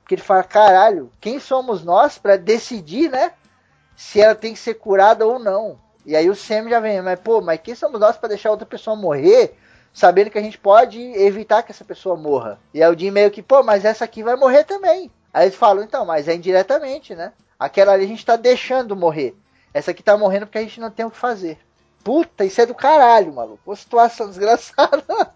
Porque 0.00 0.14
ele 0.14 0.22
fala, 0.22 0.42
caralho, 0.42 1.12
quem 1.20 1.38
somos 1.38 1.84
nós 1.84 2.16
para 2.16 2.36
decidir, 2.36 3.10
né? 3.10 3.32
Se 3.98 4.20
ela 4.20 4.32
tem 4.32 4.52
que 4.52 4.60
ser 4.60 4.74
curada 4.74 5.26
ou 5.26 5.40
não. 5.40 5.76
E 6.06 6.14
aí 6.14 6.30
o 6.30 6.36
Sam 6.36 6.68
já 6.68 6.78
vem, 6.78 7.02
mas 7.02 7.18
pô, 7.18 7.40
mas 7.40 7.60
quem 7.60 7.74
somos 7.74 7.98
nós 7.98 8.16
para 8.16 8.28
deixar 8.28 8.52
outra 8.52 8.64
pessoa 8.64 8.94
morrer, 8.94 9.58
sabendo 9.92 10.30
que 10.30 10.38
a 10.38 10.40
gente 10.40 10.56
pode 10.56 11.00
evitar 11.00 11.64
que 11.64 11.72
essa 11.72 11.84
pessoa 11.84 12.16
morra? 12.16 12.60
E 12.72 12.80
aí 12.80 12.88
o 12.88 12.96
Jim 12.96 13.10
meio 13.10 13.28
que, 13.28 13.42
pô, 13.42 13.60
mas 13.64 13.84
essa 13.84 14.04
aqui 14.04 14.22
vai 14.22 14.36
morrer 14.36 14.62
também. 14.62 15.10
Aí 15.34 15.46
eles 15.46 15.56
falam, 15.56 15.82
então, 15.82 16.06
mas 16.06 16.28
é 16.28 16.34
indiretamente, 16.36 17.12
né? 17.16 17.32
Aquela 17.58 17.92
ali 17.92 18.04
a 18.04 18.08
gente 18.08 18.24
tá 18.24 18.36
deixando 18.36 18.94
morrer. 18.94 19.36
Essa 19.74 19.90
aqui 19.90 20.00
tá 20.02 20.16
morrendo 20.16 20.46
porque 20.46 20.58
a 20.58 20.62
gente 20.62 20.78
não 20.78 20.92
tem 20.92 21.04
o 21.04 21.10
que 21.10 21.16
fazer. 21.16 21.58
Puta, 22.04 22.44
isso 22.44 22.60
é 22.60 22.66
do 22.66 22.76
caralho, 22.76 23.34
maluco. 23.34 23.60
Uma 23.66 23.74
situação 23.74 24.28
desgraçada. 24.30 25.34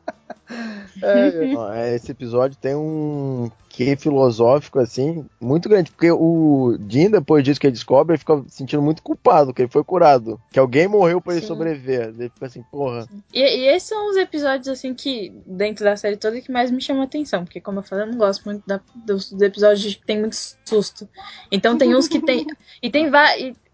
É, 1.03 1.55
Ó, 1.57 1.75
Esse 1.75 2.13
episódio 2.13 2.57
tem 2.61 2.75
um 2.75 3.51
que 3.69 3.97
filosófico 3.97 4.79
assim 4.79 5.25
muito 5.41 5.67
grande, 5.67 5.91
porque 5.91 6.13
o 6.13 6.77
Jim 6.89 7.09
depois 7.09 7.43
disso 7.43 7.59
que 7.59 7.67
ele 7.67 7.73
descobre, 7.73 8.13
ele 8.13 8.19
fica 8.19 8.43
se 8.47 8.57
sentindo 8.57 8.83
muito 8.83 9.03
culpado 9.03 9.55
que 9.55 9.63
ele 9.63 9.71
foi 9.71 9.83
curado, 9.83 10.39
que 10.53 10.59
alguém 10.59 10.87
morreu 10.87 11.23
pra 11.23 11.35
ele 11.35 11.47
sobreviver. 11.47 12.09
Ele 12.09 12.29
fica 12.29 12.47
assim, 12.47 12.63
porra. 12.71 13.09
E, 13.33 13.41
e 13.41 13.69
esses 13.69 13.89
são 13.89 14.11
os 14.11 14.17
episódios, 14.17 14.69
assim, 14.69 14.93
que, 14.93 15.33
dentro 15.47 15.85
da 15.85 15.97
série 15.97 16.17
toda, 16.19 16.39
que 16.41 16.53
mais 16.53 16.71
me 16.71 16.83
chamam 16.83 17.03
a 17.03 17.07
atenção. 17.07 17.45
Porque, 17.45 17.61
como 17.63 17.79
eu 17.79 17.83
falei, 17.83 18.05
eu 18.05 18.11
não 18.11 18.19
gosto 18.19 18.45
muito 18.45 18.63
da- 18.67 18.81
dos, 18.95 19.33
dos 19.33 19.41
episódios 19.43 19.95
que 19.95 20.07
tem 20.07 20.21
muito 20.21 20.37
susto. 20.67 21.09
Então 21.51 21.79
tem 21.79 21.95
uns 21.97 22.09
que 22.09 22.21
tem. 22.21 22.47
E 22.83 22.91
tem 22.91 23.11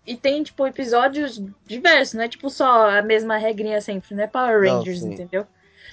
e, 0.09 0.17
tem, 0.17 0.43
tipo, 0.43 0.67
episódios 0.67 1.39
diversos, 1.67 2.15
não 2.15 2.23
é 2.23 2.29
tipo 2.29 2.49
só 2.49 2.89
a 2.99 3.03
mesma 3.03 3.37
regrinha 3.37 3.79
sempre, 3.79 4.15
não 4.15 4.25
é 4.25 4.27
Power 4.27 4.63
Não, 4.63 4.79
Rangers, 4.79 5.01
sim. 5.01 5.13
entendeu? 5.13 5.47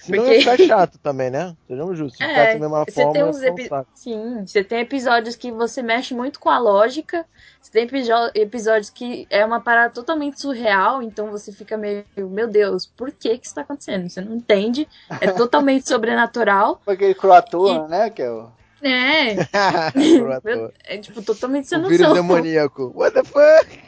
Senão 0.05 0.23
Porque- 0.23 0.35
ia 0.35 0.39
ficar 0.41 0.57
chato 0.67 0.99
também, 0.99 1.31
né? 1.31 1.55
Sejamos 1.67 1.97
justos. 1.97 2.21
É, 2.21 2.27
ficasse 2.27 2.53
da 2.53 2.59
mesma 2.59 2.85
você 2.85 2.91
forma, 2.91 3.13
tem 3.13 3.33
ficar 3.33 3.79
epi-. 3.81 3.87
Sim, 3.95 4.45
você 4.45 4.63
tem 4.63 4.79
episódios 4.79 5.35
que 5.35 5.51
você 5.51 5.81
mexe 5.81 6.13
muito 6.13 6.39
com 6.39 6.49
a 6.49 6.59
lógica. 6.59 7.25
Você 7.59 7.71
tem 7.71 7.89
episódios 8.35 8.91
que 8.91 9.25
é 9.27 9.43
uma 9.43 9.59
parada 9.59 9.91
totalmente 9.91 10.39
surreal, 10.39 11.01
então 11.01 11.31
você 11.31 11.51
fica 11.51 11.75
meio, 11.75 12.05
meu 12.15 12.47
Deus, 12.47 12.85
por 12.85 13.11
que 13.11 13.39
que 13.39 13.47
isso 13.47 13.55
tá 13.55 13.61
acontecendo? 13.61 14.07
Você 14.07 14.21
não 14.21 14.35
entende. 14.35 14.87
É 15.19 15.31
totalmente 15.33 15.87
sobrenatural. 15.87 16.79
Foi 16.85 16.93
aquele 16.93 17.15
croatoa, 17.15 17.87
né? 17.87 18.11
Que 18.11 18.21
é 18.21 18.29
o... 18.31 18.49
É, 18.83 19.37
é 20.85 20.97
tipo 20.99 21.23
totalmente 21.23 21.67
sem 21.67 21.79
o 21.79 21.87
vírus 21.87 22.13
demoníaco. 22.13 22.91
What 22.95 23.15
the 23.15 23.23
fuck? 23.23 23.84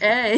É. 0.00 0.36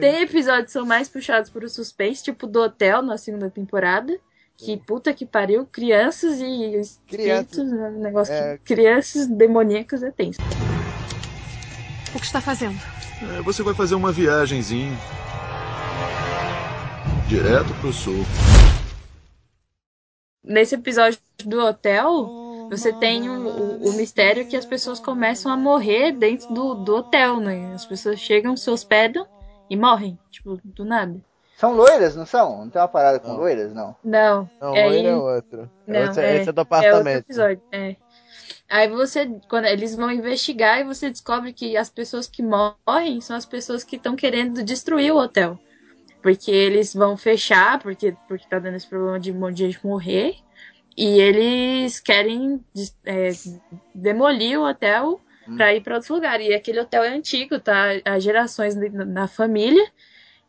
Tem 0.00 0.22
episódios 0.22 0.66
que 0.66 0.72
são 0.72 0.86
mais 0.86 1.08
puxados 1.08 1.50
pro 1.50 1.68
suspense, 1.68 2.22
tipo 2.22 2.46
do 2.46 2.60
hotel 2.60 3.02
na 3.02 3.16
segunda 3.18 3.50
temporada. 3.50 4.18
Que 4.56 4.76
puta 4.76 5.12
que 5.14 5.24
pariu, 5.24 5.64
crianças 5.66 6.40
e 6.40 6.74
espíritos, 6.80 7.70
né, 7.70 7.90
negócio 7.90 8.34
É. 8.34 8.58
que 8.58 8.74
crianças 8.74 9.26
demoníacas 9.28 10.02
é 10.02 10.10
tenso. 10.10 10.40
O 12.12 12.18
que 12.18 12.24
está 12.26 12.40
fazendo? 12.40 12.76
É, 13.36 13.42
você 13.42 13.62
vai 13.62 13.74
fazer 13.74 13.94
uma 13.94 14.10
viagenzinha. 14.10 14.96
Direto 17.28 17.72
pro 17.80 17.92
sul. 17.92 18.24
Nesse 20.42 20.74
episódio 20.74 21.18
do 21.44 21.60
hotel, 21.60 22.47
você 22.70 22.92
tem 22.92 23.28
o, 23.28 23.48
o- 23.48 23.88
o 23.88 23.92
mistério 23.94 24.46
que 24.46 24.56
as 24.56 24.64
pessoas 24.66 25.00
começam 25.00 25.50
a 25.52 25.56
morrer 25.56 26.12
dentro 26.12 26.52
do, 26.52 26.74
do 26.74 26.96
hotel, 26.96 27.40
né? 27.40 27.72
As 27.74 27.84
pessoas 27.86 28.18
chegam, 28.20 28.56
se 28.56 28.70
hospedam 28.70 29.26
e 29.70 29.76
morrem, 29.76 30.18
tipo, 30.30 30.58
do 30.64 30.84
nada. 30.84 31.20
São 31.56 31.72
loiras, 31.74 32.14
não 32.14 32.24
são? 32.24 32.58
Não 32.64 32.70
tem 32.70 32.80
uma 32.80 32.86
parada 32.88 33.18
com 33.18 33.28
Não. 33.28 33.36
loiras, 33.38 33.72
não? 33.74 33.96
Não, 34.04 34.48
Não, 34.60 34.76
é 34.76 34.84
loiro 34.86 34.98
aí- 34.98 35.06
é 35.06 35.16
outro. 35.16 35.70
Não, 35.86 36.00
esse, 36.04 36.20
é- 36.20 36.36
esse 36.36 36.48
é 36.48 36.52
do 36.52 36.60
É 36.60 36.60
outro 36.60 36.60
apartamento. 36.60 37.24
episódio, 37.24 37.62
é. 37.72 37.96
Aí 38.70 38.86
você, 38.88 39.26
quando 39.48 39.64
eles 39.64 39.94
vão 39.96 40.10
investigar 40.12 40.78
e 40.80 40.84
você 40.84 41.08
descobre 41.10 41.52
que 41.52 41.76
as 41.76 41.88
pessoas 41.88 42.26
que 42.26 42.42
morrem 42.42 43.20
são 43.20 43.34
as 43.34 43.46
pessoas 43.46 43.82
que 43.82 43.96
estão 43.96 44.14
querendo 44.14 44.62
destruir 44.62 45.10
o 45.12 45.16
hotel. 45.18 45.58
Porque 46.22 46.50
eles 46.50 46.92
vão 46.94 47.16
fechar, 47.16 47.78
porque, 47.80 48.14
porque 48.28 48.46
tá 48.48 48.58
dando 48.58 48.74
esse 48.76 48.86
problema 48.86 49.18
de 49.18 49.32
um 49.32 49.38
monte 49.38 49.56
de 49.56 49.66
gente 49.70 49.84
morrer. 49.86 50.36
E 51.00 51.20
eles 51.20 52.00
querem 52.00 52.60
é, 53.06 53.30
demolir 53.94 54.58
o 54.58 54.68
hotel 54.68 55.20
pra 55.56 55.72
ir 55.72 55.80
pra 55.80 55.94
outro 55.94 56.16
lugar. 56.16 56.40
E 56.40 56.52
aquele 56.52 56.80
hotel 56.80 57.04
é 57.04 57.10
antigo, 57.10 57.60
tá? 57.60 57.84
Há 58.04 58.18
gerações 58.18 58.74
na, 58.74 59.28
família. 59.28 59.88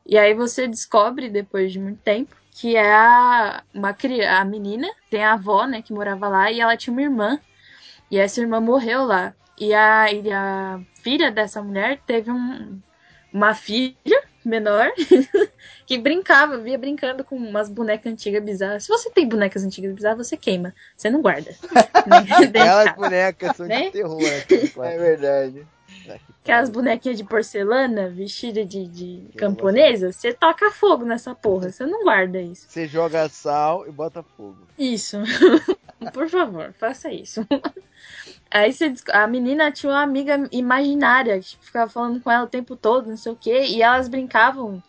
E 0.04 0.18
aí 0.18 0.34
você 0.34 0.68
descobre, 0.68 1.30
depois 1.30 1.72
de 1.72 1.80
muito 1.80 2.02
tempo, 2.02 2.36
que 2.50 2.76
é 2.76 2.92
a, 2.92 3.62
uma, 3.72 3.96
a 4.40 4.44
menina, 4.44 4.88
tem 5.12 5.24
a 5.24 5.34
avó, 5.34 5.68
né, 5.68 5.84
que 5.84 5.94
morava 5.94 6.28
lá, 6.28 6.52
e 6.52 6.60
ela 6.60 6.76
tinha 6.76 6.92
uma 6.92 7.04
irmã 7.04 7.40
E 8.10 8.18
essa 8.18 8.42
irmã 8.42 8.60
morreu 8.60 9.04
lá. 9.06 9.36
E 9.56 9.72
a, 9.72 10.12
e 10.12 10.32
a 10.32 10.82
filha 11.04 11.30
dessa 11.30 11.62
mulher 11.62 12.02
teve 12.08 12.32
um, 12.32 12.82
uma 13.32 13.54
filha 13.54 14.24
menor 14.44 14.92
que 15.86 15.98
brincava, 15.98 16.58
via 16.58 16.78
brincando 16.78 17.24
com 17.24 17.36
umas 17.36 17.70
bonecas 17.70 18.12
antigas 18.12 18.44
bizarras. 18.44 18.84
Se 18.84 18.90
você 18.90 19.10
tem 19.10 19.28
bonecas 19.28 19.64
antigas 19.64 19.94
bizarras, 19.94 20.28
você 20.28 20.38
queima. 20.38 20.74
Você 20.96 21.10
não 21.10 21.22
guarda. 21.22 21.52
Né? 22.08 22.62
Aquelas 22.62 22.96
bonecas 22.96 23.56
são 23.58 23.68
Né? 23.68 23.86
de 23.86 23.92
terror. 23.92 24.20
Né? 24.22 24.94
É 24.94 24.98
verdade. 24.98 25.68
Aquelas 26.44 26.70
bonequinhas 26.70 27.18
de 27.18 27.24
porcelana, 27.24 28.10
vestida 28.10 28.66
de, 28.66 28.88
de 28.88 29.30
camponesa, 29.38 30.12
você 30.12 30.34
toca 30.34 30.72
fogo 30.72 31.06
nessa 31.06 31.36
porra. 31.36 31.72
Você 31.72 31.86
não 31.86 32.04
guarda 32.04 32.42
isso. 32.42 32.66
Você 32.68 32.88
joga 32.88 33.28
sal 33.30 33.86
e 33.88 33.92
bota 33.92 34.24
fogo. 34.24 34.58
Isso. 34.78 35.18
Por 36.14 36.30
favor, 36.30 36.74
faça 36.74 37.12
isso. 37.12 37.46
Aí 38.50 38.74
você, 38.74 38.94
a 39.12 39.28
menina 39.28 39.72
tinha 39.72 39.92
uma 39.92 40.02
amiga 40.02 40.48
imaginária 40.52 41.40
que 41.40 41.58
ficava 41.62 41.90
falando 41.90 42.20
com 42.20 42.32
ela 42.32 42.46
o 42.46 42.50
tempo 42.50 42.76
todo, 42.76 43.10
não 43.10 43.18
sei 43.18 43.32
o 43.32 43.36
quê, 43.36 43.66
e 43.68 43.82
elas 43.82 44.08
brincavam 44.08 44.82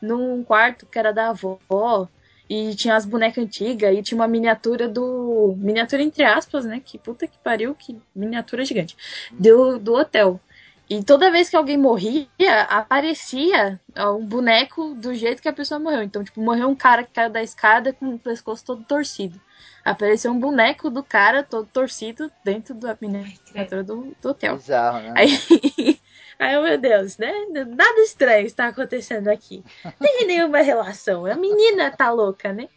num 0.00 0.42
quarto 0.42 0.86
que 0.86 0.98
era 0.98 1.12
da 1.12 1.28
avó, 1.30 2.08
e 2.48 2.74
tinha 2.74 2.96
as 2.96 3.06
bonecas 3.06 3.42
antigas, 3.42 3.96
e 3.96 4.02
tinha 4.02 4.18
uma 4.18 4.28
miniatura 4.28 4.88
do. 4.88 5.54
Miniatura 5.56 6.02
entre 6.02 6.24
aspas, 6.24 6.64
né? 6.64 6.80
Que 6.84 6.98
puta 6.98 7.26
que 7.26 7.38
pariu, 7.38 7.74
que 7.74 7.96
miniatura 8.14 8.64
gigante. 8.64 8.96
Do, 9.32 9.78
do 9.78 9.94
hotel. 9.94 10.40
E 10.88 11.02
toda 11.02 11.30
vez 11.30 11.48
que 11.48 11.56
alguém 11.56 11.78
morria, 11.78 12.28
aparecia 12.68 13.80
um 13.96 14.24
boneco 14.24 14.94
do 14.94 15.14
jeito 15.14 15.40
que 15.40 15.48
a 15.48 15.52
pessoa 15.52 15.80
morreu. 15.80 16.02
Então, 16.02 16.22
tipo, 16.22 16.40
morreu 16.40 16.68
um 16.68 16.74
cara 16.74 17.02
que 17.02 17.12
caiu 17.12 17.30
da 17.30 17.42
escada 17.42 17.92
com 17.92 18.14
o 18.14 18.18
pescoço 18.18 18.64
todo 18.64 18.84
torcido. 18.84 19.40
Apareceu 19.84 20.30
um 20.30 20.38
boneco 20.38 20.90
do 20.90 21.02
cara 21.02 21.42
todo 21.42 21.68
torcido 21.72 22.30
dentro 22.44 22.74
da 22.74 22.96
miniatura 23.00 23.82
do, 23.82 24.14
do 24.20 24.28
hotel. 24.28 24.56
Bizarro, 24.56 24.98
né? 25.00 25.14
Aí, 25.16 26.00
aí, 26.38 26.62
meu 26.62 26.78
Deus, 26.78 27.16
né? 27.18 27.32
Nada 27.50 28.00
estranho 28.00 28.46
está 28.46 28.68
acontecendo 28.68 29.28
aqui. 29.28 29.64
Não 29.84 29.92
tem 29.92 30.26
nenhuma 30.26 30.60
relação. 30.60 31.26
A 31.26 31.34
menina 31.34 31.90
tá 31.90 32.10
louca, 32.10 32.52
né? 32.52 32.68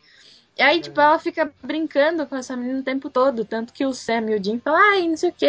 E 0.58 0.64
aí, 0.64 0.82
tipo, 0.82 1.00
ela 1.00 1.20
fica 1.20 1.54
brincando 1.62 2.26
com 2.26 2.36
essa 2.36 2.56
menina 2.58 2.80
o 2.80 2.84
tempo 2.84 3.10
todo. 3.10 3.46
Tanto 3.46 3.72
que 3.72 3.86
o 3.86 3.94
Sam 3.94 4.32
e 4.32 4.36
o 4.36 4.44
Jim 4.44 4.60
falam, 4.60 4.82
ai, 4.82 5.08
não 5.08 5.16
sei 5.16 5.30
o 5.30 5.34
que, 5.34 5.48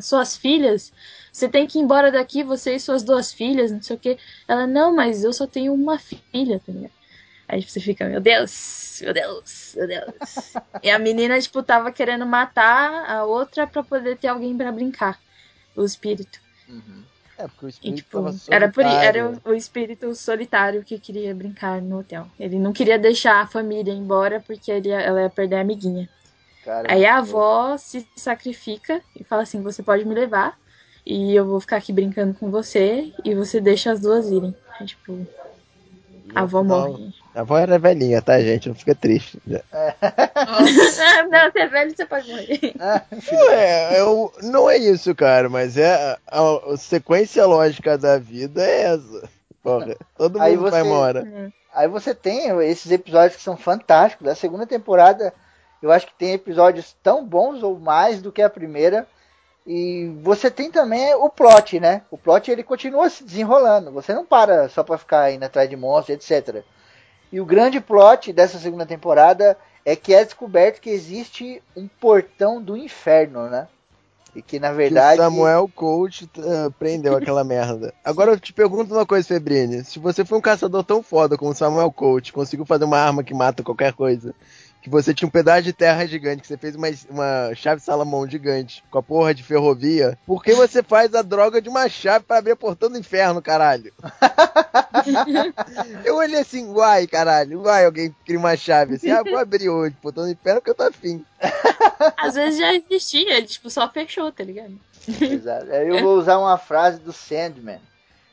suas 0.00 0.36
filhas, 0.36 0.92
você 1.32 1.48
tem 1.48 1.66
que 1.66 1.78
ir 1.78 1.82
embora 1.82 2.12
daqui, 2.12 2.44
você 2.44 2.76
e 2.76 2.80
suas 2.80 3.02
duas 3.02 3.32
filhas, 3.32 3.72
não 3.72 3.82
sei 3.82 3.96
o 3.96 3.98
que. 3.98 4.18
Ela, 4.46 4.66
não, 4.66 4.94
mas 4.94 5.24
eu 5.24 5.32
só 5.32 5.46
tenho 5.46 5.74
uma 5.74 5.98
filha, 5.98 6.60
tá 6.64 6.72
ligado? 6.72 6.92
Aí 7.48 7.62
você 7.62 7.80
fica, 7.80 8.08
meu 8.08 8.20
Deus, 8.20 9.00
meu 9.02 9.12
Deus, 9.12 9.74
meu 9.76 9.88
Deus. 9.88 10.54
e 10.82 10.90
a 10.90 10.98
menina, 10.98 11.40
tipo, 11.40 11.62
tava 11.62 11.90
querendo 11.90 12.24
matar 12.24 13.10
a 13.10 13.24
outra 13.24 13.66
pra 13.66 13.82
poder 13.82 14.16
ter 14.16 14.28
alguém 14.28 14.56
pra 14.56 14.70
brincar. 14.70 15.20
O 15.74 15.84
espírito. 15.84 16.38
É, 17.38 17.46
porque 17.48 17.66
o 17.66 17.68
E, 17.68 17.70
espírito 17.70 17.96
tipo, 17.96 18.18
tava 18.18 18.36
era, 18.50 18.68
por, 18.68 18.84
solitário. 18.84 19.06
era 19.06 19.40
o, 19.50 19.54
espírito 19.54 20.14
solitário 20.14 20.84
que 20.84 20.98
queria 20.98 21.34
brincar 21.34 21.80
no 21.80 22.00
hotel. 22.00 22.26
Ele 22.38 22.58
não 22.58 22.72
queria 22.72 22.98
deixar 22.98 23.40
a 23.40 23.46
família 23.46 23.92
embora 23.92 24.40
porque 24.40 24.70
ele 24.70 24.90
ela 24.90 25.22
ia 25.22 25.30
perder 25.30 25.56
a 25.56 25.60
amiguinha. 25.60 26.08
Cara, 26.64 26.92
Aí 26.92 27.04
a 27.04 27.18
avó 27.18 27.76
se 27.76 28.06
sacrifica 28.16 29.00
e 29.18 29.24
fala 29.24 29.42
assim: 29.42 29.62
Você 29.62 29.82
pode 29.82 30.04
me 30.04 30.14
levar 30.14 30.56
e 31.04 31.34
eu 31.34 31.44
vou 31.44 31.60
ficar 31.60 31.78
aqui 31.78 31.92
brincando 31.92 32.34
com 32.34 32.50
você 32.50 33.12
e 33.24 33.34
você 33.34 33.60
deixa 33.60 33.90
as 33.90 34.00
duas 34.00 34.30
irem. 34.30 34.54
Aí, 34.78 34.86
tipo, 34.86 35.26
a 36.34 36.42
avó 36.42 36.62
morre. 36.62 37.12
A 37.34 37.40
avó 37.40 37.56
era 37.58 37.78
velhinha, 37.78 38.20
tá, 38.20 38.38
gente? 38.40 38.68
Não 38.68 38.74
fica 38.74 38.94
triste. 38.94 39.40
Ah, 39.72 39.94
não, 41.30 41.50
você 41.50 41.58
é 41.60 41.66
velho, 41.66 41.96
você 41.96 42.04
pode 42.04 42.30
morrer. 42.30 42.74
Não 43.32 43.50
é, 43.50 43.98
é 43.98 44.04
o- 44.04 44.32
não 44.42 44.70
é 44.70 44.76
isso, 44.76 45.14
cara, 45.14 45.48
mas 45.48 45.76
é 45.76 45.94
a, 45.94 46.18
a- 46.26 46.72
a 46.74 46.76
sequência 46.76 47.44
lógica 47.46 47.96
da 47.96 48.18
vida 48.18 48.62
é 48.62 48.82
essa. 48.94 49.28
Porra, 49.62 49.96
todo 50.16 50.34
mundo 50.38 50.42
Aí 50.42 50.56
vai 50.56 50.70
você- 50.82 50.86
embora. 50.86 51.52
Aí 51.74 51.88
você 51.88 52.14
tem 52.14 52.48
esses 52.68 52.90
episódios 52.92 53.36
que 53.36 53.42
são 53.42 53.56
fantásticos. 53.56 54.26
Da 54.26 54.34
segunda 54.34 54.66
temporada, 54.66 55.32
eu 55.82 55.90
acho 55.90 56.06
que 56.08 56.14
tem 56.14 56.32
episódios 56.34 56.94
tão 57.02 57.24
bons 57.24 57.62
ou 57.62 57.78
mais 57.78 58.20
do 58.20 58.30
que 58.30 58.42
a 58.42 58.50
primeira. 58.50 59.06
E 59.66 60.12
você 60.22 60.50
tem 60.50 60.70
também 60.70 61.14
o 61.14 61.30
plot, 61.30 61.78
né? 61.80 62.02
O 62.10 62.18
plot 62.18 62.50
ele 62.50 62.62
continua 62.64 63.08
se 63.08 63.24
desenrolando. 63.24 63.90
Você 63.92 64.12
não 64.12 64.26
para 64.26 64.68
só 64.68 64.82
pra 64.82 64.98
ficar 64.98 65.32
indo 65.32 65.44
atrás 65.44 65.70
de 65.70 65.76
monstros, 65.76 66.28
etc. 66.30 66.62
E 67.32 67.40
o 67.40 67.46
grande 67.46 67.80
plot 67.80 68.32
dessa 68.32 68.58
segunda 68.58 68.84
temporada 68.84 69.56
é 69.84 69.96
que 69.96 70.14
é 70.14 70.24
descoberto 70.24 70.80
que 70.80 70.90
existe 70.90 71.62
um 71.74 71.88
portão 71.88 72.62
do 72.62 72.76
inferno, 72.76 73.48
né? 73.48 73.66
E 74.34 74.40
que 74.40 74.58
na 74.60 74.70
Que 74.70 74.76
verdade. 74.76 75.20
o 75.20 75.24
Samuel 75.24 75.70
Coach 75.74 76.28
eh, 76.38 76.70
prendeu 76.78 77.16
aquela 77.16 77.42
merda. 77.44 77.92
Agora 78.04 78.32
eu 78.32 78.40
te 78.40 78.52
pergunto 78.52 78.94
uma 78.94 79.04
coisa, 79.04 79.26
Febrini. 79.28 79.84
Se 79.84 79.98
você 79.98 80.24
foi 80.24 80.38
um 80.38 80.42
caçador 80.42 80.82
tão 80.84 81.02
foda 81.02 81.36
como 81.36 81.50
o 81.50 81.54
Samuel 81.54 81.90
Coach, 81.92 82.32
conseguiu 82.32 82.64
fazer 82.64 82.84
uma 82.84 82.98
arma 82.98 83.22
que 83.24 83.34
mata 83.34 83.62
qualquer 83.62 83.92
coisa, 83.92 84.34
que 84.82 84.90
você 84.90 85.14
tinha 85.14 85.28
um 85.28 85.30
pedaço 85.30 85.62
de 85.62 85.72
terra 85.72 86.04
gigante, 86.04 86.42
que 86.42 86.48
você 86.48 86.56
fez 86.56 86.74
uma, 86.74 86.88
uma 87.08 87.54
chave 87.54 87.80
Salomão 87.80 88.28
gigante 88.28 88.82
com 88.90 88.98
a 88.98 89.02
porra 89.02 89.32
de 89.32 89.42
ferrovia, 89.42 90.18
por 90.26 90.42
que 90.42 90.54
você 90.54 90.82
faz 90.82 91.14
a 91.14 91.22
droga 91.22 91.62
de 91.62 91.68
uma 91.68 91.88
chave 91.88 92.24
pra 92.24 92.38
abrir 92.38 92.52
a 92.52 92.56
portão 92.56 92.90
do 92.90 92.98
inferno, 92.98 93.40
caralho? 93.40 93.92
eu 96.04 96.16
olhei 96.16 96.40
assim, 96.40 96.68
uai, 96.68 97.06
caralho, 97.06 97.62
uai, 97.62 97.86
alguém 97.86 98.14
cria 98.26 98.38
uma 98.38 98.56
chave 98.56 98.96
assim, 98.96 99.10
ah, 99.10 99.22
vou 99.22 99.38
abrir 99.38 99.68
hoje, 99.68 99.96
portão 100.02 100.24
do 100.24 100.30
inferno 100.30 100.60
porque 100.60 100.70
eu 100.70 100.74
tô 100.74 100.82
afim. 100.82 101.24
Às 102.16 102.34
vezes 102.34 102.58
já 102.58 102.74
existia, 102.74 103.36
ele, 103.36 103.46
tipo, 103.46 103.70
só 103.70 103.88
fechou, 103.88 104.32
tá 104.32 104.42
ligado? 104.42 104.78
Exato. 105.20 105.70
Aí 105.70 105.88
Eu 105.88 106.00
vou 106.00 106.18
usar 106.18 106.38
uma 106.38 106.58
frase 106.58 106.98
do 106.98 107.12
Sandman, 107.12 107.80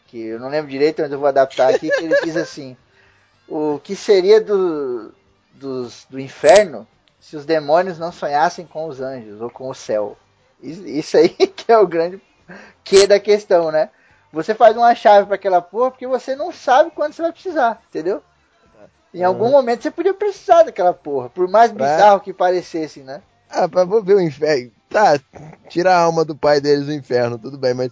que 0.07 0.19
eu 0.19 0.39
não 0.39 0.49
lembro 0.49 0.71
direito, 0.71 1.03
mas 1.03 1.11
eu 1.11 1.19
vou 1.19 1.27
adaptar 1.27 1.73
aqui, 1.73 1.89
que 1.89 2.03
ele 2.03 2.15
diz 2.23 2.35
assim: 2.35 2.75
O 3.47 3.79
que 3.83 3.95
seria 3.95 4.41
do, 4.41 5.13
dos, 5.59 6.07
do 6.09 6.19
inferno 6.19 6.87
se 7.19 7.35
os 7.35 7.45
demônios 7.45 7.99
não 7.99 8.11
sonhassem 8.11 8.65
com 8.65 8.87
os 8.87 9.01
anjos 9.01 9.41
ou 9.41 9.49
com 9.49 9.69
o 9.69 9.75
céu? 9.75 10.17
Isso, 10.61 11.17
aí 11.17 11.29
que 11.35 11.71
é 11.71 11.77
o 11.77 11.87
grande 11.87 12.21
que 12.83 13.05
da 13.05 13.19
questão, 13.19 13.71
né? 13.71 13.89
Você 14.31 14.55
faz 14.55 14.75
uma 14.75 14.93
chave 14.95 15.25
para 15.27 15.35
aquela 15.35 15.61
porra 15.61 15.91
porque 15.91 16.07
você 16.07 16.35
não 16.35 16.51
sabe 16.51 16.91
quando 16.91 17.13
você 17.13 17.21
vai 17.21 17.31
precisar, 17.31 17.81
entendeu? 17.89 18.23
Em 19.13 19.23
algum 19.23 19.49
momento 19.49 19.81
você 19.81 19.91
podia 19.91 20.13
precisar 20.13 20.63
daquela 20.63 20.93
porra, 20.93 21.29
por 21.29 21.47
mais 21.47 21.71
Pra- 21.71 21.85
bizarro 21.85 22.19
que 22.19 22.31
parecesse, 22.31 23.01
né? 23.01 23.21
Ah, 23.49 23.67
pra 23.67 23.83
ver 23.83 24.15
o 24.15 24.21
inferno. 24.21 24.71
Tá, 24.87 25.19
tira 25.67 25.93
a 25.95 25.99
alma 26.01 26.23
do 26.23 26.35
pai 26.35 26.61
deles 26.61 26.85
do 26.85 26.93
inferno, 26.93 27.37
tudo 27.37 27.57
bem, 27.57 27.73
mas 27.73 27.91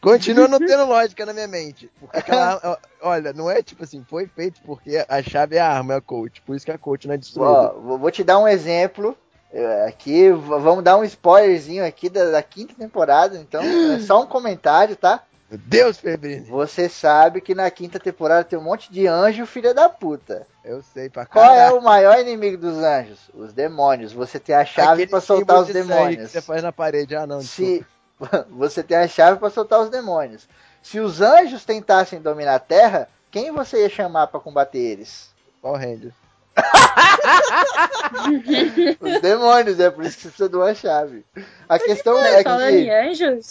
continua 0.00 0.48
não 0.48 0.58
tendo 0.58 0.84
lógica 0.86 1.24
na 1.26 1.32
minha 1.32 1.48
mente. 1.48 1.90
Porque 2.00 2.16
aquela. 2.18 2.60
ó, 2.64 2.76
Olha, 3.10 3.32
não 3.32 3.50
é 3.50 3.62
tipo 3.62 3.84
assim, 3.84 4.04
foi 4.08 4.26
feito 4.26 4.60
porque 4.62 5.04
a 5.08 5.22
chave 5.22 5.56
é 5.56 5.60
a 5.60 5.68
arma, 5.68 5.94
é 5.94 5.96
a 5.96 6.00
coach. 6.00 6.40
Por 6.42 6.54
isso 6.56 6.64
que 6.66 6.72
a 6.72 6.78
coach 6.78 7.06
não 7.06 7.14
é 7.14 7.16
Ó, 7.16 7.20
destruída. 7.20 7.72
vou 7.80 7.98
vou 7.98 8.10
te 8.10 8.22
dar 8.24 8.38
um 8.38 8.48
exemplo. 8.48 9.16
eh, 9.52 9.86
Aqui, 9.88 10.30
vamos 10.30 10.84
dar 10.84 10.96
um 10.96 11.04
spoilerzinho 11.04 11.84
aqui 11.84 12.08
da, 12.08 12.30
da 12.30 12.42
quinta 12.42 12.74
temporada, 12.74 13.36
então 13.38 13.62
é 13.62 13.98
só 14.00 14.22
um 14.22 14.26
comentário, 14.26 14.96
tá? 14.96 15.22
Meu 15.50 15.58
Deus, 15.58 15.98
Febrini. 15.98 16.46
Você 16.48 16.88
sabe 16.88 17.40
que 17.40 17.56
na 17.56 17.68
quinta 17.72 17.98
temporada 17.98 18.44
tem 18.44 18.56
um 18.56 18.62
monte 18.62 18.92
de 18.92 19.08
anjo, 19.08 19.44
filha 19.46 19.74
da 19.74 19.88
puta. 19.88 20.46
Eu 20.64 20.80
sei 20.80 21.08
pra 21.10 21.26
Qual 21.26 21.44
é 21.44 21.56
caralho. 21.56 21.78
o 21.78 21.82
maior 21.82 22.20
inimigo 22.20 22.56
dos 22.56 22.76
anjos? 22.78 23.18
Os 23.34 23.52
demônios. 23.52 24.12
Você 24.12 24.38
tem 24.38 24.54
a 24.54 24.64
chave 24.64 25.08
pra 25.08 25.20
soltar 25.20 25.58
os 25.60 25.66
de 25.66 25.72
demônios. 25.72 26.26
Que 26.26 26.28
você 26.28 26.40
faz 26.40 26.62
na 26.62 26.70
parede. 26.70 27.16
Ah, 27.16 27.26
não, 27.26 27.40
Se 27.42 27.84
você 28.50 28.82
tem 28.82 28.96
a 28.96 29.08
chave 29.08 29.38
pra 29.38 29.50
soltar 29.50 29.80
os 29.80 29.90
demônios. 29.90 30.46
Se 30.82 31.00
os 31.00 31.20
anjos 31.20 31.64
tentassem 31.64 32.20
dominar 32.20 32.54
a 32.56 32.60
Terra, 32.60 33.08
quem 33.30 33.50
você 33.50 33.82
ia 33.82 33.90
chamar 33.90 34.28
pra 34.28 34.40
combater 34.40 34.78
eles? 34.78 35.30
Power 35.60 35.80
Rangers. 35.80 36.14
Os 39.00 39.20
demônios, 39.20 39.78
é 39.80 39.90
por 39.90 40.04
isso 40.04 40.16
que 40.16 40.22
você 40.22 40.28
precisa 40.28 40.48
de 40.48 40.56
uma 40.56 40.74
chave. 40.74 41.24
A 41.68 41.78
questão 41.78 42.18
é 42.18 42.32
Mas 42.32 42.42
falando 42.42 42.70
em 42.70 42.84
que 42.84 42.90
anjos, 42.90 43.50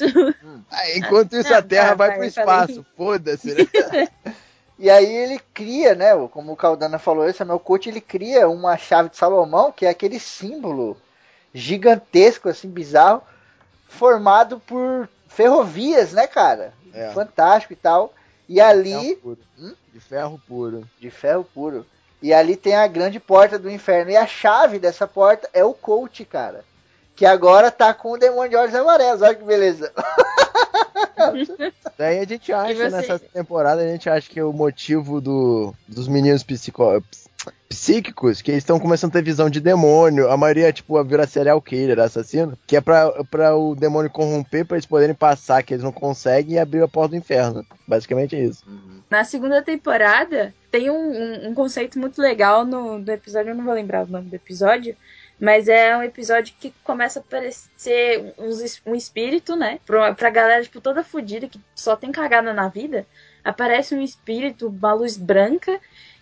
Ah, 0.72 0.98
enquanto 0.98 1.36
isso, 1.36 1.54
a 1.54 1.62
Terra 1.62 1.90
tá, 1.90 1.96
vai 1.96 2.10
vai, 2.10 2.20
pro 2.20 2.32
falei. 2.32 2.38
espaço. 2.66 2.86
Foda-se, 2.96 3.54
né? 3.54 3.68
E 4.82 4.90
aí 4.90 5.14
ele 5.14 5.42
cria, 5.54 5.94
né? 5.94 6.12
Como 6.32 6.54
o 6.54 6.56
Caldana 6.56 6.98
falou, 6.98 7.28
esse 7.28 7.42
é 7.42 7.46
meu 7.46 7.60
coach, 7.60 7.90
ele 7.90 8.00
cria 8.00 8.48
uma 8.48 8.78
chave 8.78 9.10
de 9.10 9.18
Salomão, 9.18 9.74
que 9.74 9.86
é 9.86 9.90
aquele 9.90 10.18
símbolo 10.18 10.96
gigantesco, 11.54 12.48
assim, 12.48 12.70
bizarro, 12.70 13.22
formado 13.90 14.60
por 14.62 15.10
ferrovias, 15.28 16.14
né, 16.14 16.26
cara? 16.28 16.74
É. 16.94 17.10
Fantástico 17.12 17.74
e 17.74 17.76
tal. 17.76 18.14
E 18.48 18.56
Ferro 18.56 18.70
ali, 18.70 19.16
puro. 19.18 19.38
Hum? 19.60 19.74
De 19.94 20.00
ferro 20.00 20.42
puro. 20.48 20.88
de 21.00 21.10
ferro 21.12 21.44
puro. 21.44 21.86
E 22.22 22.34
ali 22.34 22.56
tem 22.56 22.76
a 22.76 22.88
grande 22.88 23.20
porta 23.20 23.60
do 23.60 23.70
inferno. 23.70 24.12
E 24.12 24.18
a 24.18 24.26
chave 24.26 24.80
dessa 24.80 25.06
porta 25.08 25.50
é 25.54 25.64
o 25.64 25.74
coach, 25.74 26.24
cara. 26.26 26.64
Que 27.16 27.26
agora 27.26 27.70
tá 27.70 27.94
com 27.94 28.12
o 28.12 28.18
demônio 28.18 28.50
de 28.50 28.56
olhos 28.56 28.76
amarelos. 28.76 29.22
Olha 29.22 29.36
que 29.36 29.44
beleza. 29.44 29.92
Daí 31.98 32.20
a 32.20 32.26
gente 32.26 32.52
acha 32.52 32.74
você- 32.74 32.90
nessa 32.90 33.20
temporada, 33.20 33.82
a 33.82 33.88
gente 33.88 34.10
acha 34.10 34.30
que 34.30 34.42
o 34.42 34.54
motivo 34.54 35.20
do, 35.22 35.74
dos 35.88 36.08
meninos 36.08 36.44
psicó... 36.44 37.02
psíquicos 37.68 38.42
que 38.42 38.52
eles 38.52 38.64
estão 38.64 38.80
começando 38.80 39.12
a 39.12 39.14
ter 39.14 39.24
visão 39.24 39.50
de 39.50 39.60
demônio. 39.60 40.30
A 40.32 40.36
maioria, 40.38 40.74
tipo, 40.74 41.02
vira 41.04 41.28
serial 41.28 41.62
killer, 41.62 42.00
assassino. 42.00 42.58
Que 42.66 42.76
é 42.78 42.82
pra, 42.82 43.12
pra 43.26 43.56
o 43.56 43.76
demônio 43.76 44.10
corromper, 44.10 44.66
pra 44.66 44.78
eles 44.78 44.86
poderem 44.86 45.16
passar, 45.16 45.62
que 45.64 45.74
eles 45.74 45.84
não 45.84 45.92
conseguem, 45.92 46.56
e 46.56 46.60
abrir 46.60 46.82
a 46.82 46.88
porta 46.88 47.10
do 47.10 47.16
inferno. 47.18 47.66
Basicamente 47.88 48.36
é 48.36 48.44
isso. 48.44 48.64
Na 49.10 49.24
segunda 49.24 49.62
temporada, 49.62 50.54
tem 50.72 50.90
um, 50.90 50.96
um- 51.12 51.50
um 51.50 51.54
conceito 51.54 51.98
muito 52.00 52.22
legal 52.22 52.66
no 52.66 53.00
do 53.00 53.12
episódio, 53.12 53.52
eu 53.52 53.56
não 53.56 53.66
vou 53.66 53.74
lembrar 53.74 54.06
o 54.06 54.12
nome 54.12 54.30
do 54.30 54.36
episódio, 54.36 54.96
mas 55.40 55.68
é 55.68 55.96
um 55.98 56.04
episódio 56.04 56.54
que 56.60 56.74
começa 56.84 57.20
a 57.20 57.22
aparecer 57.22 58.34
uns 58.38 58.82
um 58.86 58.94
espírito, 58.94 59.56
né? 59.56 59.80
Pra, 59.86 60.14
pra 60.14 60.30
galera, 60.30 60.62
tipo, 60.64 60.82
toda 60.82 61.04
fodida, 61.04 61.48
que 61.48 61.60
só 61.74 61.96
tem 61.96 62.12
cagada 62.12 62.54
na 62.54 62.68
vida. 62.68 63.06
Aparece 63.44 63.96
um 63.96 64.02
espírito, 64.02 64.68
uma 64.68 64.94
luz 64.94 65.16
branca, 65.18 65.80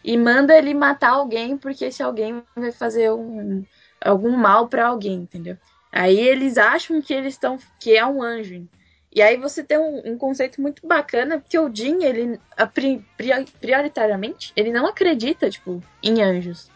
e 0.08 0.16
manda 0.18 0.58
ele 0.58 0.74
matar 0.74 1.10
alguém, 1.10 1.58
porque 1.58 1.84
esse 1.84 2.02
alguém 2.02 2.42
vai 2.56 2.72
fazer 2.72 3.12
um, 3.12 3.66
algum 4.00 4.38
mal 4.38 4.70
pra 4.70 4.88
alguém, 4.88 5.16
entendeu? 5.16 5.58
Aí 5.92 6.18
eles 6.18 6.58
acham 6.58 7.02
que 7.02 7.14
eles 7.14 7.34
estão. 7.34 7.60
que 7.78 7.94
é 7.94 8.06
um 8.06 8.24
anjo. 8.24 8.66
E 9.14 9.22
aí 9.22 9.36
você 9.36 9.62
tem 9.62 9.78
um, 9.78 10.14
um 10.14 10.18
conceito 10.18 10.62
muito 10.62 10.88
bacana, 10.88 11.40
porque 11.40 11.60
o 11.60 11.70
Jin, 11.74 12.06
ele, 12.06 12.40
a 12.56 12.66
pri- 12.66 13.04
pri- 13.18 13.48
prioritariamente, 13.60 14.54
ele 14.56 14.72
não 14.72 14.86
acredita, 14.88 15.50
tipo, 15.50 15.84
em 16.02 16.22
anjos. 16.22 16.70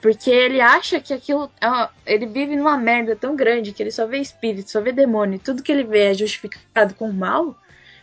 Porque 0.00 0.30
ele 0.30 0.60
acha 0.60 1.00
que 1.00 1.14
aquilo. 1.14 1.48
é 1.60 1.88
ele 2.04 2.26
vive 2.26 2.56
numa 2.56 2.76
merda 2.76 3.14
tão 3.14 3.36
grande 3.36 3.70
que 3.70 3.80
ele 3.80 3.92
só 3.92 4.08
vê 4.08 4.18
espírito, 4.18 4.68
só 4.68 4.80
vê 4.80 4.90
demônio, 4.90 5.38
tudo 5.38 5.62
que 5.62 5.70
ele 5.70 5.84
vê 5.84 6.10
é 6.10 6.14
justificado 6.14 6.94
com 6.94 7.08
o 7.08 7.14
mal, 7.14 7.56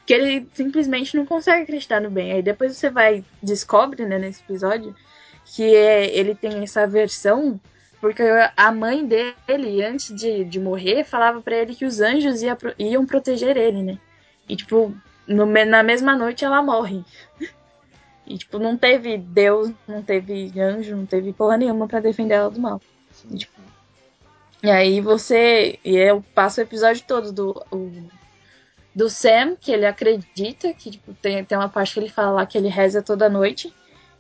que 0.09 0.13
ele 0.15 0.49
simplesmente 0.55 1.15
não 1.15 1.23
consegue 1.23 1.61
acreditar 1.61 2.01
no 2.01 2.09
bem. 2.09 2.31
Aí 2.31 2.41
depois 2.41 2.75
você 2.75 2.89
vai, 2.89 3.23
descobre, 3.43 4.07
né, 4.07 4.17
nesse 4.17 4.41
episódio, 4.41 4.95
que 5.45 5.63
é, 5.75 6.09
ele 6.17 6.33
tem 6.33 6.63
essa 6.63 6.87
versão 6.87 7.61
porque 8.01 8.23
a 8.57 8.71
mãe 8.71 9.05
dele, 9.05 9.83
antes 9.83 10.15
de, 10.15 10.43
de 10.45 10.59
morrer, 10.59 11.03
falava 11.03 11.41
pra 11.41 11.57
ele 11.57 11.75
que 11.75 11.85
os 11.85 12.01
anjos 12.01 12.41
ia 12.41 12.57
iam 12.79 13.05
proteger 13.05 13.55
ele, 13.55 13.83
né? 13.83 13.99
E, 14.47 14.55
tipo, 14.55 14.91
no 15.27 15.45
na 15.45 15.83
mesma 15.83 16.15
noite 16.15 16.43
ela 16.43 16.63
morre. 16.63 17.03
E, 18.25 18.37
tipo, 18.37 18.59
não 18.59 18.77
teve 18.77 19.17
Deus, 19.17 19.71
não 19.87 20.03
teve 20.03 20.53
anjo, 20.59 20.95
não 20.95 21.05
teve 21.05 21.33
porra 21.33 21.57
nenhuma 21.57 21.87
pra 21.87 21.99
defender 21.99 22.35
ela 22.35 22.51
do 22.51 22.59
mal. 22.59 22.79
E, 23.27 23.37
tipo, 23.37 23.59
e 24.61 24.69
aí 24.69 25.01
você. 25.01 25.79
E 25.83 25.95
eu 25.95 26.23
passo 26.35 26.61
o 26.61 26.63
episódio 26.63 27.03
todo 27.07 27.31
do. 27.31 27.65
o- 27.71 28.18
do 28.99 29.09
Sam, 29.09 29.55
que 29.59 29.71
ele 29.71 29.85
acredita, 29.85 30.73
que 30.73 30.91
tipo, 30.91 31.13
tem, 31.21 31.41
tem 31.45 31.57
uma 31.57 31.69
parte 31.69 31.93
que 31.93 31.99
ele 32.01 32.09
fala 32.09 32.31
lá 32.31 32.45
que 32.45 32.57
ele 32.57 32.67
reza 32.67 33.01
toda 33.01 33.29
noite. 33.29 33.73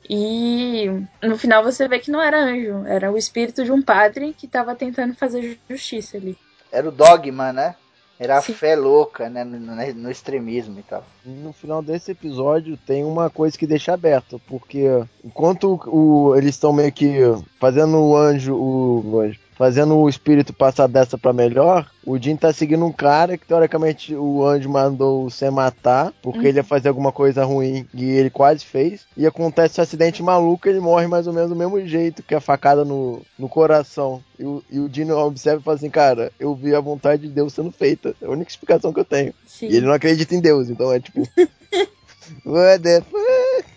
E 0.09 0.85
no 1.21 1.37
final 1.37 1.61
você 1.61 1.85
vê 1.85 1.99
que 1.99 2.09
não 2.09 2.21
era 2.21 2.41
anjo, 2.41 2.85
era 2.87 3.11
o 3.11 3.17
espírito 3.17 3.65
de 3.65 3.71
um 3.73 3.81
padre 3.81 4.33
que 4.33 4.47
tava 4.47 4.73
tentando 4.73 5.13
fazer 5.13 5.59
justiça 5.69 6.15
ali. 6.15 6.37
Era 6.71 6.87
o 6.87 6.91
dogma, 6.91 7.51
né? 7.51 7.75
Era 8.17 8.37
a 8.37 8.41
Sim. 8.41 8.53
fé 8.53 8.75
louca, 8.75 9.29
né? 9.29 9.43
No, 9.43 9.59
no- 9.59 9.93
no 9.95 10.09
extremismo 10.11 10.79
e 10.79 10.83
tal. 10.83 11.05
No 11.25 11.51
final 11.51 11.81
desse 11.81 12.11
episódio 12.11 12.77
tem 12.77 13.03
uma 13.03 13.29
coisa 13.29 13.57
que 13.57 13.67
deixa 13.67 13.93
aberto, 13.93 14.41
porque 14.47 14.85
enquanto 15.23 15.79
o, 15.87 16.35
eles 16.37 16.55
estão 16.55 16.71
meio 16.71 16.91
que 16.91 17.17
fazendo 17.59 17.97
o 17.97 18.15
anjo, 18.15 18.55
o, 18.55 19.05
o 19.15 19.19
anjo, 19.19 19.39
fazendo 19.59 19.97
o 19.97 20.07
espírito 20.07 20.53
passar 20.53 20.87
dessa 20.87 21.17
pra 21.17 21.33
melhor, 21.33 21.85
o 22.05 22.17
Jin 22.17 22.37
tá 22.37 22.53
seguindo 22.53 22.85
um 22.85 22.93
cara 22.93 23.37
que 23.37 23.45
teoricamente 23.45 24.15
o 24.15 24.45
anjo 24.45 24.69
mandou 24.69 25.25
o 25.25 25.29
Sam 25.29 25.51
matar, 25.51 26.13
porque 26.21 26.39
Uhum. 26.39 26.45
ele 26.45 26.59
ia 26.59 26.63
fazer 26.63 26.87
alguma 26.87 27.11
coisa 27.11 27.43
ruim 27.43 27.85
e 27.93 28.05
ele 28.05 28.29
quase 28.29 28.65
fez, 28.65 29.05
e 29.17 29.27
acontece 29.27 29.81
um 29.81 29.83
acidente 29.83 30.23
maluco, 30.23 30.69
ele 30.69 30.79
morre 30.79 31.07
mais 31.07 31.27
ou 31.27 31.33
menos 31.33 31.49
do 31.49 31.57
mesmo 31.57 31.85
jeito, 31.85 32.23
que 32.23 32.33
a 32.33 32.39
facada 32.39 32.85
no, 32.85 33.21
no 33.37 33.49
coração. 33.49 34.23
E 34.39 34.45
o, 34.45 34.63
e 34.71 34.79
o 34.79 35.17
observa 35.17 35.59
e 35.59 35.63
fala 35.63 35.75
assim, 35.75 35.89
cara, 35.89 36.31
eu 36.39 36.55
vi 36.55 36.73
a 36.73 36.79
vontade 36.79 37.23
de 37.23 37.27
Deus 37.27 37.51
sendo 37.51 37.69
feita, 37.69 38.15
é 38.21 38.27
a 38.27 38.29
única 38.29 38.49
explicação 38.49 38.93
que 38.93 39.01
eu 39.01 39.05
tenho. 39.05 39.33
Sim. 39.45 39.67
E 39.67 39.75
ele 39.75 39.85
não 39.85 39.93
acredita 39.93 40.33
em 40.33 40.39
Deus, 40.39 40.69
então 40.69 40.89
é 40.93 41.01
tipo. 41.01 41.27
What 42.45 42.81
the 42.81 43.01
fuck? 43.01 43.69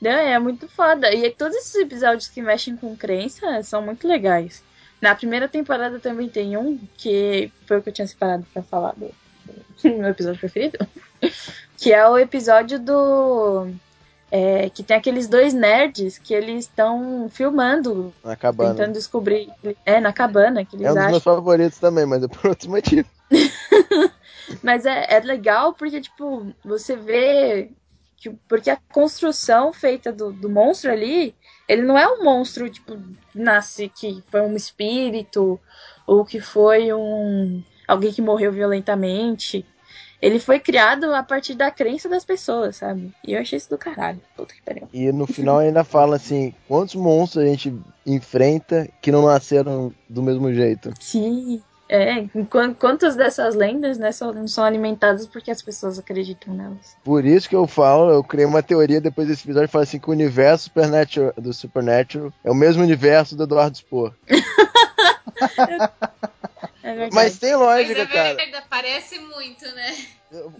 Não, 0.00 0.10
é 0.10 0.38
muito 0.38 0.68
foda. 0.68 1.12
E 1.12 1.28
todos 1.30 1.56
esses 1.56 1.74
episódios 1.74 2.28
que 2.28 2.40
mexem 2.40 2.76
com 2.76 2.94
crença 2.94 3.60
são 3.64 3.82
muito 3.82 4.06
legais. 4.06 4.62
Na 5.04 5.14
primeira 5.14 5.46
temporada 5.46 6.00
também 6.00 6.30
tem 6.30 6.56
um, 6.56 6.78
que 6.96 7.52
foi 7.66 7.76
o 7.76 7.82
que 7.82 7.90
eu 7.90 7.92
tinha 7.92 8.06
separado 8.06 8.46
pra 8.54 8.62
falar 8.62 8.94
do 8.94 9.10
meu 9.84 10.08
episódio 10.08 10.40
preferido. 10.40 10.78
Que 11.76 11.92
é 11.92 12.06
o 12.08 12.16
episódio 12.16 12.78
do. 12.78 13.66
é, 14.30 14.70
que 14.70 14.82
tem 14.82 14.96
aqueles 14.96 15.28
dois 15.28 15.52
nerds 15.52 16.16
que 16.16 16.32
eles 16.32 16.64
estão 16.64 17.28
filmando, 17.30 18.14
Na 18.24 18.36
cabana. 18.36 18.70
tentando 18.74 18.92
descobrir. 18.94 19.50
É, 19.84 20.00
na 20.00 20.12
cabana, 20.12 20.64
que 20.64 20.76
eles 20.76 20.86
É 20.86 20.90
um 20.90 20.94
dos 20.94 20.98
acham. 21.02 21.10
meus 21.10 21.22
favoritos 21.22 21.78
também, 21.78 22.06
mas 22.06 22.22
é 22.22 22.28
por 22.28 22.46
outros 22.46 22.68
motivos. 22.68 23.10
Mas 24.62 24.84
é, 24.86 25.06
é 25.16 25.20
legal 25.20 25.72
porque, 25.74 26.00
tipo, 26.00 26.46
você 26.64 26.96
vê. 26.96 27.70
Que, 28.18 28.30
porque 28.48 28.70
a 28.70 28.78
construção 28.92 29.72
feita 29.72 30.12
do, 30.12 30.32
do 30.32 30.48
monstro 30.48 30.90
ali, 30.92 31.34
ele 31.68 31.82
não 31.82 31.98
é 31.98 32.06
um 32.06 32.22
monstro, 32.22 32.68
tipo, 32.68 32.98
nasce 33.34 33.88
que 33.88 34.22
foi 34.30 34.40
um 34.42 34.54
espírito 34.54 35.58
ou 36.06 36.24
que 36.24 36.40
foi 36.40 36.92
um. 36.92 37.62
alguém 37.88 38.12
que 38.12 38.22
morreu 38.22 38.52
violentamente. 38.52 39.64
Ele 40.20 40.38
foi 40.38 40.58
criado 40.58 41.14
a 41.14 41.22
partir 41.22 41.54
da 41.54 41.70
crença 41.70 42.08
das 42.08 42.24
pessoas, 42.24 42.76
sabe? 42.76 43.12
E 43.26 43.34
eu 43.34 43.40
achei 43.40 43.58
isso 43.58 43.68
do 43.68 43.76
caralho. 43.76 44.20
Puta 44.34 44.54
que 44.54 44.62
pariu. 44.62 44.88
E 44.92 45.12
no 45.12 45.26
final 45.26 45.58
ainda 45.58 45.84
fala 45.84 46.16
assim: 46.16 46.54
quantos 46.66 46.94
monstros 46.94 47.44
a 47.44 47.46
gente 47.46 47.74
enfrenta 48.06 48.88
que 49.02 49.12
não 49.12 49.26
nasceram 49.26 49.92
do 50.08 50.22
mesmo 50.22 50.52
jeito? 50.52 50.92
Sim. 50.98 51.62
É, 51.86 52.26
quan- 52.48 52.72
quantas 52.72 53.14
dessas 53.14 53.54
lendas, 53.54 53.98
né, 53.98 54.10
só 54.10 54.32
não 54.32 54.48
são 54.48 54.64
alimentadas 54.64 55.26
porque 55.26 55.50
as 55.50 55.60
pessoas 55.60 55.98
acreditam 55.98 56.54
nelas. 56.54 56.96
Por 57.04 57.24
isso 57.26 57.48
que 57.48 57.54
eu 57.54 57.66
falo, 57.66 58.10
eu 58.10 58.24
criei 58.24 58.46
uma 58.46 58.62
teoria 58.62 59.00
depois 59.02 59.28
desse 59.28 59.44
episódio, 59.44 59.68
fala 59.68 59.84
assim 59.84 59.98
que 59.98 60.08
o 60.08 60.12
universo 60.12 60.64
Supernatural, 60.64 61.34
do 61.36 61.52
Supernatural 61.52 62.32
é 62.42 62.50
o 62.50 62.54
mesmo 62.54 62.82
universo 62.82 63.36
do 63.36 63.42
Eduardo 63.44 63.76
Spor. 63.76 64.12
É. 66.82 67.08
Mas 67.12 67.38
tem 67.38 67.52
Mas 67.52 67.60
lógica, 67.60 68.02
é 68.02 68.06
cara. 68.06 68.62
parece 68.68 69.18
muito, 69.18 69.64
né? 69.74 69.94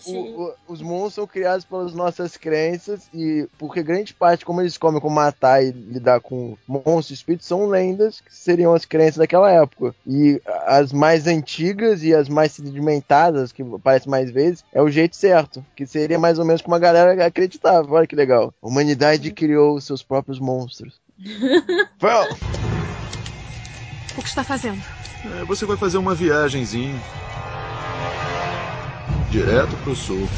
O- 0.07 0.45
o- 0.45 0.55
os 0.69 0.81
monstros 0.81 1.15
são 1.15 1.27
criados 1.27 1.65
pelas 1.65 1.93
nossas 1.95 2.37
crenças 2.37 3.09
e 3.13 3.49
porque 3.59 3.83
grande 3.83 4.15
parte 4.15 4.45
como 4.45 4.61
eles 4.61 4.79
comem 4.79 5.01
com 5.01 5.09
matar 5.11 5.65
e 5.65 5.71
lidar 5.73 6.21
com 6.21 6.57
monstros 6.67 7.11
e 7.11 7.15
espíritos 7.15 7.47
são 7.47 7.67
lendas 7.67 8.21
que 8.21 8.35
seriam 8.35 8.73
as 8.75 8.85
crenças 8.85 9.17
daquela 9.17 9.51
época. 9.51 9.95
E 10.07 10.41
as 10.67 10.93
mais 10.93 11.27
antigas 11.27 12.03
e 12.03 12.15
as 12.15 12.29
mais 12.29 12.53
sedimentadas 12.53 13.53
que 13.53 13.63
aparecem 13.63 14.11
mais 14.11 14.31
vezes 14.31 14.65
é 14.73 14.81
o 14.81 14.89
jeito 14.91 15.17
certo 15.17 15.65
que 15.75 15.87
seria 15.87 16.19
mais 16.19 16.39
ou 16.39 16.45
menos 16.45 16.63
como 16.63 16.77
a 16.77 16.79
galera 16.79 17.27
acreditava. 17.27 17.93
Olha 17.95 18.07
que 18.07 18.15
legal. 18.17 18.53
A 18.63 18.67
humanidade 18.67 19.31
criou 19.33 19.75
os 19.77 19.85
seus 19.85 20.03
próprios 20.03 20.39
monstros. 20.39 21.01
O 24.17 24.23
que 24.23 24.29
está 24.29 24.45
fazendo? 24.45 24.81
É, 25.41 25.45
você 25.45 25.65
vai 25.67 25.77
fazer 25.77 25.99
uma 25.99 26.15
viagenzinha. 26.15 26.95
Direto 29.35 29.77
pro 29.83 29.97
sul. 29.97 30.29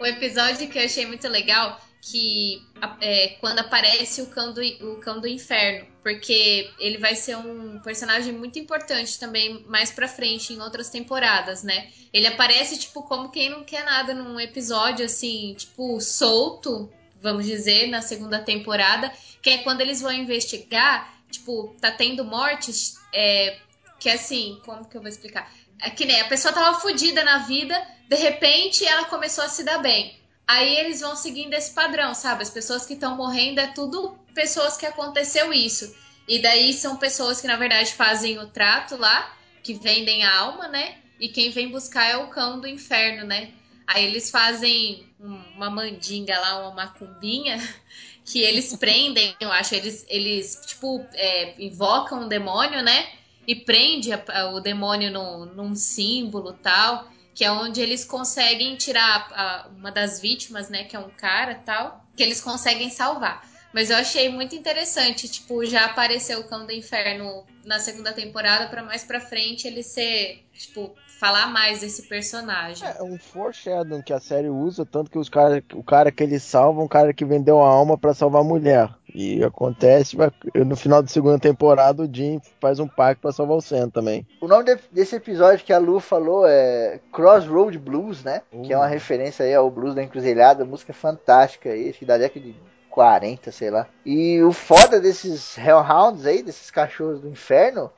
O 0.00 0.04
episódio 0.04 0.68
que 0.68 0.76
eu 0.76 0.84
achei 0.84 1.06
muito 1.06 1.28
legal 1.28 1.80
que 2.02 2.60
é, 3.00 3.36
quando 3.40 3.60
aparece 3.60 4.20
o 4.20 4.26
cão, 4.26 4.52
do, 4.52 4.60
o 4.60 4.96
cão 4.96 5.20
do 5.20 5.28
inferno, 5.28 5.86
porque 6.02 6.68
ele 6.80 6.98
vai 6.98 7.14
ser 7.14 7.36
um 7.36 7.78
personagem 7.78 8.32
muito 8.32 8.58
importante 8.58 9.16
também 9.16 9.64
mais 9.68 9.92
pra 9.92 10.08
frente 10.08 10.54
em 10.54 10.60
outras 10.60 10.90
temporadas, 10.90 11.62
né? 11.62 11.88
Ele 12.12 12.26
aparece 12.26 12.76
tipo 12.76 13.04
como 13.04 13.30
quem 13.30 13.48
não 13.48 13.62
quer 13.62 13.84
nada 13.84 14.12
num 14.12 14.40
episódio 14.40 15.04
assim, 15.04 15.54
tipo 15.56 16.00
solto, 16.00 16.92
vamos 17.22 17.46
dizer, 17.46 17.86
na 17.86 18.02
segunda 18.02 18.40
temporada, 18.40 19.12
que 19.40 19.50
é 19.50 19.58
quando 19.58 19.82
eles 19.82 20.00
vão 20.00 20.12
investigar, 20.12 21.14
tipo, 21.30 21.76
tá 21.80 21.92
tendo 21.92 22.24
mortes, 22.24 22.96
é, 23.14 23.56
que 24.00 24.10
assim, 24.10 24.60
como 24.64 24.84
que 24.84 24.96
eu 24.96 25.00
vou 25.00 25.08
explicar? 25.08 25.48
É 25.82 25.90
que 25.90 26.04
nem 26.04 26.20
a 26.20 26.28
pessoa 26.28 26.52
tava 26.54 26.80
fodida 26.80 27.22
na 27.24 27.38
vida, 27.38 27.80
de 28.08 28.16
repente 28.16 28.84
ela 28.84 29.04
começou 29.06 29.44
a 29.44 29.48
se 29.48 29.62
dar 29.64 29.78
bem. 29.78 30.18
Aí 30.46 30.76
eles 30.78 31.00
vão 31.00 31.16
seguindo 31.16 31.54
esse 31.54 31.72
padrão, 31.72 32.14
sabe? 32.14 32.42
As 32.42 32.50
pessoas 32.50 32.86
que 32.86 32.94
estão 32.94 33.16
morrendo 33.16 33.60
é 33.60 33.66
tudo 33.68 34.16
pessoas 34.34 34.76
que 34.76 34.86
aconteceu 34.86 35.52
isso. 35.52 35.94
E 36.28 36.40
daí 36.40 36.72
são 36.72 36.96
pessoas 36.96 37.40
que 37.40 37.46
na 37.46 37.56
verdade 37.56 37.92
fazem 37.92 38.38
o 38.38 38.46
trato 38.46 38.96
lá, 38.96 39.36
que 39.62 39.74
vendem 39.74 40.24
a 40.24 40.38
alma, 40.38 40.68
né? 40.68 40.96
E 41.18 41.28
quem 41.28 41.50
vem 41.50 41.68
buscar 41.70 42.04
é 42.10 42.16
o 42.16 42.28
cão 42.28 42.60
do 42.60 42.66
inferno, 42.68 43.24
né? 43.26 43.50
Aí 43.86 44.04
eles 44.04 44.30
fazem 44.30 45.06
um- 45.20 45.42
uma 45.56 45.70
mandinga 45.70 46.38
lá, 46.38 46.58
uma 46.60 46.74
macumbinha, 46.74 47.56
que 48.24 48.40
eles 48.40 48.74
prendem, 48.76 49.34
eu 49.40 49.50
acho. 49.52 49.74
Eles, 49.74 50.04
eles 50.08 50.60
tipo, 50.66 51.04
é, 51.14 51.54
invocam 51.62 52.22
um 52.22 52.28
demônio, 52.28 52.82
né? 52.82 53.08
E 53.46 53.54
prende 53.54 54.12
a- 54.12 54.22
a- 54.28 54.50
o 54.50 54.60
demônio 54.60 55.10
num, 55.10 55.46
num 55.54 55.74
símbolo 55.74 56.52
tal, 56.54 57.06
que 57.34 57.44
é 57.44 57.52
onde 57.52 57.80
eles 57.80 58.04
conseguem 58.04 58.76
tirar 58.76 59.28
a- 59.32 59.68
uma 59.76 59.92
das 59.92 60.20
vítimas, 60.20 60.68
né? 60.68 60.84
Que 60.84 60.96
é 60.96 60.98
um 60.98 61.10
cara 61.10 61.54
tal, 61.54 62.04
que 62.16 62.22
eles 62.22 62.40
conseguem 62.40 62.90
salvar. 62.90 63.46
Mas 63.72 63.90
eu 63.90 63.96
achei 63.98 64.30
muito 64.30 64.54
interessante, 64.54 65.28
tipo, 65.28 65.62
já 65.66 65.84
apareceu 65.84 66.40
o 66.40 66.44
Cão 66.44 66.64
do 66.64 66.72
Inferno 66.72 67.44
na 67.64 67.78
segunda 67.78 68.10
temporada 68.12 68.68
para 68.68 68.82
mais 68.82 69.04
pra 69.04 69.20
frente 69.20 69.66
ele 69.66 69.82
ser, 69.82 70.46
tipo, 70.54 70.94
falar 71.20 71.48
mais 71.48 71.80
desse 71.80 72.08
personagem. 72.08 72.88
É 72.88 73.02
um 73.02 73.18
foreshadowing 73.18 74.02
que 74.02 74.12
a 74.14 74.20
série 74.20 74.48
usa, 74.48 74.86
tanto 74.86 75.10
que 75.10 75.18
os 75.18 75.28
cara, 75.28 75.62
o 75.74 75.82
cara 75.82 76.10
que 76.10 76.22
ele 76.22 76.38
salva 76.38 76.80
é 76.80 76.84
um 76.84 76.88
cara 76.88 77.12
que 77.12 77.24
vendeu 77.24 77.60
a 77.60 77.68
alma 77.68 77.98
pra 77.98 78.14
salvar 78.14 78.40
a 78.40 78.44
mulher. 78.44 78.88
E 79.18 79.42
acontece, 79.42 80.14
no 80.54 80.76
final 80.76 81.00
da 81.00 81.08
segunda 81.08 81.38
temporada, 81.38 82.02
o 82.02 82.10
Jim 82.14 82.38
faz 82.60 82.78
um 82.78 82.86
pacto 82.86 83.22
pra 83.22 83.32
salvar 83.32 83.56
o 83.56 83.62
Sam 83.62 83.88
também. 83.88 84.26
O 84.42 84.46
nome 84.46 84.64
de- 84.64 84.78
desse 84.92 85.16
episódio 85.16 85.64
que 85.64 85.72
a 85.72 85.78
Lu 85.78 86.00
falou 86.00 86.44
é 86.46 87.00
Crossroad 87.10 87.78
Blues, 87.78 88.22
né? 88.22 88.42
Que 88.62 88.74
é 88.74 88.76
uma 88.76 88.84
Uh. 88.86 88.90
referência 88.90 89.46
aí 89.46 89.54
ao 89.54 89.70
blues 89.70 89.94
da 89.94 90.02
encruzilhada, 90.02 90.66
música 90.66 90.92
fantástica 90.92 91.70
aí, 91.70 91.88
acho 91.88 91.98
que 92.00 92.04
da 92.04 92.18
década 92.18 92.44
de 92.44 92.54
40, 92.90 93.50
sei 93.50 93.70
lá. 93.70 93.86
E 94.04 94.42
o 94.42 94.52
foda 94.52 95.00
desses 95.00 95.56
Hellhounds 95.56 96.26
aí, 96.26 96.42
desses 96.42 96.70
cachorros 96.70 97.22
do 97.22 97.28
inferno, 97.30 97.90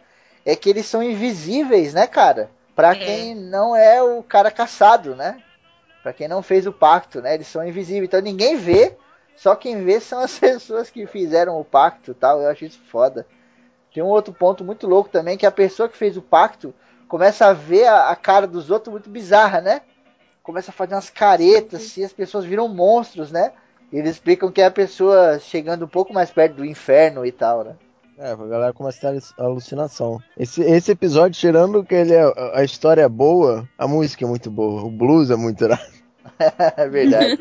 é 0.46 0.54
que 0.54 0.70
eles 0.70 0.86
são 0.86 1.02
invisíveis, 1.02 1.92
né, 1.92 2.06
cara? 2.06 2.48
Pra 2.76 2.92
É. 2.92 2.94
quem 2.94 3.34
não 3.34 3.74
é 3.74 4.00
o 4.00 4.22
cara 4.22 4.52
caçado, 4.52 5.16
né? 5.16 5.42
Pra 6.00 6.12
quem 6.12 6.28
não 6.28 6.44
fez 6.44 6.64
o 6.64 6.72
pacto, 6.72 7.20
né? 7.20 7.34
Eles 7.34 7.48
são 7.48 7.66
invisíveis, 7.66 8.04
então 8.04 8.20
ninguém 8.20 8.56
vê, 8.56 8.96
só 9.38 9.54
quem 9.54 9.84
vê 9.84 10.00
são 10.00 10.18
as 10.18 10.36
pessoas 10.38 10.90
que 10.90 11.06
fizeram 11.06 11.58
o 11.60 11.64
pacto 11.64 12.10
e 12.10 12.14
tal. 12.14 12.42
Eu 12.42 12.48
acho 12.48 12.64
isso 12.64 12.80
foda. 12.90 13.24
Tem 13.94 14.02
um 14.02 14.06
outro 14.06 14.34
ponto 14.34 14.64
muito 14.64 14.86
louco 14.86 15.08
também, 15.08 15.38
que 15.38 15.46
a 15.46 15.50
pessoa 15.50 15.88
que 15.88 15.96
fez 15.96 16.16
o 16.16 16.22
pacto 16.22 16.74
começa 17.08 17.46
a 17.46 17.52
ver 17.52 17.86
a, 17.86 18.10
a 18.10 18.16
cara 18.16 18.46
dos 18.46 18.70
outros 18.70 18.92
muito 18.92 19.08
bizarra, 19.08 19.60
né? 19.60 19.80
Começa 20.42 20.70
a 20.70 20.74
fazer 20.74 20.94
umas 20.94 21.08
caretas, 21.08 21.82
assim, 21.82 22.04
as 22.04 22.12
pessoas 22.12 22.44
viram 22.44 22.68
monstros, 22.68 23.30
né? 23.30 23.52
E 23.92 23.98
eles 23.98 24.12
explicam 24.12 24.50
que 24.50 24.60
é 24.60 24.66
a 24.66 24.70
pessoa 24.70 25.38
chegando 25.38 25.84
um 25.84 25.88
pouco 25.88 26.12
mais 26.12 26.30
perto 26.30 26.56
do 26.56 26.64
inferno 26.64 27.24
e 27.24 27.32
tal, 27.32 27.64
né? 27.64 27.76
É, 28.18 28.32
a 28.32 28.36
galera 28.36 28.72
começa 28.72 29.08
a 29.08 29.12
ter 29.12 29.22
alucinação. 29.38 30.20
Esse, 30.36 30.62
esse 30.62 30.90
episódio, 30.90 31.38
tirando 31.38 31.84
que 31.84 31.94
ele 31.94 32.12
é, 32.12 32.24
a 32.54 32.64
história 32.64 33.02
é 33.02 33.08
boa, 33.08 33.68
a 33.78 33.86
música 33.86 34.24
é 34.24 34.28
muito 34.28 34.50
boa, 34.50 34.82
o 34.82 34.90
blues 34.90 35.30
é 35.30 35.36
muito 35.36 35.64
irado. 35.64 35.82
é 36.76 36.88
verdade. 36.88 37.36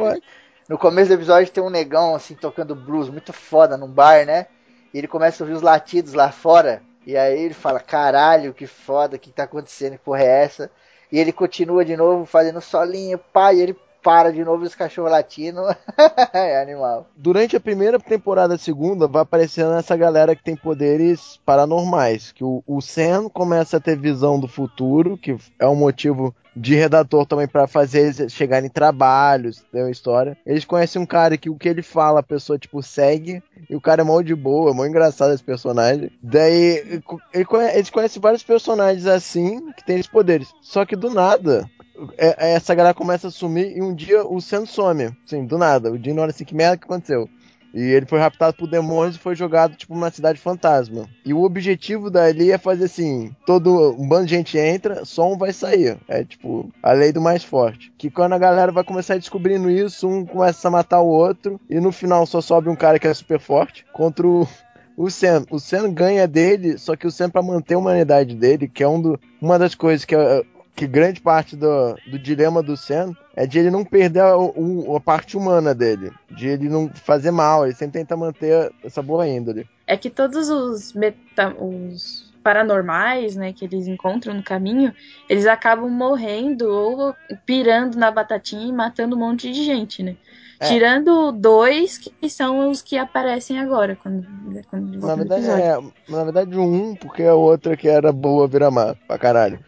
No 0.68 0.78
começo 0.78 1.10
do 1.10 1.14
episódio 1.14 1.52
tem 1.52 1.64
um 1.64 1.70
negão 1.70 2.16
assim 2.16 2.36
tocando 2.36 2.76
blues 2.76 3.10
muito 3.10 3.32
foda 3.32 3.78
num 3.78 3.88
bar, 3.88 4.26
né? 4.26 4.48
E 4.94 4.98
ele 4.98 5.08
começa 5.08 5.42
a 5.42 5.46
ouvir 5.46 5.56
os 5.56 5.62
latidos 5.62 6.14
lá 6.14 6.32
fora. 6.32 6.82
E 7.06 7.16
aí 7.16 7.40
ele 7.40 7.54
fala: 7.54 7.80
Caralho, 7.80 8.54
que 8.54 8.68
foda, 8.68 9.16
o 9.16 9.20
que 9.20 9.32
tá 9.32 9.44
acontecendo? 9.44 9.94
Que 9.94 10.04
porra 10.04 10.24
é 10.24 10.44
essa? 10.44 10.72
E 11.12 11.18
ele 11.20 11.32
continua 11.32 11.86
de 11.86 11.96
novo 11.96 12.26
fazendo 12.26 12.60
solinho, 12.60 13.18
e 13.54 13.62
ele 13.62 13.78
para 14.08 14.32
de 14.32 14.42
novo 14.42 14.64
os 14.64 14.74
cachorros 14.74 15.12
latindo. 15.12 15.60
é 16.32 16.62
animal. 16.62 17.10
Durante 17.18 17.58
a 17.58 17.60
primeira 17.60 18.00
temporada, 18.00 18.56
a 18.56 18.58
segunda, 18.58 19.06
vai 19.06 19.22
aparecendo 19.24 19.74
essa 19.74 19.98
galera 19.98 20.34
que 20.34 20.42
tem 20.42 20.56
poderes 20.56 21.38
paranormais. 21.46 22.32
Que 22.32 22.42
o, 22.42 22.64
o 22.66 22.80
Sam 22.80 23.28
começa 23.28 23.76
a 23.76 23.80
ter 23.82 23.98
visão 23.98 24.40
do 24.40 24.48
futuro, 24.48 25.18
que 25.18 25.36
é 25.60 25.68
um 25.68 25.76
motivo 25.76 26.34
de 26.56 26.74
redator 26.74 27.26
também 27.26 27.48
para 27.48 27.68
fazer 27.68 28.00
eles 28.18 28.34
chegarem 28.34 28.68
em 28.68 28.72
trabalhos, 28.72 29.64
tem 29.72 29.84
uma 29.84 29.92
história. 29.92 30.36
Eles 30.46 30.64
conhecem 30.66 31.00
um 31.02 31.06
cara 31.06 31.38
que 31.38 31.50
o 31.50 31.56
que 31.58 31.68
ele 31.70 31.84
fala, 31.84 32.22
a 32.22 32.24
pessoa, 32.24 32.58
tipo, 32.58 32.82
segue, 32.82 33.44
e 33.70 33.76
o 33.76 33.82
cara 33.82 34.02
é 34.02 34.06
mó 34.06 34.22
de 34.22 34.34
boa, 34.34 34.74
mó 34.74 34.86
engraçado 34.86 35.34
esse 35.34 35.44
personagem. 35.44 36.10
Daí, 36.24 37.02
ele 37.34 37.46
conhe- 37.46 37.74
eles 37.76 37.90
conhecem 37.92 38.22
vários 38.22 38.42
personagens 38.42 39.06
assim, 39.06 39.72
que 39.74 39.86
tem 39.86 39.98
esses 39.98 40.10
poderes. 40.10 40.48
Só 40.62 40.84
que 40.86 40.96
do 40.96 41.12
nada, 41.12 41.70
é- 42.18 42.54
essa 42.54 42.76
galera 42.76 42.94
começa 42.94 43.28
a 43.28 43.32
sumir 43.32 43.76
e 43.76 43.82
um 43.82 43.94
dia 43.94 44.26
o 44.26 44.40
Sam 44.42 44.66
some. 44.66 45.12
Sim, 45.26 45.46
do 45.46 45.58
nada. 45.58 45.92
O 45.92 45.98
não 46.14 46.24
olha 46.24 46.30
assim, 46.32 46.46
que 46.46 46.56
merda 46.56 46.78
que 46.78 46.86
aconteceu? 46.86 47.30
E 47.74 47.82
ele 47.82 48.06
foi 48.06 48.18
raptado 48.18 48.56
por 48.56 48.68
demônios 48.68 49.18
e 49.18 49.20
foi 49.20 49.36
jogado, 49.36 49.76
tipo, 49.76 49.94
numa 49.94 50.10
cidade 50.10 50.40
fantasma. 50.40 51.06
E 51.26 51.34
o 51.34 51.44
objetivo 51.44 52.10
dali 52.10 52.52
é 52.52 52.58
fazer 52.58 52.86
assim: 52.86 53.36
todo 53.46 53.92
um 54.00 54.08
bando 54.08 54.26
de 54.26 54.36
gente 54.36 54.58
entra, 54.58 55.04
só 55.06 55.32
um 55.32 55.38
vai 55.38 55.52
sair. 55.52 55.98
É 56.08 56.24
tipo, 56.24 56.72
a 56.82 56.94
lei 56.94 57.12
do 57.12 57.22
mais 57.22 57.44
forte. 57.44 57.92
Que 57.98 58.10
quando 58.10 58.34
a 58.34 58.38
galera 58.40 58.72
vai 58.72 58.84
começar 58.84 59.16
descobrindo 59.18 59.70
isso, 59.70 60.08
um 60.08 60.26
começa 60.26 60.68
a 60.68 60.72
matar 60.72 61.02
o 61.02 61.08
outro. 61.08 61.60
E 61.70 61.80
no 61.80 61.92
final 61.92 62.26
só 62.26 62.40
sobe 62.42 62.70
um 62.70 62.76
cara 62.76 62.98
que 62.98 63.08
é 63.08 63.14
super 63.14 63.40
forte 63.40 63.86
contra 63.94 64.26
o. 64.26 64.48
O 64.96 65.12
Sam, 65.12 65.46
o 65.52 65.60
Sam 65.60 65.94
ganha 65.94 66.28
dele, 66.28 66.76
só 66.80 66.96
que 66.96 67.06
o 67.06 67.12
Sam, 67.12 67.30
pra 67.30 67.44
manter 67.44 67.76
a 67.76 67.78
humanidade 67.78 68.34
dele, 68.36 68.68
que 68.68 68.82
é 68.82 68.88
um 68.88 69.00
do, 69.00 69.20
uma 69.40 69.60
das 69.60 69.76
coisas 69.76 70.04
que, 70.04 70.16
é- 70.16 70.44
que 70.78 70.86
grande 70.86 71.20
parte 71.20 71.56
do, 71.56 71.96
do 72.06 72.20
dilema 72.20 72.62
do 72.62 72.78
Sam 72.78 73.12
é 73.36 73.48
de 73.48 73.58
ele 73.58 73.72
não 73.72 73.84
perder 73.84 74.20
a, 74.20 74.38
o- 74.38 74.96
a 74.96 75.00
parte 75.00 75.36
humana 75.36 75.74
dele, 75.74 76.12
de 76.30 76.48
ele 76.48 76.70
não 76.70 76.88
fazer 76.94 77.32
mal, 77.32 77.66
ele 77.66 77.74
sempre 77.74 78.00
tenta 78.00 78.16
manter 78.16 78.72
essa 78.84 79.02
boa 79.02 79.28
índole. 79.28 79.68
É 79.88 79.98
que 79.98 80.08
todos 80.08 80.50
os, 80.50 80.94
meta, 80.94 81.56
os 81.60 82.32
paranormais, 82.44 83.36
né, 83.36 83.52
que 83.54 83.66
eles 83.66 83.88
encontram 83.88 84.36
no 84.36 84.44
caminho, 84.44 84.94
eles 85.28 85.48
acabam 85.48 85.90
morrendo 85.90 86.70
ou 86.70 87.16
pirando 87.44 87.96
na 87.98 88.12
batatinha 88.12 88.68
e 88.68 88.72
matando 88.72 89.16
um 89.16 89.20
monte 89.20 89.52
de 89.52 89.64
gente, 89.64 90.04
né? 90.04 90.16
É. 90.60 90.68
Tirando 90.68 91.32
dois 91.32 91.98
que 91.98 92.30
são 92.30 92.70
os 92.70 92.82
que 92.82 92.98
aparecem 92.98 93.60
agora, 93.60 93.96
quando, 93.96 94.26
quando 94.70 95.06
Na 95.06 95.16
verdade, 95.16 95.46
é, 95.50 95.78
na 96.08 96.24
verdade, 96.24 96.58
um, 96.58 96.96
porque 96.96 97.24
a 97.24 97.34
outra 97.36 97.76
que 97.76 97.88
era 97.88 98.12
boa 98.12 98.48
vira 98.48 98.72
má, 98.72 98.96
pra 99.08 99.18
caralho. 99.18 99.60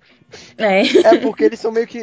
É. 0.58 0.82
É 0.82 1.18
porque 1.18 1.44
eles 1.44 1.60
são 1.60 1.72
meio 1.72 1.88
que. 1.88 2.00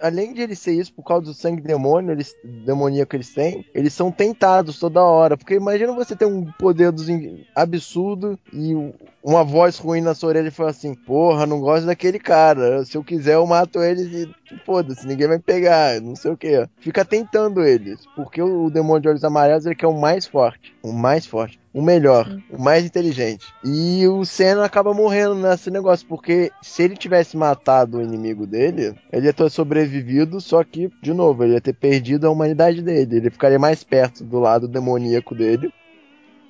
Além 0.00 0.32
de 0.32 0.42
eles 0.42 0.58
ser 0.58 0.72
isso, 0.74 0.92
por 0.92 1.02
causa 1.04 1.24
do 1.26 1.34
sangue 1.34 1.62
demônio, 1.62 2.12
eles, 2.12 2.34
demoníaco 2.44 3.10
que 3.10 3.16
eles 3.16 3.32
têm, 3.32 3.64
eles 3.74 3.92
são 3.92 4.10
tentados 4.10 4.78
toda 4.78 5.02
hora. 5.02 5.36
Porque 5.36 5.54
imagina 5.54 5.92
você 5.92 6.14
ter 6.14 6.26
um 6.26 6.44
poder 6.58 6.92
dos 6.92 7.06
absurdo 7.54 8.38
e 8.52 8.74
um- 8.74 8.92
uma 9.22 9.42
voz 9.42 9.78
ruim 9.78 10.00
na 10.00 10.14
sua 10.14 10.30
orelha 10.30 10.48
e 10.48 10.50
falar 10.52 10.70
assim: 10.70 10.94
Porra, 10.94 11.46
não 11.46 11.60
gosto 11.60 11.86
daquele 11.86 12.18
cara. 12.18 12.84
Se 12.84 12.96
eu 12.96 13.02
quiser, 13.04 13.34
eu 13.34 13.46
mato 13.46 13.82
eles 13.82 14.06
e 14.12 14.30
foda-se, 14.64 15.06
ninguém 15.06 15.28
vai 15.28 15.38
pegar, 15.38 16.00
não 16.00 16.14
sei 16.14 16.30
o 16.32 16.36
que. 16.36 16.68
Fica 16.78 17.04
tentando 17.04 17.62
eles. 17.62 18.00
Porque 18.14 18.40
o, 18.42 18.70
demônio 18.70 19.00
de 19.02 19.08
olhos 19.08 19.24
amarelos 19.24 19.66
ele 19.66 19.74
quer 19.74 19.86
o 19.86 19.98
mais 19.98 20.26
forte. 20.26 20.74
O 20.82 20.92
mais 20.92 21.26
forte. 21.26 21.58
O 21.74 21.82
melhor, 21.82 22.40
o 22.50 22.62
mais 22.62 22.84
inteligente. 22.84 23.52
E 23.64 24.06
o 24.06 24.24
Senna 24.24 24.64
acaba 24.64 24.94
morrendo 24.94 25.34
nesse 25.34 25.72
negócio, 25.72 26.06
porque 26.06 26.52
se 26.62 26.84
ele 26.84 26.96
tivesse 26.96 27.36
matado 27.36 27.98
o 27.98 28.02
inimigo 28.02 28.46
dele, 28.46 28.94
ele 29.12 29.26
ia 29.26 29.32
ter 29.32 29.50
sobrevivido, 29.50 30.40
só 30.40 30.62
que, 30.62 30.88
de 31.02 31.12
novo, 31.12 31.42
ele 31.42 31.54
ia 31.54 31.60
ter 31.60 31.72
perdido 31.72 32.28
a 32.28 32.30
humanidade 32.30 32.80
dele. 32.80 33.16
Ele 33.16 33.28
ficaria 33.28 33.58
mais 33.58 33.82
perto 33.82 34.22
do 34.22 34.38
lado 34.38 34.68
demoníaco 34.68 35.34
dele, 35.34 35.72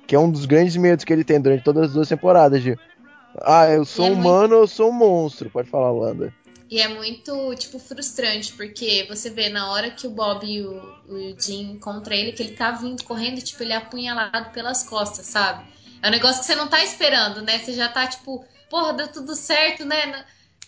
que 0.05 0.15
é 0.15 0.19
um 0.19 0.29
dos 0.29 0.45
grandes 0.45 0.77
medos 0.77 1.03
que 1.03 1.11
ele 1.11 1.23
tem 1.23 1.41
durante 1.41 1.63
todas 1.63 1.85
as 1.85 1.93
duas 1.93 2.07
temporadas. 2.07 2.61
De, 2.61 2.77
ah, 3.41 3.67
eu 3.67 3.83
sou 3.83 4.05
é 4.05 4.11
humano 4.11 4.55
ou 4.55 4.61
eu 4.61 4.67
sou 4.67 4.89
um 4.91 4.93
monstro? 4.93 5.49
Pode 5.49 5.69
falar, 5.71 5.91
Wanda. 5.91 6.31
E 6.69 6.81
é 6.81 6.87
muito, 6.87 7.53
tipo, 7.55 7.77
frustrante, 7.77 8.53
porque 8.53 9.05
você 9.07 9.29
vê 9.29 9.49
na 9.49 9.71
hora 9.71 9.91
que 9.91 10.07
o 10.07 10.09
Bob 10.09 10.43
e 10.45 10.61
o, 10.65 10.81
o 11.07 11.35
Jim 11.39 11.73
encontram 11.73 12.15
ele, 12.15 12.31
que 12.31 12.41
ele 12.41 12.53
tá 12.55 12.71
vindo 12.71 13.03
correndo, 13.03 13.39
tipo, 13.41 13.61
ele 13.61 13.71
é 13.73 13.75
apunhalado 13.75 14.49
pelas 14.49 14.81
costas, 14.83 15.27
sabe? 15.27 15.63
É 16.01 16.07
um 16.07 16.11
negócio 16.11 16.39
que 16.39 16.45
você 16.47 16.55
não 16.55 16.67
tá 16.67 16.83
esperando, 16.83 17.41
né? 17.41 17.59
Você 17.59 17.73
já 17.73 17.87
tá, 17.87 18.07
tipo, 18.07 18.43
porra, 18.69 18.93
deu 18.93 19.07
tudo 19.07 19.35
certo, 19.35 19.85
né? 19.85 20.25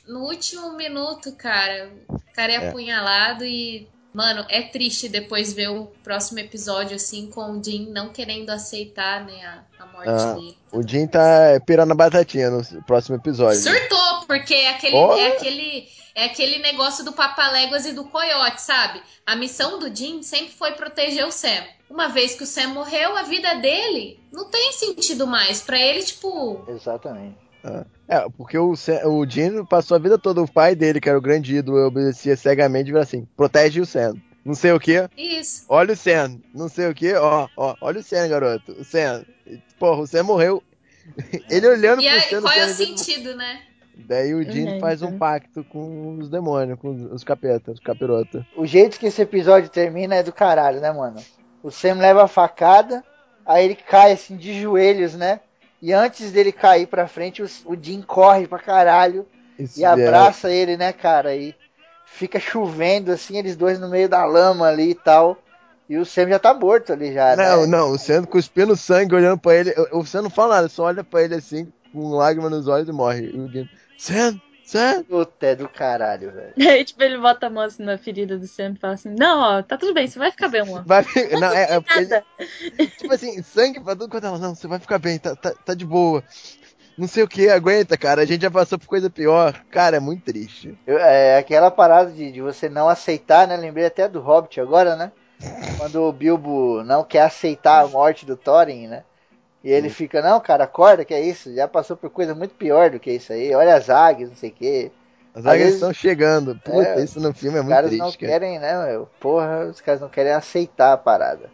No, 0.07 0.19
no 0.19 0.26
último 0.28 0.74
minuto, 0.78 1.32
cara, 1.36 1.91
o 2.10 2.19
cara 2.34 2.52
é, 2.53 2.56
É. 2.56 2.68
apunhalado 2.69 3.44
e. 3.44 3.88
Mano, 4.14 4.45
é 4.49 4.64
triste 4.64 5.07
depois 5.10 5.53
ver 5.53 5.68
o 5.69 5.88
próximo 6.03 6.40
episódio, 6.40 6.95
assim, 6.95 7.30
com 7.30 7.52
o 7.52 7.64
Jim 7.64 7.91
não 7.91 8.10
querendo 8.10 8.49
aceitar, 8.49 9.24
né, 9.24 9.45
a, 9.45 9.84
a 9.84 9.86
morte 9.86 10.10
Ah, 10.10 10.34
dele. 10.34 10.57
o 10.72 10.82
Jim 10.82 11.06
tá 11.06 11.60
pirando 11.64 11.91
a 11.91 11.95
batatinha 11.95 12.49
no 12.49 12.64
próximo 12.84 13.15
episódio. 13.18 13.60
Surtou, 13.61 14.07
porque 14.28 14.54
é 14.54 14.70
aquele, 14.72 14.95
é 14.98 15.28
aquele, 15.30 15.88
é 16.14 16.26
aquele 16.26 16.60
negócio 16.60 17.04
do 17.06 17.14
Papaléguas 17.14 17.86
e 17.86 17.94
do 17.94 18.04
Coyote, 18.04 18.62
sabe? 18.62 19.02
A 19.26 19.36
missão 19.36 19.80
do 19.80 19.94
Jim 19.95 20.22
sempre 20.22 20.54
foi 20.54 20.74
proteger 20.74 21.26
o 21.26 21.32
Sam. 21.32 21.64
Uma 21.90 22.10
vez 22.10 22.36
que 22.36 22.44
o 22.44 22.48
Sam 22.48 22.68
morreu, 22.70 23.16
a 23.16 23.24
vida 23.24 23.56
dele 23.56 24.20
não 24.32 24.45
tem 24.49 24.74
sentido 24.74 25.26
mais. 25.26 25.62
Pra 25.62 25.80
ele, 25.80 26.04
tipo, 26.04 26.64
Exatamente. 26.68 27.38
É, 28.08 28.26
porque 28.38 28.58
o, 28.58 28.76
Sam- 28.76 29.06
o 29.08 29.30
Jim 29.30 29.66
passou 29.66 29.95
a 29.95 29.99
vida 29.99 30.18
toda, 30.18 30.41
o 30.41 30.49
pai 30.52 30.76
dele, 30.76 31.02
que 31.02 31.10
era 31.10 31.18
o 31.18 31.22
grande 31.22 31.56
ídolo, 31.56 31.86
obedecia 31.88 32.36
cegamente, 32.38 32.91
e 32.91 32.98
assim, 32.98 33.28
protege 33.36 33.82
o 33.82 33.86
Sam. 33.86 34.14
Não 34.45 34.54
sei 34.54 34.72
o 34.72 34.80
que, 34.80 35.10
isso. 35.18 35.66
olha 35.68 35.94
o 35.94 35.98
Sam. 35.98 36.40
Não 36.54 36.70
sei 36.70 36.88
o 36.90 36.95
que, 36.95 37.14
ó, 37.16 37.49
ó, 37.58 37.76
olha 37.82 37.99
o 37.99 38.04
Sam, 38.04 38.30
garoto. 38.30 38.72
O 38.74 38.84
Sam. 38.86 39.26
Porra, 39.78 40.02
o 40.04 40.08
Sam 40.08 40.24
morreu. 40.24 40.64
Ele 41.49 41.68
olhando 41.68 42.02
E 42.02 42.10
pro 42.10 42.30
Sam, 42.30 42.41
qual 42.41 42.54
é 42.54 42.66
o 42.66 42.70
Sam, 42.74 42.84
ele- 42.84 42.98
sentido, 42.98 43.36
né? 43.36 43.62
Daí 44.06 44.34
o 44.34 44.44
Jim 44.44 44.78
É, 44.78 44.80
faz 44.80 45.02
um 45.02 45.18
pacto 45.18 45.64
com 45.64 46.18
os 46.18 46.30
demônios, 46.30 46.80
com 46.80 46.90
os 47.11 47.24
capetas, 47.24 47.76
os 47.76 47.80
capirotas. 47.80 48.44
O 48.56 48.65
jeito 48.65 48.99
que 48.99 49.07
esse 49.07 49.22
episódio 49.22 49.69
termina 49.69 50.15
é 50.15 50.24
do 50.24 50.32
caralho, 50.32 50.80
né, 50.80 50.91
mano? 50.91 51.18
O 51.64 51.72
Sam 51.72 51.95
leva 51.95 52.24
a 52.24 52.28
facada, 52.28 53.03
aí 53.45 53.65
ele 53.65 53.76
cai 53.76 54.11
assim 54.11 54.38
de 54.38 54.60
joelhos, 54.61 55.15
né? 55.15 55.40
E 55.82 55.91
antes 55.94 56.32
dele 56.32 56.52
cair 56.52 56.88
pra 56.88 57.07
frente, 57.07 57.41
o, 57.41 57.48
o 57.65 57.76
Jim 57.80 58.02
corre 58.02 58.48
pra 58.48 58.60
caralho 58.60 59.26
Isso 59.57 59.80
e 59.80 59.84
é- 59.84 59.88
abraça 59.88 60.52
ele, 60.52 60.78
né, 60.78 60.94
cara? 60.94 61.36
E 61.36 61.53
fica 62.06 62.40
chovendo 62.40 63.11
assim, 63.11 63.38
eles 63.38 63.56
dois 63.56 63.80
no 63.80 63.90
meio 63.90 64.07
da 64.07 64.26
lama 64.26 64.68
ali 64.68 64.91
e 64.91 64.95
tal. 64.95 65.38
E 65.90 65.98
o 65.98 66.06
Sam 66.06 66.30
já 66.30 66.40
tá 66.40 66.53
morto 66.53 66.91
ali 66.94 67.14
já, 67.14 67.36
Não, 67.36 67.61
né? 67.61 67.68
não, 67.68 67.91
o 67.91 67.98
Sam 67.98 68.24
cuspindo 68.26 68.76
sangue, 68.76 69.15
olhando 69.15 69.40
pra 69.40 69.56
ele. 69.56 69.74
O 69.91 69.99
o 69.99 70.06
Sam 70.06 70.24
não 70.24 70.30
fala 70.30 70.56
nada, 70.56 70.68
só 70.69 70.84
olha 70.84 71.03
pra 71.03 71.24
ele 71.24 71.36
assim, 71.36 71.72
com 71.94 72.10
lágrima 72.10 72.49
nos 72.49 72.68
olhos 72.68 72.90
e 72.90 72.91
morre. 72.91 73.32
Sam, 73.98 74.40
Sam. 74.64 75.03
Puta, 75.03 75.45
é 75.48 75.56
do 75.56 75.68
caralho, 75.69 76.32
velho. 76.32 76.53
Aí, 76.69 76.84
tipo, 76.86 77.02
ele 77.02 77.18
bota 77.18 77.48
a 77.48 77.49
mão 77.49 77.64
assim 77.64 77.84
na 77.84 77.98
ferida 77.98 78.38
do 78.38 78.48
Sam 78.48 78.74
e 78.76 78.80
fala 78.80 78.94
assim: 78.94 79.10
Não, 79.18 79.40
ó, 79.40 79.64
tá 79.64 79.78
tudo 79.78 79.94
bem, 79.94 80.07
você 80.07 80.19
vai 80.19 80.32
ficar 80.32 80.48
bem, 80.49 80.61
amor. 80.61 80.84
Vai, 80.86 81.03
não, 81.40 81.52
é, 81.53 81.76
é 81.76 81.80
porque 81.82 81.99
ele- 81.99 82.88
tipo 82.98 83.14
assim, 83.14 83.41
sangue 83.41 83.80
pra 83.80 83.95
tudo 83.95 84.10
quanto 84.10 84.28
ela. 84.28 84.38
Não, 84.38 84.53
você 84.56 84.68
vai 84.68 84.80
ficar 84.80 84.99
bem, 84.99 85.18
tá, 85.18 85.36
tá, 85.36 85.52
tá 85.65 85.74
de 85.74 85.86
boa. 85.86 86.24
Não 86.98 87.07
sei 87.07 87.22
o 87.24 87.28
que, 87.28 87.48
aguenta, 87.48 87.95
cara. 87.95 88.24
A 88.24 88.26
gente 88.26 88.41
já 88.41 88.49
passou 88.52 88.80
por 88.80 88.88
coisa 88.88 89.10
pior. 89.10 89.53
Cara, 89.69 89.98
é 89.98 89.99
muito 89.99 90.24
triste. 90.24 90.78
Eu- 90.86 90.98
é 90.98 91.38
aquela 91.38 91.69
parada 91.69 92.11
de, 92.11 92.32
de 92.32 92.41
você 92.41 92.68
não 92.68 92.90
aceitar, 92.90 93.48
né? 93.48 93.56
Lembrei 93.56 93.86
até 93.86 94.07
do 94.07 94.19
Hobbit 94.19 94.60
agora, 94.60 94.95
né? 94.95 95.11
Quando 95.78 96.02
o 96.02 96.11
Bilbo 96.11 96.84
não 96.84 97.03
quer 97.03 97.22
aceitar 97.22 97.84
a 97.84 97.88
morte 97.88 98.26
do 98.26 98.36
Thorin, 98.36 98.88
né? 98.88 99.03
E 99.68 99.72
ele 99.72 99.89
fica, 99.89 100.22
não, 100.22 100.39
cara, 100.39 100.64
acorda, 100.64 101.03
que 101.06 101.14
é 101.14 101.22
isso? 101.22 101.53
Já 101.53 101.68
passou 101.68 101.98
por 101.98 102.10
coisa 102.10 102.34
muito 102.35 102.56
pior 102.56 102.89
do 102.89 102.99
que 102.99 103.11
isso 103.11 103.34
aí. 103.34 103.53
Olha 103.53 103.76
as 103.76 103.89
águias, 103.89 104.30
não 104.30 104.35
sei 104.38 104.49
o 104.49 104.53
quê. 104.53 104.91
As 105.34 105.45
Às 105.45 105.45
águias 105.45 105.73
estão 105.73 105.94
chegando. 105.94 106.56
Puta, 106.60 106.99
É, 106.99 107.03
isso 107.03 107.19
no 107.19 107.34
filme 107.34 107.57
é 107.57 107.61
Os 107.61 107.65
muito 107.65 107.69
caras 107.76 107.89
triste, 107.89 108.02
não 108.03 108.11
cara. 108.14 108.39
querem, 108.39 108.60
né, 108.60 108.85
meu? 108.88 109.10
Porra, 109.19 109.65
os 109.65 109.81
caras 109.81 110.02
não 110.02 110.10
querem 110.10 110.31
aceitar 110.34 110.94
a 110.94 110.98
parada. 110.98 111.49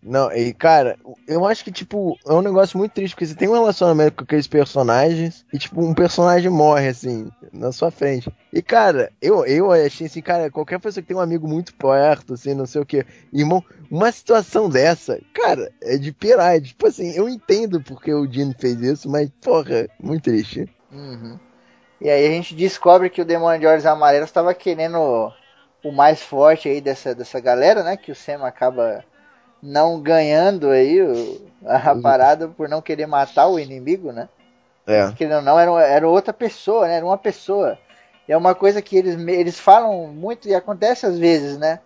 Não, 0.00 0.30
e 0.32 0.52
cara, 0.54 0.96
eu 1.26 1.44
acho 1.44 1.64
que, 1.64 1.72
tipo, 1.72 2.16
é 2.26 2.32
um 2.32 2.40
negócio 2.40 2.78
muito 2.78 2.92
triste, 2.92 3.14
porque 3.14 3.26
você 3.26 3.34
tem 3.34 3.48
um 3.48 3.54
relacionamento 3.54 4.16
com 4.16 4.24
aqueles 4.24 4.46
personagens 4.46 5.44
e, 5.52 5.58
tipo, 5.58 5.80
um 5.80 5.92
personagem 5.92 6.48
morre, 6.50 6.88
assim, 6.88 7.30
na 7.52 7.72
sua 7.72 7.90
frente. 7.90 8.32
E, 8.52 8.62
cara, 8.62 9.10
eu, 9.20 9.44
eu 9.44 9.72
achei 9.72 10.06
assim, 10.06 10.22
cara, 10.22 10.50
qualquer 10.50 10.78
pessoa 10.78 11.02
que 11.02 11.08
tem 11.08 11.16
um 11.16 11.20
amigo 11.20 11.48
muito 11.48 11.74
perto, 11.74 12.34
assim, 12.34 12.54
não 12.54 12.64
sei 12.64 12.80
o 12.80 12.86
que, 12.86 13.04
irmão, 13.32 13.62
uma 13.90 14.12
situação 14.12 14.68
dessa, 14.68 15.20
cara, 15.34 15.72
é 15.82 15.96
de 15.96 16.12
pirar. 16.12 16.56
é 16.56 16.60
Tipo 16.60 16.86
assim, 16.86 17.10
eu 17.10 17.28
entendo 17.28 17.82
porque 17.82 18.14
o 18.14 18.26
Dino 18.26 18.54
fez 18.56 18.80
isso, 18.80 19.08
mas, 19.10 19.28
porra, 19.42 19.88
muito 20.00 20.24
triste. 20.24 20.68
Uhum. 20.92 21.38
E 22.00 22.08
aí 22.08 22.24
a 22.24 22.30
gente 22.30 22.54
descobre 22.54 23.10
que 23.10 23.20
o 23.20 23.24
Demônio 23.24 23.58
de 23.58 23.66
Olhos 23.66 23.84
Amarelos 23.84 24.28
estava 24.28 24.54
querendo 24.54 25.32
o 25.82 25.92
mais 25.92 26.22
forte 26.22 26.68
aí 26.68 26.80
dessa, 26.80 27.14
dessa 27.14 27.40
galera, 27.40 27.82
né? 27.82 27.96
Que 27.96 28.12
o 28.12 28.14
Sam 28.14 28.44
acaba 28.44 29.04
não 29.62 30.00
ganhando 30.00 30.70
aí 30.70 31.02
o- 31.02 31.40
a 31.66 31.92
Uhum. 31.92 32.00
parada 32.02 32.48
por 32.48 32.68
não 32.68 32.80
querer 32.80 33.06
matar 33.06 33.48
o 33.48 33.58
inimigo, 33.58 34.12
né? 34.12 34.28
É. 34.86 35.12
Querendo 35.12 35.36
ou 35.36 35.42
não, 35.42 35.58
era, 35.58 35.70
era 35.86 36.08
outra 36.08 36.32
pessoa, 36.32 36.86
né? 36.86 36.96
Era 36.96 37.04
uma 37.06 37.18
pessoa. 37.18 37.78
E 38.26 38.32
é 38.32 38.36
uma 38.36 38.54
coisa 38.54 38.80
que 38.80 38.96
eles, 38.96 39.16
eles 39.28 39.58
falam 39.58 40.06
muito 40.08 40.48
e 40.48 40.54
acontece 40.54 41.06
às 41.06 41.18
vezes, 41.18 41.58
né? 41.58 41.80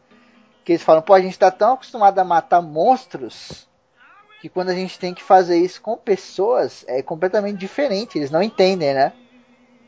Que 0.64 0.72
eles 0.72 0.82
falam, 0.82 1.02
pô, 1.02 1.14
a 1.14 1.20
gente 1.20 1.38
tá 1.38 1.50
tão 1.50 1.74
acostumado 1.74 2.18
a 2.18 2.24
matar 2.24 2.60
monstros 2.62 3.66
que 4.40 4.48
quando 4.48 4.70
a 4.70 4.74
gente 4.74 4.98
tem 4.98 5.14
que 5.14 5.22
fazer 5.22 5.56
isso 5.56 5.80
com 5.80 5.96
pessoas 5.96 6.84
é 6.88 7.00
completamente 7.02 7.58
diferente. 7.58 8.18
Eles 8.18 8.30
não 8.30 8.42
entendem, 8.42 8.92
né? 8.94 9.12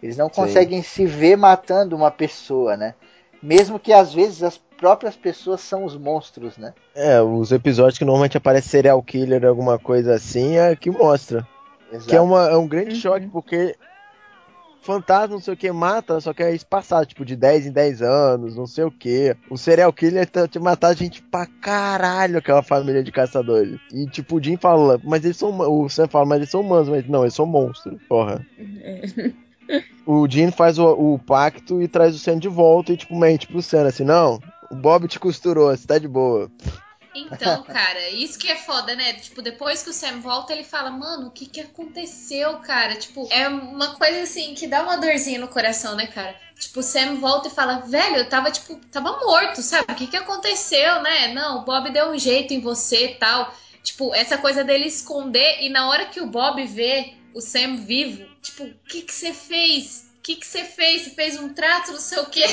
Eles 0.03 0.17
não 0.17 0.29
Sim. 0.29 0.35
conseguem 0.35 0.83
se 0.83 1.07
ver 1.07 1.37
matando 1.37 1.97
uma 1.97 2.11
pessoa, 2.11 2.77
né? 2.77 2.95
Mesmo 3.43 3.79
que 3.79 3.93
às 3.93 4.13
vezes 4.15 4.43
as 4.43 4.57
próprias 4.77 5.17
pessoas 5.17 5.61
são 5.61 5.85
os 5.85 5.97
monstros, 5.97 6.57
né? 6.57 6.75
É, 6.95 7.21
os 7.21 7.53
episódios 7.53 7.99
que 7.99 8.05
normalmente 8.05 8.37
aparece 8.37 8.69
serial 8.69 9.03
killer, 9.03 9.45
alguma 9.45 9.79
coisa 9.79 10.15
assim, 10.15 10.57
é 10.57 10.75
que 10.77 10.91
mostra. 10.91 11.47
Que 12.09 12.17
é, 12.17 12.21
uma, 12.21 12.49
é 12.49 12.57
um 12.57 12.67
grande 12.67 12.97
choque, 12.97 13.27
porque 13.29 13.77
fantasma, 14.85 15.35
não 15.35 15.41
sei 15.41 15.55
o 15.55 15.57
que, 15.57 15.73
mata, 15.73 16.21
só 16.21 16.33
que 16.33 16.43
é 16.43 16.55
espaçado, 16.55 17.07
tipo, 17.07 17.25
de 17.25 17.35
10 17.35 17.67
em 17.67 17.73
10 17.73 18.03
anos, 18.03 18.55
não 18.55 18.67
sei 18.67 18.85
o 18.85 18.91
que. 18.91 19.35
O 19.51 19.57
serial 19.57 19.93
killer 19.93 20.29
tá 20.29 20.47
te 20.47 20.59
matar 20.59 20.95
gente 20.95 21.23
pra 21.23 21.47
caralho, 21.47 22.39
aquela 22.39 22.63
família 22.63 23.03
de 23.03 23.11
caçadores. 23.11 23.81
E, 23.93 24.07
tipo, 24.07 24.37
o 24.37 24.43
Jim 24.43 24.57
fala, 24.57 25.01
mas 25.03 25.25
eles 25.25 25.37
são. 25.37 25.59
O 25.59 25.89
Sam 25.89 26.07
fala, 26.07 26.27
mas 26.27 26.39
eles 26.39 26.51
são 26.51 26.61
humanos, 26.61 26.89
mas 26.89 27.09
não, 27.09 27.23
eles 27.23 27.35
são 27.35 27.47
monstros, 27.47 28.01
porra. 28.09 28.45
O 30.07 30.29
Jim 30.29 30.51
faz 30.51 30.79
o, 30.79 31.15
o 31.15 31.19
pacto 31.19 31.81
e 31.81 31.89
traz 31.89 32.15
o 32.15 32.19
Sam 32.19 32.39
de 32.39 32.49
volta 32.49 32.93
e, 32.93 32.97
tipo, 32.99 33.19
mente 33.19 33.47
pro 33.47 33.63
Sam, 33.63 33.87
assim, 33.87 34.05
não, 34.05 34.39
o 34.75 34.77
Bob 34.77 35.07
te 35.07 35.21
costurou, 35.21 35.71
você 35.71 35.87
tá 35.87 35.99
de 35.99 36.09
boa. 36.09 36.51
Então, 37.15 37.63
cara, 37.63 38.11
isso 38.11 38.37
que 38.37 38.51
é 38.51 38.57
foda, 38.57 38.97
né? 38.97 39.13
Tipo, 39.13 39.41
depois 39.41 39.85
que 39.85 39.91
o 39.91 39.93
Sam 39.93 40.21
volta, 40.21 40.53
ele 40.53 40.65
fala, 40.65 40.91
mano, 40.91 41.29
o 41.29 41.31
que 41.31 41.47
que 41.47 41.61
aconteceu, 41.61 42.59
cara? 42.59 42.97
Tipo, 42.97 43.29
é 43.31 43.47
uma 43.47 43.95
coisa 43.95 44.23
assim 44.23 44.53
que 44.55 44.67
dá 44.67 44.83
uma 44.83 44.97
dorzinha 44.97 45.39
no 45.39 45.47
coração, 45.47 45.95
né, 45.95 46.09
cara? 46.09 46.35
Tipo, 46.59 46.81
o 46.81 46.83
Sam 46.83 47.15
volta 47.21 47.47
e 47.47 47.53
fala, 47.53 47.83
velho, 47.83 48.17
eu 48.17 48.29
tava, 48.29 48.51
tipo, 48.51 48.75
tava 48.91 49.17
morto, 49.25 49.63
sabe? 49.63 49.93
O 49.93 49.95
que 49.95 50.09
que 50.09 50.17
aconteceu, 50.17 51.03
né? 51.03 51.33
Não, 51.33 51.61
o 51.61 51.65
Bob 51.65 51.89
deu 51.93 52.11
um 52.11 52.19
jeito 52.19 52.53
em 52.53 52.61
você 52.61 53.13
e 53.13 53.15
tal. 53.15 53.55
Tipo, 53.85 54.13
essa 54.13 54.37
coisa 54.37 54.65
dele 54.65 54.87
esconder 54.87 55.63
e 55.63 55.69
na 55.69 55.89
hora 55.89 56.07
que 56.07 56.21
o 56.21 56.27
Bob 56.27 56.67
vê 56.67 57.15
o 57.33 57.41
Sam 57.41 57.77
vivo, 57.77 58.27
tipo, 58.43 58.65
o 58.65 58.75
que 58.89 59.03
que 59.03 59.15
você 59.15 59.33
fez? 59.33 60.04
O 60.25 60.27
que 60.27 60.37
que 60.37 60.47
você 60.47 60.65
fez? 60.65 61.03
Você 61.03 61.11
fez 61.11 61.39
um 61.39 61.51
trato, 61.51 61.93
não 61.93 62.01
sei 62.01 62.19
o 62.19 62.25
quê. 62.25 62.47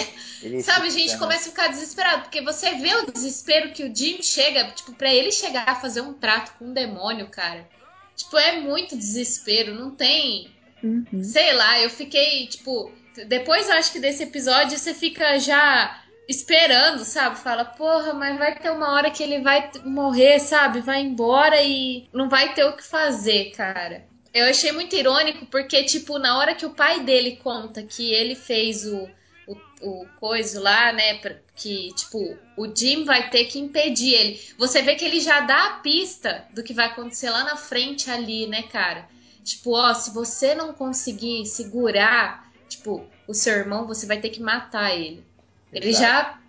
Ele 0.44 0.62
Sabe, 0.62 0.90
gente 0.90 1.14
né? 1.14 1.18
começa 1.18 1.48
a 1.48 1.52
ficar 1.52 1.68
desesperado, 1.70 2.24
porque 2.24 2.42
você 2.42 2.74
vê 2.74 2.94
o 2.96 3.10
desespero 3.10 3.72
que 3.72 3.86
o 3.86 3.96
Jim 3.96 4.22
chega, 4.22 4.72
tipo, 4.72 4.92
pra 4.92 5.14
ele 5.14 5.32
chegar 5.32 5.70
a 5.70 5.76
fazer 5.76 6.02
um 6.02 6.12
trato 6.12 6.52
com 6.60 6.66
um 6.66 6.74
demônio, 6.74 7.30
cara. 7.30 7.66
Tipo, 8.14 8.38
é 8.38 8.60
muito 8.60 8.98
desespero, 8.98 9.74
não 9.74 9.92
tem. 9.92 10.52
Uhum. 10.84 11.24
Sei 11.24 11.54
lá, 11.54 11.80
eu 11.80 11.90
fiquei, 11.90 12.46
tipo. 12.48 12.92
Depois 13.30 13.70
eu 13.70 13.76
acho 13.76 13.94
que 13.94 14.02
desse 14.02 14.24
episódio 14.24 14.78
você 14.78 14.94
fica 14.94 15.40
já 15.40 16.04
esperando, 16.28 17.06
sabe? 17.06 17.38
Fala, 17.38 17.64
porra, 17.64 18.14
mas 18.14 18.38
vai 18.38 18.54
ter 18.54 18.70
uma 18.70 18.92
hora 18.92 19.10
que 19.12 19.24
ele 19.24 19.40
vai 19.40 19.72
morrer, 19.86 20.40
sabe? 20.40 20.82
Vai 20.82 21.00
embora 21.00 21.62
e 21.62 22.10
não 22.12 22.28
vai 22.28 22.54
ter 22.54 22.66
o 22.66 22.76
que 22.76 22.84
fazer, 22.84 23.52
cara. 23.52 24.11
Eu 24.34 24.46
achei 24.46 24.72
muito 24.72 24.96
irônico 24.96 25.46
porque, 25.48 25.84
tipo, 25.84 26.18
na 26.18 26.38
hora 26.38 26.56
que 26.56 26.66
o 26.66 26.74
pai 26.74 27.02
dele 27.04 27.36
conta 27.44 27.84
que 27.84 28.14
ele 28.14 28.34
fez 28.34 28.86
o, 28.86 29.10
o, 29.48 29.58
o 29.82 30.06
coisa 30.20 30.62
lá, 30.62 30.94
né? 30.94 31.20
Que, 31.56 31.90
tipo, 31.94 32.38
o 32.58 32.74
Jim 32.74 33.04
vai 33.04 33.30
ter 33.30 33.46
que 33.46 33.60
impedir 33.60 34.14
ele. 34.14 34.42
Você 34.58 34.82
vê 34.82 34.96
que 34.96 35.04
ele 35.04 35.20
já 35.20 35.42
dá 35.42 35.68
a 35.68 35.74
pista 35.80 36.46
do 36.54 36.64
que 36.64 36.74
vai 36.74 36.86
acontecer 36.88 37.30
lá 37.30 37.44
na 37.44 37.58
frente 37.58 38.10
ali, 38.10 38.48
né, 38.48 38.64
cara? 38.64 39.08
Tipo, 39.44 39.72
ó, 39.72 39.94
se 39.94 40.14
você 40.14 40.56
não 40.56 40.74
conseguir 40.74 41.46
segurar, 41.46 42.50
tipo, 42.70 43.06
o 43.28 43.34
seu 43.34 43.54
irmão, 43.54 43.86
você 43.86 44.06
vai 44.06 44.20
ter 44.20 44.30
que 44.30 44.42
matar 44.42 44.96
ele. 44.96 45.26
Ele 45.74 45.92
já, 45.92 46.40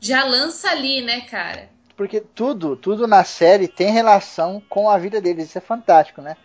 já 0.00 0.24
lança 0.24 0.70
ali, 0.70 1.00
né, 1.00 1.22
cara? 1.22 1.70
Porque 1.96 2.20
tudo, 2.20 2.76
tudo 2.76 3.06
na 3.06 3.24
série 3.24 3.68
tem 3.68 3.92
relação 3.92 4.62
com 4.68 4.88
a 4.88 4.98
vida 4.98 5.20
deles. 5.20 5.48
Isso 5.48 5.58
é 5.58 5.60
fantástico, 5.60 6.20
né? 6.22 6.36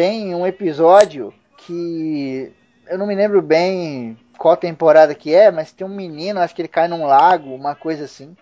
Tem 0.00 0.34
um 0.34 0.46
episódio 0.46 1.30
que 1.58 2.50
eu 2.88 2.96
não 2.96 3.06
me 3.06 3.14
lembro 3.14 3.42
bem 3.42 4.16
qual 4.38 4.56
temporada 4.56 5.14
que 5.14 5.34
é, 5.34 5.50
mas 5.50 5.72
tem 5.72 5.86
um 5.86 5.94
menino, 5.94 6.40
acho 6.40 6.54
que 6.54 6.62
ele 6.62 6.68
cai 6.68 6.88
num 6.88 7.04
lago, 7.04 7.54
uma 7.54 7.74
coisa 7.74 8.06
assim. 8.06 8.34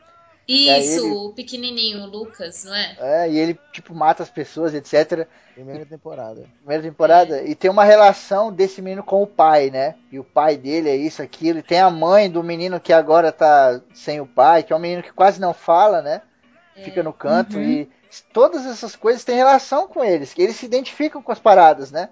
E 0.47 0.71
Isso, 0.71 1.05
ele- 1.05 1.15
o 1.17 1.33
pequenininho, 1.33 2.05
o 2.05 2.07
Lucas, 2.07 2.63
não 2.63 2.73
é? 2.73 2.97
É, 3.01 3.29
e 3.29 3.37
ele 3.37 3.59
tipo 3.73 3.93
mata 3.93 4.23
as 4.23 4.31
pessoas, 4.31 4.73
etc. 4.73 5.27
Primeira 5.53 5.85
temporada. 5.85 6.47
Primeira 6.61 6.83
temporada. 6.85 7.43
E 7.43 7.57
tem 7.57 7.69
uma 7.73 7.83
relação 7.83 8.53
desse 8.53 8.81
menino 8.81 9.03
com 9.03 9.21
o 9.21 9.27
pai, 9.27 9.69
né? 9.69 9.97
E 10.13 10.19
o 10.21 10.23
pai 10.23 10.57
dele 10.57 10.89
é 10.89 10.95
isso, 10.95 11.21
aquilo. 11.21 11.59
E 11.59 11.63
tem 11.65 11.81
a 11.81 11.91
mãe 11.91 12.31
do 12.31 12.41
menino 12.41 12.79
que 12.79 12.93
agora 12.93 13.33
tá 13.33 13.81
sem 13.93 14.21
o 14.21 14.27
pai, 14.29 14.63
que 14.63 14.73
é 14.73 14.77
um 14.77 14.79
menino 14.79 15.03
que 15.03 15.13
quase 15.13 15.41
não 15.41 15.53
fala, 15.53 16.01
né? 16.03 16.23
Fica 16.85 17.03
no 17.03 17.13
canto. 17.13 17.57
Uhum. 17.57 17.63
E 17.63 17.89
todas 18.33 18.67
essas 18.67 18.97
coisas 18.97 19.25
têm 19.25 19.37
relação 19.37 19.89
com 19.89 20.05
eles. 20.05 20.33
Que 20.33 20.43
eles 20.43 20.57
se 20.57 20.67
identificam 20.67 21.23
com 21.23 21.33
as 21.33 21.39
paradas, 21.39 21.91
né? 21.91 22.09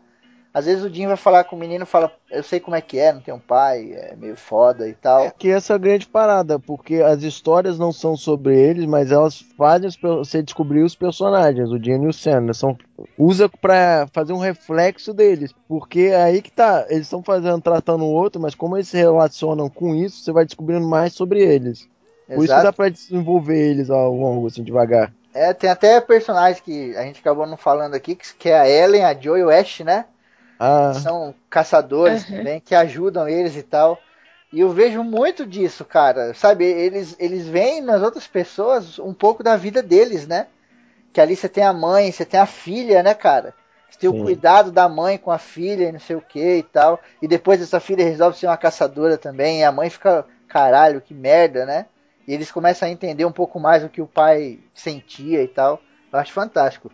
Às 0.56 0.64
vezes 0.64 0.82
o 0.82 0.88
Jim 0.88 1.06
vai 1.06 1.18
falar 1.18 1.44
com 1.44 1.55
o 1.55 1.59
menino 1.59 1.84
e 1.84 1.86
fala, 1.86 2.10
eu 2.30 2.43
sei 2.43 2.59
como 2.59 2.74
é 2.74 2.80
que 2.80 2.98
é, 2.98 3.12
não 3.12 3.20
tem 3.20 3.34
um 3.34 3.38
pai, 3.38 3.93
é 3.93 4.16
meio 4.16 4.38
foda 4.38 4.88
e 4.88 4.94
tal. 4.94 5.30
Que 5.32 5.51
essa 5.51 5.74
é 5.74 5.76
a 5.76 5.78
grande 5.78 6.06
parada, 6.06 6.59
porque 6.59 6.94
as 7.02 7.22
histórias 7.22 7.78
não 7.78 7.93
são 7.93 8.16
sobre 8.16 8.59
eles, 8.59 8.86
mas 8.86 9.12
elas 9.12 9.38
fazem 9.59 9.90
você 10.01 10.43
descobrir 10.43 10.82
os 10.82 10.94
personagens, 10.97 11.70
o 11.70 11.78
Dino 11.78 12.05
e 12.05 12.09
o 12.09 12.12
Sam, 12.12 12.40
né? 12.40 12.52
são 12.55 12.74
usa 13.18 13.51
pra 13.51 14.09
fazer 14.14 14.32
um 14.32 14.38
reflexo 14.38 15.12
deles, 15.12 15.52
porque 15.68 16.09
é 16.10 16.22
aí 16.22 16.40
que 16.40 16.51
tá, 16.51 16.86
eles 16.88 17.02
estão 17.02 17.22
fazendo 17.22 17.60
tratando 17.60 18.05
o 18.05 18.10
outro, 18.10 18.40
mas 18.40 18.55
como 18.55 18.78
eles 18.78 18.88
se 18.88 18.97
relacionam 18.97 19.68
com 19.68 19.94
isso, 19.94 20.24
você 20.24 20.32
vai 20.32 20.47
descobrindo 20.47 20.88
mais 20.88 21.12
sobre 21.12 21.43
eles. 21.43 21.86
Por 22.32 22.44
isso 22.44 22.55
que 22.55 22.61
dá 22.61 22.73
pra 22.73 22.89
desenvolver 22.89 23.59
eles 23.59 23.90
ao 23.90 24.15
longo, 24.15 24.47
assim, 24.47 24.62
devagar. 24.62 25.12
É, 25.32 25.53
tem 25.53 25.69
até 25.69 26.01
personagens 26.01 26.61
que 26.61 26.97
a 26.97 27.03
gente 27.03 27.20
acabou 27.20 27.47
não 27.47 27.57
falando 27.59 27.94
aqui, 27.94 28.16
que 28.16 28.35
que 28.36 28.48
é 28.48 28.59
a 28.59 28.69
Ellen, 28.69 29.05
a 29.05 29.15
Joe 29.19 29.40
e 29.40 29.44
o 29.44 29.51
Ash, 29.51 29.81
né? 29.81 30.07
Ah, 30.59 31.03
São 31.03 31.35
caçadores 31.51 32.24
Uhum. 32.31 32.36
também, 32.36 32.61
que 32.61 32.74
ajudam 32.74 33.28
eles 33.28 33.57
e 33.57 33.62
tal. 33.62 34.03
E 34.53 34.61
eu 34.61 34.70
vejo 34.73 35.03
muito 35.05 35.47
disso, 35.47 35.85
cara. 35.85 36.35
Sabe, 36.35 36.65
eles, 36.66 37.16
eles 37.19 37.48
veem 37.48 37.81
nas 37.82 38.03
outras 38.03 38.27
pessoas 38.28 38.98
um 38.98 39.15
pouco 39.15 39.43
da 39.43 39.57
vida 39.57 39.82
deles, 39.82 40.27
né? 40.27 40.48
Que 41.12 41.20
ali 41.20 41.36
você 41.36 41.48
tem 41.48 41.65
a 41.65 41.73
mãe, 41.73 42.12
você 42.12 42.24
tem 42.24 42.40
a 42.40 42.47
filha, 42.47 43.03
né, 43.03 43.15
cara? 43.15 43.55
Você 43.90 43.98
tem 43.98 44.09
Sim. 44.09 44.20
o 44.20 44.23
cuidado 44.23 44.73
da 44.73 44.89
mãe 44.89 45.19
com 45.19 45.31
a 45.31 45.39
filha 45.39 45.89
e 45.89 45.93
não 45.93 46.01
sei 46.01 46.16
o 46.16 46.23
que 46.23 46.59
e 46.59 46.62
tal. 46.62 47.01
E 47.23 47.28
depois 47.28 47.61
essa 47.62 47.81
filha 47.81 48.05
resolve 48.05 48.39
ser 48.39 48.47
uma 48.47 48.57
caçadora 48.57 49.19
também. 49.19 49.61
E 49.61 49.65
a 49.65 49.73
mãe 49.73 49.90
fica, 49.90 50.27
caralho, 50.48 51.01
que 51.01 51.15
merda, 51.15 51.65
né? 51.66 51.86
E 52.27 52.32
eles 52.35 52.51
começam 52.51 52.89
a 52.89 52.90
entender 52.90 53.24
um 53.24 53.32
pouco 53.32 53.61
mais 53.61 53.85
o 53.85 53.89
que 53.89 54.01
o 54.03 54.07
pai 54.07 54.59
sentia 54.74 55.43
e 55.43 55.48
tal. 55.48 55.81
Eu 56.12 56.19
acho 56.19 56.32
fantástico. 56.32 56.90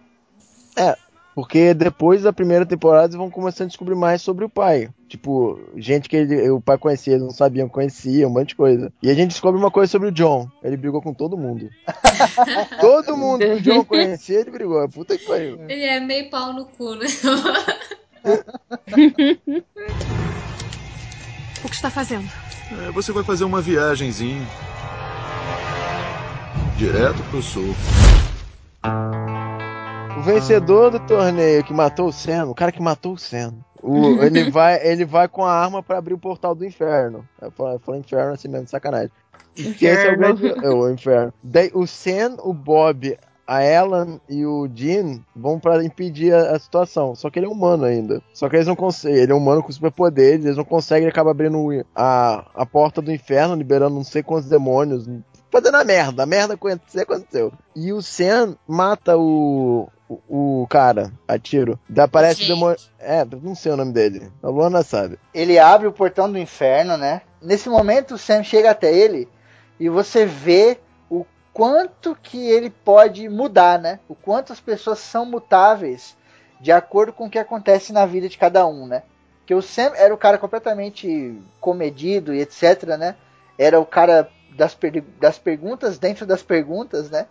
É, 0.76 0.96
porque 1.34 1.72
depois 1.72 2.22
da 2.22 2.32
primeira 2.32 2.66
temporada 2.66 3.06
eles 3.06 3.16
vão 3.16 3.30
começando 3.30 3.66
a 3.66 3.68
descobrir 3.68 3.94
mais 3.94 4.20
sobre 4.20 4.44
o 4.44 4.48
pai. 4.48 4.90
Tipo, 5.09 5.59
gente 5.76 6.09
que 6.09 6.16
ele- 6.16 6.50
o 6.50 6.60
pai 6.60 6.76
conhecia, 6.78 7.14
eles 7.14 7.22
não 7.24 7.30
sabiam 7.32 7.68
que 7.68 7.74
conhecia, 7.74 8.26
um 8.26 8.30
monte 8.30 8.48
de 8.48 8.56
coisa. 8.56 8.92
E 9.02 9.10
a 9.10 9.14
gente 9.14 9.30
descobre 9.30 9.59
uma 9.60 9.70
coisa 9.70 9.90
sobre 9.90 10.09
o 10.09 10.12
John. 10.12 10.48
Ele 10.62 10.76
brigou 10.76 11.00
com 11.00 11.14
todo 11.14 11.36
mundo. 11.36 11.70
todo 12.80 13.16
mundo 13.16 13.40
que 13.40 13.52
o 13.52 13.60
John 13.60 13.84
conhecia, 13.84 14.40
ele 14.40 14.50
brigou. 14.50 14.86
Puta 14.88 15.16
que 15.16 15.26
pariu. 15.26 15.59
Ele 15.68 15.84
é 15.84 16.00
meio 16.00 16.28
pau 16.30 16.52
no 16.52 16.66
cu, 16.66 16.94
né? 16.94 17.06
O 21.64 21.68
que 21.68 21.74
está 21.76 21.90
fazendo? 21.90 22.28
É, 22.86 22.90
você 22.90 23.12
vai 23.12 23.22
fazer 23.22 23.44
uma 23.44 23.60
viagenzinha. 23.60 24.44
Direto 26.82 27.22
pro 27.30 27.40
sul. 27.40 27.72
O 30.18 30.20
vencedor 30.22 30.90
do 30.90 30.98
torneio 30.98 31.62
que 31.62 31.72
matou 31.72 32.09
o 32.09 32.12
Sen, 32.12 32.42
o 32.42 32.54
cara 32.56 32.72
que 32.72 32.82
matou 32.82 33.12
o 33.12 33.16
Sen, 33.16 33.52
o- 33.80 34.20
ele, 34.20 34.42
vai, 34.50 34.84
ele 34.84 35.04
vai 35.04 35.28
com 35.28 35.44
a 35.44 35.52
arma 35.52 35.80
pra 35.80 35.98
abrir 35.98 36.14
o 36.14 36.18
portal 36.18 36.56
do 36.56 36.64
inferno. 36.64 37.24
Eu 37.40 37.52
falo, 37.52 37.74
eu 37.74 37.78
falo 37.78 37.98
inferno 37.98 38.32
assim 38.34 38.48
mesmo, 38.48 38.66
sacanagem. 38.66 39.12
Porque 39.54 39.86
esse 39.86 40.09
é 40.09 40.12
o, 40.12 40.16
grande, 40.16 40.48
é 40.48 40.70
o 40.70 40.90
inferno. 40.90 41.32
Daí 41.40 41.70
o 41.72 41.86
Sen, 41.86 42.34
o 42.42 42.52
Bob, 42.52 43.16
a 43.46 43.62
Ellen 43.64 44.20
e 44.28 44.44
o 44.44 44.68
Jean 44.74 45.20
vão 45.36 45.60
pra 45.60 45.84
impedir 45.84 46.34
a, 46.34 46.50
a 46.56 46.59
situação. 46.59 47.14
Só 47.14 47.30
que 47.30 47.38
ele 47.38 47.46
é 47.46 47.48
humano 47.48 47.84
ainda. 47.84 48.20
Só 48.34 48.48
que 48.48 48.56
eles 48.56 48.66
não 48.66 48.74
conseguem. 48.74 49.18
Ele 49.18 49.30
é 49.30 49.34
humano 49.34 49.62
com 49.62 49.70
superpoderes, 49.70 50.44
eles 50.44 50.56
não 50.56 50.64
conseguem, 50.64 51.04
ele 51.04 51.12
acaba 51.12 51.30
abrindo 51.30 51.59
a, 51.94 52.44
a 52.56 52.66
porta 52.66 53.00
do 53.00 53.12
inferno, 53.12 53.54
liberando 53.54 53.94
não 53.94 54.02
sei 54.04 54.22
quantos 54.22 54.48
demônios. 54.48 55.09
Fazendo 55.52 55.76
a 55.76 55.84
merda, 55.84 56.22
a 56.22 56.26
merda 56.26 56.54
aconteceu, 56.54 57.02
aconteceu. 57.02 57.52
E 57.76 57.92
o 57.92 58.00
Sen 58.00 58.56
mata 58.66 59.18
o, 59.18 59.86
o, 60.08 60.62
o 60.62 60.66
cara 60.66 61.12
a 61.28 61.38
tiro. 61.38 61.78
O 61.90 61.92
Gente. 62.38 62.48
demônio. 62.48 62.78
É, 62.98 63.22
não 63.24 63.54
sei 63.54 63.70
o 63.70 63.76
nome 63.76 63.92
dele. 63.92 64.32
A 64.42 64.48
Luana 64.48 64.82
sabe. 64.82 65.18
Ele 65.34 65.58
abre 65.58 65.86
o 65.86 65.92
portão 65.92 66.32
do 66.32 66.38
inferno, 66.38 66.96
né? 66.96 67.20
Nesse 67.40 67.68
momento 67.68 68.14
o 68.14 68.18
Sam 68.18 68.42
chega 68.42 68.70
até 68.70 68.90
ele 68.90 69.28
e 69.78 69.90
você 69.90 70.24
vê 70.24 70.78
o 71.10 71.26
quanto 71.52 72.16
que 72.22 72.48
ele 72.48 72.70
pode 72.70 73.28
mudar, 73.28 73.78
né? 73.78 74.00
O 74.08 74.14
quanto 74.14 74.54
as 74.54 74.60
pessoas 74.60 75.00
são 75.00 75.26
mutáveis 75.26 76.16
de 76.62 76.72
acordo 76.72 77.12
com 77.12 77.26
o 77.26 77.30
que 77.30 77.38
acontece 77.38 77.92
na 77.92 78.06
vida 78.06 78.26
de 78.26 78.38
cada 78.38 78.66
um, 78.66 78.86
né? 78.86 79.02
Que 79.44 79.54
o 79.54 79.60
Sam 79.60 79.92
era 79.96 80.14
o 80.14 80.18
cara 80.18 80.38
completamente 80.38 81.38
comedido 81.60 82.32
e 82.32 82.40
etc, 82.40 82.96
né? 82.96 83.16
Era 83.58 83.78
o 83.78 83.84
cara 83.84 84.30
das, 84.56 84.74
per- 84.74 85.02
das 85.20 85.38
perguntas 85.38 85.98
dentro 85.98 86.26
das 86.26 86.42
perguntas, 86.42 87.10
né? 87.10 87.26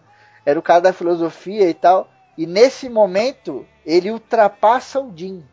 Era 0.45 0.59
o 0.59 0.63
cara 0.63 0.81
da 0.81 0.93
filosofia 0.93 1.69
e 1.69 1.73
tal. 1.73 2.09
E 2.37 2.45
nesse 2.47 2.89
momento 2.89 3.65
ele 3.85 4.11
ultrapassa 4.11 4.99
o 4.99 5.11
Jim. 5.15 5.43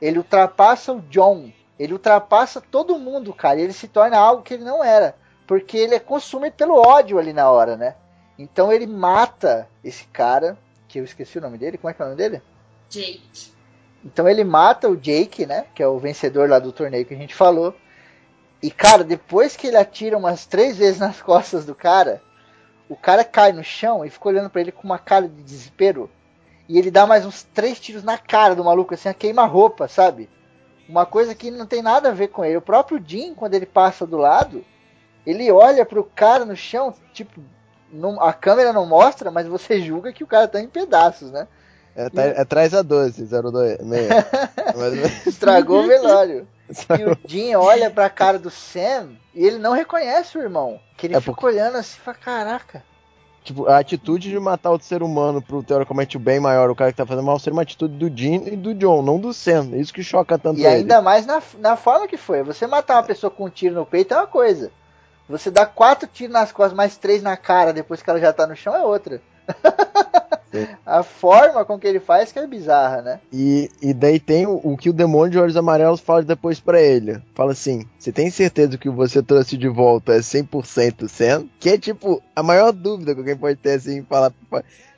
Ele 0.00 0.18
ultrapassa 0.18 0.92
o 0.92 1.00
John. 1.00 1.50
Ele 1.78 1.92
ultrapassa 1.92 2.60
todo 2.60 2.98
mundo, 2.98 3.32
cara. 3.32 3.60
Ele 3.60 3.72
se 3.72 3.88
torna 3.88 4.18
algo 4.18 4.42
que 4.42 4.54
ele 4.54 4.64
não 4.64 4.82
era. 4.84 5.16
Porque 5.46 5.76
ele 5.76 5.94
é 5.94 6.00
consumido 6.00 6.56
pelo 6.56 6.76
ódio 6.76 7.18
ali 7.18 7.32
na 7.32 7.50
hora, 7.50 7.76
né? 7.76 7.94
Então 8.38 8.72
ele 8.72 8.86
mata 8.86 9.68
esse 9.82 10.04
cara, 10.06 10.58
que 10.88 10.98
eu 10.98 11.04
esqueci 11.04 11.38
o 11.38 11.40
nome 11.40 11.58
dele. 11.58 11.78
Como 11.78 11.90
é 11.90 11.94
que 11.94 12.02
é 12.02 12.04
o 12.04 12.08
nome 12.08 12.18
dele? 12.18 12.42
Jake. 12.90 13.52
Então 14.04 14.28
ele 14.28 14.44
mata 14.44 14.88
o 14.88 14.96
Jake, 14.96 15.46
né? 15.46 15.66
Que 15.74 15.82
é 15.82 15.86
o 15.88 15.98
vencedor 15.98 16.48
lá 16.48 16.58
do 16.58 16.72
torneio 16.72 17.06
que 17.06 17.14
a 17.14 17.16
gente 17.16 17.34
falou. 17.34 17.74
E, 18.64 18.70
cara, 18.70 19.04
depois 19.04 19.54
que 19.56 19.66
ele 19.66 19.76
atira 19.76 20.16
umas 20.16 20.46
três 20.46 20.78
vezes 20.78 20.98
nas 20.98 21.20
costas 21.20 21.66
do 21.66 21.74
cara, 21.74 22.22
o 22.88 22.96
cara 22.96 23.22
cai 23.22 23.52
no 23.52 23.62
chão 23.62 24.02
e 24.06 24.08
fica 24.08 24.26
olhando 24.26 24.48
pra 24.48 24.62
ele 24.62 24.72
com 24.72 24.84
uma 24.84 24.98
cara 24.98 25.28
de 25.28 25.42
desespero. 25.42 26.08
E 26.66 26.78
ele 26.78 26.90
dá 26.90 27.06
mais 27.06 27.26
uns 27.26 27.42
três 27.42 27.78
tiros 27.78 28.02
na 28.02 28.16
cara 28.16 28.54
do 28.54 28.64
maluco, 28.64 28.94
assim, 28.94 29.10
a 29.10 29.12
queima-roupa, 29.12 29.86
sabe? 29.86 30.30
Uma 30.88 31.04
coisa 31.04 31.34
que 31.34 31.50
não 31.50 31.66
tem 31.66 31.82
nada 31.82 32.08
a 32.08 32.12
ver 32.12 32.28
com 32.28 32.42
ele. 32.42 32.56
O 32.56 32.62
próprio 32.62 33.02
Jim, 33.06 33.34
quando 33.34 33.52
ele 33.52 33.66
passa 33.66 34.06
do 34.06 34.16
lado, 34.16 34.64
ele 35.26 35.50
olha 35.52 35.84
pro 35.84 36.02
cara 36.02 36.46
no 36.46 36.56
chão, 36.56 36.94
tipo, 37.12 37.42
não- 37.92 38.18
a 38.18 38.32
câmera 38.32 38.72
não 38.72 38.86
mostra, 38.86 39.30
mas 39.30 39.46
você 39.46 39.78
julga 39.82 40.10
que 40.10 40.24
o 40.24 40.26
cara 40.26 40.48
tá 40.48 40.58
em 40.58 40.68
pedaços, 40.68 41.30
né? 41.30 41.46
É, 41.94 42.08
tá- 42.08 42.22
é 42.24 42.44
traz 42.46 42.72
a 42.72 42.80
12, 42.80 43.26
02, 43.26 43.78
meia. 43.84 44.08
Mas- 44.74 45.26
Estragou 45.26 45.84
o 45.84 45.86
velório. 45.86 46.48
E 46.98 47.04
o 47.04 47.18
Jim 47.26 47.54
olha 47.54 47.90
pra 47.90 48.08
cara 48.08 48.38
do 48.38 48.50
Sam 48.50 49.10
e 49.34 49.44
ele 49.46 49.58
não 49.58 49.72
reconhece 49.72 50.38
o 50.38 50.40
irmão. 50.42 50.80
Que 50.96 51.06
ele 51.06 51.16
É 51.16 51.20
fica 51.20 51.32
porque- 51.32 51.46
olhando 51.46 51.76
assim 51.76 51.98
e 51.98 52.00
fala, 52.00 52.16
caraca. 52.16 52.82
Tipo, 53.42 53.66
a 53.68 53.76
atitude 53.78 54.30
de 54.30 54.40
matar 54.40 54.70
outro 54.70 54.86
ser 54.86 55.02
humano 55.02 55.42
pro 55.42 55.62
teoricamente 55.62 56.16
o 56.16 56.20
bem 56.20 56.40
maior, 56.40 56.70
o 56.70 56.74
cara 56.74 56.90
que 56.90 56.96
tá 56.96 57.04
fazendo 57.04 57.26
mal, 57.26 57.38
seria 57.38 57.52
uma 57.54 57.60
atitude 57.62 57.94
do 57.98 58.08
Jean 58.08 58.42
e 58.46 58.56
do 58.56 58.74
John, 58.74 59.02
não 59.02 59.20
do 59.20 59.34
Sam. 59.34 59.76
Isso 59.76 59.92
que 59.92 60.02
choca 60.02 60.38
tanto 60.38 60.58
E 60.58 60.64
ele. 60.64 60.76
ainda 60.76 61.02
mais 61.02 61.26
na, 61.26 61.42
na 61.58 61.76
forma 61.76 62.08
que 62.08 62.16
foi. 62.16 62.42
Você 62.42 62.66
matar 62.66 62.94
uma 62.96 63.02
pessoa 63.02 63.30
com 63.30 63.44
um 63.44 63.50
tiro 63.50 63.74
no 63.74 63.84
peito 63.84 64.14
é 64.14 64.16
uma 64.16 64.26
coisa. 64.26 64.72
Você 65.28 65.50
dá 65.50 65.66
quatro 65.66 66.08
tiros 66.10 66.32
nas 66.32 66.52
costas, 66.52 66.74
mais 66.74 66.96
três 66.96 67.22
na 67.22 67.36
cara 67.36 67.72
depois 67.74 68.00
que 68.00 68.08
ela 68.08 68.18
já 68.20 68.32
tá 68.32 68.46
no 68.46 68.56
chão 68.56 68.74
é 68.74 68.80
outra. 68.82 69.20
A 70.86 71.02
forma 71.02 71.64
com 71.64 71.78
que 71.78 71.86
ele 71.86 71.98
faz 71.98 72.30
que 72.30 72.38
é 72.38 72.46
bizarra, 72.46 73.02
né? 73.02 73.20
E, 73.32 73.68
e 73.82 73.92
daí 73.92 74.20
tem 74.20 74.46
o, 74.46 74.60
o 74.62 74.76
que 74.76 74.88
o 74.88 74.92
demônio 74.92 75.30
de 75.30 75.38
olhos 75.38 75.56
amarelos 75.56 76.00
fala 76.00 76.22
depois 76.22 76.60
pra 76.60 76.80
ele. 76.80 77.20
Fala 77.34 77.52
assim: 77.52 77.84
Você 77.98 78.12
tem 78.12 78.30
certeza 78.30 78.78
que 78.78 78.88
o 78.88 78.92
que 78.92 78.96
você 78.96 79.22
trouxe 79.22 79.56
de 79.56 79.68
volta 79.68 80.12
é 80.12 80.18
100% 80.18 81.08
Sam? 81.08 81.48
Que 81.58 81.70
é 81.70 81.78
tipo 81.78 82.22
a 82.36 82.42
maior 82.42 82.72
dúvida 82.72 83.14
que 83.14 83.20
alguém 83.20 83.36
pode 83.36 83.56
ter 83.56 83.72
assim: 83.72 84.02
falar. 84.04 84.32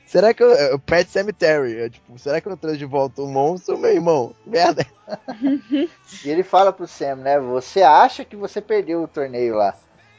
Será 0.05 0.33
que 0.35 0.43
eu. 0.43 0.53
é 0.53 0.75
O 0.75 0.79
Pet 0.79 1.11
Cemetery, 1.11 1.81
é 1.81 1.91
tipo, 1.91 2.19
será 2.19 2.41
que 2.41 2.49
eu 2.49 2.57
trouxe 2.57 2.79
de 2.79 2.85
volta 2.85 3.23
um 3.23 3.33
monstro 3.33 3.75
ou 3.75 3.81
meu 3.81 3.93
irmão? 3.93 4.35
Merda. 4.47 4.85
E 6.25 6.31
ele 6.31 6.43
fala 6.43 6.73
pro 6.73 6.87
Sam, 6.87 7.17
né? 7.17 7.39
Você 7.39 7.83
acha 7.83 8.25
que 8.25 8.35
você 8.35 8.61
perdeu 8.61 9.03
o 9.03 9.09
torneio 9.09 9.55
lá. 9.55 9.77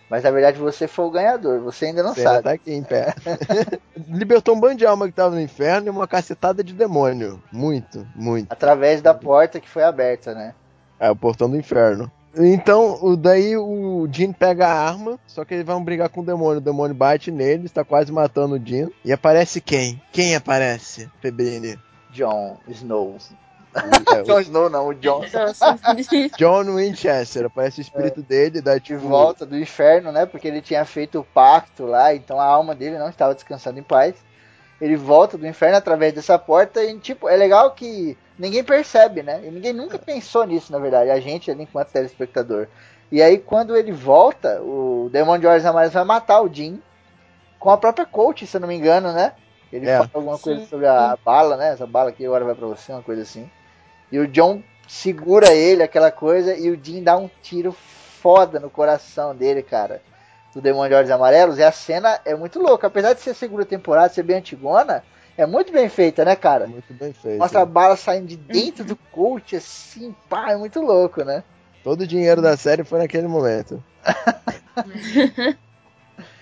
Mas 0.09 0.23
na 0.23 0.31
verdade 0.31 0.57
você 0.57 0.88
foi 0.88 1.05
o 1.05 1.11
ganhador. 1.11 1.59
Você 1.61 1.88
ainda 1.88 2.01
não 2.01 2.13
Você 2.13 2.21
ainda 2.21 2.31
sabe. 2.31 2.43
tá 2.43 2.51
aqui 2.51 2.73
em 2.73 2.84
pé. 2.84 3.13
Libertou 4.07 4.55
um 4.55 4.59
bando 4.59 4.75
de 4.75 4.85
alma 4.85 5.07
que 5.07 5.13
tava 5.13 5.35
no 5.35 5.41
inferno 5.41 5.88
e 5.88 5.89
uma 5.89 6.07
cacetada 6.07 6.63
de 6.63 6.73
demônio. 6.73 7.41
Muito, 7.51 8.07
muito. 8.15 8.51
Através 8.51 9.01
da 9.01 9.13
porta 9.13 9.59
que 9.59 9.69
foi 9.69 9.84
aberta, 9.84 10.34
né? 10.34 10.53
É 10.99 11.11
o 11.11 11.15
portão 11.15 11.49
do 11.49 11.57
inferno. 11.57 12.11
Então, 12.39 12.99
o, 13.01 13.15
daí 13.17 13.57
o 13.57 14.07
Jean 14.11 14.31
pega 14.31 14.67
a 14.67 14.88
arma, 14.89 15.19
só 15.25 15.43
que 15.43 15.55
eles 15.55 15.65
vão 15.65 15.84
brigar 15.84 16.07
com 16.09 16.21
o 16.21 16.25
demônio. 16.25 16.59
O 16.59 16.63
demônio 16.63 16.95
bate 16.95 17.31
nele, 17.31 17.65
está 17.65 17.84
quase 17.84 18.11
matando 18.11 18.55
o 18.55 18.59
Jean. 18.63 18.89
E 19.03 19.11
aparece 19.11 19.59
quem? 19.59 19.99
Quem 20.11 20.35
aparece, 20.35 21.09
Febrini? 21.19 21.77
John 22.11 22.57
Snow. 22.67 23.17
É, 24.15 24.21
John 24.23 24.39
Snow 24.39 24.69
não, 24.69 24.87
o 24.87 24.93
John. 24.93 25.21
John 26.37 26.63
Winchester, 26.75 27.45
aparece 27.45 27.79
o 27.79 27.83
espírito 27.83 28.21
dele, 28.21 28.61
dá 28.61 28.77
De 28.77 28.95
volta 28.95 29.45
do 29.45 29.57
inferno, 29.57 30.11
né? 30.11 30.25
Porque 30.25 30.47
ele 30.47 30.61
tinha 30.61 30.83
feito 30.85 31.19
o 31.19 31.23
pacto 31.23 31.85
lá, 31.85 32.13
então 32.13 32.39
a 32.39 32.45
alma 32.45 32.73
dele 32.75 32.97
não 32.97 33.09
estava 33.09 33.33
descansando 33.33 33.79
em 33.79 33.83
paz. 33.83 34.15
Ele 34.79 34.95
volta 34.95 35.37
do 35.37 35.47
inferno 35.47 35.77
através 35.77 36.13
dessa 36.13 36.37
porta 36.37 36.83
e, 36.83 36.97
tipo, 36.99 37.27
é 37.27 37.35
legal 37.35 37.71
que 37.71 38.15
ninguém 38.37 38.63
percebe, 38.63 39.23
né? 39.23 39.41
E 39.43 39.49
ninguém 39.49 39.73
nunca 39.73 39.97
pensou 39.97 40.45
nisso, 40.45 40.71
na 40.71 40.77
verdade. 40.77 41.09
A 41.09 41.19
gente 41.19 41.49
ali 41.49 41.63
enquanto 41.63 41.89
telespectador. 41.89 42.67
E 43.11 43.21
aí, 43.21 43.39
quando 43.39 43.75
ele 43.75 43.91
volta, 43.91 44.61
o 44.61 45.09
Demônio 45.11 45.41
de 45.41 45.47
Olhos 45.47 45.65
Amarelos 45.65 45.93
vai 45.93 46.03
matar 46.03 46.41
o 46.41 46.53
Jim 46.53 46.79
com 47.57 47.71
a 47.71 47.77
própria 47.77 48.05
coach, 48.05 48.45
se 48.45 48.55
eu 48.55 48.61
não 48.61 48.67
me 48.67 48.75
engano, 48.75 49.11
né? 49.13 49.33
Ele 49.73 49.89
É. 49.89 49.97
fala 49.97 50.09
alguma 50.13 50.37
coisa 50.37 50.65
sobre 50.67 50.85
a 50.85 51.17
bala, 51.25 51.57
né? 51.57 51.73
Essa 51.73 51.87
bala 51.87 52.09
aqui 52.09 52.25
agora 52.25 52.45
vai 52.45 52.53
pra 52.55 52.67
você, 52.67 52.91
uma 52.91 53.01
coisa 53.01 53.23
assim. 53.23 53.49
E 54.11 54.19
o 54.19 54.27
John 54.27 54.61
segura 54.88 55.53
ele, 55.53 55.84
aquela 55.84 56.11
coisa, 56.11 56.55
e 56.55 56.69
o 56.69 56.79
Jim 56.81 57.03
dá 57.03 57.17
um 57.17 57.29
tiro 57.41 57.75
foda 58.21 58.59
no 58.59 58.69
coração 58.69 59.35
dele, 59.35 59.61
cara. 59.61 60.01
Do 60.53 60.61
Demônio 60.61 60.89
de 60.89 60.95
Olhos 60.95 61.11
Amarelos. 61.11 61.57
E 61.59 61.63
a 61.63 61.71
cena 61.71 62.19
é 62.25 62.34
muito 62.34 62.59
louca. 62.59 62.88
Apesar 62.88 63.13
de 63.13 63.21
ser 63.21 63.35
segunda 63.35 63.65
temporada, 63.65 64.13
ser 64.13 64.23
bem 64.23 64.38
antigona, 64.38 65.03
é 65.38 65.45
muito 65.45 65.71
bem 65.71 65.88
feita, 65.88 66.25
né, 66.25 66.35
cara? 66.35 66.65
Muito 66.65 66.93
bem 66.93 67.13
feito. 67.13 67.38
Mostra 67.38 67.61
a 67.61 67.65
bala 67.65 67.95
saindo 67.95 68.25
de 68.25 68.38
dentro 68.38 68.84
do 68.84 68.95
coach, 68.95 69.55
assim, 69.55 70.15
pá, 70.27 70.51
é 70.51 70.57
muito 70.57 70.81
louco, 70.81 71.23
né? 71.23 71.43
Todo 71.84 72.01
o 72.01 72.07
dinheiro 72.07 72.41
da 72.41 72.57
série 72.57 72.84
foi 72.84 72.99
naquele 72.99 73.27
momento. 73.27 73.84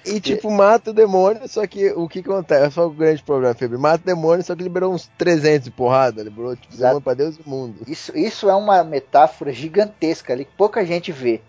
E 0.05 0.19
tipo, 0.19 0.51
mata 0.51 0.91
o 0.91 0.93
demônio, 0.93 1.47
só 1.47 1.65
que 1.65 1.91
o 1.91 2.07
que 2.07 2.19
acontece? 2.19 2.75
Só 2.75 2.85
o 2.85 2.91
grande 2.91 3.23
problema, 3.23 3.55
Febre. 3.55 3.77
Mata 3.77 4.03
o 4.03 4.05
demônio, 4.05 4.43
só 4.43 4.55
que 4.55 4.61
liberou 4.61 4.93
uns 4.93 5.09
300 5.17 5.65
de 5.65 5.71
porrada. 5.71 6.21
Liberou, 6.21 6.55
tipo, 6.55 6.77
demônio 6.77 7.01
pra 7.01 7.13
Deus 7.13 7.37
e 7.37 7.41
o 7.41 7.49
mundo. 7.49 7.81
Isso, 7.87 8.15
isso 8.15 8.49
é 8.49 8.55
uma 8.55 8.83
metáfora 8.83 9.51
gigantesca 9.51 10.33
ali 10.33 10.45
que 10.45 10.51
pouca 10.55 10.85
gente 10.85 11.11
vê. 11.11 11.41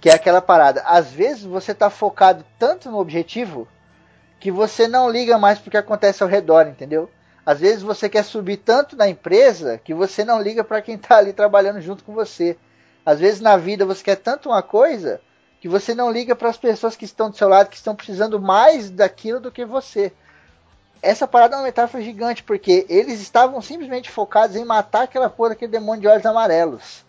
Que 0.00 0.08
é 0.08 0.14
aquela 0.14 0.40
parada. 0.40 0.82
Às 0.82 1.10
vezes 1.10 1.42
você 1.42 1.74
tá 1.74 1.90
focado 1.90 2.44
tanto 2.58 2.90
no 2.90 2.98
objetivo 2.98 3.66
que 4.38 4.50
você 4.50 4.86
não 4.86 5.10
liga 5.10 5.38
mais 5.38 5.58
pro 5.58 5.70
que 5.70 5.76
acontece 5.76 6.22
ao 6.22 6.28
redor, 6.28 6.66
entendeu? 6.68 7.10
Às 7.46 7.60
vezes 7.60 7.82
você 7.82 8.08
quer 8.08 8.22
subir 8.24 8.58
tanto 8.58 8.96
na 8.96 9.08
empresa 9.08 9.80
que 9.82 9.92
você 9.92 10.24
não 10.24 10.40
liga 10.40 10.62
para 10.62 10.80
quem 10.80 10.96
tá 10.96 11.16
ali 11.16 11.32
trabalhando 11.32 11.80
junto 11.80 12.04
com 12.04 12.14
você. 12.14 12.56
Às 13.04 13.20
vezes 13.20 13.40
na 13.40 13.56
vida 13.56 13.84
você 13.84 14.02
quer 14.02 14.16
tanto 14.16 14.48
uma 14.48 14.62
coisa 14.62 15.20
que 15.64 15.68
você 15.68 15.94
não 15.94 16.10
liga 16.10 16.36
para 16.36 16.50
as 16.50 16.58
pessoas 16.58 16.94
que 16.94 17.06
estão 17.06 17.30
do 17.30 17.38
seu 17.38 17.48
lado, 17.48 17.70
que 17.70 17.76
estão 17.76 17.96
precisando 17.96 18.38
mais 18.38 18.90
daquilo 18.90 19.40
do 19.40 19.50
que 19.50 19.64
você. 19.64 20.12
Essa 21.00 21.26
parada 21.26 21.54
é 21.54 21.58
uma 21.58 21.64
metáfora 21.64 22.04
gigante, 22.04 22.42
porque 22.42 22.84
eles 22.86 23.18
estavam 23.18 23.62
simplesmente 23.62 24.10
focados 24.10 24.56
em 24.56 24.64
matar 24.66 25.04
aquela 25.04 25.30
porra 25.30 25.48
daquele 25.48 25.72
demônio 25.72 26.02
de 26.02 26.06
olhos 26.06 26.26
amarelos. 26.26 27.02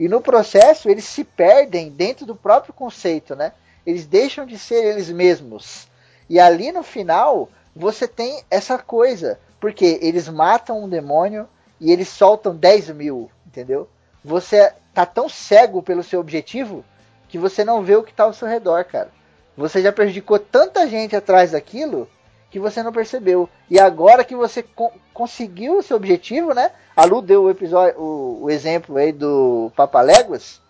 E 0.00 0.08
no 0.08 0.20
processo 0.20 0.90
eles 0.90 1.04
se 1.04 1.22
perdem 1.22 1.90
dentro 1.90 2.26
do 2.26 2.34
próprio 2.34 2.74
conceito, 2.74 3.36
né? 3.36 3.52
Eles 3.86 4.04
deixam 4.04 4.44
de 4.44 4.58
ser 4.58 4.84
eles 4.84 5.08
mesmos. 5.08 5.86
E 6.28 6.40
ali 6.40 6.72
no 6.72 6.82
final 6.82 7.48
você 7.72 8.08
tem 8.08 8.42
essa 8.50 8.78
coisa, 8.78 9.38
porque 9.60 10.00
eles 10.02 10.28
matam 10.28 10.82
um 10.82 10.88
demônio 10.88 11.48
e 11.80 11.92
eles 11.92 12.08
soltam 12.08 12.52
10 12.52 12.90
mil, 12.90 13.30
entendeu? 13.46 13.88
Você 14.24 14.72
tá 14.92 15.06
tão 15.06 15.28
cego 15.28 15.80
pelo 15.84 16.02
seu 16.02 16.18
objetivo 16.18 16.84
que 17.32 17.38
você 17.38 17.64
não 17.64 17.82
vê 17.82 17.96
o 17.96 18.02
que 18.02 18.12
tá 18.12 18.24
ao 18.24 18.34
seu 18.34 18.46
redor, 18.46 18.84
cara. 18.84 19.08
Você 19.56 19.80
já 19.80 19.90
prejudicou 19.90 20.38
tanta 20.38 20.86
gente 20.86 21.16
atrás 21.16 21.52
daquilo 21.52 22.06
que 22.50 22.60
você 22.60 22.82
não 22.82 22.92
percebeu. 22.92 23.48
E 23.70 23.80
agora 23.80 24.22
que 24.22 24.36
você 24.36 24.62
co 24.62 24.92
conseguiu 25.14 25.78
o 25.78 25.82
seu 25.82 25.96
objetivo, 25.96 26.52
né? 26.52 26.72
A 26.94 27.06
Lu 27.06 27.22
deu 27.22 27.44
o 27.44 27.50
episódio, 27.50 27.98
o, 27.98 28.42
o 28.42 28.50
exemplo 28.50 28.98
aí 28.98 29.12
do 29.12 29.72
Papaléguas. 29.74 30.60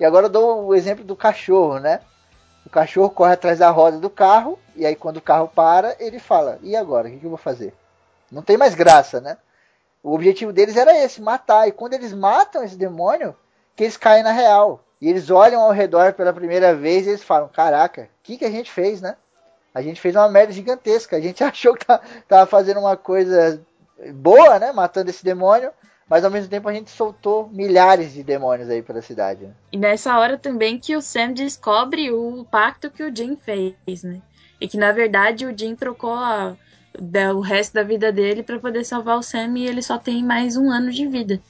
E 0.00 0.04
agora 0.04 0.26
eu 0.26 0.30
dou 0.30 0.66
o 0.66 0.74
exemplo 0.74 1.04
do 1.04 1.14
cachorro, 1.14 1.78
né? 1.78 2.00
O 2.66 2.68
cachorro 2.68 3.10
corre 3.10 3.34
atrás 3.34 3.60
da 3.60 3.70
roda 3.70 3.98
do 3.98 4.10
carro, 4.10 4.58
e 4.74 4.84
aí 4.84 4.96
quando 4.96 5.18
o 5.18 5.22
carro 5.22 5.46
para, 5.46 5.94
ele 6.00 6.18
fala: 6.18 6.58
E 6.62 6.74
agora? 6.74 7.06
O 7.06 7.16
que 7.16 7.24
eu 7.24 7.30
vou 7.30 7.38
fazer? 7.38 7.72
Não 8.28 8.42
tem 8.42 8.56
mais 8.56 8.74
graça, 8.74 9.20
né? 9.20 9.36
O 10.02 10.12
objetivo 10.12 10.52
deles 10.52 10.76
era 10.76 10.98
esse, 10.98 11.22
matar. 11.22 11.68
E 11.68 11.72
quando 11.72 11.92
eles 11.92 12.12
matam 12.12 12.64
esse 12.64 12.74
demônio, 12.74 13.36
que 13.76 13.84
eles 13.84 13.96
caem 13.96 14.24
na 14.24 14.32
real. 14.32 14.82
E 15.00 15.08
eles 15.08 15.30
olham 15.30 15.62
ao 15.62 15.72
redor 15.72 16.12
pela 16.12 16.32
primeira 16.32 16.74
vez 16.74 17.06
e 17.06 17.10
eles 17.10 17.22
falam: 17.22 17.48
Caraca, 17.48 18.02
o 18.02 18.06
que, 18.22 18.36
que 18.36 18.44
a 18.44 18.50
gente 18.50 18.70
fez, 18.70 19.00
né? 19.00 19.16
A 19.74 19.82
gente 19.82 20.00
fez 20.00 20.16
uma 20.16 20.28
merda 20.28 20.52
gigantesca. 20.52 21.16
A 21.16 21.20
gente 21.20 21.42
achou 21.44 21.74
que 21.74 21.86
tá, 21.86 22.00
tava 22.26 22.46
fazendo 22.46 22.80
uma 22.80 22.96
coisa 22.96 23.60
boa, 24.14 24.58
né? 24.58 24.72
Matando 24.72 25.10
esse 25.10 25.24
demônio. 25.24 25.70
Mas 26.08 26.24
ao 26.24 26.30
mesmo 26.30 26.48
tempo 26.48 26.68
a 26.68 26.72
gente 26.72 26.90
soltou 26.90 27.48
milhares 27.52 28.14
de 28.14 28.22
demônios 28.22 28.70
aí 28.70 28.82
pela 28.82 29.02
cidade. 29.02 29.44
Né? 29.44 29.52
E 29.70 29.76
nessa 29.76 30.18
hora 30.18 30.38
também 30.38 30.78
que 30.78 30.96
o 30.96 31.02
Sam 31.02 31.32
descobre 31.32 32.10
o 32.10 32.46
pacto 32.50 32.90
que 32.90 33.02
o 33.02 33.14
Jim 33.14 33.36
fez, 33.36 34.02
né? 34.02 34.22
E 34.58 34.66
que 34.66 34.78
na 34.78 34.90
verdade 34.90 35.44
o 35.44 35.56
Jim 35.56 35.76
trocou 35.76 36.14
a, 36.14 36.56
o 37.36 37.40
resto 37.40 37.74
da 37.74 37.82
vida 37.82 38.10
dele 38.10 38.42
para 38.42 38.58
poder 38.58 38.84
salvar 38.84 39.18
o 39.18 39.22
Sam 39.22 39.58
e 39.58 39.66
ele 39.66 39.82
só 39.82 39.98
tem 39.98 40.24
mais 40.24 40.56
um 40.56 40.70
ano 40.70 40.90
de 40.90 41.06
vida. 41.06 41.40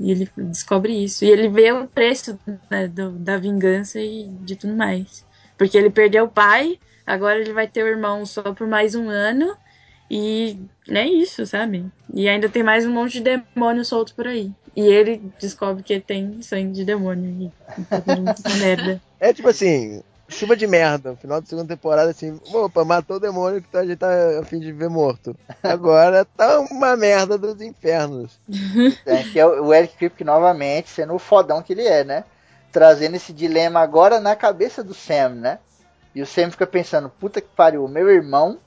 E 0.00 0.10
ele 0.10 0.28
descobre 0.34 1.04
isso. 1.04 1.24
E 1.24 1.28
ele 1.28 1.48
vê 1.48 1.70
o 1.70 1.86
preço 1.86 2.38
né, 2.70 2.88
do, 2.88 3.10
da 3.10 3.36
vingança 3.36 4.00
e 4.00 4.28
de 4.40 4.56
tudo 4.56 4.74
mais. 4.74 5.26
Porque 5.58 5.76
ele 5.76 5.90
perdeu 5.90 6.24
o 6.24 6.28
pai, 6.28 6.78
agora 7.06 7.38
ele 7.38 7.52
vai 7.52 7.68
ter 7.68 7.84
o 7.84 7.86
irmão 7.86 8.24
só 8.24 8.54
por 8.54 8.66
mais 8.66 8.94
um 8.94 9.10
ano. 9.10 9.54
E 10.10 10.58
é 10.88 11.06
isso, 11.06 11.44
sabe? 11.44 11.84
E 12.14 12.28
ainda 12.28 12.48
tem 12.48 12.62
mais 12.62 12.86
um 12.86 12.92
monte 12.92 13.20
de 13.20 13.38
demônio 13.54 13.84
solto 13.84 14.14
por 14.14 14.26
aí. 14.26 14.50
E 14.74 14.80
ele 14.80 15.22
descobre 15.38 15.82
que 15.82 16.00
tem 16.00 16.40
sangue 16.40 16.72
de 16.72 16.84
demônio. 16.84 17.52
E 17.78 17.84
tá 17.84 18.56
merda. 18.58 19.00
É 19.20 19.34
tipo 19.34 19.48
assim, 19.48 20.02
chuva 20.30 20.56
de 20.56 20.66
merda. 20.66 21.16
Final 21.16 21.40
da 21.40 21.46
segunda 21.46 21.68
temporada, 21.68 22.10
assim, 22.10 22.40
opa, 22.52 22.84
matou 22.84 23.16
o 23.16 23.20
demônio 23.20 23.62
que 23.62 23.76
a 23.76 23.84
gente 23.84 23.96
tá 23.96 24.08
a 24.40 24.44
fim 24.44 24.58
de 24.60 24.72
ver 24.72 24.88
morto. 24.88 25.36
Agora 25.62 26.24
tá 26.24 26.60
uma 26.70 26.96
merda 26.96 27.36
dos 27.36 27.60
infernos. 27.60 28.40
É, 29.06 29.22
que 29.24 29.38
é 29.38 29.46
o 29.46 29.72
Eric 29.72 29.96
Kripke 29.96 30.24
novamente, 30.24 30.88
sendo 30.88 31.14
o 31.14 31.18
fodão 31.18 31.62
que 31.62 31.72
ele 31.72 31.86
é, 31.86 32.04
né? 32.04 32.24
Trazendo 32.72 33.16
esse 33.16 33.32
dilema 33.32 33.80
agora 33.80 34.20
na 34.20 34.36
cabeça 34.36 34.82
do 34.82 34.94
Sam, 34.94 35.30
né? 35.30 35.58
E 36.14 36.22
o 36.22 36.26
Sam 36.26 36.50
fica 36.50 36.66
pensando, 36.66 37.08
puta 37.08 37.40
que 37.40 37.48
pariu, 37.48 37.86
meu 37.88 38.10
irmão 38.10 38.58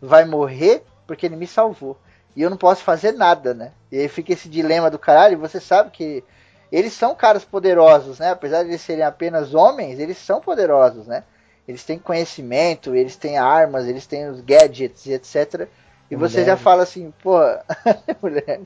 vai 0.00 0.24
morrer 0.24 0.82
porque 1.06 1.26
ele 1.26 1.36
me 1.36 1.46
salvou. 1.46 1.96
E 2.36 2.42
eu 2.42 2.50
não 2.50 2.56
posso 2.56 2.82
fazer 2.82 3.12
nada, 3.12 3.52
né? 3.52 3.72
E 3.90 3.98
aí 3.98 4.08
fica 4.08 4.32
esse 4.32 4.48
dilema 4.48 4.90
do 4.90 4.98
caralho, 4.98 5.38
você 5.38 5.60
sabe 5.60 5.90
que 5.90 6.22
eles 6.70 6.92
são 6.92 7.14
caras 7.14 7.44
poderosos, 7.44 8.18
né? 8.18 8.30
Apesar 8.30 8.62
de 8.62 8.70
eles 8.70 8.80
serem 8.80 9.04
apenas 9.04 9.54
homens, 9.54 9.98
eles 9.98 10.18
são 10.18 10.40
poderosos, 10.40 11.06
né? 11.06 11.24
Eles 11.66 11.84
têm 11.84 11.98
conhecimento, 11.98 12.94
eles 12.94 13.16
têm 13.16 13.38
armas, 13.38 13.86
eles 13.86 14.06
têm 14.06 14.28
os 14.28 14.40
gadgets 14.40 15.06
e 15.06 15.12
etc. 15.12 15.68
E 16.10 16.16
você 16.16 16.40
Mulher. 16.40 16.46
já 16.46 16.56
fala 16.56 16.82
assim, 16.82 17.12
pô, 17.22 17.38
mulher. 18.20 18.60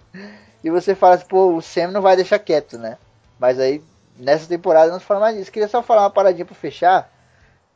E 0.63 0.71
você 0.71 0.95
fala 0.95 1.17
assim, 1.17 1.27
pô, 1.27 1.55
o 1.55 1.61
Sam 1.61 1.89
não 1.89 2.01
vai 2.01 2.17
deixar 2.17 2.39
quieto, 2.39 2.79
né? 2.79 2.97
Mas 3.39 3.59
aí, 3.59 3.83
nessa 4.17 4.49
temporada, 4.49 4.91
não 4.91 4.99
se 4.99 5.05
fala 5.05 5.21
mais 5.21 5.37
disso. 5.37 5.53
Queria 5.53 5.69
só 5.69 5.83
falar 5.83 6.03
uma 6.03 6.11
paradinha 6.11 6.47
pra 6.47 6.55
fechar, 6.55 7.11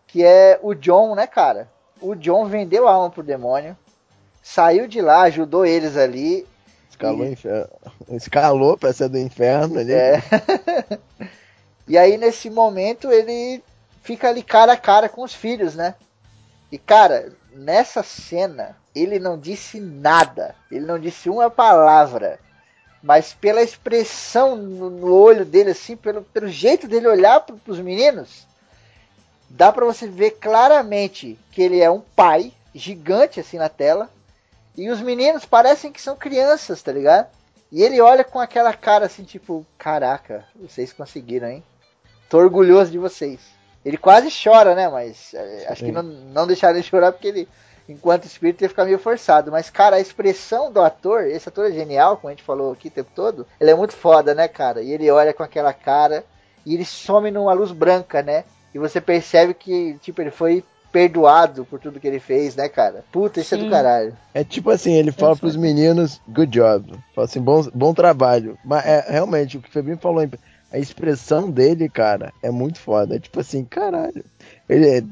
que 0.07 0.25
é 0.25 0.59
o 0.63 0.75
John, 0.75 1.15
né, 1.15 1.27
cara? 1.27 1.69
O 2.01 2.15
John 2.15 2.47
vendeu 2.47 2.89
a 2.89 2.93
alma 2.93 3.11
pro 3.11 3.23
demônio, 3.23 3.77
saiu 4.43 4.89
de 4.89 5.03
lá, 5.03 5.23
ajudou 5.23 5.67
eles 5.67 5.97
ali. 5.97 6.47
Escalou, 6.99 7.25
E- 7.25 7.31
infer... 7.31 7.71
Escalou 8.11 8.77
pra 8.77 8.93
ser 8.93 9.09
do 9.09 9.19
inferno 9.19 9.79
ali. 9.79 9.93
É. 9.93 10.21
e 11.87 11.97
aí, 11.97 12.17
nesse 12.19 12.51
momento, 12.51 13.11
ele 13.13 13.63
fica 14.03 14.29
ali 14.29 14.43
cara 14.43 14.73
a 14.73 14.77
cara 14.77 15.09
com 15.09 15.23
os 15.23 15.33
filhos, 15.33 15.77
né? 15.77 15.95
E, 16.73 16.77
cara, 16.77 17.33
nessa 17.53 18.03
cena, 18.03 18.77
ele 18.95 19.19
não 19.19 19.39
disse 19.39 19.79
nada. 19.79 20.57
Ele 20.71 20.85
não 20.85 20.99
disse 20.99 21.31
uma 21.31 21.49
palavra. 21.49 22.41
Mas 23.01 23.33
pela 23.33 23.63
expressão 23.63 24.57
no, 24.57 25.13
olho 25.13 25.45
dele, 25.45 25.71
assim, 25.71 25.97
pelo, 25.97 26.23
pelo 26.23 26.49
jeito 26.49 26.89
dele 26.89 27.07
olhar 27.07 27.41
para 27.41 27.57
os 27.69 27.79
meninos, 27.79 28.45
dá 29.49 29.73
para 29.73 29.87
você 29.87 30.09
ver 30.09 30.33
claramente 30.33 31.39
que 31.53 31.63
ele 31.63 31.81
é 31.81 31.89
um 31.89 32.01
pai 32.01 32.53
gigante 32.75 33.39
assim 33.39 33.57
na 33.57 33.69
tela. 33.69 34.11
E 34.79 34.89
os 34.89 35.01
meninos 35.01 35.45
parecem 35.45 35.91
que 35.91 36.01
são 36.01 36.15
crianças, 36.15 36.81
tá 36.81 36.93
ligado? 36.93 37.27
E 37.71 37.83
ele 37.83 38.01
olha 38.01 38.23
com 38.23 38.39
aquela 38.39 38.73
cara 38.73 39.07
assim, 39.07 39.25
tipo, 39.25 39.67
caraca, 39.77 40.45
vocês 40.55 40.93
conseguiram, 40.93 41.49
hein? 41.49 41.65
Tô 42.31 42.39
orgulhoso 42.39 42.93
de 42.93 42.97
vocês. 42.97 43.41
Ele 43.85 43.97
quase 43.97 44.29
chora, 44.31 44.77
né? 44.77 44.89
Mas 44.89 45.35
é, 45.35 45.67
acho 45.69 45.83
que 45.83 45.89
Sim. 45.89 45.93
não, 45.93 46.03
não 46.05 46.47
deixaram 46.47 46.77
ele 46.77 46.87
chorar 46.87 47.11
porque 47.11 47.27
ele, 47.27 47.49
enquanto 47.89 48.27
espírito, 48.27 48.63
ia 48.63 48.69
ficar 48.69 48.85
meio 48.85 49.01
forçado. 49.01 49.51
Mas, 49.51 49.69
cara, 49.69 49.97
a 49.97 50.01
expressão 50.01 50.71
do 50.73 50.81
ator, 50.81 51.25
esse 51.25 51.49
ator 51.49 51.67
é 51.67 51.73
genial, 51.73 52.17
como 52.17 52.29
a 52.29 52.31
gente 52.31 52.45
falou 52.45 52.73
aqui 52.73 52.87
o 52.87 52.93
tempo 52.93 53.11
todo, 53.13 53.47
ele 53.61 53.73
é 53.73 53.75
muito 53.75 53.97
foda, 53.97 54.33
né, 54.33 54.47
cara? 54.47 54.81
E 54.81 54.93
ele 54.93 55.11
olha 55.11 55.35
com 55.35 55.43
aquela 55.43 55.73
cara 55.73 56.25
e 56.65 56.75
ele 56.75 56.85
some 56.85 57.33
numa 57.33 57.53
luz 57.53 57.73
branca, 57.73 58.23
né? 58.23 58.45
E 58.73 58.79
você 58.79 59.01
percebe 59.01 59.55
que, 59.55 59.99
tipo, 60.01 60.23
ele 60.23 60.31
foi 60.31 60.63
perdoado 60.91 61.65
por 61.65 61.79
tudo 61.79 62.01
que 62.01 62.07
ele 62.07 62.21
fez, 62.21 62.57
né, 62.57 62.69
cara? 62.69 63.05
Puta, 63.13 63.41
isso 63.41 63.55
é 63.55 63.59
do 63.59 63.65
Sim. 63.65 63.71
caralho. 63.71 64.17
É 64.35 64.43
tipo 64.43 64.71
assim, 64.71 64.95
ele 64.95 65.13
fala 65.13 65.37
pros 65.37 65.57
meninos, 65.57 66.21
good 66.29 66.51
job. 66.51 66.93
Fala 67.15 67.27
assim, 67.27 67.41
bom, 67.41 67.63
bom 67.75 67.95
trabalho. 67.95 68.59
Mas 68.65 68.85
é 68.87 69.07
realmente, 69.09 69.57
o 69.57 69.61
que 69.61 69.69
o 69.69 69.73
Febrinho 69.73 69.99
falou, 69.99 70.27
a 70.71 70.79
expressão 70.79 71.51
dele, 71.51 71.89
cara, 71.89 72.33
é 72.43 72.51
muito 72.51 72.79
foda. 72.79 73.17
É 73.17 73.19
tipo 73.19 73.41
assim, 73.41 73.65
caralho. 73.65 74.25
Ele 74.69 74.87
é, 74.87 75.03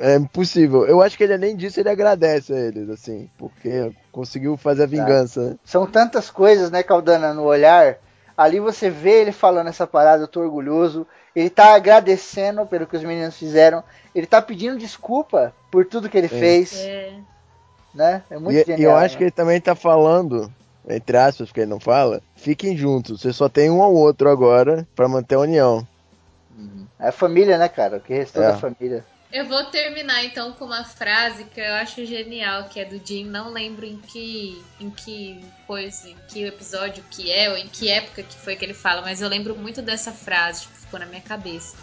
é 0.00 0.16
impossível. 0.16 0.86
Eu 0.86 1.00
acho 1.00 1.16
que 1.16 1.22
ele, 1.24 1.34
além 1.34 1.56
disso, 1.56 1.78
ele 1.78 1.88
agradece 1.88 2.52
a 2.52 2.58
eles, 2.58 2.88
assim, 2.90 3.28
porque 3.38 3.92
conseguiu 4.10 4.56
fazer 4.56 4.84
a 4.84 4.86
vingança. 4.86 5.50
né? 5.50 5.56
São 5.64 5.86
tantas 5.86 6.30
coisas, 6.30 6.70
né, 6.70 6.82
Caldana, 6.82 7.32
no 7.32 7.44
olhar. 7.44 7.96
Ali 8.36 8.58
você 8.58 8.90
vê 8.90 9.20
ele 9.20 9.30
falando 9.32 9.68
essa 9.68 9.86
parada, 9.86 10.24
eu 10.24 10.28
tô 10.28 10.40
orgulhoso. 10.40 11.06
Ele 11.34 11.50
tá 11.50 11.74
agradecendo 11.74 12.64
pelo 12.66 12.86
que 12.86 12.96
os 12.96 13.02
meninos 13.02 13.36
fizeram. 13.36 13.82
Ele 14.14 14.26
tá 14.26 14.40
pedindo 14.40 14.78
desculpa 14.78 15.52
por 15.70 15.84
tudo 15.84 16.08
que 16.08 16.16
ele 16.16 16.28
Sim. 16.28 16.38
fez, 16.38 16.74
É. 16.76 17.12
né? 17.94 18.22
É 18.30 18.38
muito 18.38 18.56
E, 18.56 18.60
e 18.60 18.64
genial. 18.64 18.92
eu 18.92 18.96
acho 18.96 19.14
né? 19.14 19.18
que 19.18 19.24
ele 19.24 19.30
também 19.32 19.60
tá 19.60 19.74
falando, 19.74 20.50
entre 20.88 21.16
aspas, 21.16 21.48
porque 21.48 21.60
ele 21.60 21.70
não 21.70 21.80
fala, 21.80 22.22
fiquem 22.36 22.76
juntos. 22.76 23.20
Você 23.20 23.32
só 23.32 23.48
tem 23.48 23.70
um 23.70 23.82
ao 23.82 23.92
outro 23.92 24.28
agora 24.30 24.86
pra 24.94 25.08
manter 25.08 25.34
a 25.34 25.40
união. 25.40 25.86
É 27.00 27.08
a 27.08 27.12
família, 27.12 27.58
né, 27.58 27.68
cara? 27.68 27.96
O 27.96 28.00
que 28.00 28.14
restou 28.14 28.42
É. 28.42 28.48
da 28.52 28.56
família. 28.56 29.04
Eu 29.34 29.46
vou 29.46 29.64
terminar 29.64 30.24
então 30.24 30.52
com 30.52 30.64
uma 30.64 30.84
frase 30.84 31.42
que 31.46 31.60
eu 31.60 31.74
acho 31.74 32.06
genial, 32.06 32.68
que 32.68 32.78
é 32.78 32.84
do 32.84 33.04
Jim, 33.04 33.24
não 33.24 33.50
lembro 33.52 33.84
em 33.84 33.96
que 33.96 34.64
em 34.78 34.88
que 34.88 35.44
coisa, 35.66 36.08
em 36.08 36.16
que 36.28 36.44
episódio 36.44 37.02
que 37.10 37.32
é 37.32 37.50
ou 37.50 37.56
em 37.56 37.66
que 37.66 37.90
época 37.90 38.22
que 38.22 38.36
foi 38.36 38.54
que 38.54 38.64
ele 38.64 38.74
fala, 38.74 39.02
mas 39.02 39.20
eu 39.20 39.28
lembro 39.28 39.56
muito 39.56 39.82
dessa 39.82 40.12
frase, 40.12 40.60
tipo, 40.62 40.76
ficou 40.76 41.00
na 41.00 41.06
minha 41.06 41.20
cabeça. 41.20 41.74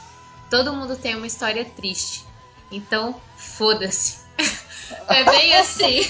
Todo 0.49 0.72
mundo 0.72 0.95
tem 0.95 1.14
uma 1.14 1.28
história 1.28 1.65
triste. 1.65 2.23
Então, 2.72 3.19
foda-se. 3.36 4.22
É 5.07 5.23
bem 5.23 5.56
assim. 5.56 5.99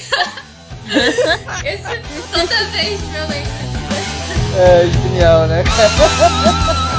Esse, 1.64 2.02
toda 2.32 2.66
vez 2.72 3.00
que 3.00 3.16
eu 3.16 3.28
lembro 3.28 3.52
É 4.58 4.90
genial, 4.90 5.48
né? 5.48 5.64